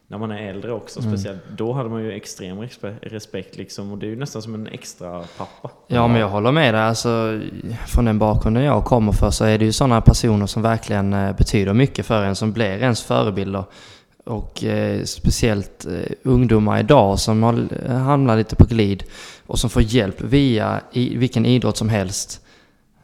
när 0.08 0.18
man 0.18 0.32
är 0.32 0.50
äldre 0.50 0.72
också. 0.72 1.02
Speciellt 1.02 1.42
då 1.58 1.74
hade 1.74 1.90
man 1.90 2.04
ju 2.04 2.12
extrem 2.12 2.62
respe- 2.62 3.00
respekt 3.02 3.58
liksom. 3.58 3.92
Och 3.92 3.98
det 3.98 4.06
är 4.06 4.10
ju 4.10 4.16
nästan 4.16 4.42
som 4.42 4.54
en 4.54 4.68
extra 4.68 5.24
pappa. 5.38 5.72
Ja, 5.88 6.08
men 6.08 6.20
jag 6.20 6.30
håller 6.30 6.52
med 6.52 6.74
dig. 6.74 6.82
Alltså, 6.82 7.42
från 7.88 8.06
den 8.06 8.20
bakgrunden 8.20 8.64
jag 8.64 8.86
kommer 8.86 9.12
för 9.12 9.30
så 9.30 9.46
är 9.46 9.58
det 9.58 9.66
ju 9.66 9.72
sådana 9.72 10.02
personer 10.02 10.46
som 10.46 10.62
verkligen 10.62 11.14
eh, 11.14 11.36
betyder 11.36 11.74
mycket 11.74 12.06
för 12.06 12.24
en, 12.24 12.36
som 12.36 12.52
blir 12.52 12.66
ens 12.66 13.04
förebilder. 13.04 13.64
Och 14.26 14.64
eh, 14.64 15.04
speciellt 15.04 15.86
eh, 15.86 16.12
ungdomar 16.24 16.80
idag 16.80 17.20
som 17.20 17.44
har 17.44 17.68
eh, 17.86 17.96
hamnat 17.96 18.38
lite 18.38 18.56
på 18.56 18.66
glid 18.66 19.04
och 19.48 19.60
som 19.60 19.70
får 19.70 19.82
hjälp 19.82 20.22
via 20.22 20.82
i, 20.92 21.18
vilken 21.18 21.46
idrott 21.46 21.78
som 21.78 21.90
helst. 21.90 22.42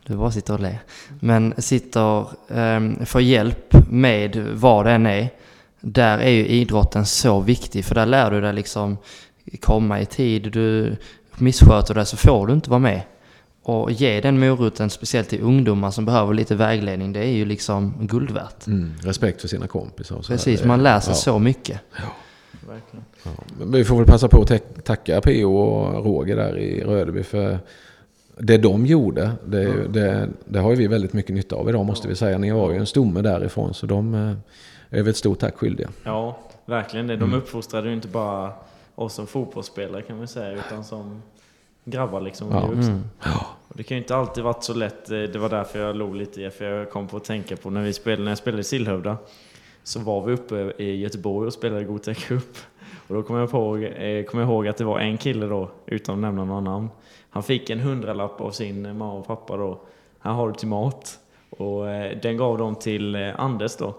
Du 0.06 0.16
bara 0.16 0.32
sitter 0.32 0.54
och 0.54 0.60
ler. 0.60 0.80
Men 1.20 1.54
sitter, 1.58 2.20
eh, 2.50 3.06
får 3.06 3.22
hjälp 3.22 3.76
med 3.90 4.48
vad 4.54 4.86
det 4.86 4.92
än 4.92 5.06
är. 5.06 5.30
Där 5.82 6.18
är 6.18 6.30
ju 6.30 6.48
idrotten 6.48 7.06
så 7.06 7.40
viktig 7.40 7.86
för 7.86 7.96
där 7.96 8.06
lär 8.06 8.32
du 8.32 8.42
dig 8.42 8.54
liksom 8.54 8.98
komma 9.60 10.02
i 10.02 10.06
tid. 10.06 10.52
Du 10.52 10.96
missköter 11.38 11.94
dig 11.94 12.06
så 12.06 12.18
får 12.18 12.48
du 12.48 12.54
inte 12.54 12.70
vara 12.70 12.80
med. 12.80 13.02
Och 13.64 13.92
ge 13.92 14.22
den 14.22 14.40
moroten, 14.40 14.90
speciellt 14.90 15.30
till 15.30 15.42
ungdomar 15.42 15.92
som 15.92 16.06
behöver 16.06 16.34
lite 16.34 16.56
vägledning, 16.56 17.14
det 17.14 17.20
är 17.20 17.32
ju 17.32 17.46
liksom 17.46 17.94
guld 18.00 18.32
värt. 18.32 18.68
Mm. 18.68 18.94
Respekt 19.04 19.42
för 19.42 19.48
sina 19.48 19.68
kompisar 19.68 20.16
och 20.16 20.26
så 20.26 20.32
Precis, 20.34 20.60
där. 20.60 20.68
man 20.68 20.84
lär 20.84 21.00
sig 21.00 21.12
ja. 21.12 21.16
så 21.16 21.40
mycket. 21.40 21.80
Verkligen. 22.68 23.06
Ja. 23.24 23.30
Men 23.60 23.72
vi 23.72 23.84
får 23.84 23.98
väl 23.98 24.06
passa 24.06 24.28
på 24.28 24.42
att 24.42 24.48
ta- 24.48 24.82
tacka 24.84 25.22
P.O. 25.22 25.56
och 25.58 26.06
Roger 26.06 26.36
där 26.36 26.58
i 26.58 26.84
Rödeby 26.84 27.24
för 27.24 27.60
det 28.38 28.58
de 28.58 28.86
gjorde, 28.86 29.32
det, 29.46 29.88
det, 29.88 30.30
det 30.46 30.60
har 30.60 30.70
ju 30.70 30.76
vi 30.76 30.88
väldigt 30.88 31.14
mycket 31.14 31.36
nytta 31.36 31.56
av 31.56 31.70
idag 31.70 31.86
måste 31.86 32.08
vi 32.08 32.16
säga. 32.16 32.38
Ni 32.38 32.52
var 32.52 32.72
ju 32.72 32.78
en 32.78 32.86
stomme 32.86 33.22
därifrån 33.22 33.74
så 33.74 33.86
de 33.86 34.16
eh, 34.16 34.34
är 35.00 35.04
vi 35.04 35.10
ett 35.10 35.18
stort 35.18 35.40
tack 35.40 35.56
skyldiga. 35.58 35.90
Ja, 36.04 36.38
verkligen 36.66 37.08
det. 37.08 37.14
Mm. 37.14 37.30
De 37.32 37.38
uppfostrade 37.38 37.88
ju 37.88 37.94
inte 37.94 38.08
bara 38.08 38.52
oss 38.96 39.14
som 39.14 39.28
fotbollsspelare 39.28 40.02
kan 40.02 40.18
man 40.18 40.28
säga, 40.28 40.52
utan 40.52 40.84
som 40.84 41.22
grabbar 41.84 42.22
liksom. 42.22 42.52
Ja. 42.52 42.62
Ja. 42.62 42.72
Mm. 42.72 43.02
Och 43.68 43.78
det 43.78 43.84
kan 43.84 43.98
ju 43.98 44.02
inte 44.04 44.16
alltid 44.16 44.44
varit 44.44 44.64
så 44.64 44.74
lätt. 44.74 45.12
Eh, 45.12 45.18
Det 45.20 45.36
var 45.40 45.50
därför 45.50 45.80
jag 45.80 45.96
log 45.96 46.16
lite 46.16 46.42
i 46.42 46.50
för 46.50 46.66
jag 46.66 46.90
kom 46.92 47.08
på 47.08 47.18
att 47.18 47.24
tänka 47.24 47.56
på 47.58 47.70
när 47.70 47.82
vi 47.84 47.94
spelade, 47.94 48.24
när 48.24 48.32
jag 48.32 48.38
spelade 48.38 48.62
i 48.62 48.64
Sillhövda. 48.64 49.18
Så 49.84 50.00
var 50.00 50.26
vi 50.26 50.34
uppe 50.34 50.74
i 50.78 50.96
Göteborg 50.96 51.48
och 51.48 51.54
spelade 51.54 51.84
Gothia 51.84 52.14
Cup. 52.14 52.58
Och 53.08 53.16
då 53.16 53.24
kom 53.24 53.36
jag, 53.36 53.52
på, 53.52 53.78
eh, 53.78 54.26
kom 54.26 54.40
jag 54.40 54.50
ihåg 54.50 54.68
att 54.68 54.78
det 54.78 54.84
var 54.84 55.00
en 55.00 55.18
kille 55.18 55.46
då, 55.46 55.72
utan 55.86 56.16
att 56.16 56.22
nämna 56.22 56.46
några 56.46 56.62
namn. 56.62 56.90
Han 57.30 57.44
fick 57.44 57.70
en 57.70 57.80
hundralapp 57.80 58.42
av 58.42 58.52
sin 58.52 58.82
mamma 58.98 59.14
och 59.14 59.28
pappa 59.28 59.58
då. 59.58 59.82
Här 60.20 60.32
har 60.32 60.48
du 60.48 60.54
till 60.54 60.68
mat. 60.68 61.20
Och 61.50 61.90
eh, 61.90 62.18
den 62.22 62.38
gav 62.38 62.58
de 62.58 62.76
till 62.76 63.16
Anders 63.38 63.76
då, 63.78 63.96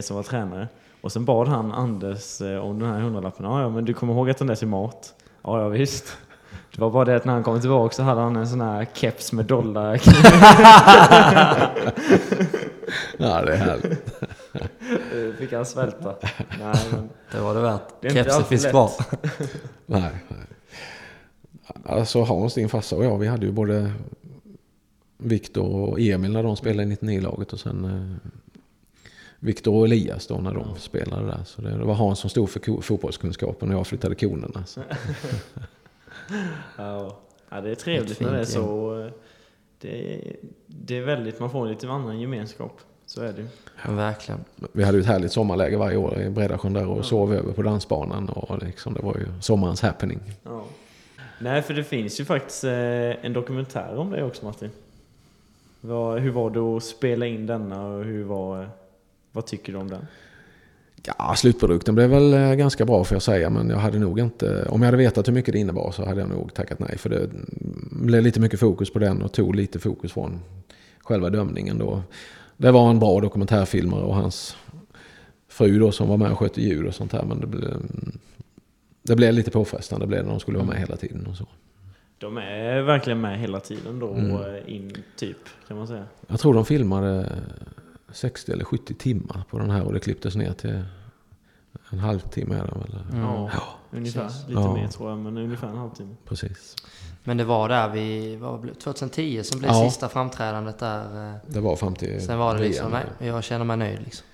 som 0.00 0.16
var 0.16 0.22
tränare. 0.22 0.68
Och 1.00 1.12
sen 1.12 1.24
bad 1.24 1.48
han 1.48 1.72
Anders 1.72 2.40
eh, 2.40 2.58
om 2.58 2.78
den 2.78 2.88
här 2.88 3.00
hundralappen. 3.00 3.46
Ja, 3.46 3.60
ja, 3.60 3.68
men 3.68 3.84
du 3.84 3.94
kommer 3.94 4.12
ihåg 4.14 4.30
att 4.30 4.38
den 4.38 4.50
är 4.50 4.54
till 4.54 4.68
mat? 4.68 5.14
Ja, 5.42 5.60
ja 5.60 5.68
visst. 5.68 6.16
Det 6.74 6.80
var 6.80 6.90
bara 6.90 7.04
det 7.04 7.16
att 7.16 7.24
när 7.24 7.32
han 7.32 7.42
kom 7.42 7.60
tillbaka 7.60 7.94
så 7.94 8.02
hade 8.02 8.20
han 8.20 8.36
en 8.36 8.48
sån 8.48 8.60
här 8.60 8.86
keps 8.94 9.32
med 9.32 9.44
dollar. 9.44 10.00
Ja, 13.18 13.42
det 13.42 13.52
är 13.52 13.56
härligt. 13.56 15.38
Fick 15.38 15.52
han 15.52 15.66
svälta. 15.66 16.14
Nej, 16.60 16.76
men 16.92 17.08
Det 17.32 17.40
var 17.40 17.54
det 17.54 17.60
värt. 17.60 18.12
Kepsen 18.12 18.44
finns 18.44 18.66
kvar. 18.66 18.90
Nej, 19.86 20.10
nej. 20.28 20.40
Alltså 21.84 22.22
Hans, 22.22 22.54
din 22.54 22.68
farsa 22.68 22.96
och 22.96 23.04
jag, 23.04 23.18
vi 23.18 23.26
hade 23.26 23.46
ju 23.46 23.52
både 23.52 23.92
Viktor 25.18 25.90
och 25.90 26.00
Emil 26.00 26.32
när 26.32 26.42
de 26.42 26.56
spelade 26.56 26.88
i 26.88 26.94
99-laget 26.96 27.52
och 27.52 27.60
sen 27.60 27.84
eh, 27.84 28.30
Viktor 29.44 29.74
och 29.74 29.84
Elias 29.84 30.26
då 30.26 30.34
när 30.34 30.54
de 30.54 30.76
spelade 30.78 31.26
där. 31.26 31.40
Så 31.44 31.62
det, 31.62 31.70
det 31.70 31.84
var 31.84 31.94
Hans 31.94 32.18
som 32.18 32.30
stod 32.30 32.50
för 32.50 32.80
fotbollskunskapen 32.80 33.68
och 33.68 33.78
jag 33.78 33.86
flyttade 33.86 34.14
konerna. 34.14 34.64
Så. 34.66 34.80
ja, 36.76 37.16
ja, 37.48 37.60
det 37.60 37.70
är 37.70 37.74
trevligt 37.74 38.10
Ett 38.10 38.20
när 38.20 38.32
det 38.32 38.40
är 38.40 38.44
så. 38.44 39.10
Det 39.80 40.14
är, 40.14 40.36
det 40.66 40.98
är 40.98 41.02
väldigt, 41.02 41.40
man 41.40 41.50
får 41.50 41.66
lite 41.66 41.88
annan 41.88 42.20
gemenskap. 42.20 42.80
Så 43.06 43.22
är 43.22 43.32
det 43.32 43.40
ju. 43.40 43.46
Ja, 43.86 43.92
verkligen. 43.92 44.40
Vi 44.72 44.84
hade 44.84 44.98
ju 44.98 45.00
ett 45.00 45.08
härligt 45.08 45.32
sommarläge 45.32 45.76
varje 45.76 45.96
år 45.96 46.20
i 46.20 46.30
Bredasjön 46.30 46.72
där 46.72 46.86
och 46.86 47.04
sov 47.04 47.34
över 47.34 47.52
på 47.52 47.62
dansbanan. 47.62 48.28
Och 48.28 48.62
liksom, 48.62 48.94
det 48.94 49.02
var 49.02 49.14
ju 49.14 49.26
sommarens 49.40 49.82
happening. 49.82 50.20
Ja. 50.42 50.64
Nej, 51.38 51.62
för 51.62 51.74
det 51.74 51.84
finns 51.84 52.20
ju 52.20 52.24
faktiskt 52.24 52.64
eh, 52.64 53.24
en 53.24 53.32
dokumentär 53.32 53.96
om 53.96 54.10
det 54.10 54.24
också 54.24 54.44
Martin. 54.44 54.70
Hur 55.80 56.30
var 56.30 56.50
det 56.50 56.60
att 56.60 56.84
spela 56.84 57.26
in 57.26 57.46
denna 57.46 57.86
och 57.86 58.04
hur 58.04 58.24
var, 58.24 58.68
vad 59.34 59.46
tycker 59.46 59.72
du 59.72 59.78
om 59.78 59.88
den? 59.90 60.06
Ja, 61.18 61.34
slutprodukten 61.36 61.94
blev 61.94 62.10
väl 62.10 62.34
eh, 62.34 62.54
ganska 62.54 62.84
bra 62.84 63.04
får 63.04 63.14
jag 63.14 63.22
säga. 63.22 63.50
Men 63.50 63.70
jag 63.70 63.76
hade 63.76 63.98
nog 63.98 64.20
inte, 64.20 64.66
om 64.68 64.80
jag 64.82 64.86
hade 64.86 64.96
vetat 64.96 65.28
hur 65.28 65.32
mycket 65.32 65.52
det 65.52 65.58
innebar 65.58 65.90
så 65.92 66.04
hade 66.06 66.20
jag 66.20 66.28
nog 66.30 66.54
tackat 66.54 66.78
nej. 66.78 66.98
För 66.98 67.10
det 67.10 67.28
blev 67.90 68.22
lite 68.22 68.40
mycket 68.40 68.60
fokus 68.60 68.92
på 68.92 68.98
den 68.98 69.22
och 69.22 69.32
tog 69.32 69.54
lite 69.56 69.78
fokus 69.78 70.12
från 70.12 70.40
själva 71.00 71.30
dömningen 71.30 71.78
då. 71.78 72.02
Det 72.56 72.70
var 72.70 72.90
en 72.90 72.98
bra 72.98 73.20
dokumentärfilmare 73.20 74.02
och 74.04 74.14
hans 74.14 74.56
fru 75.48 75.78
då 75.78 75.92
som 75.92 76.08
var 76.08 76.16
med 76.16 76.30
och 76.32 76.38
skötte 76.38 76.60
ljud 76.62 76.86
och 76.86 76.94
sånt 76.94 77.12
här. 77.12 77.24
Men 77.24 77.40
det 77.40 77.46
blev, 77.46 77.76
det 79.02 79.16
blev 79.16 79.34
lite 79.34 79.50
påfrestande 79.50 80.04
det 80.06 80.08
blev 80.08 80.24
när 80.24 80.30
de 80.30 80.40
skulle 80.40 80.58
vara 80.58 80.68
med 80.68 80.78
hela 80.78 80.96
tiden 80.96 81.26
och 81.26 81.36
så. 81.36 81.46
De 82.18 82.36
är 82.36 82.82
verkligen 82.82 83.20
med 83.20 83.40
hela 83.40 83.60
tiden 83.60 83.98
då, 83.98 84.08
Mm. 84.14 84.30
eh, 84.30 84.74
in 84.74 84.92
typ, 85.16 85.36
kan 85.68 85.76
man 85.76 85.86
säga. 85.88 86.04
Jag 86.26 86.40
tror 86.40 86.54
de 86.54 86.64
filmade 86.64 87.32
60 88.14 88.52
eller 88.52 88.64
70 88.64 88.94
timmar 88.94 89.44
på 89.50 89.58
den 89.58 89.70
här 89.70 89.82
och 89.82 89.92
det 89.92 90.00
klipptes 90.00 90.36
ner 90.36 90.52
till 90.52 90.82
en 91.90 91.98
halvtimme. 91.98 92.54
Är 92.54 92.58
väl? 92.58 92.96
Mm. 93.12 93.22
Ja, 93.22 93.50
ungefär. 93.90 94.22
precis. 94.24 94.48
Lite 94.48 94.60
Ja. 94.60 94.74
mer 94.74 94.88
tror 94.88 95.10
jag, 95.10 95.18
men 95.18 95.38
ungefär 95.38 95.68
en 95.68 95.76
halvtimme. 95.76 96.14
Precis. 96.28 96.76
Men 97.24 97.36
det 97.36 97.44
var 97.44 97.68
där 97.68 97.88
vi, 97.88 98.36
blev, 98.62 98.74
2010 98.74 99.42
som 99.42 99.58
blev 99.58 99.70
Ja. 99.70 99.84
sista 99.90 100.08
framträdandet 100.08 100.78
där. 100.78 101.30
eh, 101.30 101.36
Det 101.46 101.60
var 101.60 101.76
fram 101.76 101.94
till 101.94 102.26
Sen 102.26 102.38
var 102.38 102.54
det 102.54 102.60
liksom, 102.60 102.90
nej, 102.90 103.04
jag 103.28 103.44
känner 103.44 103.64
mig 103.64 103.76
nöjd 103.76 103.98
liksom. 104.04 104.26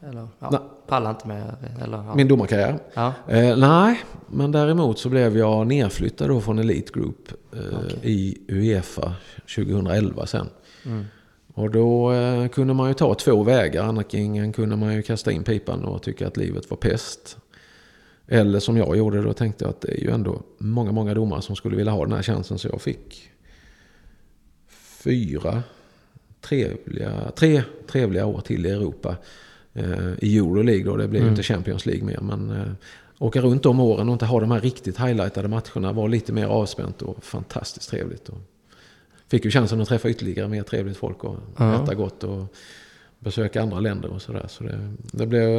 Eller, 0.00 0.28
ja, 0.38 0.62
pallar 0.86 1.10
inte 1.10 1.28
med, 1.28 1.54
eller 1.82 1.96
ja. 1.98 2.14
Min 2.14 2.28
domarkarriär? 2.28 2.78
ja. 2.94 3.12
Eh, 3.28 3.56
nej, 3.56 4.00
men 4.26 4.52
däremot 4.52 4.98
så 4.98 5.08
blev 5.08 5.36
jag 5.38 5.66
nedflyttad 5.66 6.28
då 6.28 6.40
från 6.40 6.58
Elite 6.58 6.92
Group 6.92 7.32
eh, 7.52 7.58
Okej. 7.78 7.98
i 8.02 8.38
Uefa 8.48 9.14
2011 9.56 10.26
sen. 10.26 10.48
Mm. 10.86 11.04
Och 11.56 11.70
då 11.70 12.12
eh, 12.12 12.48
kunde 12.48 12.74
man 12.74 12.88
ju 12.88 12.94
ta 12.94 13.14
två 13.14 13.42
vägar. 13.42 13.84
Antingen 13.84 14.52
kunde 14.52 14.76
man 14.76 14.94
ju 14.94 15.02
kasta 15.02 15.32
in 15.32 15.44
pipan 15.44 15.84
och 15.84 16.02
tycka 16.02 16.26
att 16.26 16.36
livet 16.36 16.70
var 16.70 16.76
pest. 16.76 17.38
Eller 18.28 18.60
som 18.60 18.76
jag 18.76 18.96
gjorde, 18.96 19.22
då 19.22 19.32
tänkte 19.32 19.64
jag 19.64 19.70
att 19.70 19.80
det 19.80 19.92
är 19.92 20.00
ju 20.04 20.10
ändå 20.10 20.42
många, 20.58 20.92
många 20.92 21.14
domare 21.14 21.42
som 21.42 21.56
skulle 21.56 21.76
vilja 21.76 21.92
ha 21.92 22.04
den 22.04 22.12
här 22.12 22.22
chansen. 22.22 22.58
Så 22.58 22.68
jag 22.68 22.80
fick 22.80 23.30
fyra 25.04 25.62
trevliga, 26.40 27.30
tre 27.36 27.62
trevliga 27.86 28.26
år 28.26 28.40
till 28.40 28.66
i 28.66 28.70
Europa. 28.70 29.16
Eh, 29.72 30.12
I 30.18 30.38
Euroleague 30.38 30.84
då, 30.84 30.96
det 30.96 31.08
blev 31.08 31.22
Mm. 31.22 31.32
inte 31.32 31.42
Champions 31.42 31.86
League 31.86 32.04
mer. 32.04 32.18
Men 32.22 32.50
eh, 32.50 32.72
åka 33.18 33.40
runt 33.40 33.62
de 33.62 33.80
åren 33.80 34.08
och 34.08 34.12
inte 34.12 34.26
ha 34.26 34.40
de 34.40 34.50
här 34.50 34.60
riktigt 34.60 35.00
highlightade 35.00 35.48
matcherna 35.48 35.92
var 35.92 36.08
lite 36.08 36.32
mer 36.32 36.46
avspänt 36.46 37.02
och 37.02 37.24
fantastiskt 37.24 37.90
trevligt. 37.90 38.28
Och 38.28 38.38
fick 39.30 39.44
ju 39.44 39.50
chansen 39.50 39.80
att 39.80 39.88
träffa 39.88 40.08
ytterligare 40.08 40.48
mer 40.48 40.62
trevligt 40.62 40.96
folk 40.96 41.24
och 41.24 41.36
Ja. 41.56 41.82
äta 41.82 41.94
gott 41.94 42.24
och 42.24 42.54
besöka 43.18 43.62
andra 43.62 43.80
länder 43.80 44.12
och 44.12 44.22
sådär. 44.22 44.46
Så 44.48 44.64
det, 44.64 44.78
det, 45.12 45.26
blev, 45.26 45.50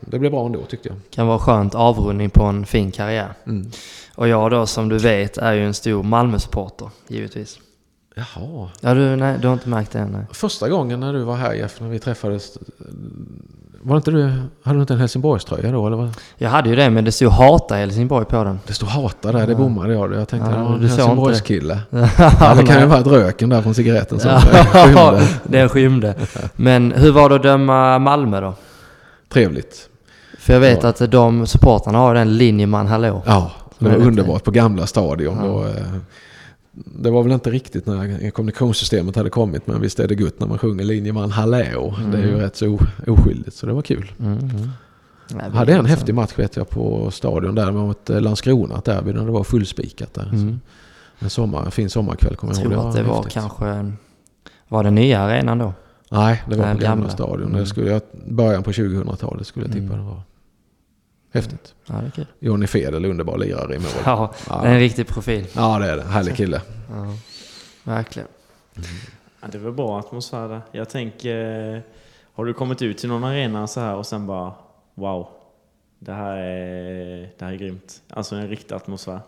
det 0.00 0.18
blev 0.18 0.30
bra 0.32 0.46
ändå 0.46 0.64
tyckte 0.64 0.88
jag. 0.88 0.98
Kan 1.10 1.26
vara 1.26 1.38
skönt 1.38 1.74
avrundning 1.74 2.30
på 2.30 2.44
en 2.44 2.66
fin 2.66 2.90
karriär. 2.92 3.32
Mm. 3.46 3.70
Och 4.14 4.28
jag 4.28 4.50
då 4.50 4.66
som 4.66 4.88
du 4.88 4.98
vet 4.98 5.38
är 5.38 5.52
ju 5.52 5.66
en 5.66 5.74
stor 5.74 6.02
Malmö-supporter, 6.02 6.90
givetvis. 7.08 7.58
Jaha. 8.14 8.68
Ja, 8.80 8.94
du, 8.94 9.16
nej, 9.16 9.38
du 9.42 9.46
har 9.46 9.54
inte 9.54 9.68
märkt 9.68 9.92
det 9.92 9.98
än? 9.98 10.10
Nej. 10.12 10.24
Första 10.32 10.68
gången 10.68 11.00
när 11.00 11.12
du 11.12 11.22
var 11.22 11.36
här 11.36 11.54
Jeff, 11.54 11.80
när 11.80 11.88
vi 11.88 11.98
träffades. 11.98 12.58
Var 13.82 13.96
inte 13.96 14.10
du, 14.10 14.32
hade 14.62 14.76
du 14.78 14.80
inte 14.80 14.92
en 14.94 15.00
Helsingborgströja 15.00 15.72
då 15.72 15.86
eller? 15.86 15.96
Vad? 15.96 16.10
Jag 16.36 16.50
hade 16.50 16.68
ju 16.68 16.76
det, 16.76 16.90
men 16.90 17.04
det 17.04 17.12
stod 17.12 17.32
Hata 17.32 17.74
Helsingborg 17.74 18.24
på 18.26 18.44
den. 18.44 18.60
Det 18.66 18.72
stod 18.72 18.88
hata 18.88 19.32
där, 19.32 19.46
det 19.46 19.54
bommade 19.54 19.92
jag. 19.94 20.14
Jag 20.14 20.28
tänkte 20.28 20.50
Ja, 20.50 20.56
det 20.56 20.62
var 20.64 20.74
en 20.74 20.80
Helsingborgskille. 20.80 21.78
Ja, 22.40 22.54
det 22.56 22.62
kan 22.66 22.80
ju 22.80 22.86
vara 22.86 23.00
röken 23.00 23.48
där 23.48 23.62
från 23.62 23.74
cigaretten 23.74 24.20
som 24.20 24.30
Ja, 24.30 24.40
skymde. 24.72 25.26
det 25.44 25.68
skymde. 25.68 26.14
Men 26.56 26.92
hur 26.92 27.12
var 27.12 27.28
det 27.28 27.34
att 27.34 27.42
döma 27.42 27.98
Malmö 27.98 28.40
då? 28.40 28.54
Trevligt. 29.32 29.88
För 30.38 30.52
jag 30.52 30.60
vet 30.60 30.82
Ja. 30.82 30.88
att 30.88 31.10
de 31.10 31.46
supportrarna 31.46 31.98
har 31.98 32.14
den 32.14 32.36
linjeman 32.36 32.86
hallå. 32.86 33.22
Ja, 33.26 33.50
det 33.78 33.88
var 33.88 33.96
underbart 33.96 34.44
på 34.44 34.50
gamla 34.50 34.86
stadion. 34.86 35.38
Ja. 35.44 35.64
Det 36.84 37.10
var 37.10 37.22
väl 37.22 37.32
inte 37.32 37.50
riktigt 37.50 37.86
när 37.86 38.30
kommunikationssystemet 38.30 39.16
hade 39.16 39.30
kommit 39.30 39.66
men 39.66 39.80
visst 39.80 40.00
är 40.00 40.08
det 40.08 40.14
gott 40.14 40.40
när 40.40 40.46
man 40.46 40.58
sjunger 40.58 40.84
linjeman 40.84 41.30
hallå. 41.30 41.94
Det 42.12 42.18
är 42.18 42.22
ju 42.22 42.28
Mm. 42.28 42.40
rätt 42.40 42.56
så 42.56 42.78
oskyldigt 43.06 43.56
så 43.56 43.66
det 43.66 43.72
var 43.72 43.82
kul. 43.82 44.12
Mm, 44.20 44.38
mm. 44.38 44.50
Nej, 45.30 45.44
Jag 45.44 45.50
hade 45.50 45.72
en 45.72 45.86
häftig 45.86 46.14
match 46.14 46.32
vet 46.36 46.56
jag 46.56 46.70
på 46.70 47.10
stadion 47.10 47.54
där 47.54 47.72
mot 47.72 48.10
eh, 48.10 48.20
Landskrona 48.20 48.78
ett 48.78 48.84
derby 48.84 49.12
när 49.12 49.24
det 49.24 49.30
var 49.30 49.44
fullspikat 49.44 50.14
där. 50.14 50.28
Mm. 50.32 50.60
En, 51.18 51.30
sommar, 51.30 51.64
en 51.64 51.70
fin 51.70 51.90
sommarkväll 51.90 52.36
kommer 52.36 52.54
Jag 52.54 52.64
jag 52.64 52.72
ihåg. 52.72 52.80
tror 52.80 52.88
att 52.90 52.96
det 52.96 53.02
var 53.02 53.16
häftigt. 53.16 53.32
kanske... 53.32 53.92
Var 54.68 54.84
det 54.84 54.90
nya 54.90 55.20
arenan 55.20 55.58
då? 55.58 55.72
Nej, 56.10 56.42
det 56.48 56.56
var 56.56 56.66
Den 56.66 56.76
på 56.76 56.82
gamla, 56.82 56.96
gamla. 56.96 57.10
stadion. 57.10 57.46
Mm. 57.48 57.60
Det 57.60 57.66
skulle 57.66 57.90
jag, 57.90 58.00
början 58.28 58.62
på 58.62 58.70
2000-talet 58.72 59.46
skulle 59.46 59.64
jag 59.66 59.72
tippa 59.72 59.94
Mm. 59.94 59.98
det 59.98 60.04
var. 60.10 60.22
Häftigt. 61.32 61.74
Ja, 61.86 61.94
det 61.94 62.06
är 62.06 62.10
kul. 62.10 62.26
Johnny 62.38 62.66
Fedel, 62.66 63.04
underbar 63.04 63.38
lirare 63.38 63.74
i 63.74 63.78
mål. 63.78 63.88
Ja, 64.04 64.32
Ja. 64.48 64.60
det 64.62 64.68
är 64.68 64.72
en 64.72 64.78
riktig 64.78 65.06
profil. 65.06 65.46
Ja, 65.56 65.78
det 65.78 65.86
är 65.90 65.96
det. 65.96 66.02
Härlig 66.04 66.36
kille. 66.36 66.62
Ja, 66.90 67.06
verkligen. 67.84 68.28
Ja, 69.40 69.48
det 69.52 69.58
var 69.58 69.70
bra 69.70 69.98
atmosfär 69.98 70.48
där. 70.48 70.60
Jag 70.72 70.88
tänker, 70.88 71.74
eh, 71.74 71.80
har 72.34 72.44
du 72.44 72.54
kommit 72.54 72.82
ut 72.82 72.98
till 72.98 73.08
någon 73.08 73.24
arena 73.24 73.66
så 73.66 73.80
här 73.80 73.94
och 73.94 74.06
sen 74.06 74.26
bara 74.26 74.52
wow, 74.94 75.28
det 75.98 76.12
här 76.12 76.36
är, 76.36 77.30
det 77.38 77.44
här 77.44 77.52
är 77.52 77.56
grymt. 77.56 78.02
Alltså 78.10 78.36
en 78.36 78.48
riktig 78.48 78.74
atmosfär. 78.74 79.20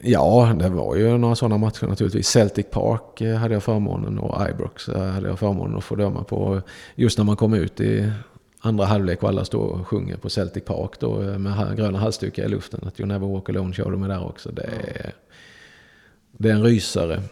Ja, 0.00 0.54
det 0.58 0.68
var 0.68 0.96
ju 0.96 1.18
några 1.18 1.34
sådana 1.34 1.58
matcher 1.58 1.86
naturligtvis. 1.86 2.28
Celtic 2.28 2.66
Park 2.70 3.20
eh, 3.20 3.36
hade 3.36 3.54
jag 3.54 3.62
förmånen 3.62 4.18
och 4.18 4.48
Ibrox 4.50 4.88
eh, 4.88 5.02
hade 5.10 5.28
jag 5.28 5.38
förmånen 5.38 5.76
att 5.78 5.84
få 5.84 5.94
döma 5.94 6.24
på. 6.24 6.62
Just 6.94 7.18
när 7.18 7.24
man 7.24 7.36
kom 7.36 7.54
ut 7.54 7.80
i 7.80 8.12
andra 8.66 8.84
halvlek 8.84 9.22
och 9.22 9.28
alla 9.28 9.44
står 9.44 9.68
och 9.68 9.86
sjunger 9.86 10.16
på 10.16 10.30
Celtic 10.30 10.64
Park 10.64 10.90
då 11.00 11.22
eh, 11.22 11.38
med 11.38 11.76
gröna 11.76 11.98
halsdukar 11.98 12.44
i 12.44 12.48
luften. 12.48 12.80
Att 12.86 13.00
You 13.00 13.06
Never 13.06 13.26
Walk 13.26 13.48
Alone 13.48 13.74
körde 13.74 13.96
med 13.96 14.10
där 14.10 14.26
också. 14.26 14.50
Det 14.52 14.62
är, 14.62 15.12
det 16.32 16.50
är 16.50 16.54
en 16.54 16.62
rysare. 16.62 17.22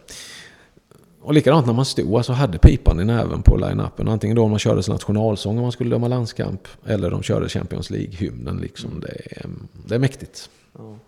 Och 1.21 1.35
likadant 1.35 1.67
när 1.67 1.73
man 1.73 1.85
stod, 1.85 2.17
alltså 2.17 2.33
hade 2.33 2.59
pipan 2.59 3.01
i 3.01 3.05
näven 3.05 3.43
på 3.43 3.57
line-upen. 3.57 4.09
Antingen 4.09 4.37
då 4.37 4.49
man 4.49 4.59
körde 4.59 4.83
sin 4.83 4.93
nationalsång 4.93 5.57
om 5.57 5.63
man 5.63 5.73
skulle 5.73 5.91
döma 5.91 6.09
landskamp. 6.09 6.69
Eller 6.87 7.11
de 7.11 7.23
körde 7.23 7.49
Champions 7.49 7.91
League-hymnen 7.91 8.61
liksom. 8.61 9.01
Det 9.01 9.37
är, 9.37 9.47
det 9.87 9.95
är 9.95 9.99
mäktigt. 9.99 10.51
Ja. 10.79 10.99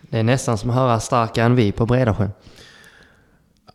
Det 0.00 0.18
är 0.18 0.22
nästan 0.22 0.58
som 0.58 0.70
att 0.70 0.76
höra 0.76 1.00
starkare 1.00 1.46
än 1.46 1.56
vi 1.56 1.72
på 1.72 1.86
Bredasjön. 1.86 2.30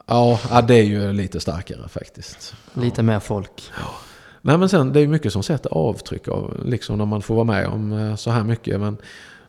Ja, 0.07 0.39
ja, 0.49 0.61
det 0.61 0.76
är 0.76 0.84
ju 0.84 1.13
lite 1.13 1.39
starkare 1.39 1.88
faktiskt. 1.88 2.55
Lite 2.73 3.03
mer 3.03 3.19
folk. 3.19 3.71
Nej 4.46 4.58
men 4.58 4.70
sen 4.70 4.93
det 4.93 5.00
är 5.00 5.02
ju 5.02 5.08
mycket 5.08 5.34
som 5.34 5.43
sätter 5.43 5.70
avtryck 5.70 6.28
av, 6.28 6.62
liksom 6.66 6.98
när 6.98 7.06
man 7.06 7.22
får 7.22 7.36
vara 7.36 7.46
med 7.46 7.68
om 7.68 7.93
eh, 7.93 8.16
så 8.16 8.32
här 8.32 8.43
mycket. 8.43 8.80
Men 8.80 8.98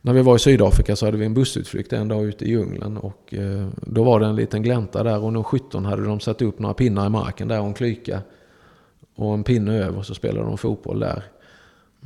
när 0.01 0.13
vi 0.13 0.23
var 0.23 0.37
i 0.37 0.39
Sydafrika 0.39 0.97
så 0.97 1.07
hade 1.07 1.19
vi 1.19 1.27
en 1.27 1.35
bussutflykt 1.35 1.93
en 1.93 2.09
dag 2.09 2.25
ute 2.25 2.45
i 2.45 2.51
djungeln 2.51 2.97
och 2.97 3.35
eh, 3.35 3.69
då 3.81 4.05
var 4.05 4.21
det 4.21 4.27
en 4.27 4.37
liten 4.37 4.63
glänta 4.63 5.03
där 5.03 5.25
och 5.25 5.33
nog 5.33 5.47
17 5.47 5.85
hade 5.85 6.05
de 6.05 6.21
satt 6.21 6.43
upp 6.43 6.59
några 6.59 6.75
pinnar 6.75 7.07
i 7.07 7.09
marken 7.09 7.49
där 7.49 7.61
och 7.61 7.67
en 7.67 7.75
klyka 7.75 8.21
och 9.17 9.35
en 9.35 9.45
pinne 9.45 9.79
över 9.79 10.03
så 10.03 10.15
spelade 10.15 10.47
de 10.47 10.59
fotboll 10.59 11.01
där. 11.01 11.23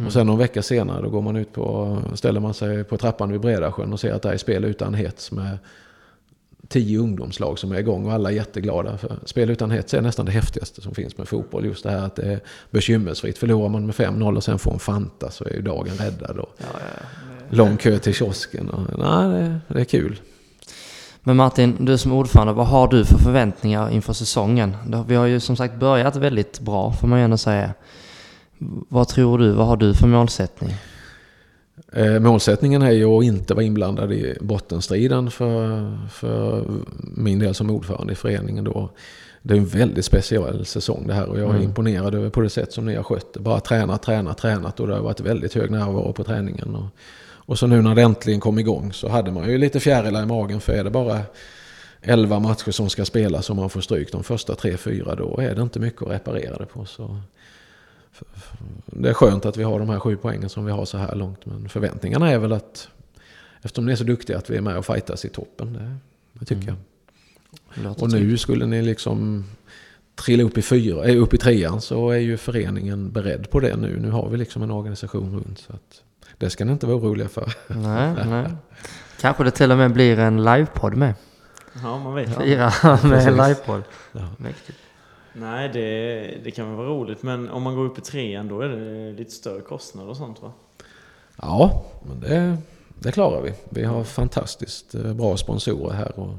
Och 0.06 0.12
sen 0.12 0.26
någon 0.26 0.38
vecka 0.38 0.62
senare 0.62 1.02
då 1.02 1.08
går 1.08 1.22
man 1.22 1.36
ut 1.36 1.52
på, 1.52 1.98
ställer 2.14 2.40
man 2.40 2.54
sig 2.54 2.84
på 2.84 2.96
trappan 2.96 3.32
vid 3.32 3.40
Bredasjön 3.40 3.92
och 3.92 4.00
ser 4.00 4.12
att 4.12 4.22
det 4.22 4.32
är 4.32 4.36
spel 4.36 4.64
utan 4.64 4.94
hets 4.94 5.32
med 5.32 5.58
tio 6.68 6.98
ungdomslag 6.98 7.58
som 7.58 7.72
är 7.72 7.78
igång 7.78 8.06
och 8.06 8.12
alla 8.12 8.30
är 8.30 8.34
jätteglada. 8.34 8.98
För 8.98 9.18
spel 9.24 9.50
utan 9.50 9.70
hets 9.70 9.94
är 9.94 10.00
nästan 10.00 10.26
det 10.26 10.32
häftigaste 10.32 10.80
som 10.80 10.94
finns 10.94 11.18
med 11.18 11.28
fotboll. 11.28 11.64
Just 11.64 11.82
det 11.82 11.90
här 11.90 12.06
att 12.06 12.16
det 12.16 12.22
är 12.22 12.40
bekymmersfritt. 12.70 13.38
Förlorar 13.38 13.68
man 13.68 13.86
med 13.86 13.94
5-0 13.94 14.36
och 14.36 14.44
sen 14.44 14.58
får 14.58 14.72
en 14.72 14.78
Fanta 14.78 15.30
så 15.30 15.44
är 15.44 15.52
ju 15.52 15.62
dagen 15.62 15.96
räddad. 15.96 16.38
Och 16.38 16.60
lång 17.50 17.76
kö 17.76 17.98
till 17.98 18.14
kiosken. 18.14 18.70
Och, 18.70 18.98
nej, 18.98 19.28
det, 19.28 19.74
det 19.74 19.80
är 19.80 19.84
kul. 19.84 20.20
Men 21.22 21.36
Martin, 21.36 21.76
du 21.80 21.98
som 21.98 22.12
ordförande, 22.12 22.52
vad 22.52 22.66
har 22.66 22.88
du 22.88 23.04
för 23.04 23.18
förväntningar 23.18 23.90
inför 23.90 24.12
säsongen? 24.12 24.76
Vi 25.06 25.14
har 25.14 25.26
ju 25.26 25.40
som 25.40 25.56
sagt 25.56 25.74
börjat 25.74 26.16
väldigt 26.16 26.60
bra, 26.60 26.92
får 26.92 27.08
man 27.08 27.18
ju 27.18 27.24
ändå 27.24 27.36
säga. 27.36 27.74
Vad 28.88 29.08
tror 29.08 29.38
du? 29.38 29.52
Vad 29.52 29.66
har 29.66 29.76
du 29.76 29.94
för 29.94 30.06
målsättning? 30.06 30.70
Eh, 31.92 32.20
målsättningen 32.20 32.82
är 32.82 32.90
ju 32.90 33.04
att 33.04 33.24
inte 33.24 33.54
vara 33.54 33.64
inblandad 33.64 34.12
i 34.12 34.36
bottenstriden 34.40 35.30
för, 35.30 35.90
för 36.12 36.64
min 37.02 37.38
del 37.38 37.54
som 37.54 37.70
ordförande 37.70 38.12
i 38.12 38.16
föreningen. 38.16 38.64
Då. 38.64 38.90
Det 39.42 39.54
är 39.54 39.58
en 39.58 39.66
väldigt 39.66 40.04
speciell 40.04 40.64
säsong 40.66 41.06
det 41.06 41.14
här 41.14 41.26
och 41.26 41.38
jag 41.38 41.46
är 41.46 41.50
Mm. 41.50 41.62
imponerad 41.62 42.14
över 42.14 42.30
på 42.30 42.40
det 42.40 42.50
sätt 42.50 42.72
som 42.72 42.86
ni 42.86 42.94
har 42.94 43.02
skött 43.02 43.34
det. 43.34 43.40
Bara 43.40 43.60
tränat, 43.60 44.02
tränat, 44.02 44.38
tränat 44.38 44.80
och 44.80 44.86
det 44.86 44.94
har 44.94 45.00
varit 45.00 45.20
väldigt 45.20 45.54
hög 45.54 45.70
närvaro 45.70 46.12
på 46.12 46.24
träningen. 46.24 46.74
Och, 46.74 46.86
och 47.22 47.58
så 47.58 47.66
nu 47.66 47.82
när 47.82 47.94
det 47.94 48.02
äntligen 48.02 48.40
kom 48.40 48.58
igång 48.58 48.92
så 48.92 49.08
hade 49.08 49.32
man 49.32 49.48
ju 49.50 49.58
lite 49.58 49.80
fjärilar 49.80 50.22
i 50.22 50.26
magen 50.26 50.60
för 50.60 50.72
är 50.72 50.84
det 50.84 50.90
bara 50.90 51.20
11 52.02 52.38
matcher 52.38 52.70
som 52.70 52.90
ska 52.90 53.04
spelas 53.04 53.50
och 53.50 53.56
man 53.56 53.70
får 53.70 53.80
stryk 53.80 54.12
de 54.12 54.24
första 54.24 54.52
3-4 54.54 55.16
då 55.16 55.40
är 55.40 55.54
det 55.54 55.62
inte 55.62 55.80
mycket 55.80 56.02
att 56.02 56.08
reparera 56.08 56.56
det 56.56 56.66
på. 56.66 56.84
Så 56.84 57.16
det 58.86 59.08
är 59.08 59.14
skönt 59.14 59.46
att 59.46 59.56
vi 59.56 59.62
har 59.62 59.78
de 59.78 59.88
här 59.88 59.98
sju 59.98 60.16
poängen 60.16 60.48
som 60.48 60.64
vi 60.64 60.72
har 60.72 60.84
så 60.84 60.98
här 60.98 61.14
långt. 61.14 61.46
Men 61.46 61.68
förväntningarna 61.68 62.30
är 62.30 62.38
väl 62.38 62.52
att 62.52 62.88
eftersom 63.62 63.86
ni 63.86 63.92
är 63.92 63.96
så 63.96 64.04
duktiga 64.04 64.38
att 64.38 64.50
vi 64.50 64.56
är 64.56 64.60
med 64.60 64.76
och 64.76 64.86
fightas 64.86 65.24
i 65.24 65.28
toppen. 65.28 65.72
Det, 65.72 65.96
det 66.32 66.44
tycker 66.44 66.62
Mm. 66.68 66.74
jag. 67.74 67.84
Låter 67.84 68.02
Och 68.02 68.12
nu 68.12 68.38
skulle 68.38 68.66
ni 68.66 68.82
liksom 68.82 69.44
trilla 70.14 70.42
upp 70.42 70.58
i, 70.58 70.62
fyra, 70.62 71.04
äh, 71.04 71.22
upp 71.22 71.34
i 71.34 71.38
trean 71.38 71.80
så 71.80 72.10
är 72.10 72.18
ju 72.18 72.36
föreningen 72.36 73.10
beredd 73.12 73.50
på 73.50 73.60
det 73.60 73.76
nu. 73.76 73.98
Nu 74.00 74.10
har 74.10 74.28
vi 74.28 74.36
liksom 74.36 74.62
en 74.62 74.70
organisation 74.70 75.34
runt. 75.34 75.58
Så 75.58 75.72
att 75.72 76.02
det 76.38 76.50
ska 76.50 76.64
ni 76.64 76.72
inte 76.72 76.86
vara 76.86 76.96
oroliga 76.96 77.28
för. 77.28 77.52
Nej, 77.68 78.14
nej. 78.28 78.46
Kanske 79.20 79.44
det 79.44 79.50
till 79.50 79.72
och 79.72 79.78
med 79.78 79.92
blir 79.92 80.18
en 80.18 80.44
livepodd 80.44 80.96
med. 80.96 81.14
Ja, 81.82 81.98
man 81.98 82.14
vet. 82.14 82.36
Fira 82.36 82.72
med 82.82 83.26
en 83.28 83.36
livepodd. 83.36 83.82
Ja. 84.12 84.28
Mäktigt. 84.36 84.78
Nej, 85.32 85.70
det, 85.72 86.44
det 86.44 86.50
kan 86.50 86.68
väl 86.68 86.76
vara 86.76 86.88
roligt, 86.88 87.22
men 87.22 87.48
om 87.48 87.62
man 87.62 87.74
går 87.74 87.84
upp 87.84 87.98
i 87.98 88.00
trean 88.00 88.48
då 88.48 88.60
är 88.60 88.68
det 88.68 89.12
lite 89.12 89.30
större 89.30 89.60
kostnader 89.60 90.10
och 90.10 90.16
sånt 90.16 90.42
va? 90.42 90.52
Ja, 91.36 91.84
men 92.02 92.20
det, 92.20 92.56
det 92.98 93.12
klarar 93.12 93.42
vi. 93.42 93.52
Vi 93.68 93.84
har 93.84 94.04
fantastiskt 94.04 94.94
eh, 94.94 95.12
bra 95.14 95.36
sponsorer 95.36 95.94
här. 95.94 96.18
Och, 96.18 96.34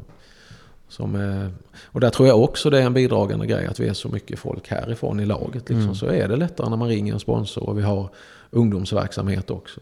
som 0.88 1.16
är, 1.16 1.52
och 1.86 2.00
där 2.00 2.10
tror 2.10 2.28
jag 2.28 2.44
också 2.44 2.70
det 2.70 2.82
är 2.82 2.86
en 2.86 2.94
bidragande 2.94 3.48
grej 3.48 3.68
att 3.68 3.80
vi 3.80 3.88
är 3.88 3.94
så 3.94 4.10
mycket 4.10 4.40
folk 4.40 4.68
härifrån 4.68 5.20
i 5.20 5.26
laget. 5.26 5.70
Liksom. 5.70 5.82
Mm. 5.82 5.96
Så 5.96 6.06
är 6.06 6.28
det 6.28 6.36
lättare 6.36 6.70
när 6.70 6.78
man 6.78 6.88
ringer 6.88 7.14
en 7.14 7.20
sponsor 7.20 7.70
och 7.70 7.78
vi 7.78 7.82
har 7.82 8.10
ungdomsverksamhet 8.50 9.50
också. 9.50 9.82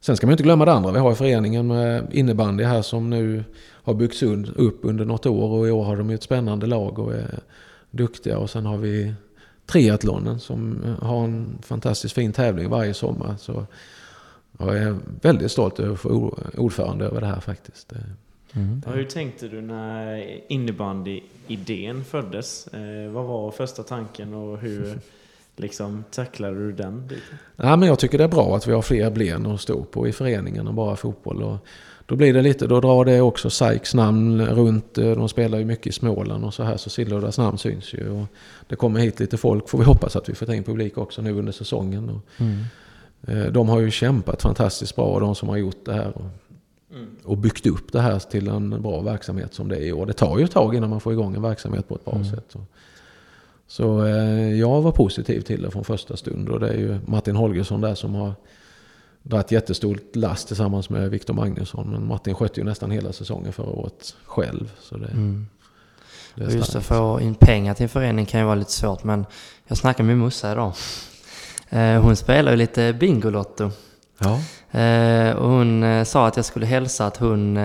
Sen 0.00 0.16
ska 0.16 0.26
man 0.26 0.32
inte 0.32 0.42
glömma 0.42 0.64
det 0.64 0.72
andra. 0.72 0.92
Vi 0.92 0.98
har 0.98 1.14
föreningen 1.14 1.66
med 1.66 2.06
innebandy 2.12 2.64
här 2.64 2.82
som 2.82 3.10
nu 3.10 3.44
har 3.60 3.94
byggts 3.94 4.22
upp 4.22 4.78
under 4.82 5.04
något 5.04 5.26
år 5.26 5.48
och 5.50 5.68
i 5.68 5.70
år 5.70 5.84
har 5.84 5.96
de 5.96 6.08
ju 6.10 6.14
ett 6.14 6.22
spännande 6.22 6.66
lag 6.66 6.98
och 6.98 7.14
är 7.14 7.38
duktiga. 7.90 8.38
Och 8.38 8.50
sen 8.50 8.66
har 8.66 8.76
vi 8.76 9.14
triathlonen 9.66 10.40
som 10.40 10.78
har 11.02 11.24
en 11.24 11.58
fantastiskt 11.62 12.14
fin 12.14 12.32
tävling 12.32 12.68
varje 12.70 12.94
sommar. 12.94 13.34
Så 13.38 13.66
jag 14.58 14.76
är 14.78 14.96
väldigt 15.22 15.50
stolt 15.52 15.80
över 15.80 15.92
att 15.92 16.00
få 16.00 16.38
ordförande 16.58 17.04
över 17.04 17.20
det 17.20 17.26
här 17.26 17.40
faktiskt. 17.40 17.88
Det- 17.88 18.04
Mm. 18.54 18.82
Ja, 18.86 18.92
hur 18.92 19.04
tänkte 19.04 19.48
du 19.48 19.60
när 19.60 20.40
innebandy-idén 20.52 22.04
föddes? 22.04 22.66
Eh, 22.66 23.10
vad 23.10 23.24
var 23.24 23.50
första 23.50 23.82
tanken 23.82 24.34
och 24.34 24.58
hur 24.58 24.98
liksom 25.60 26.04
tacklade 26.10 26.54
du 26.56 26.72
den 26.72 27.06
biten? 27.06 27.38
Ja, 27.56 27.76
men 27.76 27.88
jag 27.88 27.98
tycker 27.98 28.18
det 28.18 28.24
är 28.24 28.28
bra 28.28 28.56
att 28.56 28.66
vi 28.66 28.72
har 28.72 28.82
fler 28.82 29.10
ben 29.10 29.46
att 29.46 29.60
stå 29.60 29.84
på 29.84 30.08
i 30.08 30.12
föreningen 30.12 30.66
än 30.68 30.74
bara 30.74 30.96
fotboll. 30.96 31.42
Och 31.42 31.56
då 32.06 32.16
blir 32.16 32.34
det 32.34 32.42
lite, 32.42 32.66
då 32.66 32.80
drar 32.80 33.04
det 33.04 33.20
också 33.20 33.50
Sykes 33.50 33.94
namn 33.94 34.46
runt. 34.46 34.98
eh, 34.98 35.10
De 35.10 35.28
spelar 35.28 35.58
ju 35.58 35.64
mycket 35.64 35.86
i 35.86 35.92
Småland 35.92 36.44
och 36.44 36.54
så 36.54 36.62
här 36.62 36.76
så 36.76 36.90
Sillhuldas 36.90 37.38
namn 37.38 37.58
syns 37.58 37.94
ju. 37.94 38.08
Och 38.10 38.26
det 38.68 38.76
kommer 38.76 39.00
hit 39.00 39.20
lite 39.20 39.36
folk 39.36 39.68
får 39.68 39.78
vi 39.78 39.84
hoppas 39.84 40.16
att 40.16 40.28
vi 40.28 40.34
får 40.34 40.46
ta 40.46 40.54
in 40.54 40.64
publik 40.64 40.98
också 40.98 41.22
nu 41.22 41.32
under 41.38 41.52
säsongen. 41.52 42.08
Och, 42.10 42.20
Mm. 42.40 43.52
de 43.52 43.68
har 43.68 43.80
ju 43.80 43.90
kämpat 43.90 44.42
fantastiskt 44.42 44.96
bra 44.96 45.20
de 45.20 45.34
som 45.34 45.48
har 45.48 45.56
gjort 45.56 45.84
det 45.84 45.92
här. 45.92 46.12
Och, 46.16 46.24
Mm. 46.94 47.06
och 47.24 47.38
byggt 47.38 47.66
upp 47.66 47.92
det 47.92 48.00
här 48.00 48.18
till 48.18 48.48
en 48.48 48.82
bra 48.82 49.00
verksamhet 49.00 49.54
som 49.54 49.68
det 49.68 49.76
är 49.76 49.80
i 49.82 49.92
år. 49.92 50.06
Det 50.06 50.12
tar 50.12 50.38
ju 50.38 50.44
ett 50.44 50.50
tag 50.50 50.74
innan 50.74 50.90
man 50.90 51.00
får 51.00 51.12
igång 51.12 51.34
en 51.34 51.42
verksamhet 51.42 51.88
på 51.88 51.94
ett 51.94 52.04
bra 52.04 52.14
Mm. 52.14 52.30
sätt. 52.30 52.54
Så, 53.70 54.04
eh, 54.06 54.54
jag 54.58 54.82
var 54.82 54.92
positiv 54.92 55.40
till 55.40 55.62
det 55.62 55.70
från 55.70 55.84
första 55.84 56.16
stund 56.16 56.48
och 56.48 56.60
det 56.60 56.68
är 56.68 56.76
ju 56.76 56.98
Martin 57.06 57.36
Holgersson 57.36 57.80
där 57.80 57.94
som 57.94 58.14
har 58.14 58.32
dragit 59.22 59.52
jättestort 59.52 60.16
last 60.16 60.46
tillsammans 60.46 60.90
med 60.90 61.10
Viktor 61.10 61.34
Magnusson. 61.34 61.90
Men 61.90 62.06
Martin 62.06 62.34
skötte 62.34 62.60
ju 62.60 62.64
nästan 62.66 62.90
hela 62.90 63.12
säsongen 63.12 63.52
förra 63.52 63.70
året 63.70 64.16
själv. 64.26 64.72
Så 64.80 64.96
det, 64.96 65.06
Mm. 65.06 65.46
Det 66.34 66.44
är 66.44 66.50
just 66.50 66.76
att 66.76 66.84
få 66.84 67.20
in 67.20 67.34
pengar 67.34 67.74
till 67.74 67.82
en 67.82 67.88
förening 67.88 68.26
kan 68.26 68.40
ju 68.40 68.46
vara 68.46 68.54
lite 68.54 68.72
svårt 68.72 69.04
men 69.04 69.26
jag 69.66 69.78
snackade 69.78 70.06
med 70.06 70.16
morsa 70.18 70.52
idag. 70.52 70.72
Eh, 71.68 72.02
Hon 72.02 72.16
spelar 72.16 72.50
ju 72.52 72.56
lite 72.56 72.92
Bingolotto. 72.92 73.70
Ja, 74.18 74.40
Eh, 74.80 75.36
Och 75.36 75.50
hon 75.50 75.82
eh, 75.82 76.04
sa 76.04 76.26
att 76.26 76.36
jag 76.36 76.44
skulle 76.44 76.66
hälsa 76.66 77.06
att 77.06 77.16
hon 77.16 77.58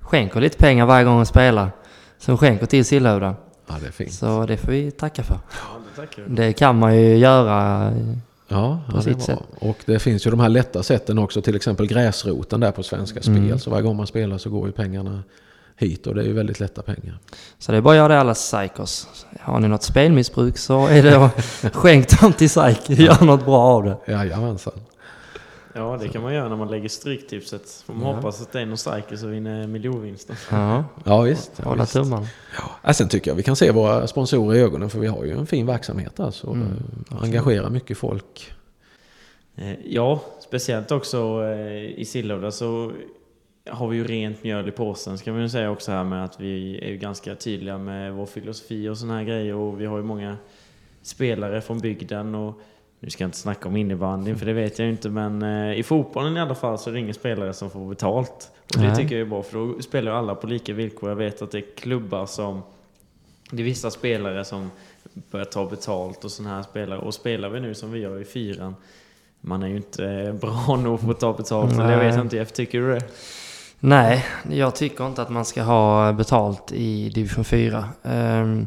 skänker 0.00 0.40
lite 0.40 0.56
pengar 0.58 0.86
varje 0.86 1.04
gång 1.04 1.16
hon 1.16 1.26
spelar. 1.26 1.70
Så 2.18 2.30
hon 2.32 2.38
skänker 2.38 2.66
till 2.66 2.84
Sillhövda. 2.84 3.34
Ja, 3.66 3.74
det 3.80 3.86
är 3.86 3.90
fint. 3.90 4.12
Så 4.12 4.46
det 4.46 4.56
får 4.56 4.72
vi 4.72 4.90
tacka 4.90 5.22
för. 5.22 5.34
Ja, 5.50 5.80
det 5.94 6.00
tackar. 6.00 6.24
Det 6.28 6.52
kan 6.52 6.78
man 6.78 6.96
ju 6.96 7.16
göra. 7.16 7.92
Ja, 8.48 8.80
på 8.86 8.92
ja 8.92 8.96
det 8.96 9.02
sitt 9.02 9.22
sätt. 9.22 9.38
Och 9.58 9.76
det 9.86 9.98
finns 9.98 10.26
ju 10.26 10.30
de 10.30 10.40
här 10.40 10.48
lätta 10.48 10.82
sätten 10.82 11.18
också, 11.18 11.42
till 11.42 11.56
exempel 11.56 11.86
gräsroten 11.86 12.60
där 12.60 12.70
på 12.70 12.82
Svenska 12.82 13.20
Mm. 13.26 13.46
Spel. 13.46 13.60
Så 13.60 13.70
varje 13.70 13.82
gång 13.82 13.96
man 13.96 14.06
spelar 14.06 14.38
så 14.38 14.50
går 14.50 14.66
ju 14.66 14.72
pengarna 14.72 15.22
hit 15.76 16.06
och 16.06 16.14
det 16.14 16.20
är 16.20 16.26
ju 16.26 16.32
väldigt 16.32 16.60
lätta 16.60 16.82
pengar. 16.82 17.18
Så 17.58 17.72
det 17.72 17.78
är 17.78 17.82
bara 17.82 17.90
att 17.90 17.96
göra 17.96 18.08
det 18.08 18.20
alla 18.20 18.34
psykos. 18.34 19.08
Har 19.40 19.60
ni 19.60 19.68
något 19.68 19.82
spelmissbruk 19.82 20.58
så 20.58 20.86
är 20.86 21.02
det 21.02 21.16
att 21.24 21.74
skänk 21.74 22.20
dem 22.20 22.32
till 22.32 22.48
psyk. 22.48 22.90
Gör 22.90 23.24
något 23.24 23.44
bra 23.44 23.58
av 23.60 23.84
det. 23.84 23.96
Jajamensan. 24.12 24.72
Ja, 25.76 25.96
det 26.00 26.08
kan 26.08 26.22
man 26.22 26.34
göra 26.34 26.48
när 26.48 26.56
man 26.56 26.68
lägger 26.70 26.88
stryktipset. 26.88 27.82
Får 27.86 27.94
man 27.94 28.08
Ja. 28.08 28.14
hoppas 28.14 28.42
att 28.42 28.52
det 28.52 28.60
är 28.60 28.66
någon 28.66 28.76
psyker 28.76 29.16
som 29.16 29.30
vinner 29.30 29.66
miljonvinsten. 29.66 30.36
Ja, 30.50 30.84
Ja 31.04 31.20
visst. 31.20 31.52
Ja, 31.56 31.64
hålla 31.68 31.82
visst. 31.82 31.92
tummarna. 31.92 32.26
Ja, 32.82 32.92
sen 32.92 33.08
tycker 33.08 33.30
jag 33.30 33.36
vi 33.36 33.42
kan 33.42 33.56
se 33.56 33.70
våra 33.70 34.06
sponsorer 34.06 34.56
i 34.58 34.60
ögonen 34.60 34.90
för 34.90 34.98
vi 34.98 35.06
har 35.06 35.24
ju 35.24 35.30
en 35.38 35.46
fin 35.46 35.66
verksamhet 35.66 36.20
alltså. 36.20 36.50
Mm, 36.50 36.68
Eh, 37.10 37.22
Engagerar 37.22 37.70
mycket 37.70 37.98
folk. 37.98 38.52
Eh, 39.56 39.74
Ja, 39.84 40.20
speciellt 40.40 40.90
också 40.92 41.44
eh, 41.44 41.84
i 42.00 42.04
Sillhövda 42.04 42.50
så 42.50 42.92
har 43.70 43.88
vi 43.88 43.96
ju 43.96 44.04
rent 44.04 44.42
mjöl 44.44 44.68
i 44.68 44.70
påsen 44.70 45.18
ska 45.18 45.32
man 45.32 45.42
ju 45.42 45.48
säga 45.48 45.70
också 45.70 45.92
här 45.92 46.04
med 46.04 46.24
att 46.24 46.40
vi 46.40 46.78
är 46.82 46.88
ju 46.88 46.96
ganska 46.96 47.34
tydliga 47.34 47.78
med 47.78 48.12
vår 48.12 48.26
filosofi 48.26 48.88
och 48.88 48.98
såna 48.98 49.16
här 49.16 49.24
grejer 49.24 49.54
och 49.54 49.80
vi 49.80 49.86
har 49.86 49.96
ju 49.96 50.02
många 50.04 50.36
spelare 51.02 51.60
från 51.60 51.78
bygden 51.78 52.34
och 52.34 52.60
nu 53.04 53.10
ska 53.10 53.24
jag 53.24 53.28
inte 53.28 53.38
snacka 53.38 53.68
om 53.68 53.76
innebandyn 53.76 54.38
för 54.38 54.46
det 54.46 54.52
vet 54.52 54.78
jag 54.78 54.88
inte 54.88 55.08
men 55.08 55.42
eh, 55.42 55.78
i 55.78 55.82
fotbollen 55.82 56.36
i 56.36 56.40
alla 56.40 56.54
fall 56.54 56.78
så 56.78 56.90
är 56.90 56.94
det 56.94 57.00
ingen 57.00 57.14
spelare 57.14 57.52
som 57.52 57.70
får 57.70 57.88
betalt. 57.88 58.50
Och 58.74 58.80
det 58.80 58.86
Nej. 58.86 58.96
tycker 58.96 59.14
jag 59.14 59.26
är 59.26 59.30
bra 59.30 59.42
för 59.42 59.58
då 59.58 59.82
spelar 59.82 60.12
ju 60.12 60.18
alla 60.18 60.34
på 60.34 60.46
lika 60.46 60.72
villkor. 60.72 61.08
Jag 61.08 61.16
vet 61.16 61.42
att 61.42 61.50
det 61.50 61.58
är 61.58 61.76
klubbar 61.76 62.26
som 62.26 62.62
det 63.50 63.62
är 63.62 63.64
vissa 63.64 63.90
spelare 63.90 64.44
som 64.44 64.70
börjar 65.30 65.44
ta 65.44 65.66
betalt 65.66 66.24
och 66.24 66.30
sådana 66.30 66.54
här 66.56 66.62
spelare. 66.62 66.98
Och 66.98 67.14
spelar 67.14 67.48
vi 67.48 67.60
nu 67.60 67.74
som 67.74 67.92
vi 67.92 68.00
gör 68.00 68.20
i 68.20 68.24
fyran 68.24 68.74
man 69.46 69.62
är 69.62 69.68
ju 69.68 69.76
inte 69.76 70.36
bra 70.40 70.76
nog 70.82 71.00
för 71.00 71.10
att 71.10 71.20
ta 71.20 71.32
betalt. 71.32 71.72
Eller 71.72 71.92
jag 71.92 71.98
vet 71.98 72.14
Nej. 72.14 72.22
inte, 72.22 72.36
Jeff, 72.36 72.52
tycker 72.52 72.80
du 72.80 72.94
det? 72.94 73.02
Nej, 73.86 74.26
jag 74.50 74.74
tycker 74.74 75.06
inte 75.06 75.22
att 75.22 75.30
man 75.30 75.44
ska 75.44 75.62
ha 75.62 76.12
betalt 76.12 76.72
i 76.72 77.08
division 77.08 77.44
4. 77.44 77.78
Um, 78.02 78.12
ehm, 78.12 78.66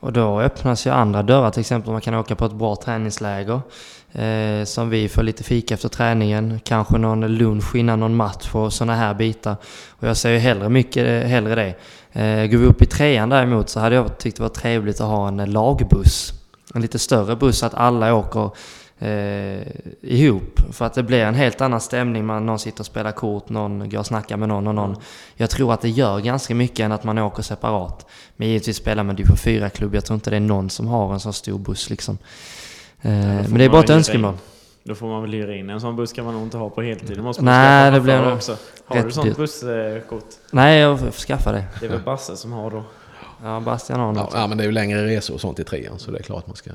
och 0.00 0.12
då 0.12 0.40
öppnas 0.40 0.86
ju 0.86 0.90
andra 0.90 1.22
dörrar, 1.22 1.50
till 1.50 1.60
exempel 1.60 1.92
man 1.92 2.00
kan 2.00 2.14
åka 2.14 2.34
på 2.34 2.44
ett 2.44 2.52
bra 2.52 2.76
träningsläger. 2.76 3.60
uh, 4.18 4.64
som 4.64 4.90
vi 4.90 5.08
får 5.08 5.22
lite 5.22 5.44
fika 5.44 5.74
efter 5.74 5.88
träningen, 5.88 6.60
kanske 6.64 6.98
någon 6.98 7.26
lunch 7.26 7.74
innan 7.74 8.00
någon 8.00 8.16
match 8.16 8.54
och 8.54 8.72
sådana 8.72 8.94
här 8.94 9.14
bitar. 9.14 9.56
Och 9.90 10.08
jag 10.08 10.16
ser 10.16 10.30
ju 10.30 10.38
hellre 10.38 10.68
mycket 10.68 11.06
eh, 11.06 11.28
hellre 11.28 11.54
det. 11.54 11.74
Uh, 12.20 12.50
går 12.50 12.58
vi 12.58 12.66
upp 12.66 12.82
i 12.82 12.86
trean 12.86 13.28
däremot 13.28 13.68
så 13.68 13.80
hade 13.80 13.94
jag 13.94 14.18
tyckt 14.18 14.36
det 14.36 14.42
var 14.42 14.50
trevligt 14.50 15.00
att 15.00 15.06
ha 15.06 15.28
en 15.28 15.50
lagbuss. 15.50 16.32
En 16.74 16.82
lite 16.82 16.98
större 16.98 17.36
buss 17.36 17.58
så 17.58 17.66
att 17.66 17.74
alla 17.74 18.14
åker 18.14 18.50
eh, 18.98 19.62
ihop. 20.00 20.60
För 20.72 20.84
att 20.84 20.94
det 20.94 21.02
blir 21.02 21.20
en 21.20 21.34
helt 21.34 21.60
annan 21.60 21.80
stämning. 21.80 22.26
Man, 22.26 22.46
någon 22.46 22.58
sitter 22.58 22.80
och 22.80 22.86
spelar 22.86 23.12
kort, 23.12 23.48
någon 23.48 23.90
går 23.90 23.98
och 23.98 24.06
snackar 24.06 24.36
med 24.36 24.48
någon 24.48 24.66
och 24.66 24.74
någon. 24.74 24.96
Jag 25.34 25.50
tror 25.50 25.72
att 25.72 25.80
det 25.80 25.88
gör 25.88 26.20
ganska 26.20 26.54
mycket 26.54 26.80
än 26.80 26.92
att 26.92 27.04
man 27.04 27.18
åker 27.18 27.42
separat. 27.42 28.06
Men 28.36 28.48
givetvis 28.48 28.76
spelar 28.76 29.02
man 29.02 29.16
division 29.16 29.36
4-klubb. 29.36 29.94
Jag 29.94 30.04
tror 30.04 30.14
inte 30.14 30.30
det 30.30 30.36
är 30.36 30.40
någon 30.40 30.70
som 30.70 30.86
har 30.86 31.12
en 31.12 31.20
sån 31.20 31.32
stor 31.32 31.58
buss 31.58 31.90
liksom. 31.90 32.18
Eh, 33.02 33.10
men 33.12 33.54
det 33.54 33.64
är 33.64 33.68
bara 33.68 33.82
ett 33.82 33.90
önskemål. 33.90 34.34
Då 34.84 34.94
får 34.94 35.06
man 35.06 35.22
väl 35.22 35.32
hyra 35.32 35.56
in. 35.56 35.70
En 35.70 35.80
sån 35.80 35.96
buss 35.96 36.12
kan 36.12 36.24
man 36.24 36.34
nog 36.34 36.42
inte 36.42 36.56
ha 36.56 36.70
på 36.70 36.82
heltid. 36.82 37.22
Måste 37.22 37.42
Nej, 37.44 37.92
det 37.92 38.00
blir 38.00 38.32
också. 38.32 38.56
Har 38.84 39.02
du 39.02 39.10
sånt 39.10 39.36
busskort? 39.36 40.24
Nej, 40.50 40.80
jag 40.80 41.00
får 41.00 41.10
skaffa 41.10 41.52
det. 41.52 41.64
Det 41.80 41.86
är 41.86 41.90
väl 41.90 42.02
Basse 42.02 42.36
som 42.36 42.52
har 42.52 42.70
då? 42.70 42.84
Ja, 43.42 43.60
Bastian 43.60 44.00
har 44.00 44.12
något. 44.12 44.30
ja, 44.34 44.46
men 44.46 44.58
det 44.58 44.64
är 44.64 44.66
ju 44.66 44.72
längre 44.72 45.06
resor 45.06 45.34
och 45.34 45.40
sånt 45.40 45.58
i 45.58 45.64
trean 45.64 45.98
så 45.98 46.10
det 46.10 46.18
är 46.18 46.22
klart 46.22 46.46
man 46.46 46.56
ska 46.56 46.70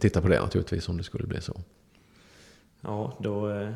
titta 0.00 0.20
på 0.20 0.28
det 0.28 0.40
naturligtvis 0.40 0.88
om 0.88 0.96
det 0.96 1.04
skulle 1.04 1.26
bli 1.26 1.40
så. 1.40 1.60
Ja, 2.80 3.16
då... 3.20 3.50
eh, 3.50 3.70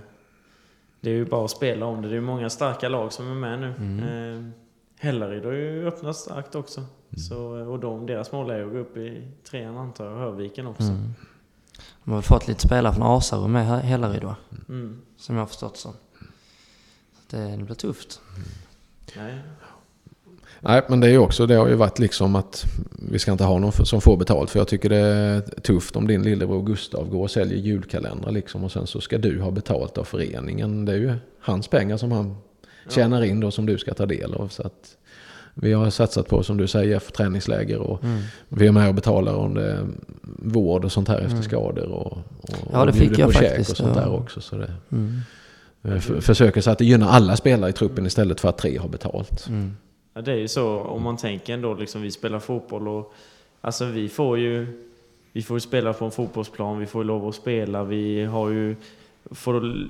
Det 1.00 1.10
är 1.10 1.14
ju 1.14 1.24
bara 1.24 1.44
att 1.44 1.50
spela 1.50 1.86
om 1.86 2.02
det. 2.02 2.08
Det 2.08 2.12
är 2.12 2.20
ju 2.20 2.20
många 2.20 2.50
starka 2.50 2.88
lag 2.88 3.12
som 3.12 3.30
är 3.30 3.34
med 3.34 3.58
nu. 3.60 3.74
Mm. 3.78 4.44
Eh, 4.44 4.50
Hällaryd 5.00 5.44
har 5.44 5.52
ju 5.52 5.88
öppnat 5.88 6.16
starkt 6.16 6.54
också. 6.54 6.84
Så, 7.28 7.58
eh, 7.58 7.68
och 7.68 7.78
de, 7.78 8.06
deras 8.06 8.32
mål 8.32 8.50
är 8.50 8.58
ju 8.58 8.66
att 8.66 8.72
gå 8.72 8.78
upp 8.78 8.96
i 8.96 9.28
trean 9.50 9.76
antar 9.76 10.04
jag. 10.10 10.16
Hörviken 10.18 10.66
också. 10.66 10.82
Mm. 10.82 11.10
De 12.04 12.10
har 12.14 12.22
fått 12.22 12.48
lite 12.48 12.60
spelare 12.60 12.94
från 12.94 13.02
Asarum 13.06 13.52
med 13.52 13.66
Hällaryd 13.66 14.24
va? 14.24 14.36
Mm. 14.68 15.00
Som 15.16 15.34
jag 15.34 15.42
har 15.42 15.46
förstått 15.46 15.76
så. 15.76 15.94
Det, 17.30 17.56
det 17.56 17.64
blir 17.64 17.74
tufft. 17.74 18.20
Nej. 19.16 19.38
Nej, 20.60 20.82
men 20.88 21.00
det 21.00 21.10
är 21.10 21.18
också, 21.18 21.46
det 21.46 21.54
har 21.54 21.68
ju 21.68 21.74
varit 21.74 21.98
liksom 21.98 22.36
att 22.36 22.64
vi 23.12 23.18
ska 23.18 23.32
inte 23.32 23.44
ha 23.44 23.58
någon 23.58 23.72
som 23.72 24.00
får 24.00 24.16
betalt. 24.16 24.50
För 24.50 24.58
jag 24.60 24.68
tycker 24.68 24.88
det 24.88 24.96
är 24.96 25.40
tufft 25.40 25.96
om 25.96 26.06
din 26.06 26.22
lillebror 26.22 26.62
Gustav 26.62 27.08
går 27.10 27.22
och 27.22 27.30
säljer 27.30 27.58
julkalendrar 27.58 28.30
liksom. 28.32 28.64
Och 28.64 28.72
sen 28.72 28.86
så 28.86 29.00
ska 29.00 29.18
du 29.18 29.40
ha 29.40 29.50
betalt 29.50 29.98
av 29.98 30.04
föreningen. 30.04 30.84
Det 30.84 30.92
är 30.92 30.96
ju 30.96 31.14
hans 31.40 31.68
pengar 31.68 31.96
som 31.96 32.12
han 32.12 32.36
tjänar 32.90 33.24
in 33.24 33.40
då 33.40 33.50
som 33.50 33.66
du 33.66 33.78
ska 33.78 33.94
ta 33.94 34.06
del 34.06 34.34
av. 34.34 34.48
Så 34.48 34.62
att 34.62 34.96
vi 35.54 35.72
har 35.72 35.90
satsat 35.90 36.28
på, 36.28 36.42
som 36.42 36.56
du 36.56 36.66
säger, 36.66 36.98
för 36.98 37.12
träningsläger 37.12 37.78
och 37.78 38.04
Mm. 38.04 38.18
vi 38.48 38.66
är 38.66 38.72
med 38.72 38.88
och 38.88 38.94
betalar 38.94 39.34
om 39.34 39.54
det 39.54 39.86
vård 40.42 40.84
och 40.84 40.92
sånt 40.92 41.08
här 41.08 41.16
efter 41.18 41.30
Mm. 41.30 41.42
skador. 41.42 41.86
Och, 41.88 42.12
och, 42.12 42.22
Ja, 42.72 42.84
det 42.84 42.90
och 42.90 42.96
fick 42.96 43.18
jag 43.18 43.32
faktiskt, 43.32 43.70
och 43.70 43.76
sånt 43.76 43.96
ja. 43.96 44.00
där 44.02 44.12
också. 44.12 44.40
Så 44.40 44.56
det, 44.56 44.72
Mm. 44.92 45.20
eh, 45.84 45.98
för, 45.98 46.20
försöker 46.20 46.60
så 46.60 46.70
att 46.70 46.78
det 46.78 46.84
gynnar 46.84 47.08
alla 47.08 47.36
spelare 47.36 47.70
i 47.70 47.72
truppen 47.72 48.06
istället 48.06 48.40
för 48.40 48.48
att 48.48 48.58
tre 48.58 48.78
har 48.78 48.88
betalt. 48.88 49.48
Mm. 49.48 49.76
Ja, 50.18 50.22
det 50.22 50.32
är 50.32 50.36
ju 50.36 50.48
så 50.48 50.78
om 50.80 51.02
man 51.02 51.16
tänker 51.16 51.54
ändå 51.54 51.74
liksom 51.74 52.02
vi 52.02 52.10
spelar 52.10 52.38
fotboll 52.38 52.88
och 52.88 53.12
alltså 53.60 53.84
vi 53.84 54.08
får 54.08 54.38
ju 54.38 54.66
vi 55.32 55.42
får 55.42 55.56
ju 55.56 55.60
spela 55.60 55.92
på 55.92 56.04
en 56.04 56.10
fotbollsplan, 56.10 56.78
vi 56.78 56.86
får 56.86 57.02
ju 57.02 57.06
lov 57.08 57.28
att 57.28 57.34
spela, 57.34 57.84
vi 57.84 58.24
har 58.24 58.48
ju 58.48 58.76
får, 59.30 59.86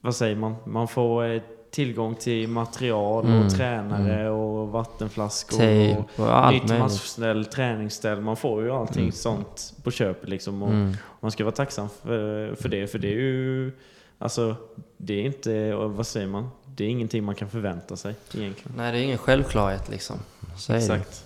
vad 0.00 0.14
säger 0.14 0.36
man, 0.36 0.54
man 0.64 0.88
får 0.88 1.24
eh, 1.26 1.42
tillgång 1.70 2.14
till 2.14 2.48
material 2.48 3.24
Mm, 3.26 3.46
och 3.46 3.52
tränare 3.52 4.30
och 4.30 4.68
vattenflaskor 4.68 5.56
Tejp 5.58 5.98
och 6.16 6.20
och 6.46 6.52
nytt 6.52 6.68
matchställ, 6.78 7.44
träningsställ, 7.44 8.20
man 8.20 8.36
får 8.36 8.62
ju 8.62 8.70
allting 8.70 9.02
Mm. 9.02 9.12
sånt 9.12 9.74
på 9.84 9.90
köpet 9.90 10.28
liksom. 10.28 10.62
Och 10.62 10.68
Mm. 10.70 10.92
Man 11.20 11.30
ska 11.30 11.44
vara 11.44 11.54
tacksam 11.54 11.88
för, 12.02 12.54
för 12.54 12.68
det, 12.68 12.86
för 12.86 12.98
det 12.98 13.08
är 13.08 13.18
ju 13.18 13.72
alltså 14.18 14.56
det 14.96 15.14
är 15.14 15.24
inte, 15.26 15.74
vad 15.74 16.06
säger 16.06 16.26
man, 16.28 16.48
det 16.76 16.84
är 16.84 16.88
ingenting 16.88 17.24
man 17.24 17.34
kan 17.34 17.48
förvänta 17.48 17.96
sig 17.96 18.14
egentligen. 18.34 18.72
Nej, 18.76 18.92
det 18.92 18.98
är 18.98 19.02
ingen 19.02 19.18
självklarhet 19.18 19.88
liksom. 19.88 20.16
Så 20.56 20.72
är 20.72 20.76
det. 20.76 20.82
Exakt. 20.82 21.24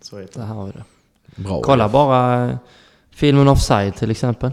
Så 0.00 0.16
är 0.16 0.26
Det 0.34 0.42
här 0.42 0.54
har 0.54 0.66
vi 0.66 0.72
det. 0.72 0.84
Bra. 1.42 1.62
Kolla 1.62 1.88
bara 1.88 2.48
eh, 2.50 2.56
filmen 3.10 3.48
Offside 3.48 3.96
till 3.96 4.10
exempel. 4.10 4.52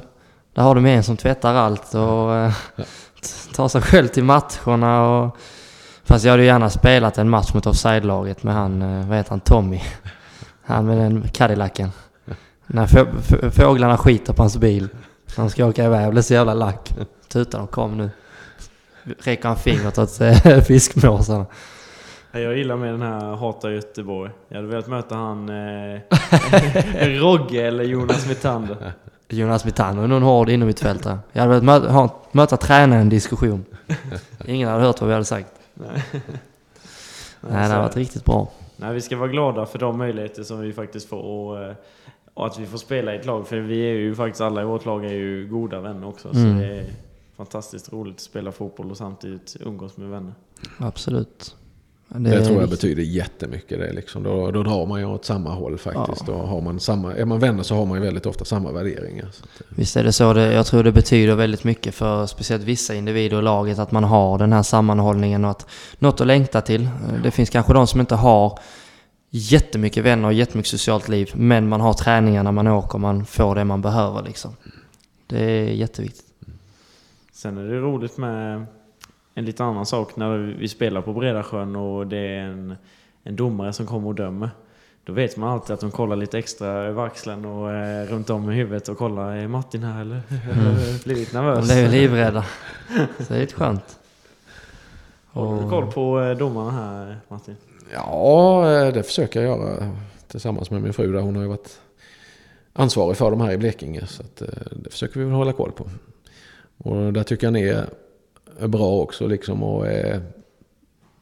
Där 0.53 0.63
har 0.63 0.75
de 0.75 0.85
en 0.85 1.03
som 1.03 1.17
tvättar 1.17 1.53
allt 1.53 1.93
och 1.95 2.35
eh, 2.35 2.53
tar 3.55 3.67
sig 3.67 3.81
själv 3.81 4.07
till 4.07 4.23
matcherna 4.23 5.09
och... 5.09 5.37
Fast 6.03 6.25
jag 6.25 6.31
hade 6.31 6.43
ju 6.43 6.47
gärna 6.47 6.69
spelat 6.69 7.17
en 7.17 7.29
match 7.29 7.53
mot 7.53 7.65
Offside-laget 7.65 8.43
med 8.43 8.53
han, 8.53 8.81
eh, 8.81 9.07
vad 9.07 9.17
heter 9.17 9.29
han, 9.29 9.39
Tommy. 9.39 9.81
Han 10.63 10.85
med 10.85 10.97
den 10.97 11.27
Cadillacen. 11.33 11.89
När 12.67 12.87
få- 12.87 13.07
få- 13.21 13.51
fåglarna 13.51 13.97
skiter 13.97 14.33
på 14.33 14.43
hans 14.43 14.57
bil. 14.57 14.89
Han 15.35 15.49
ska 15.49 15.65
åka 15.65 15.85
iväg, 15.85 16.05
jag 16.05 16.11
blir 16.11 16.21
så 16.21 16.33
jävla 16.33 16.53
lack. 16.53 16.93
Tutar 17.27 17.59
de 17.59 17.67
kom 17.67 17.97
nu. 17.97 18.09
Räcker 19.19 19.47
han 19.47 19.57
fingret 19.57 19.97
åt 19.97 20.21
eh, 20.21 20.61
fiskmåsarna. 20.67 21.45
Ja, 22.31 22.39
Jag 22.39 22.57
gillar 22.57 22.75
med 22.75 22.93
den 22.93 23.01
här 23.01 23.35
Hata 23.35 23.71
Göteborg. 23.71 24.31
Jag 24.47 24.55
hade 24.55 24.67
velat 24.67 24.87
möta 24.87 25.15
han 25.15 25.49
eh, 25.49 25.99
Rogge 27.21 27.67
eller 27.67 27.83
Jonas 27.83 28.27
Mitander. 28.27 28.93
Jonas 29.29 29.65
Mitano 29.65 30.03
är 30.03 30.07
nog 30.07 30.17
en 30.17 30.23
hård 30.23 30.49
innermittfältare. 30.49 31.19
Jag 31.31 31.41
hade 31.41 31.49
velat 31.59 31.63
möta, 31.63 31.91
ha, 31.93 32.21
möta 32.31 32.57
tränaren 32.57 32.99
i 32.99 33.01
en 33.01 33.09
diskussion. 33.09 33.65
Ingen 34.45 34.69
hade 34.69 34.83
hört 34.83 35.01
vad 35.01 35.07
vi 35.07 35.13
hade 35.13 35.25
sagt. 35.25 35.51
Nej. 35.73 36.03
Nej, 36.11 36.21
det 37.41 37.53
hade 37.57 37.81
varit 37.81 37.97
riktigt 37.97 38.25
bra. 38.25 38.51
Nej, 38.75 38.93
vi 38.93 39.01
ska 39.01 39.17
vara 39.17 39.29
glada 39.29 39.65
för 39.65 39.79
de 39.79 39.97
möjligheter 39.97 40.43
som 40.43 40.59
vi 40.59 40.73
faktiskt 40.73 41.09
får 41.09 41.17
och, 41.21 41.63
eh, 41.63 41.75
och 42.33 42.45
att 42.45 42.59
vi 42.59 42.65
får 42.65 42.77
spela 42.77 43.13
i 43.13 43.17
ett 43.17 43.25
lag. 43.25 43.47
För 43.47 43.57
vi 43.57 43.79
är 43.89 43.93
ju 43.93 44.15
faktiskt, 44.15 44.41
alla 44.41 44.61
i 44.61 44.65
vårt 44.65 44.85
lag 44.85 45.05
är 45.05 45.13
ju 45.13 45.47
goda 45.47 45.79
vänner 45.79 46.07
också. 46.07 46.29
Mm. 46.29 46.53
Så 46.53 46.61
det 46.61 46.73
är 46.77 46.85
fantastiskt 47.37 47.93
roligt 47.93 48.15
att 48.15 48.21
spela 48.21 48.51
fotboll 48.51 48.91
och 48.91 48.97
samtidigt 48.97 49.57
umgås 49.59 49.97
med 49.97 50.09
vänner. 50.09 50.33
Absolut. 50.77 51.55
Det, 52.07 52.35
är 52.35 52.45
tror 52.45 52.59
jag 52.59 52.69
betyder 52.69 53.03
jättemycket. 53.03 53.79
Det, 53.79 53.93
liksom. 53.93 54.23
då, 54.23 54.51
då 54.51 54.63
drar 54.63 54.85
man 54.85 54.99
ju 54.99 55.05
åt 55.05 55.25
samma 55.25 55.53
håll 55.53 55.77
faktiskt. 55.77 56.25
Då 56.25 56.33
har 56.33 56.61
man 56.61 56.79
samma, 56.79 57.13
är 57.15 57.25
man 57.25 57.39
vänner 57.39 57.63
så 57.63 57.75
har 57.75 57.85
man 57.85 57.97
ju 57.97 58.03
väldigt 58.03 58.25
ofta 58.25 58.45
samma 58.45 58.71
värderingar. 58.71 59.29
Visst 59.69 59.97
är 59.97 60.03
det 60.03 60.11
så. 60.11 60.33
Det, 60.33 60.53
jag 60.53 60.65
tror 60.65 60.83
det 60.83 60.91
betyder 60.91 61.35
väldigt 61.35 61.63
mycket 61.63 61.95
för 61.95 62.25
speciellt 62.25 62.63
vissa 62.63 62.95
individer 62.95 63.39
i 63.39 63.41
laget 63.41 63.79
att 63.79 63.91
man 63.91 64.03
har 64.03 64.37
den 64.37 64.53
här 64.53 64.63
sammanhållningen 64.63 65.45
och 65.45 65.51
att 65.51 65.65
något 65.99 66.21
att 66.21 66.27
längta 66.27 66.61
till. 66.61 66.89
Det 67.23 67.31
finns 67.31 67.49
kanske 67.49 67.73
de 67.73 67.87
som 67.87 67.99
inte 67.99 68.15
har 68.15 68.59
jättemycket 69.29 70.03
vänner 70.03 70.27
och 70.27 70.33
jättemycket 70.33 70.71
socialt 70.71 71.09
liv. 71.09 71.31
Men 71.35 71.69
man 71.69 71.81
har 71.81 71.93
träningar 71.93 72.43
när 72.43 72.51
man 72.51 72.67
åker, 72.67 72.97
man 72.97 73.25
får 73.25 73.55
det 73.55 73.63
man 73.63 73.81
behöver 73.81 74.23
liksom. 74.23 74.55
Det 75.27 75.43
är 75.43 75.71
jätteviktigt. 75.71 76.26
Sen 77.37 77.57
är 77.57 77.63
det 77.63 77.79
roligt 77.79 78.17
med 78.17 78.65
en 79.33 79.45
lite 79.45 79.63
annan 79.63 79.85
sak 79.85 80.15
när 80.15 80.37
vi 80.37 80.67
spelar 80.67 81.01
på 81.01 81.13
Bredasjön 81.13 81.75
och 81.75 82.07
det 82.07 82.17
är 82.17 82.39
en, 82.39 82.75
en 83.23 83.35
domare 83.35 83.73
som 83.73 83.85
kommer 83.85 84.07
och 84.07 84.15
dömer. 84.15 84.49
Då 85.03 85.13
vet 85.13 85.37
man 85.37 85.49
alltid 85.49 85.73
att 85.73 85.79
de 85.79 85.91
kollar 85.91 86.15
lite 86.15 86.37
extra 86.37 86.67
över 86.67 87.05
axeln 87.05 87.45
och 87.45 87.71
eh, 87.71 88.05
runt 88.07 88.29
om 88.29 88.51
i 88.51 88.55
huvudet 88.55 88.89
och 88.89 88.97
kollar, 88.97 89.35
är 89.35 89.47
Martin 89.47 89.83
här 89.83 90.01
eller? 90.01 90.21
Mm. 90.29 90.75
Blivit 91.03 91.33
nervös. 91.33 91.67
De 91.67 91.73
blev 91.73 91.91
livrädda. 91.91 92.45
Så 93.17 93.33
det 93.33 93.35
är 93.35 93.39
lite 93.39 93.53
skönt. 93.53 93.99
Har 95.25 95.63
du 95.63 95.69
koll 95.69 95.91
på 95.91 96.21
eh, 96.21 96.37
domarna 96.37 96.71
här 96.71 97.17
Martin? 97.27 97.55
Ja, 97.93 98.71
eh, 98.71 98.93
det 98.93 99.03
försöker 99.03 99.41
jag 99.41 99.59
göra 99.59 99.91
tillsammans 100.27 100.71
med 100.71 100.81
min 100.81 100.93
fru. 100.93 101.11
Där 101.11 101.19
hon 101.19 101.35
har 101.35 101.43
ju 101.43 101.49
varit 101.49 101.81
ansvarig 102.73 103.17
för 103.17 103.31
de 103.31 103.41
här 103.41 103.51
i 103.51 103.57
Blekinge. 103.57 104.05
Så 104.05 104.23
att, 104.23 104.41
eh, 104.41 104.47
det 104.71 104.89
försöker 104.89 105.19
vi 105.19 105.25
väl 105.25 105.33
hålla 105.33 105.53
koll 105.53 105.71
på. 105.71 105.89
Och 106.77 107.13
där 107.13 107.23
tycker 107.23 107.47
jag 107.47 107.53
ni 107.53 107.83
är 108.59 108.67
bra 108.67 109.01
också 109.01 109.27
liksom 109.27 109.63
och 109.63 109.87
är 109.87 110.21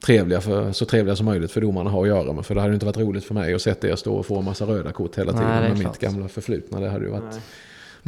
trevliga 0.05 0.41
för, 0.41 0.71
så 0.71 0.85
trevliga 0.85 1.15
som 1.15 1.25
möjligt 1.25 1.51
för 1.51 1.61
domarna 1.61 1.89
har 1.89 2.01
att 2.01 2.07
göra 2.07 2.33
med. 2.33 2.45
För 2.45 2.55
det 2.55 2.61
hade 2.61 2.73
inte 2.73 2.85
varit 2.85 2.97
roligt 2.97 3.25
för 3.25 3.33
mig 3.33 3.53
att 3.53 3.61
se 3.61 3.75
er 3.81 3.95
stå 3.95 4.15
och 4.15 4.25
få 4.25 4.39
en 4.39 4.45
massa 4.45 4.65
röda 4.65 4.91
kort 4.91 5.17
hela 5.17 5.31
tiden 5.31 5.47
Nej, 5.47 5.69
med 5.69 5.81
klart. 5.81 5.93
mitt 5.93 6.01
gamla 6.01 6.27
förflutna. 6.27 6.79
Det 6.79 6.89
hade 6.89 7.05
ju 7.05 7.11
varit 7.11 7.23
Nej. 7.23 7.41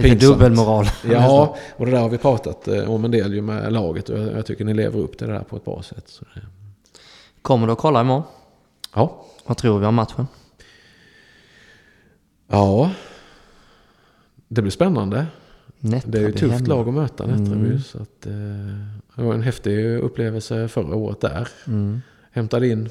Lite 0.10 0.26
dubbelmoral. 0.26 0.86
Ja, 1.12 1.58
och 1.76 1.86
det 1.86 1.92
där 1.92 2.00
har 2.00 2.10
vi 2.10 2.18
pratat 2.18 2.68
eh, 2.68 2.92
om 2.92 3.06
en 3.06 3.12
del 3.12 3.34
ju 3.34 3.42
med 3.42 3.74
laget 3.74 4.10
och 4.10 4.20
jag 4.20 4.46
tycker 4.46 4.66
ni 4.66 4.74
lever 4.74 5.00
upp 5.00 5.18
till 5.18 5.28
det 5.28 5.34
där 5.34 5.44
på 5.44 5.56
ett 5.56 5.66
bra 5.66 5.84
sätt. 5.84 6.20
Kommer 7.42 7.68
du 7.68 7.74
att 7.74 7.80
kolla 7.80 8.02
imorgon? 8.02 8.24
Ja. 8.96 9.26
Vad 9.46 9.58
tror 9.58 9.80
vi 9.80 9.86
om 9.86 9.96
matchen? 9.96 10.28
Ja, 12.48 12.92
det 14.48 14.62
blir 14.62 14.72
spännande. 14.72 15.26
Nättraby 15.80 16.12
det 16.12 16.18
är 16.18 16.22
ju 16.22 16.30
ett 16.30 16.38
tufft 16.38 16.54
hemma. 16.54 16.68
lag 16.68 16.88
att 16.88 16.94
möta 16.94 17.26
Nättraby. 17.26 17.66
Mm. 17.66 17.80
Så 17.80 17.98
att, 17.98 18.26
eh, 18.26 18.34
det 19.16 19.24
var 19.24 19.34
en 19.34 19.42
häftig 19.42 19.98
upplevelse 19.98 20.68
förra 20.68 20.96
året 20.96 21.22
där. 21.22 21.48
Mm. 21.68 22.02
Hämtade 22.32 22.68
in 22.68 22.90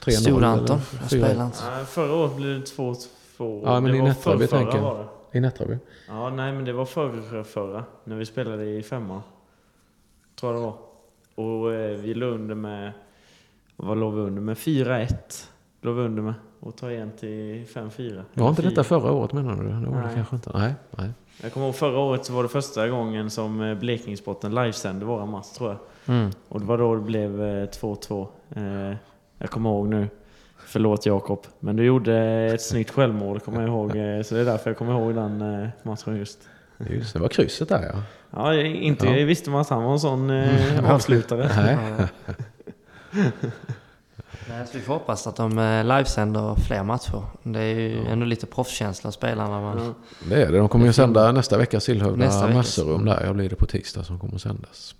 3-0. 0.00 0.10
Stod 0.10 0.44
Anton? 0.44 0.80
Jag 1.00 1.06
spelade 1.06 1.44
inte. 1.44 1.58
förra 1.88 2.14
året 2.14 2.36
blev 2.36 2.60
det 2.60 2.66
2-2. 2.66 3.62
Ja, 3.64 3.80
men 3.80 3.92
det 3.92 3.98
i 3.98 4.02
Nättraby 4.02 4.46
tänker 4.46 4.78
jag. 4.78 5.08
I 5.32 5.40
Nättraby? 5.40 5.78
Ja, 6.08 6.30
nej 6.30 6.52
men 6.52 6.64
det 6.64 6.72
var 6.72 6.84
förra, 6.84 7.44
förra. 7.44 7.84
När 8.04 8.16
vi 8.16 8.26
spelade 8.26 8.64
i 8.64 8.82
femman. 8.82 9.20
Tror 10.40 10.52
jag 10.52 10.62
det 10.62 10.66
var. 10.66 10.76
Och 11.46 11.74
eh, 11.74 11.98
vi 11.98 12.14
låg 12.14 12.34
under 12.34 12.54
med... 12.54 12.92
Vad 13.76 13.98
låg 13.98 14.14
vi 14.14 14.20
under 14.20 14.42
med? 14.42 14.56
4-1. 14.56 15.46
Vi 15.92 16.02
under 16.02 16.22
med. 16.22 16.34
Och 16.60 16.76
tar 16.76 16.90
igen 16.90 17.10
till 17.20 17.64
5-4. 17.64 18.22
Var 18.34 18.48
inte 18.48 18.62
detta 18.62 18.84
förra 18.84 19.12
året 19.12 19.32
menar 19.32 19.56
du? 19.56 19.62
Det 19.62 19.90
var 19.90 20.00
nej. 20.00 20.08
det 20.08 20.14
kanske 20.14 20.36
inte. 20.36 20.50
Nej, 20.54 20.74
nej. 20.90 21.10
Jag 21.42 21.52
kommer 21.52 21.66
ihåg 21.66 21.74
förra 21.74 21.98
året 21.98 22.24
så 22.24 22.32
var 22.32 22.42
det 22.42 22.48
första 22.48 22.88
gången 22.88 23.30
som 23.30 23.60
eh, 23.60 23.74
Blekingesporten 23.74 24.54
livesände 24.54 25.04
våra 25.04 25.26
match 25.26 25.46
tror 25.46 25.70
jag. 25.70 25.78
Mm. 26.16 26.30
Och 26.48 26.60
det 26.60 26.66
var 26.66 26.78
då 26.78 26.94
det 26.94 27.00
blev 27.00 27.40
2-2. 27.40 28.26
Eh, 28.56 28.96
jag 29.38 29.50
kommer 29.50 29.70
ihåg 29.70 29.88
nu. 29.88 30.08
Förlåt 30.66 31.06
Jakob. 31.06 31.46
Men 31.60 31.76
du 31.76 31.84
gjorde 31.84 32.16
ett 32.54 32.62
snyggt 32.62 32.90
självmål 32.90 33.40
kommer 33.40 33.60
jag 33.60 33.68
ihåg. 33.68 33.90
Så 34.26 34.34
det 34.34 34.40
är 34.40 34.44
därför 34.44 34.70
jag 34.70 34.76
kommer 34.78 34.92
ihåg 34.92 35.14
den 35.14 35.68
matchen 35.82 36.16
just. 36.16 36.38
Just 36.90 37.12
det, 37.12 37.18
var 37.18 37.28
krysset 37.28 37.68
där 37.68 37.90
ja. 37.92 38.02
Ja, 38.30 38.54
inte 38.62 39.06
ja. 39.06 39.26
visste 39.26 39.50
man 39.50 39.60
att 39.60 39.68
han 39.68 39.84
var 39.84 39.92
en 39.92 40.00
sån 40.00 40.30
eh, 40.30 40.94
avslutare. 40.94 41.50
Nej. 41.56 43.26
Nej, 44.48 44.66
så 44.66 44.78
vi 44.78 44.84
får 44.84 44.92
hoppas 44.92 45.26
att 45.26 45.36
de 45.36 45.58
eh, 45.58 45.84
livesänder 45.84 46.54
fler 46.54 46.82
matcher. 46.82 47.22
Det 47.42 47.60
är 47.60 47.74
ju 47.74 47.96
ja. 47.96 48.10
ändå 48.10 48.26
lite 48.26 48.46
proffskänsla 48.46 49.12
spelarna. 49.12 49.60
Man... 49.60 49.78
Ja. 49.78 49.94
Det 50.28 50.42
är 50.42 50.52
det. 50.52 50.58
De 50.58 50.68
kommer 50.68 50.86
ju 50.86 50.92
sända 50.92 51.32
nästa 51.32 51.58
vecka 51.58 51.80
Sillhövda 51.80 52.48
Mässerum 52.48 53.04
där. 53.04 53.24
Jag 53.24 53.34
blir 53.34 53.48
det 53.48 53.56
på 53.56 53.66
tisdag 53.66 54.04
som 54.04 54.18
kommer 54.18 54.38
sändas. 54.38 54.94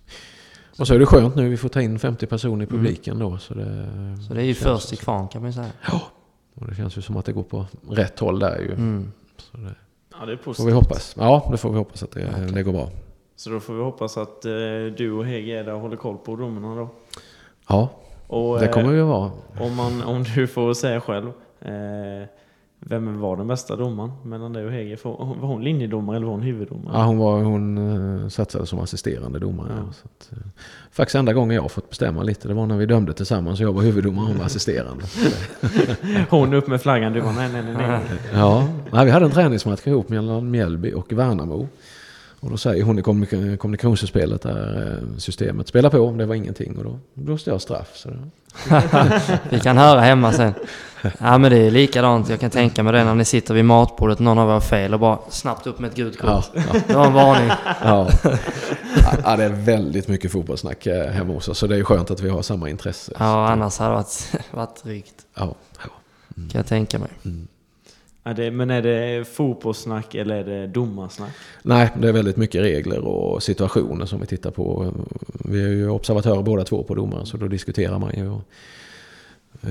Och 0.78 0.86
så 0.86 0.94
är 0.94 0.98
det 0.98 1.06
skönt 1.06 1.36
nu. 1.36 1.48
Vi 1.48 1.56
får 1.56 1.68
ta 1.68 1.80
in 1.80 1.98
50 1.98 2.26
personer 2.26 2.66
i 2.66 2.68
mm. 2.68 2.78
publiken 2.78 3.16
mm. 3.16 3.30
då. 3.30 3.38
Så 3.38 3.54
det, 3.54 3.88
så 4.28 4.34
det 4.34 4.40
är 4.40 4.44
ju 4.44 4.54
först 4.54 4.92
i 4.92 4.96
kvarn 4.96 5.28
kan 5.28 5.42
man 5.42 5.50
ju 5.50 5.54
säga. 5.54 5.70
Ja, 5.90 6.00
och 6.54 6.66
det 6.66 6.74
känns 6.74 6.98
ju 6.98 7.02
som 7.02 7.16
att 7.16 7.24
det 7.24 7.32
går 7.32 7.42
på 7.42 7.66
rätt 7.90 8.18
håll 8.18 8.38
där 8.38 8.58
ju. 8.58 8.72
Mm. 8.72 9.12
Så 9.36 9.56
det, 9.56 9.74
ja, 10.20 10.26
det 10.26 10.32
är 10.32 10.36
positivt. 10.36 10.56
Får 10.56 10.64
vi 10.64 10.72
hoppas. 10.72 11.14
Ja, 11.18 11.48
det 11.50 11.56
får 11.56 11.70
vi 11.70 11.76
hoppas 11.76 12.02
att 12.02 12.10
det, 12.10 12.28
okay. 12.28 12.46
det 12.46 12.62
går 12.62 12.72
bra. 12.72 12.90
Så 13.36 13.50
då 13.50 13.60
får 13.60 13.74
vi 13.74 13.82
hoppas 13.82 14.16
att 14.16 14.44
eh, 14.44 14.50
du 14.96 15.12
och 15.12 15.26
Hege 15.26 15.60
är 15.60 15.64
där 15.64 15.74
och 15.74 15.80
håller 15.80 15.96
koll 15.96 16.16
på 16.18 16.36
domarna 16.36 16.74
då? 16.74 16.88
Ja, 17.68 17.88
och, 18.26 18.60
det 18.60 18.68
kommer 18.68 18.92
vi 18.92 19.00
att 19.00 19.06
vara. 19.06 19.30
Om, 19.60 19.76
man, 19.76 20.02
om 20.02 20.24
du 20.34 20.46
får 20.46 20.74
säga 20.74 21.00
själv. 21.00 21.32
Eh, 21.60 22.28
vem 22.80 23.20
var 23.20 23.36
den 23.36 23.46
bästa 23.46 23.76
domaren 23.76 24.12
mellan 24.22 24.52
dig 24.52 24.64
och 24.64 24.72
Hege? 24.72 24.96
Var 25.02 25.46
hon 25.46 25.64
linjedomare 25.64 26.16
eller 26.16 26.26
var 26.26 26.32
hon 26.32 26.42
huvuddomare? 26.42 26.98
Ja, 26.98 27.04
hon, 27.04 27.18
var, 27.18 27.42
hon 27.42 27.78
uh, 27.78 28.28
satsade 28.28 28.66
som 28.66 28.78
assisterande 28.78 29.38
domare. 29.38 29.72
Ja. 29.76 29.92
Så 29.92 30.04
att, 30.04 30.38
uh, 30.38 30.46
faktiskt 30.90 31.14
enda 31.14 31.32
gången 31.32 31.56
jag 31.56 31.70
fått 31.70 31.88
bestämma 31.88 32.22
lite, 32.22 32.48
det 32.48 32.54
var 32.54 32.66
när 32.66 32.76
vi 32.76 32.86
dömde 32.86 33.12
tillsammans. 33.12 33.60
Jag 33.60 33.72
var 33.72 33.82
huvuddomare 33.82 34.22
och 34.22 34.28
hon 34.28 34.38
var 34.38 34.44
assisterande. 34.44 35.04
hon 36.30 36.54
upp 36.54 36.66
med 36.66 36.80
flaggan, 36.80 37.12
du 37.12 37.20
var 37.20 37.32
nej, 37.32 37.48
nej, 37.52 37.62
nej. 37.62 37.74
nej. 37.76 38.00
ja, 38.34 38.68
nej, 38.92 39.04
vi 39.04 39.10
hade 39.10 39.24
en 39.24 39.32
träningsmatch 39.32 39.86
ihop 39.86 40.08
mellan 40.08 40.50
Mjällby 40.50 40.92
och 40.92 41.12
Värnamo. 41.12 41.68
Och 42.46 42.52
då 42.52 42.58
säger 42.58 42.84
hon 42.84 42.98
i 42.98 43.02
kommunikationsspelet 43.56 44.42
där 44.42 44.98
eh, 45.02 45.18
systemet 45.18 45.68
spela 45.68 45.90
på, 45.90 46.10
det 46.10 46.26
var 46.26 46.34
ingenting 46.34 46.76
och 46.78 46.84
då 46.84 46.98
blåste 47.14 47.50
jag 47.50 47.60
straff. 47.60 47.90
Så 47.94 48.10
Vi 49.50 49.60
kan 49.60 49.78
höra 49.78 50.00
hemma 50.00 50.32
sen. 50.32 50.54
Ja 51.18 51.38
men 51.38 51.50
det 51.50 51.58
är 51.58 51.70
likadant, 51.70 52.28
jag 52.28 52.40
kan 52.40 52.50
tänka 52.50 52.82
mig 52.82 52.92
det 52.92 53.04
när 53.04 53.14
ni 53.14 53.24
sitter 53.24 53.54
vid 53.54 53.64
matbordet, 53.64 54.18
någon 54.18 54.38
av 54.38 54.48
er 54.48 54.52
har 54.52 54.60
fel 54.60 54.94
och 54.94 55.00
bara 55.00 55.18
snabbt 55.28 55.66
upp 55.66 55.78
med 55.78 55.90
ett 55.90 55.96
gult 55.96 56.18
kort. 56.18 56.50
Ja, 56.54 56.62
ja. 56.72 56.80
Det 56.86 56.94
var 56.94 57.06
en 57.06 57.12
varning. 57.12 57.50
Ja. 57.82 58.10
ja, 59.24 59.36
det 59.36 59.44
är 59.44 59.64
väldigt 59.64 60.08
mycket 60.08 60.32
fotbollssnack 60.32 60.86
eh, 60.86 61.10
hemma 61.10 61.32
hos 61.32 61.48
oss 61.48 61.58
så 61.58 61.66
det 61.66 61.76
är 61.76 61.84
skönt 61.84 62.10
att 62.10 62.20
vi 62.20 62.28
har 62.28 62.42
samma 62.42 62.70
intresse. 62.70 63.12
Ja, 63.18 63.48
annars 63.48 63.78
hade 63.78 63.90
det 63.90 63.96
varit, 63.96 64.32
varit 64.50 64.82
drygt. 64.82 65.14
Ja, 65.34 65.54
ja. 65.84 65.90
Mm. 66.36 66.48
Kan 66.48 66.58
jag 66.58 66.66
tänka 66.66 66.98
mig. 66.98 67.10
Mm. 67.24 67.48
Ja, 68.26 68.32
det, 68.32 68.50
men 68.50 68.70
är 68.70 68.82
det 68.82 69.24
fotbollssnack 69.28 70.14
eller 70.14 70.36
är 70.36 70.44
det 70.44 70.66
domarsnack? 70.66 71.30
Nej, 71.62 71.92
det 72.00 72.08
är 72.08 72.12
väldigt 72.12 72.36
mycket 72.36 72.62
regler 72.62 72.98
och 72.98 73.42
situationer 73.42 74.06
som 74.06 74.20
vi 74.20 74.26
tittar 74.26 74.50
på. 74.50 74.92
Vi 75.44 75.64
är 75.64 75.68
ju 75.68 75.90
observatörer 75.90 76.42
båda 76.42 76.64
två 76.64 76.82
på 76.82 76.94
domaren, 76.94 77.26
så 77.26 77.36
då 77.36 77.48
diskuterar 77.48 77.98
man 77.98 78.12
ju. 78.16 78.32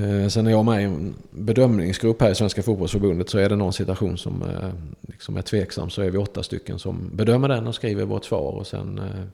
Eh, 0.01 0.27
sen 0.27 0.47
är 0.47 0.51
jag 0.51 0.65
med 0.65 0.81
i 0.81 0.83
en 0.83 1.15
bedömningsgrupp 1.31 2.21
här 2.21 2.31
i 2.31 2.35
Svenska 2.35 2.63
Fotbollsförbundet 2.63 3.29
så 3.29 3.37
är 3.37 3.49
det 3.49 3.55
någon 3.55 3.73
situation 3.73 4.17
som 4.17 4.41
eh, 4.41 4.69
liksom 5.01 5.37
är 5.37 5.41
tveksam 5.41 5.89
så 5.89 6.01
är 6.01 6.09
vi 6.09 6.17
åtta 6.17 6.43
stycken 6.43 6.79
som 6.79 7.09
bedömer 7.13 7.47
den 7.47 7.67
och 7.67 7.75
skriver 7.75 8.05
vårt 8.05 8.25
svar 8.25 8.51
och 8.51 8.67
sen 8.67 8.97
eh, 8.97 9.25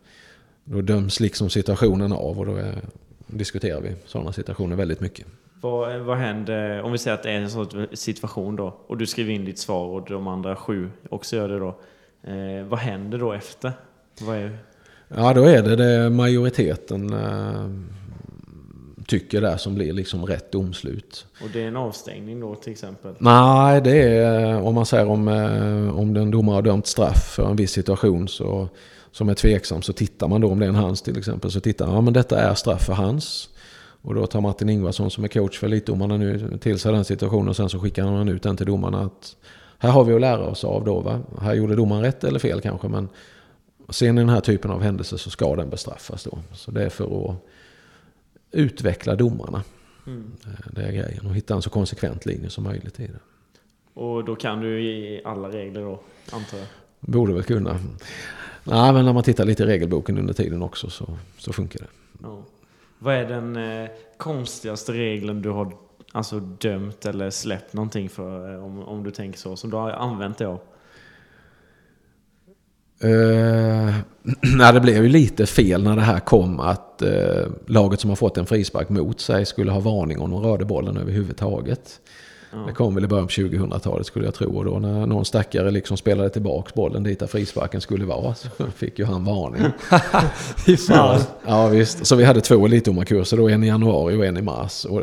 då 0.64 0.82
döms 0.82 1.20
liksom 1.20 1.50
situationen 1.50 2.14
av 2.14 2.40
och 2.40 2.46
då 2.46 2.56
är, 2.56 2.82
diskuterar 3.28 3.82
vi 3.82 3.96
sådana 4.06 4.34
situationer 4.34 4.76
väldigt 4.76 5.00
mycket. 5.00 5.28
Vad, 5.62 6.00
vad 6.00 6.18
händer 6.18 6.82
om 6.82 6.92
vi 6.92 6.98
säger 6.98 7.18
att 7.18 7.24
det 7.24 7.32
är 7.32 7.38
en 7.38 7.50
sån 7.50 7.88
situation 7.94 8.56
då 8.56 8.76
och 8.88 8.98
du 8.98 9.06
skriver 9.06 9.34
in 9.34 9.46
ditt 9.46 9.60
svar 9.60 9.86
och 9.86 10.06
de 10.10 10.28
andra 10.28 10.56
sju 10.56 10.90
också 11.10 11.36
gör 11.36 11.50
det 11.50 11.60
då. 11.60 11.76
Eh, 12.24 12.66
vad 12.66 12.80
händer 12.80 13.18
då 13.18 13.34
efter? 13.34 13.72
Vad 14.22 14.38
är... 14.38 14.58
Ja, 15.08 15.34
då 15.34 15.44
är 15.44 15.64
det 15.64 15.76
det 15.76 16.10
majoriteten 16.10 17.14
eh, 17.14 17.70
tycker 19.08 19.42
där 19.42 19.58
som 19.58 19.76
blir 19.76 19.94
liksom 19.94 20.26
rätt 20.26 20.52
domslut. 20.52 21.26
Och 21.44 21.50
det 21.54 21.64
är 21.64 21.68
en 21.68 21.78
avstängning 21.78 22.40
då 22.40 22.56
till 22.56 22.72
exempel? 22.72 23.16
Nej, 23.18 23.82
det 23.82 24.02
är 24.02 24.62
om 24.62 24.76
man 24.76 24.86
säger 24.86 25.08
om, 25.08 25.28
eh, 25.28 26.00
om 26.00 26.14
den 26.14 26.32
domare 26.32 26.56
har 26.56 26.62
dömt 26.62 26.88
straff 26.88 27.34
för 27.36 27.50
en 27.50 27.56
viss 27.56 27.72
situation 27.72 28.28
så, 28.28 28.70
som 29.12 29.30
är 29.30 29.34
tveksam 29.34 29.82
så 29.82 29.94
tittar 29.94 30.28
man 30.28 30.42
då 30.42 30.52
om 30.52 30.60
det 30.60 30.66
är 30.66 30.70
en 30.70 30.76
hans 30.76 31.02
till 31.02 31.18
exempel 31.18 31.52
så 31.52 31.60
tittar 31.60 31.86
man, 31.86 31.96
ja 31.96 32.02
men 32.02 32.14
detta 32.14 32.40
är 32.40 32.54
straff 32.54 32.86
för 32.86 32.94
hans. 32.94 33.50
Och 34.02 34.16
då 34.16 34.28
tar 34.28 34.42
Martin 34.42 34.70
Ingvarsson 34.70 35.12
som 35.12 35.24
är 35.24 35.28
coach 35.28 35.60
för 35.60 35.68
elitdomarna 35.68 36.18
nu 36.18 36.58
till 36.58 36.80
sig 36.80 36.92
den 36.92 37.06
situationen 37.06 37.50
och 37.50 37.56
sen 37.56 37.70
så 37.70 37.80
skickar 37.80 38.06
han 38.06 38.30
ut 38.30 38.44
den 38.44 38.58
till 38.58 38.66
domarna 38.66 39.00
att 39.00 39.36
här 39.78 39.92
har 39.92 40.04
vi 40.04 40.14
att 40.14 40.22
lära 40.22 40.44
oss 40.44 40.64
av 40.64 40.86
då. 40.86 41.00
Va? 41.00 41.20
Här 41.42 41.54
gjorde 41.54 41.76
domaren 41.76 42.04
rätt 42.04 42.24
eller 42.24 42.40
fel 42.40 42.62
kanske 42.62 42.88
men 42.88 43.10
sen 43.90 44.18
i 44.18 44.22
den 44.22 44.30
här 44.30 44.42
typen 44.42 44.72
av 44.72 44.82
händelser 44.82 45.18
så 45.18 45.30
ska 45.30 45.56
den 45.56 45.70
bestraffas 45.70 46.24
då. 46.24 46.40
Så 46.54 46.72
det 46.72 46.84
är 46.84 46.90
för 46.90 47.30
att 47.30 47.36
utveckla 48.52 49.16
domarna. 49.16 49.64
Mm. 50.08 50.32
Det 50.72 50.82
är 50.82 50.92
grejen 50.92 51.26
och 51.26 51.36
hitta 51.36 51.54
en 51.54 51.62
så 51.62 51.70
konsekvent 51.70 52.26
linje 52.26 52.50
som 52.50 52.64
möjligt 52.64 53.00
i 53.00 53.08
det. 53.08 53.20
Och 53.94 54.26
då 54.26 54.36
kan 54.36 54.60
du 54.60 54.82
i 54.82 55.22
alla 55.26 55.50
regler 55.50 55.82
då, 55.82 56.00
antar 56.32 56.58
jag? 56.58 56.68
Borde 57.00 57.34
väl 57.34 57.44
kunna. 57.44 57.80
Nej, 58.64 58.94
men 58.94 59.06
när 59.06 59.14
man 59.14 59.24
tittar 59.24 59.46
lite 59.46 59.64
i 59.64 59.66
regelboken 59.66 60.18
under 60.18 60.34
tiden 60.34 60.62
också 60.62 60.90
så, 60.90 61.18
så 61.38 61.54
funkar 61.54 61.80
det. 61.80 61.88
Ja. 62.24 62.44
Vad 63.04 63.16
är 63.16 63.26
den 63.26 63.56
eh, 63.56 63.90
konstigaste 64.18 64.92
regeln 64.92 65.42
du 65.42 65.50
har 65.50 65.74
alltså, 66.12 66.40
dömt 66.40 67.06
eller 67.06 67.30
släppt 67.30 67.74
någonting 67.74 68.10
för, 68.10 68.54
eh, 68.54 68.66
om, 68.66 68.80
om 68.80 69.04
du 69.04 69.12
tänker 69.12 69.40
så, 69.40 69.56
som 69.56 69.70
du 69.70 69.78
har 69.78 69.92
använt 69.92 70.38
dig 70.38 70.48
av? 70.48 70.60
Uh, 73.04 73.96
Nej, 74.42 74.74
det 74.74 74.80
blev 74.80 75.04
ju 75.04 75.10
lite 75.10 75.46
fel 75.46 75.84
när 75.84 75.96
det 75.96 76.02
här 76.02 76.20
kom 76.20 76.60
att 76.60 77.04
uh, 77.06 77.52
laget 77.68 78.00
som 78.00 78.10
har 78.10 78.16
fått 78.16 78.38
en 78.38 78.46
frispark 78.46 78.90
mot 78.90 79.20
sig 79.20 79.46
skulle 79.46 79.72
ha 79.72 79.80
varning 79.80 80.20
om 80.20 80.32
de 80.32 80.44
rörde 80.44 80.66
bollen 80.66 80.98
överhuvudtaget. 80.98 82.00
Ja. 82.52 82.58
Det 82.68 82.74
kom 82.74 82.96
väl 82.96 83.04
i 83.04 83.08
början 83.08 83.28
på 83.28 83.32
2000-talet 83.32 84.06
skulle 84.06 84.26
jag 84.26 84.34
tro. 84.34 84.58
Och 84.58 84.66
då 84.66 84.80
när 84.80 85.06
någon 85.06 85.26
stackare 85.26 85.72
liksom 85.72 85.98
spelade 85.98 86.30
tillbaks 86.30 86.74
bollen 86.74 87.04
dit 87.04 87.20
där 87.20 87.28
frisparken 87.28 87.82
skulle 87.82 88.06
vara 88.06 88.36
så 88.36 88.48
fick 88.76 89.00
ju 89.00 89.06
han 89.06 89.26
varning. 89.26 89.64
Fan. 90.88 91.22
Ja 91.48 91.68
visst, 91.68 92.06
så 92.06 92.16
vi 92.16 92.24
hade 92.24 92.42
två 92.42 92.66
elitdomarkurser 92.66 93.38
då, 93.38 93.50
en 93.50 93.64
i 93.64 93.68
januari 93.68 94.16
och 94.16 94.26
en 94.26 94.38
i 94.38 94.42
mars. 94.42 94.86
Och 94.86 95.02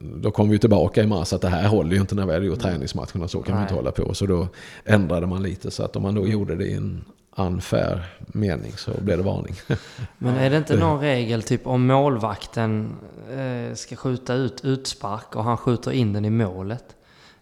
då 0.00 0.30
kom 0.30 0.48
vi 0.48 0.58
tillbaka 0.58 1.02
i 1.02 1.06
mars 1.06 1.32
att 1.32 1.40
det 1.40 1.48
här 1.48 1.68
håller 1.68 1.94
ju 1.94 2.00
inte 2.00 2.14
när 2.14 2.26
vi 2.26 2.32
hade 2.32 2.46
gjort 2.46 2.60
träningsmatcherna, 2.60 3.28
så 3.28 3.42
kan 3.42 3.56
vi 3.56 3.62
inte 3.62 3.74
Nej. 3.74 3.82
hålla 3.82 3.90
på. 3.90 4.14
Så 4.14 4.26
då 4.26 4.48
ändrade 4.84 5.26
man 5.26 5.42
lite 5.42 5.70
så 5.70 5.82
att 5.82 5.96
om 5.96 6.02
man 6.02 6.14
då 6.14 6.26
gjorde 6.26 6.56
det 6.56 6.66
i 6.66 6.74
en 6.74 7.04
unfair 7.38 8.06
mening 8.18 8.72
så 8.76 8.90
blev 9.00 9.18
det 9.18 9.24
varning. 9.24 9.54
Men 10.18 10.36
är 10.36 10.50
det 10.50 10.56
inte 10.56 10.76
någon 10.76 11.00
regel, 11.00 11.42
typ 11.42 11.66
om 11.66 11.86
målvakten 11.86 12.96
eh, 13.30 13.74
ska 13.74 13.96
skjuta 13.96 14.34
ut 14.34 14.64
utspark 14.64 15.36
och 15.36 15.44
han 15.44 15.56
skjuter 15.56 15.90
in 15.90 16.12
den 16.12 16.24
i 16.24 16.30
målet? 16.30 16.84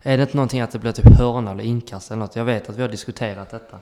Är 0.03 0.17
det 0.17 0.23
inte 0.23 0.37
någonting 0.37 0.61
att 0.61 0.71
det 0.71 0.79
blir 0.79 0.93
typ 0.93 1.19
hörna 1.19 1.51
eller 1.51 1.65
inkast 1.65 2.11
eller 2.11 2.21
något? 2.21 2.37
Jag 2.37 2.45
vet 2.45 2.71
att 2.71 2.77
vi 2.77 2.83
har 2.83 2.89
diskuterat 2.89 3.51
detta. 3.51 3.79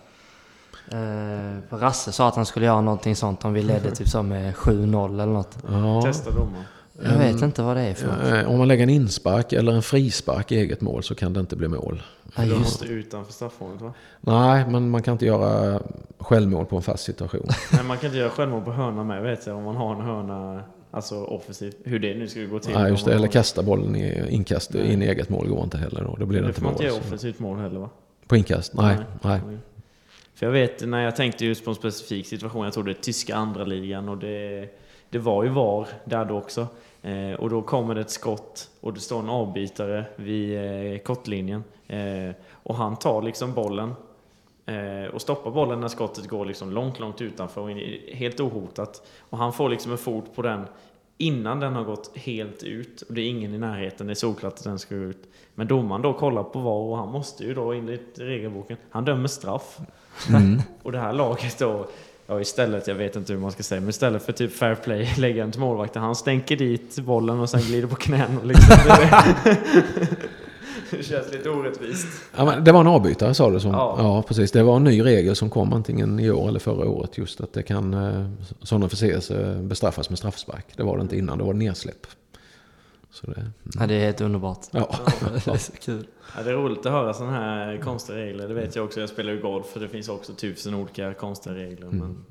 Eh, 0.91 1.77
Rasse 1.77 2.13
sa 2.13 2.29
att 2.29 2.37
han 2.37 2.47
skulle 2.47 2.67
göra 2.67 2.81
någonting 2.81 3.17
sånt 3.17 3.45
om 3.45 3.53
vi 3.53 3.63
ledde 3.63 3.91
typ 3.91 4.09
så 4.09 4.23
med 4.23 4.55
7-0 4.55 5.13
eller 5.13 5.27
något. 5.27 5.59
Ja, 5.69 6.03
Testa 6.03 6.31
domaren. 6.31 6.65
Jag 7.03 7.19
vet 7.19 7.43
inte 7.43 7.63
vad 7.63 7.77
det 7.77 7.83
är 7.83 7.95
för 7.95 8.07
något. 8.07 8.45
eh, 8.45 8.51
om 8.51 8.59
man 8.59 8.69
lägger 8.69 8.83
en 8.83 8.91
inspark 8.91 9.53
eller 9.53 9.73
en 9.73 9.83
frispark 9.83 10.53
i 10.53 10.57
eget 10.59 10.81
mål 10.81 11.03
så 11.03 11.15
kan 11.15 11.33
det 11.33 11.41
inte 11.41 11.57
bli 11.57 11.69
mål. 11.69 12.03
Ja, 12.37 12.45
just 12.45 12.59
måste 12.59 12.87
utanför 12.87 13.33
straffområdet 13.33 13.83
va? 13.83 13.93
Nej, 14.21 14.65
men 14.71 14.91
man 14.91 15.03
kan 15.03 15.13
inte 15.13 15.27
göra 15.27 15.81
självmål 16.19 16.67
på 16.67 16.77
en 16.77 16.83
fast 16.83 17.05
situation. 17.05 17.47
Nej, 17.73 17.85
man 17.85 17.97
kan 17.99 18.07
inte 18.07 18.19
göra 18.19 18.31
självmål 18.31 18.63
på 18.65 18.73
hörna 18.73 19.05
med 19.05 19.23
vet 19.23 19.47
jag. 19.47 19.57
Om 19.57 19.65
man 19.65 19.77
har 19.77 19.95
en 19.95 20.01
hörna, 20.01 20.63
alltså 20.91 21.25
offensivt. 21.25 21.77
Hur 21.85 21.99
det 21.99 22.15
nu 22.15 22.29
ska 22.29 22.41
gå 22.41 22.59
till. 22.59 22.75
Nej, 22.75 22.91
just 22.91 23.05
det. 23.05 23.15
Eller 23.15 23.29
kasta 23.29 23.63
bollen 23.63 23.97
i 23.97 24.27
inkast 24.31 24.75
Nej. 24.75 24.93
in 24.93 25.03
i 25.03 25.07
eget 25.07 25.29
mål 25.29 25.49
går 25.49 25.65
inte 25.65 25.79
heller 25.79 26.05
då. 26.05 26.17
Då 26.21 26.27
blir 26.27 26.39
det, 26.39 26.45
Det 26.45 26.49
inte 26.49 26.61
får 26.61 26.65
man 26.65 26.73
mål. 26.73 26.83
inte 26.83 26.95
göra 26.95 27.03
offensivt 27.07 27.39
mål 27.39 27.59
heller 27.59 27.81
va? 27.81 27.89
På 28.29 28.37
inkast? 28.37 28.75
Nej, 28.75 28.97
nej. 29.23 29.41
För 30.35 30.47
jag 30.47 30.53
vet 30.53 30.89
när 30.89 31.01
jag 31.05 31.17
tänkte 31.17 31.47
just 31.47 31.65
på 31.65 31.71
en 31.71 31.75
specifik 31.77 32.27
situation, 32.27 32.65
jag 32.65 32.73
tog 32.75 32.87
det 32.87 32.95
tyska 32.95 33.37
andra 33.37 33.65
ligan 33.65 34.09
och 34.09 34.19
det, 34.19 34.69
det 35.11 35.19
var 35.19 35.45
ju 35.45 35.51
VAR 35.51 35.89
där 36.05 36.25
då 36.25 36.39
också. 36.39 36.67
Eh, 37.05 37.35
och 37.35 37.51
då 37.51 37.63
kommer 37.63 37.95
det 37.95 38.01
ett 38.01 38.11
skott 38.11 38.71
och 38.81 38.95
det 38.95 39.01
står 39.01 39.21
en 39.21 39.29
avbytare 39.29 40.05
vid 40.17 40.59
eh, 40.59 40.99
kortlinjen. 40.99 41.65
Eh, 41.87 42.35
och 42.51 42.75
han 42.75 42.97
tar 42.97 43.23
liksom 43.23 43.55
bollen 43.55 43.95
eh, 44.67 45.15
och 45.15 45.23
stoppar 45.23 45.51
bollen 45.51 45.81
när 45.81 45.89
skottet 45.89 46.29
går 46.29 46.47
liksom 46.47 46.71
långt, 46.71 47.01
långt 47.01 47.21
utanför 47.21 47.61
och 47.61 47.71
in, 47.71 48.01
helt 48.13 48.41
ohotat. 48.41 49.07
Och 49.19 49.39
han 49.39 49.53
får 49.53 49.69
liksom 49.69 49.93
en 49.93 49.99
fot 49.99 50.35
på 50.35 50.43
den 50.43 50.67
innan 51.19 51.61
den 51.61 51.73
har 51.73 51.85
gått 51.85 52.17
helt 52.17 52.63
ut. 52.63 53.03
Och 53.03 53.15
det 53.15 53.21
är 53.21 53.29
ingen 53.29 53.55
i 53.55 53.59
närheten, 53.59 54.07
det 54.07 54.13
är 54.13 54.15
solklart 54.15 54.53
att 54.53 54.65
den 54.65 54.79
ska 54.79 54.95
gå 54.95 55.03
ut. 55.03 55.29
Men 55.55 55.67
domaren 55.67 56.03
då 56.03 56.13
kollar 56.13 56.43
på 56.43 56.59
VAR 56.59 56.91
och 56.91 56.97
han 56.97 57.09
måste 57.09 57.45
ju 57.45 57.55
då 57.55 57.73
enligt 57.73 58.19
regelboken, 58.19 58.77
han 58.91 59.05
dömer 59.05 59.29
straff. 59.29 59.79
Mm. 60.29 60.61
Och 60.83 60.93
det 60.93 60.99
här 60.99 61.13
laget 61.13 61.59
då, 61.59 61.87
ja 62.27 62.41
istället, 62.41 62.87
jag 62.87 62.95
vet 62.95 63.17
inte 63.17 63.33
hur 63.33 63.41
man 63.41 63.53
ska 63.53 63.63
säga, 63.63 63.81
men 63.81 63.91
istället 63.91 64.23
för 64.23 64.33
typ 64.33 64.53
fair 64.57 64.75
play 64.75 65.15
lägga 65.19 65.43
den 65.43 65.53
till 65.53 65.61
målvakten, 65.61 66.03
han 66.03 66.17
stänker 66.17 66.57
dit 66.57 66.99
bollen 66.99 67.41
och 67.41 67.51
sen 67.51 67.61
glider 67.61 67.89
på 67.89 67.97
knän 67.97 68.39
och 68.39 68.47
liksom. 68.47 68.77
Det, 70.91 71.03
känns 71.03 71.33
lite 71.33 71.51
orättvist. 71.51 72.07
Ja, 72.37 72.45
men 72.45 72.65
det 72.65 72.73
var 72.73 72.81
en 72.81 72.87
avbytare 72.87 73.35
sa 73.35 73.51
du 73.51 73.61
som? 73.61 73.71
Ja. 73.71 73.95
Ja. 73.99 74.23
precis. 74.23 74.53
Det 74.53 74.63
var 74.63 74.77
en 74.77 74.85
ny 74.85 75.05
regel 75.05 75.37
som 75.37 75.51
kom 75.51 75.73
antingen 75.73 76.21
i 76.21 76.31
år 76.31 76.49
eller 76.49 76.59
förra 76.59 76.89
året. 76.89 77.19
Just 77.19 77.41
att 77.41 77.53
det 77.53 77.63
kan 77.63 77.95
eh, 77.95 78.27
sådana 78.63 78.89
förseelser 78.89 79.63
bestraffas 79.63 80.11
med 80.11 80.19
straffspark. 80.19 80.67
Det 80.77 80.83
var 80.83 80.97
det 80.97 81.03
inte 81.03 81.17
innan, 81.17 81.39
det 81.39 81.45
var 81.45 81.53
nedsläpp. 81.55 82.07
Så 83.13 83.27
det, 83.27 83.51
Ja, 83.79 83.87
det 83.87 83.95
är 83.95 84.01
helt 84.01 84.21
underbart. 84.21 84.61
ja. 84.71 84.95
det 85.45 85.51
är 85.51 85.57
så 85.59 85.73
kul. 85.73 86.07
Ja, 86.37 86.43
det 86.43 86.51
är 86.51 86.55
roligt 86.55 86.87
att 86.87 86.93
höra 86.93 87.15
sådana 87.15 87.33
här 87.41 87.79
konstiga 87.79 88.19
regler, 88.19 88.49
det 88.49 88.55
vet 88.55 88.77
jag 88.77 88.85
också. 88.85 89.01
Jag 89.01 89.09
spelar 89.09 89.33
ju 89.33 89.41
golf, 89.41 89.67
för 89.67 89.81
det 89.81 89.89
finns 89.89 90.09
också 90.09 90.33
tusen 90.33 90.75
olika 90.75 91.15
konstiga 91.15 91.55
regler. 91.57 91.87
Men 91.91 92.25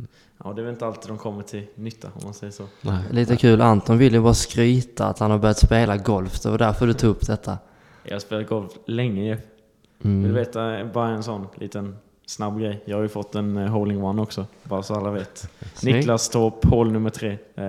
ja, 0.44 0.54
det 0.54 0.62
är 0.62 0.64
väl 0.64 0.74
inte 0.74 0.86
alltid 0.86 1.10
de 1.12 1.18
kommer 1.18 1.44
till 1.44 1.66
nytta, 1.76 2.08
om 2.16 2.22
man 2.24 2.34
säger 2.34 2.52
så. 2.52 2.64
Nej. 2.82 3.04
Lite 3.12 3.36
kul. 3.38 3.62
Anton 3.62 3.98
vill 3.98 4.14
ju 4.14 4.22
bara 4.22 4.34
skryta 4.34 5.06
att 5.08 5.20
han 5.20 5.32
har 5.32 5.38
börjat 5.38 5.58
spela 5.60 5.98
golf. 5.98 6.42
Det 6.42 6.50
var 6.50 6.58
därför 6.58 6.88
du 6.88 6.94
tog 6.94 7.10
upp 7.10 7.28
detta. 7.28 7.58
Jag 8.04 8.16
har 8.16 8.20
spelat 8.20 8.48
golf 8.48 8.72
länge 8.86 9.24
ju. 9.24 9.36
Vill 9.98 10.22
du 10.24 10.30
Mm. 10.30 10.34
veta 10.34 10.86
bara 10.94 11.10
en 11.10 11.24
sån 11.24 11.48
liten 11.56 11.96
snabb 12.26 12.60
grej? 12.60 12.82
Jag 12.86 12.98
har 12.98 13.02
ju 13.04 13.10
fått 13.10 13.36
en 13.36 13.58
eh, 13.58 13.68
hole-in-one 13.68 14.22
också, 14.22 14.46
bara 14.64 14.84
så 14.84 14.94
alla 14.96 15.12
vet. 15.12 15.50
Snyggt. 15.74 15.96
Niklas 15.98 16.30
Torp, 16.30 16.66
hål 16.66 16.92
nummer 16.92 17.10
tre. 17.10 17.38
Eh, 17.56 17.66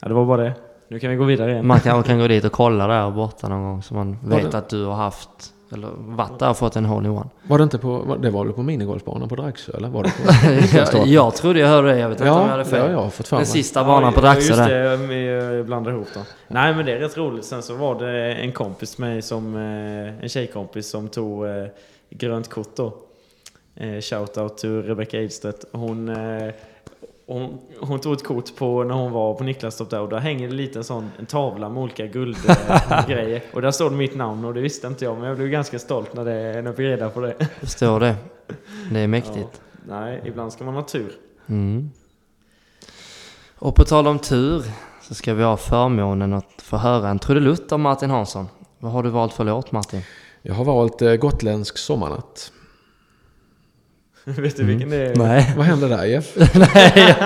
ja, 0.00 0.08
det 0.08 0.14
var 0.14 0.24
bara 0.26 0.42
det. 0.42 0.54
Nu 0.88 0.98
kan 0.98 1.10
vi 1.10 1.16
gå 1.16 1.24
vidare 1.24 1.50
igen. 1.52 1.66
Man 1.66 1.80
kanske 1.80 2.08
kan 2.08 2.18
gå 2.18 2.26
dit 2.26 2.44
och 2.44 2.52
kolla 2.52 2.86
där 2.86 3.10
borta 3.10 3.48
någon 3.48 3.62
gång 3.62 3.82
så 3.82 3.94
man 3.94 4.18
Var 4.22 4.36
vet 4.36 4.52
det- 4.52 4.58
att 4.58 4.68
du 4.68 4.84
har 4.84 4.94
haft, 4.94 5.28
eller 5.72 5.88
varit 5.96 6.38
där 6.38 6.50
och 6.50 6.56
fått 6.56 6.76
en 6.76 6.84
hole-in-one. 6.84 7.28
Var 7.48 7.58
det 7.58 7.64
inte 7.64 7.78
på, 7.78 8.16
det 8.22 8.30
var 8.30 8.44
väl 8.44 8.52
på 8.52 8.62
minigolfbanan 8.62 9.28
på 9.28 9.36
Dragsö 9.36 9.72
eller? 9.76 9.88
Var 9.88 10.02
det 10.02 10.10
på, 10.10 10.96
jag, 10.98 11.06
jag 11.06 11.34
trodde 11.34 11.60
jag 11.60 11.68
hörde 11.68 11.88
det, 11.92 11.98
jag 11.98 12.08
vet 12.08 12.20
inte 12.20 12.30
om 12.30 12.36
jag 12.38 12.46
ja, 12.46 12.50
hade 12.50 12.62
det 12.62 12.68
fel. 12.70 12.80
har 12.80 12.88
jag 12.90 13.12
Den 13.38 13.46
sista 13.46 13.84
banan 13.84 14.12
på 14.12 14.18
Ja, 14.20 14.22
Dragsö 14.22 14.40
just 14.48 14.56
där. 14.58 14.90
det, 14.90 14.96
vi 15.56 15.62
blandar 15.62 15.92
ihop 15.92 16.14
dem. 16.14 16.22
Nej 16.48 16.74
men 16.74 16.86
det 16.86 16.92
är 16.92 16.98
rätt 16.98 17.16
roligt. 17.16 17.44
Sen 17.44 17.62
så 17.62 17.74
var 17.74 17.94
det 18.06 18.34
en 18.34 18.52
kompis 18.52 18.98
med 18.98 19.10
mig 19.10 19.22
som, 19.22 19.54
eh, 19.56 20.22
en 20.22 20.28
tjejkompis 20.28 20.88
som 20.90 21.08
tog 21.08 21.46
eh, 21.46 21.64
grönt 22.10 22.50
kort 22.50 22.76
då. 22.76 22.92
Eh, 23.76 24.00
Shoutout 24.00 24.58
till 24.58 24.82
Rebecca 24.82 25.16
Eidstedt. 25.18 25.64
Hon, 25.72 26.08
eh, 26.08 26.48
hon, 27.26 27.58
hon 27.80 28.00
tog 28.00 28.12
ett 28.12 28.24
kort 28.24 28.56
på 28.56 28.84
när 28.84 28.94
hon 28.94 29.12
var 29.12 29.34
på 29.34 29.44
Niklastorp 29.44 29.90
där 29.90 30.00
och 30.00 30.08
där 30.08 30.18
hänger 30.18 30.48
det 30.48 30.54
lite 30.54 30.78
en 30.78 30.84
sån 30.84 31.10
en 31.18 31.26
tavla 31.26 31.68
med 31.68 31.82
olika 31.82 32.06
guldgrejer. 32.06 33.42
och 33.52 33.62
där 33.62 33.70
står 33.70 33.90
det 33.90 33.96
mitt 33.96 34.16
namn 34.16 34.44
och 34.44 34.54
det 34.54 34.60
visste 34.60 34.86
inte 34.86 35.04
jag 35.04 35.18
men 35.18 35.28
jag 35.28 35.36
blev 35.36 35.48
ganska 35.48 35.78
stolt 35.78 36.14
när, 36.14 36.24
det, 36.24 36.32
när 36.32 36.62
jag 36.62 36.76
fick 36.76 36.84
reda 36.84 37.10
på 37.10 37.20
det. 37.20 37.48
Förstår 37.60 38.00
det. 38.00 38.16
Det 38.90 39.00
är 39.00 39.06
mäktigt. 39.06 39.60
Nej, 39.88 40.22
ibland 40.24 40.52
ska 40.52 40.64
man 40.64 40.74
ha 40.74 40.82
tur. 40.82 41.12
Mm. 41.46 41.90
Och 43.58 43.74
på 43.74 43.84
tal 43.84 44.06
om 44.06 44.18
tur 44.18 44.62
så 45.02 45.14
ska 45.14 45.34
vi 45.34 45.42
ha 45.42 45.56
förmånen 45.56 46.32
att 46.32 46.62
få 46.62 46.76
höra 46.76 47.08
en 47.08 47.18
trudelutt 47.18 47.72
av 47.72 47.80
Martin 47.80 48.10
Hansson. 48.10 48.46
Vad 48.78 48.92
har 48.92 49.02
du 49.02 49.10
valt 49.10 49.32
för 49.32 49.44
låt 49.44 49.72
Martin? 49.72 50.02
Jag 50.42 50.54
har 50.54 50.64
valt 50.64 51.02
eh, 51.02 51.14
Gotländsk 51.14 51.78
sommarnatt. 51.78 52.52
Vet 54.40 54.56
du 54.56 54.64
vilken 54.64 54.90
det 54.90 54.96
är? 54.96 55.16
Nej. 55.16 55.54
Vad 55.56 55.66
hände 55.66 55.88
där 55.88 56.04
Jeff? 56.04 56.36
Nej, 56.54 57.16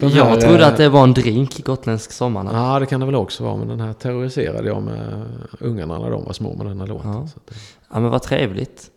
jag 0.00 0.24
här, 0.24 0.40
trodde 0.40 0.62
eh, 0.62 0.68
att 0.68 0.76
det 0.76 0.88
var 0.88 1.02
en 1.02 1.14
drink, 1.14 1.64
gotländsk 1.64 2.12
sommarnatt. 2.12 2.52
Ja, 2.54 2.78
det 2.78 2.86
kan 2.86 3.00
det 3.00 3.06
väl 3.06 3.14
också 3.14 3.44
vara. 3.44 3.56
Men 3.56 3.68
den 3.68 3.80
här 3.80 3.92
terroriserade 3.92 4.68
jag 4.68 4.82
med 4.82 5.24
ungarna 5.60 5.98
när 5.98 6.10
de 6.10 6.24
var 6.24 6.32
små 6.32 6.54
med 6.54 6.66
den 6.66 6.80
här 6.80 6.86
låten. 6.86 7.10
Ja. 7.12 7.22
Eh, 7.22 7.56
Ja 7.90 8.00
men 8.00 8.10
vad 8.10 8.22
trevligt. 8.22 8.90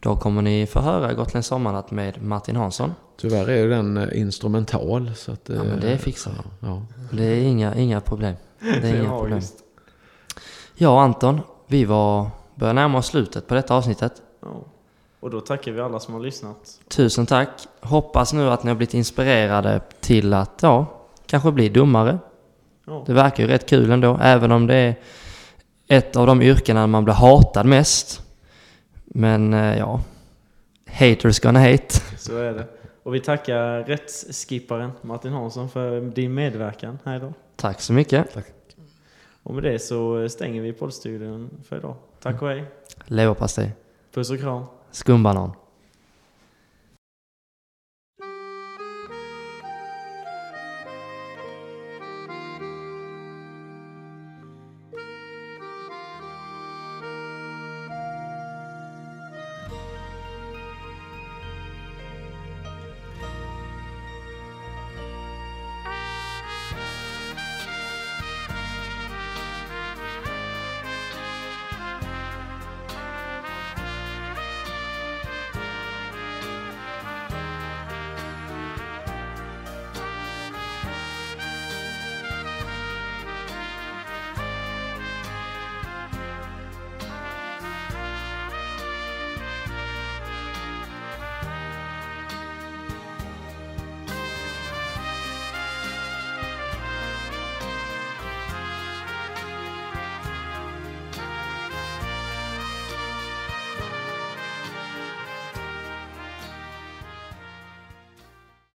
Då 0.00 0.16
kommer 0.16 0.42
ni 0.42 0.66
få 0.66 0.80
höra 0.80 1.12
Gotländsk 1.14 1.48
sommarnatt 1.48 1.90
med 1.90 2.22
Martin 2.22 2.56
Hansson. 2.56 2.94
tyvärr 3.20 3.48
är 3.48 3.56
ju 3.56 3.70
den 3.70 3.96
eh, 3.96 4.20
instrumental. 4.20 5.10
Så 5.16 5.32
att, 5.32 5.48
Ja, 5.48 5.64
men 5.64 5.80
det 5.80 5.92
eh, 5.92 5.98
fixar 5.98 6.30
vi. 6.32 6.66
Ja. 6.68 6.82
Det 7.12 7.24
är 7.24 7.42
inga, 7.42 7.74
inga 7.74 8.00
problem. 8.00 8.34
Det 8.60 8.88
är 8.88 8.94
inga 8.94 9.04
Ja, 9.04 9.18
problem. 9.20 9.40
Ja 10.74 11.02
Anton, 11.02 11.40
vi 11.66 11.84
var, 11.84 12.30
börjar 12.54 12.74
närma 12.74 12.98
oss 12.98 13.06
slutet 13.06 13.46
på 13.46 13.54
detta 13.54 13.74
avsnittet. 13.74 14.12
Ja. 14.42 14.48
Och 15.20 15.30
då 15.30 15.40
tackar 15.40 15.72
vi 15.72 15.80
alla 15.80 16.00
som 16.00 16.14
har 16.14 16.20
lyssnat. 16.20 16.80
Tusen 16.88 17.26
tack. 17.26 17.68
Hoppas 17.80 18.32
nu 18.32 18.50
att 18.50 18.64
ni 18.64 18.70
har 18.70 18.76
blivit 18.76 18.94
inspirerade 18.94 19.80
till 20.00 20.34
att, 20.34 20.58
ja, 20.62 20.86
kanske 21.26 21.52
bli 21.52 21.68
dummare. 21.68 22.18
Ja. 22.86 23.04
Det 23.06 23.12
verkar 23.12 23.42
ju 23.42 23.48
rätt 23.48 23.68
kul 23.68 23.90
ändå, 23.90 24.18
även 24.22 24.52
om 24.52 24.66
det 24.66 24.74
är 24.74 24.94
ett 25.88 26.16
av 26.16 26.26
de 26.26 26.42
yrkena 26.42 26.86
man 26.86 27.04
blir 27.04 27.14
hatad 27.14 27.66
mest. 27.66 28.22
Men 29.04 29.54
eh, 29.54 29.78
ja, 29.78 30.00
haters 30.86 31.40
gonna 31.40 31.60
hate. 31.60 31.94
Så 32.18 32.36
är 32.36 32.52
det. 32.52 32.66
Och 33.02 33.14
vi 33.14 33.20
tackar 33.20 33.84
rättsskipparen 33.84 34.92
Martin 35.02 35.32
Hansson 35.32 35.68
för 35.68 36.00
din 36.00 36.34
medverkan 36.34 36.98
här 37.04 37.16
idag. 37.16 37.32
Tack 37.56 37.80
så 37.80 37.92
mycket. 37.92 38.36
Och 39.42 39.54
med 39.54 39.62
det 39.62 39.78
så 39.78 40.28
stänger 40.28 40.62
vi 40.62 40.72
poddstudion 40.72 41.50
för 41.68 41.76
idag. 41.76 41.94
Tack 42.22 42.42
och 42.42 42.48
hej. 42.48 42.64
Leverpastej. 43.04 43.72
Puss 44.14 44.30
och 44.30 44.40
kram. 44.40 44.64
Skumbanan. 44.92 45.59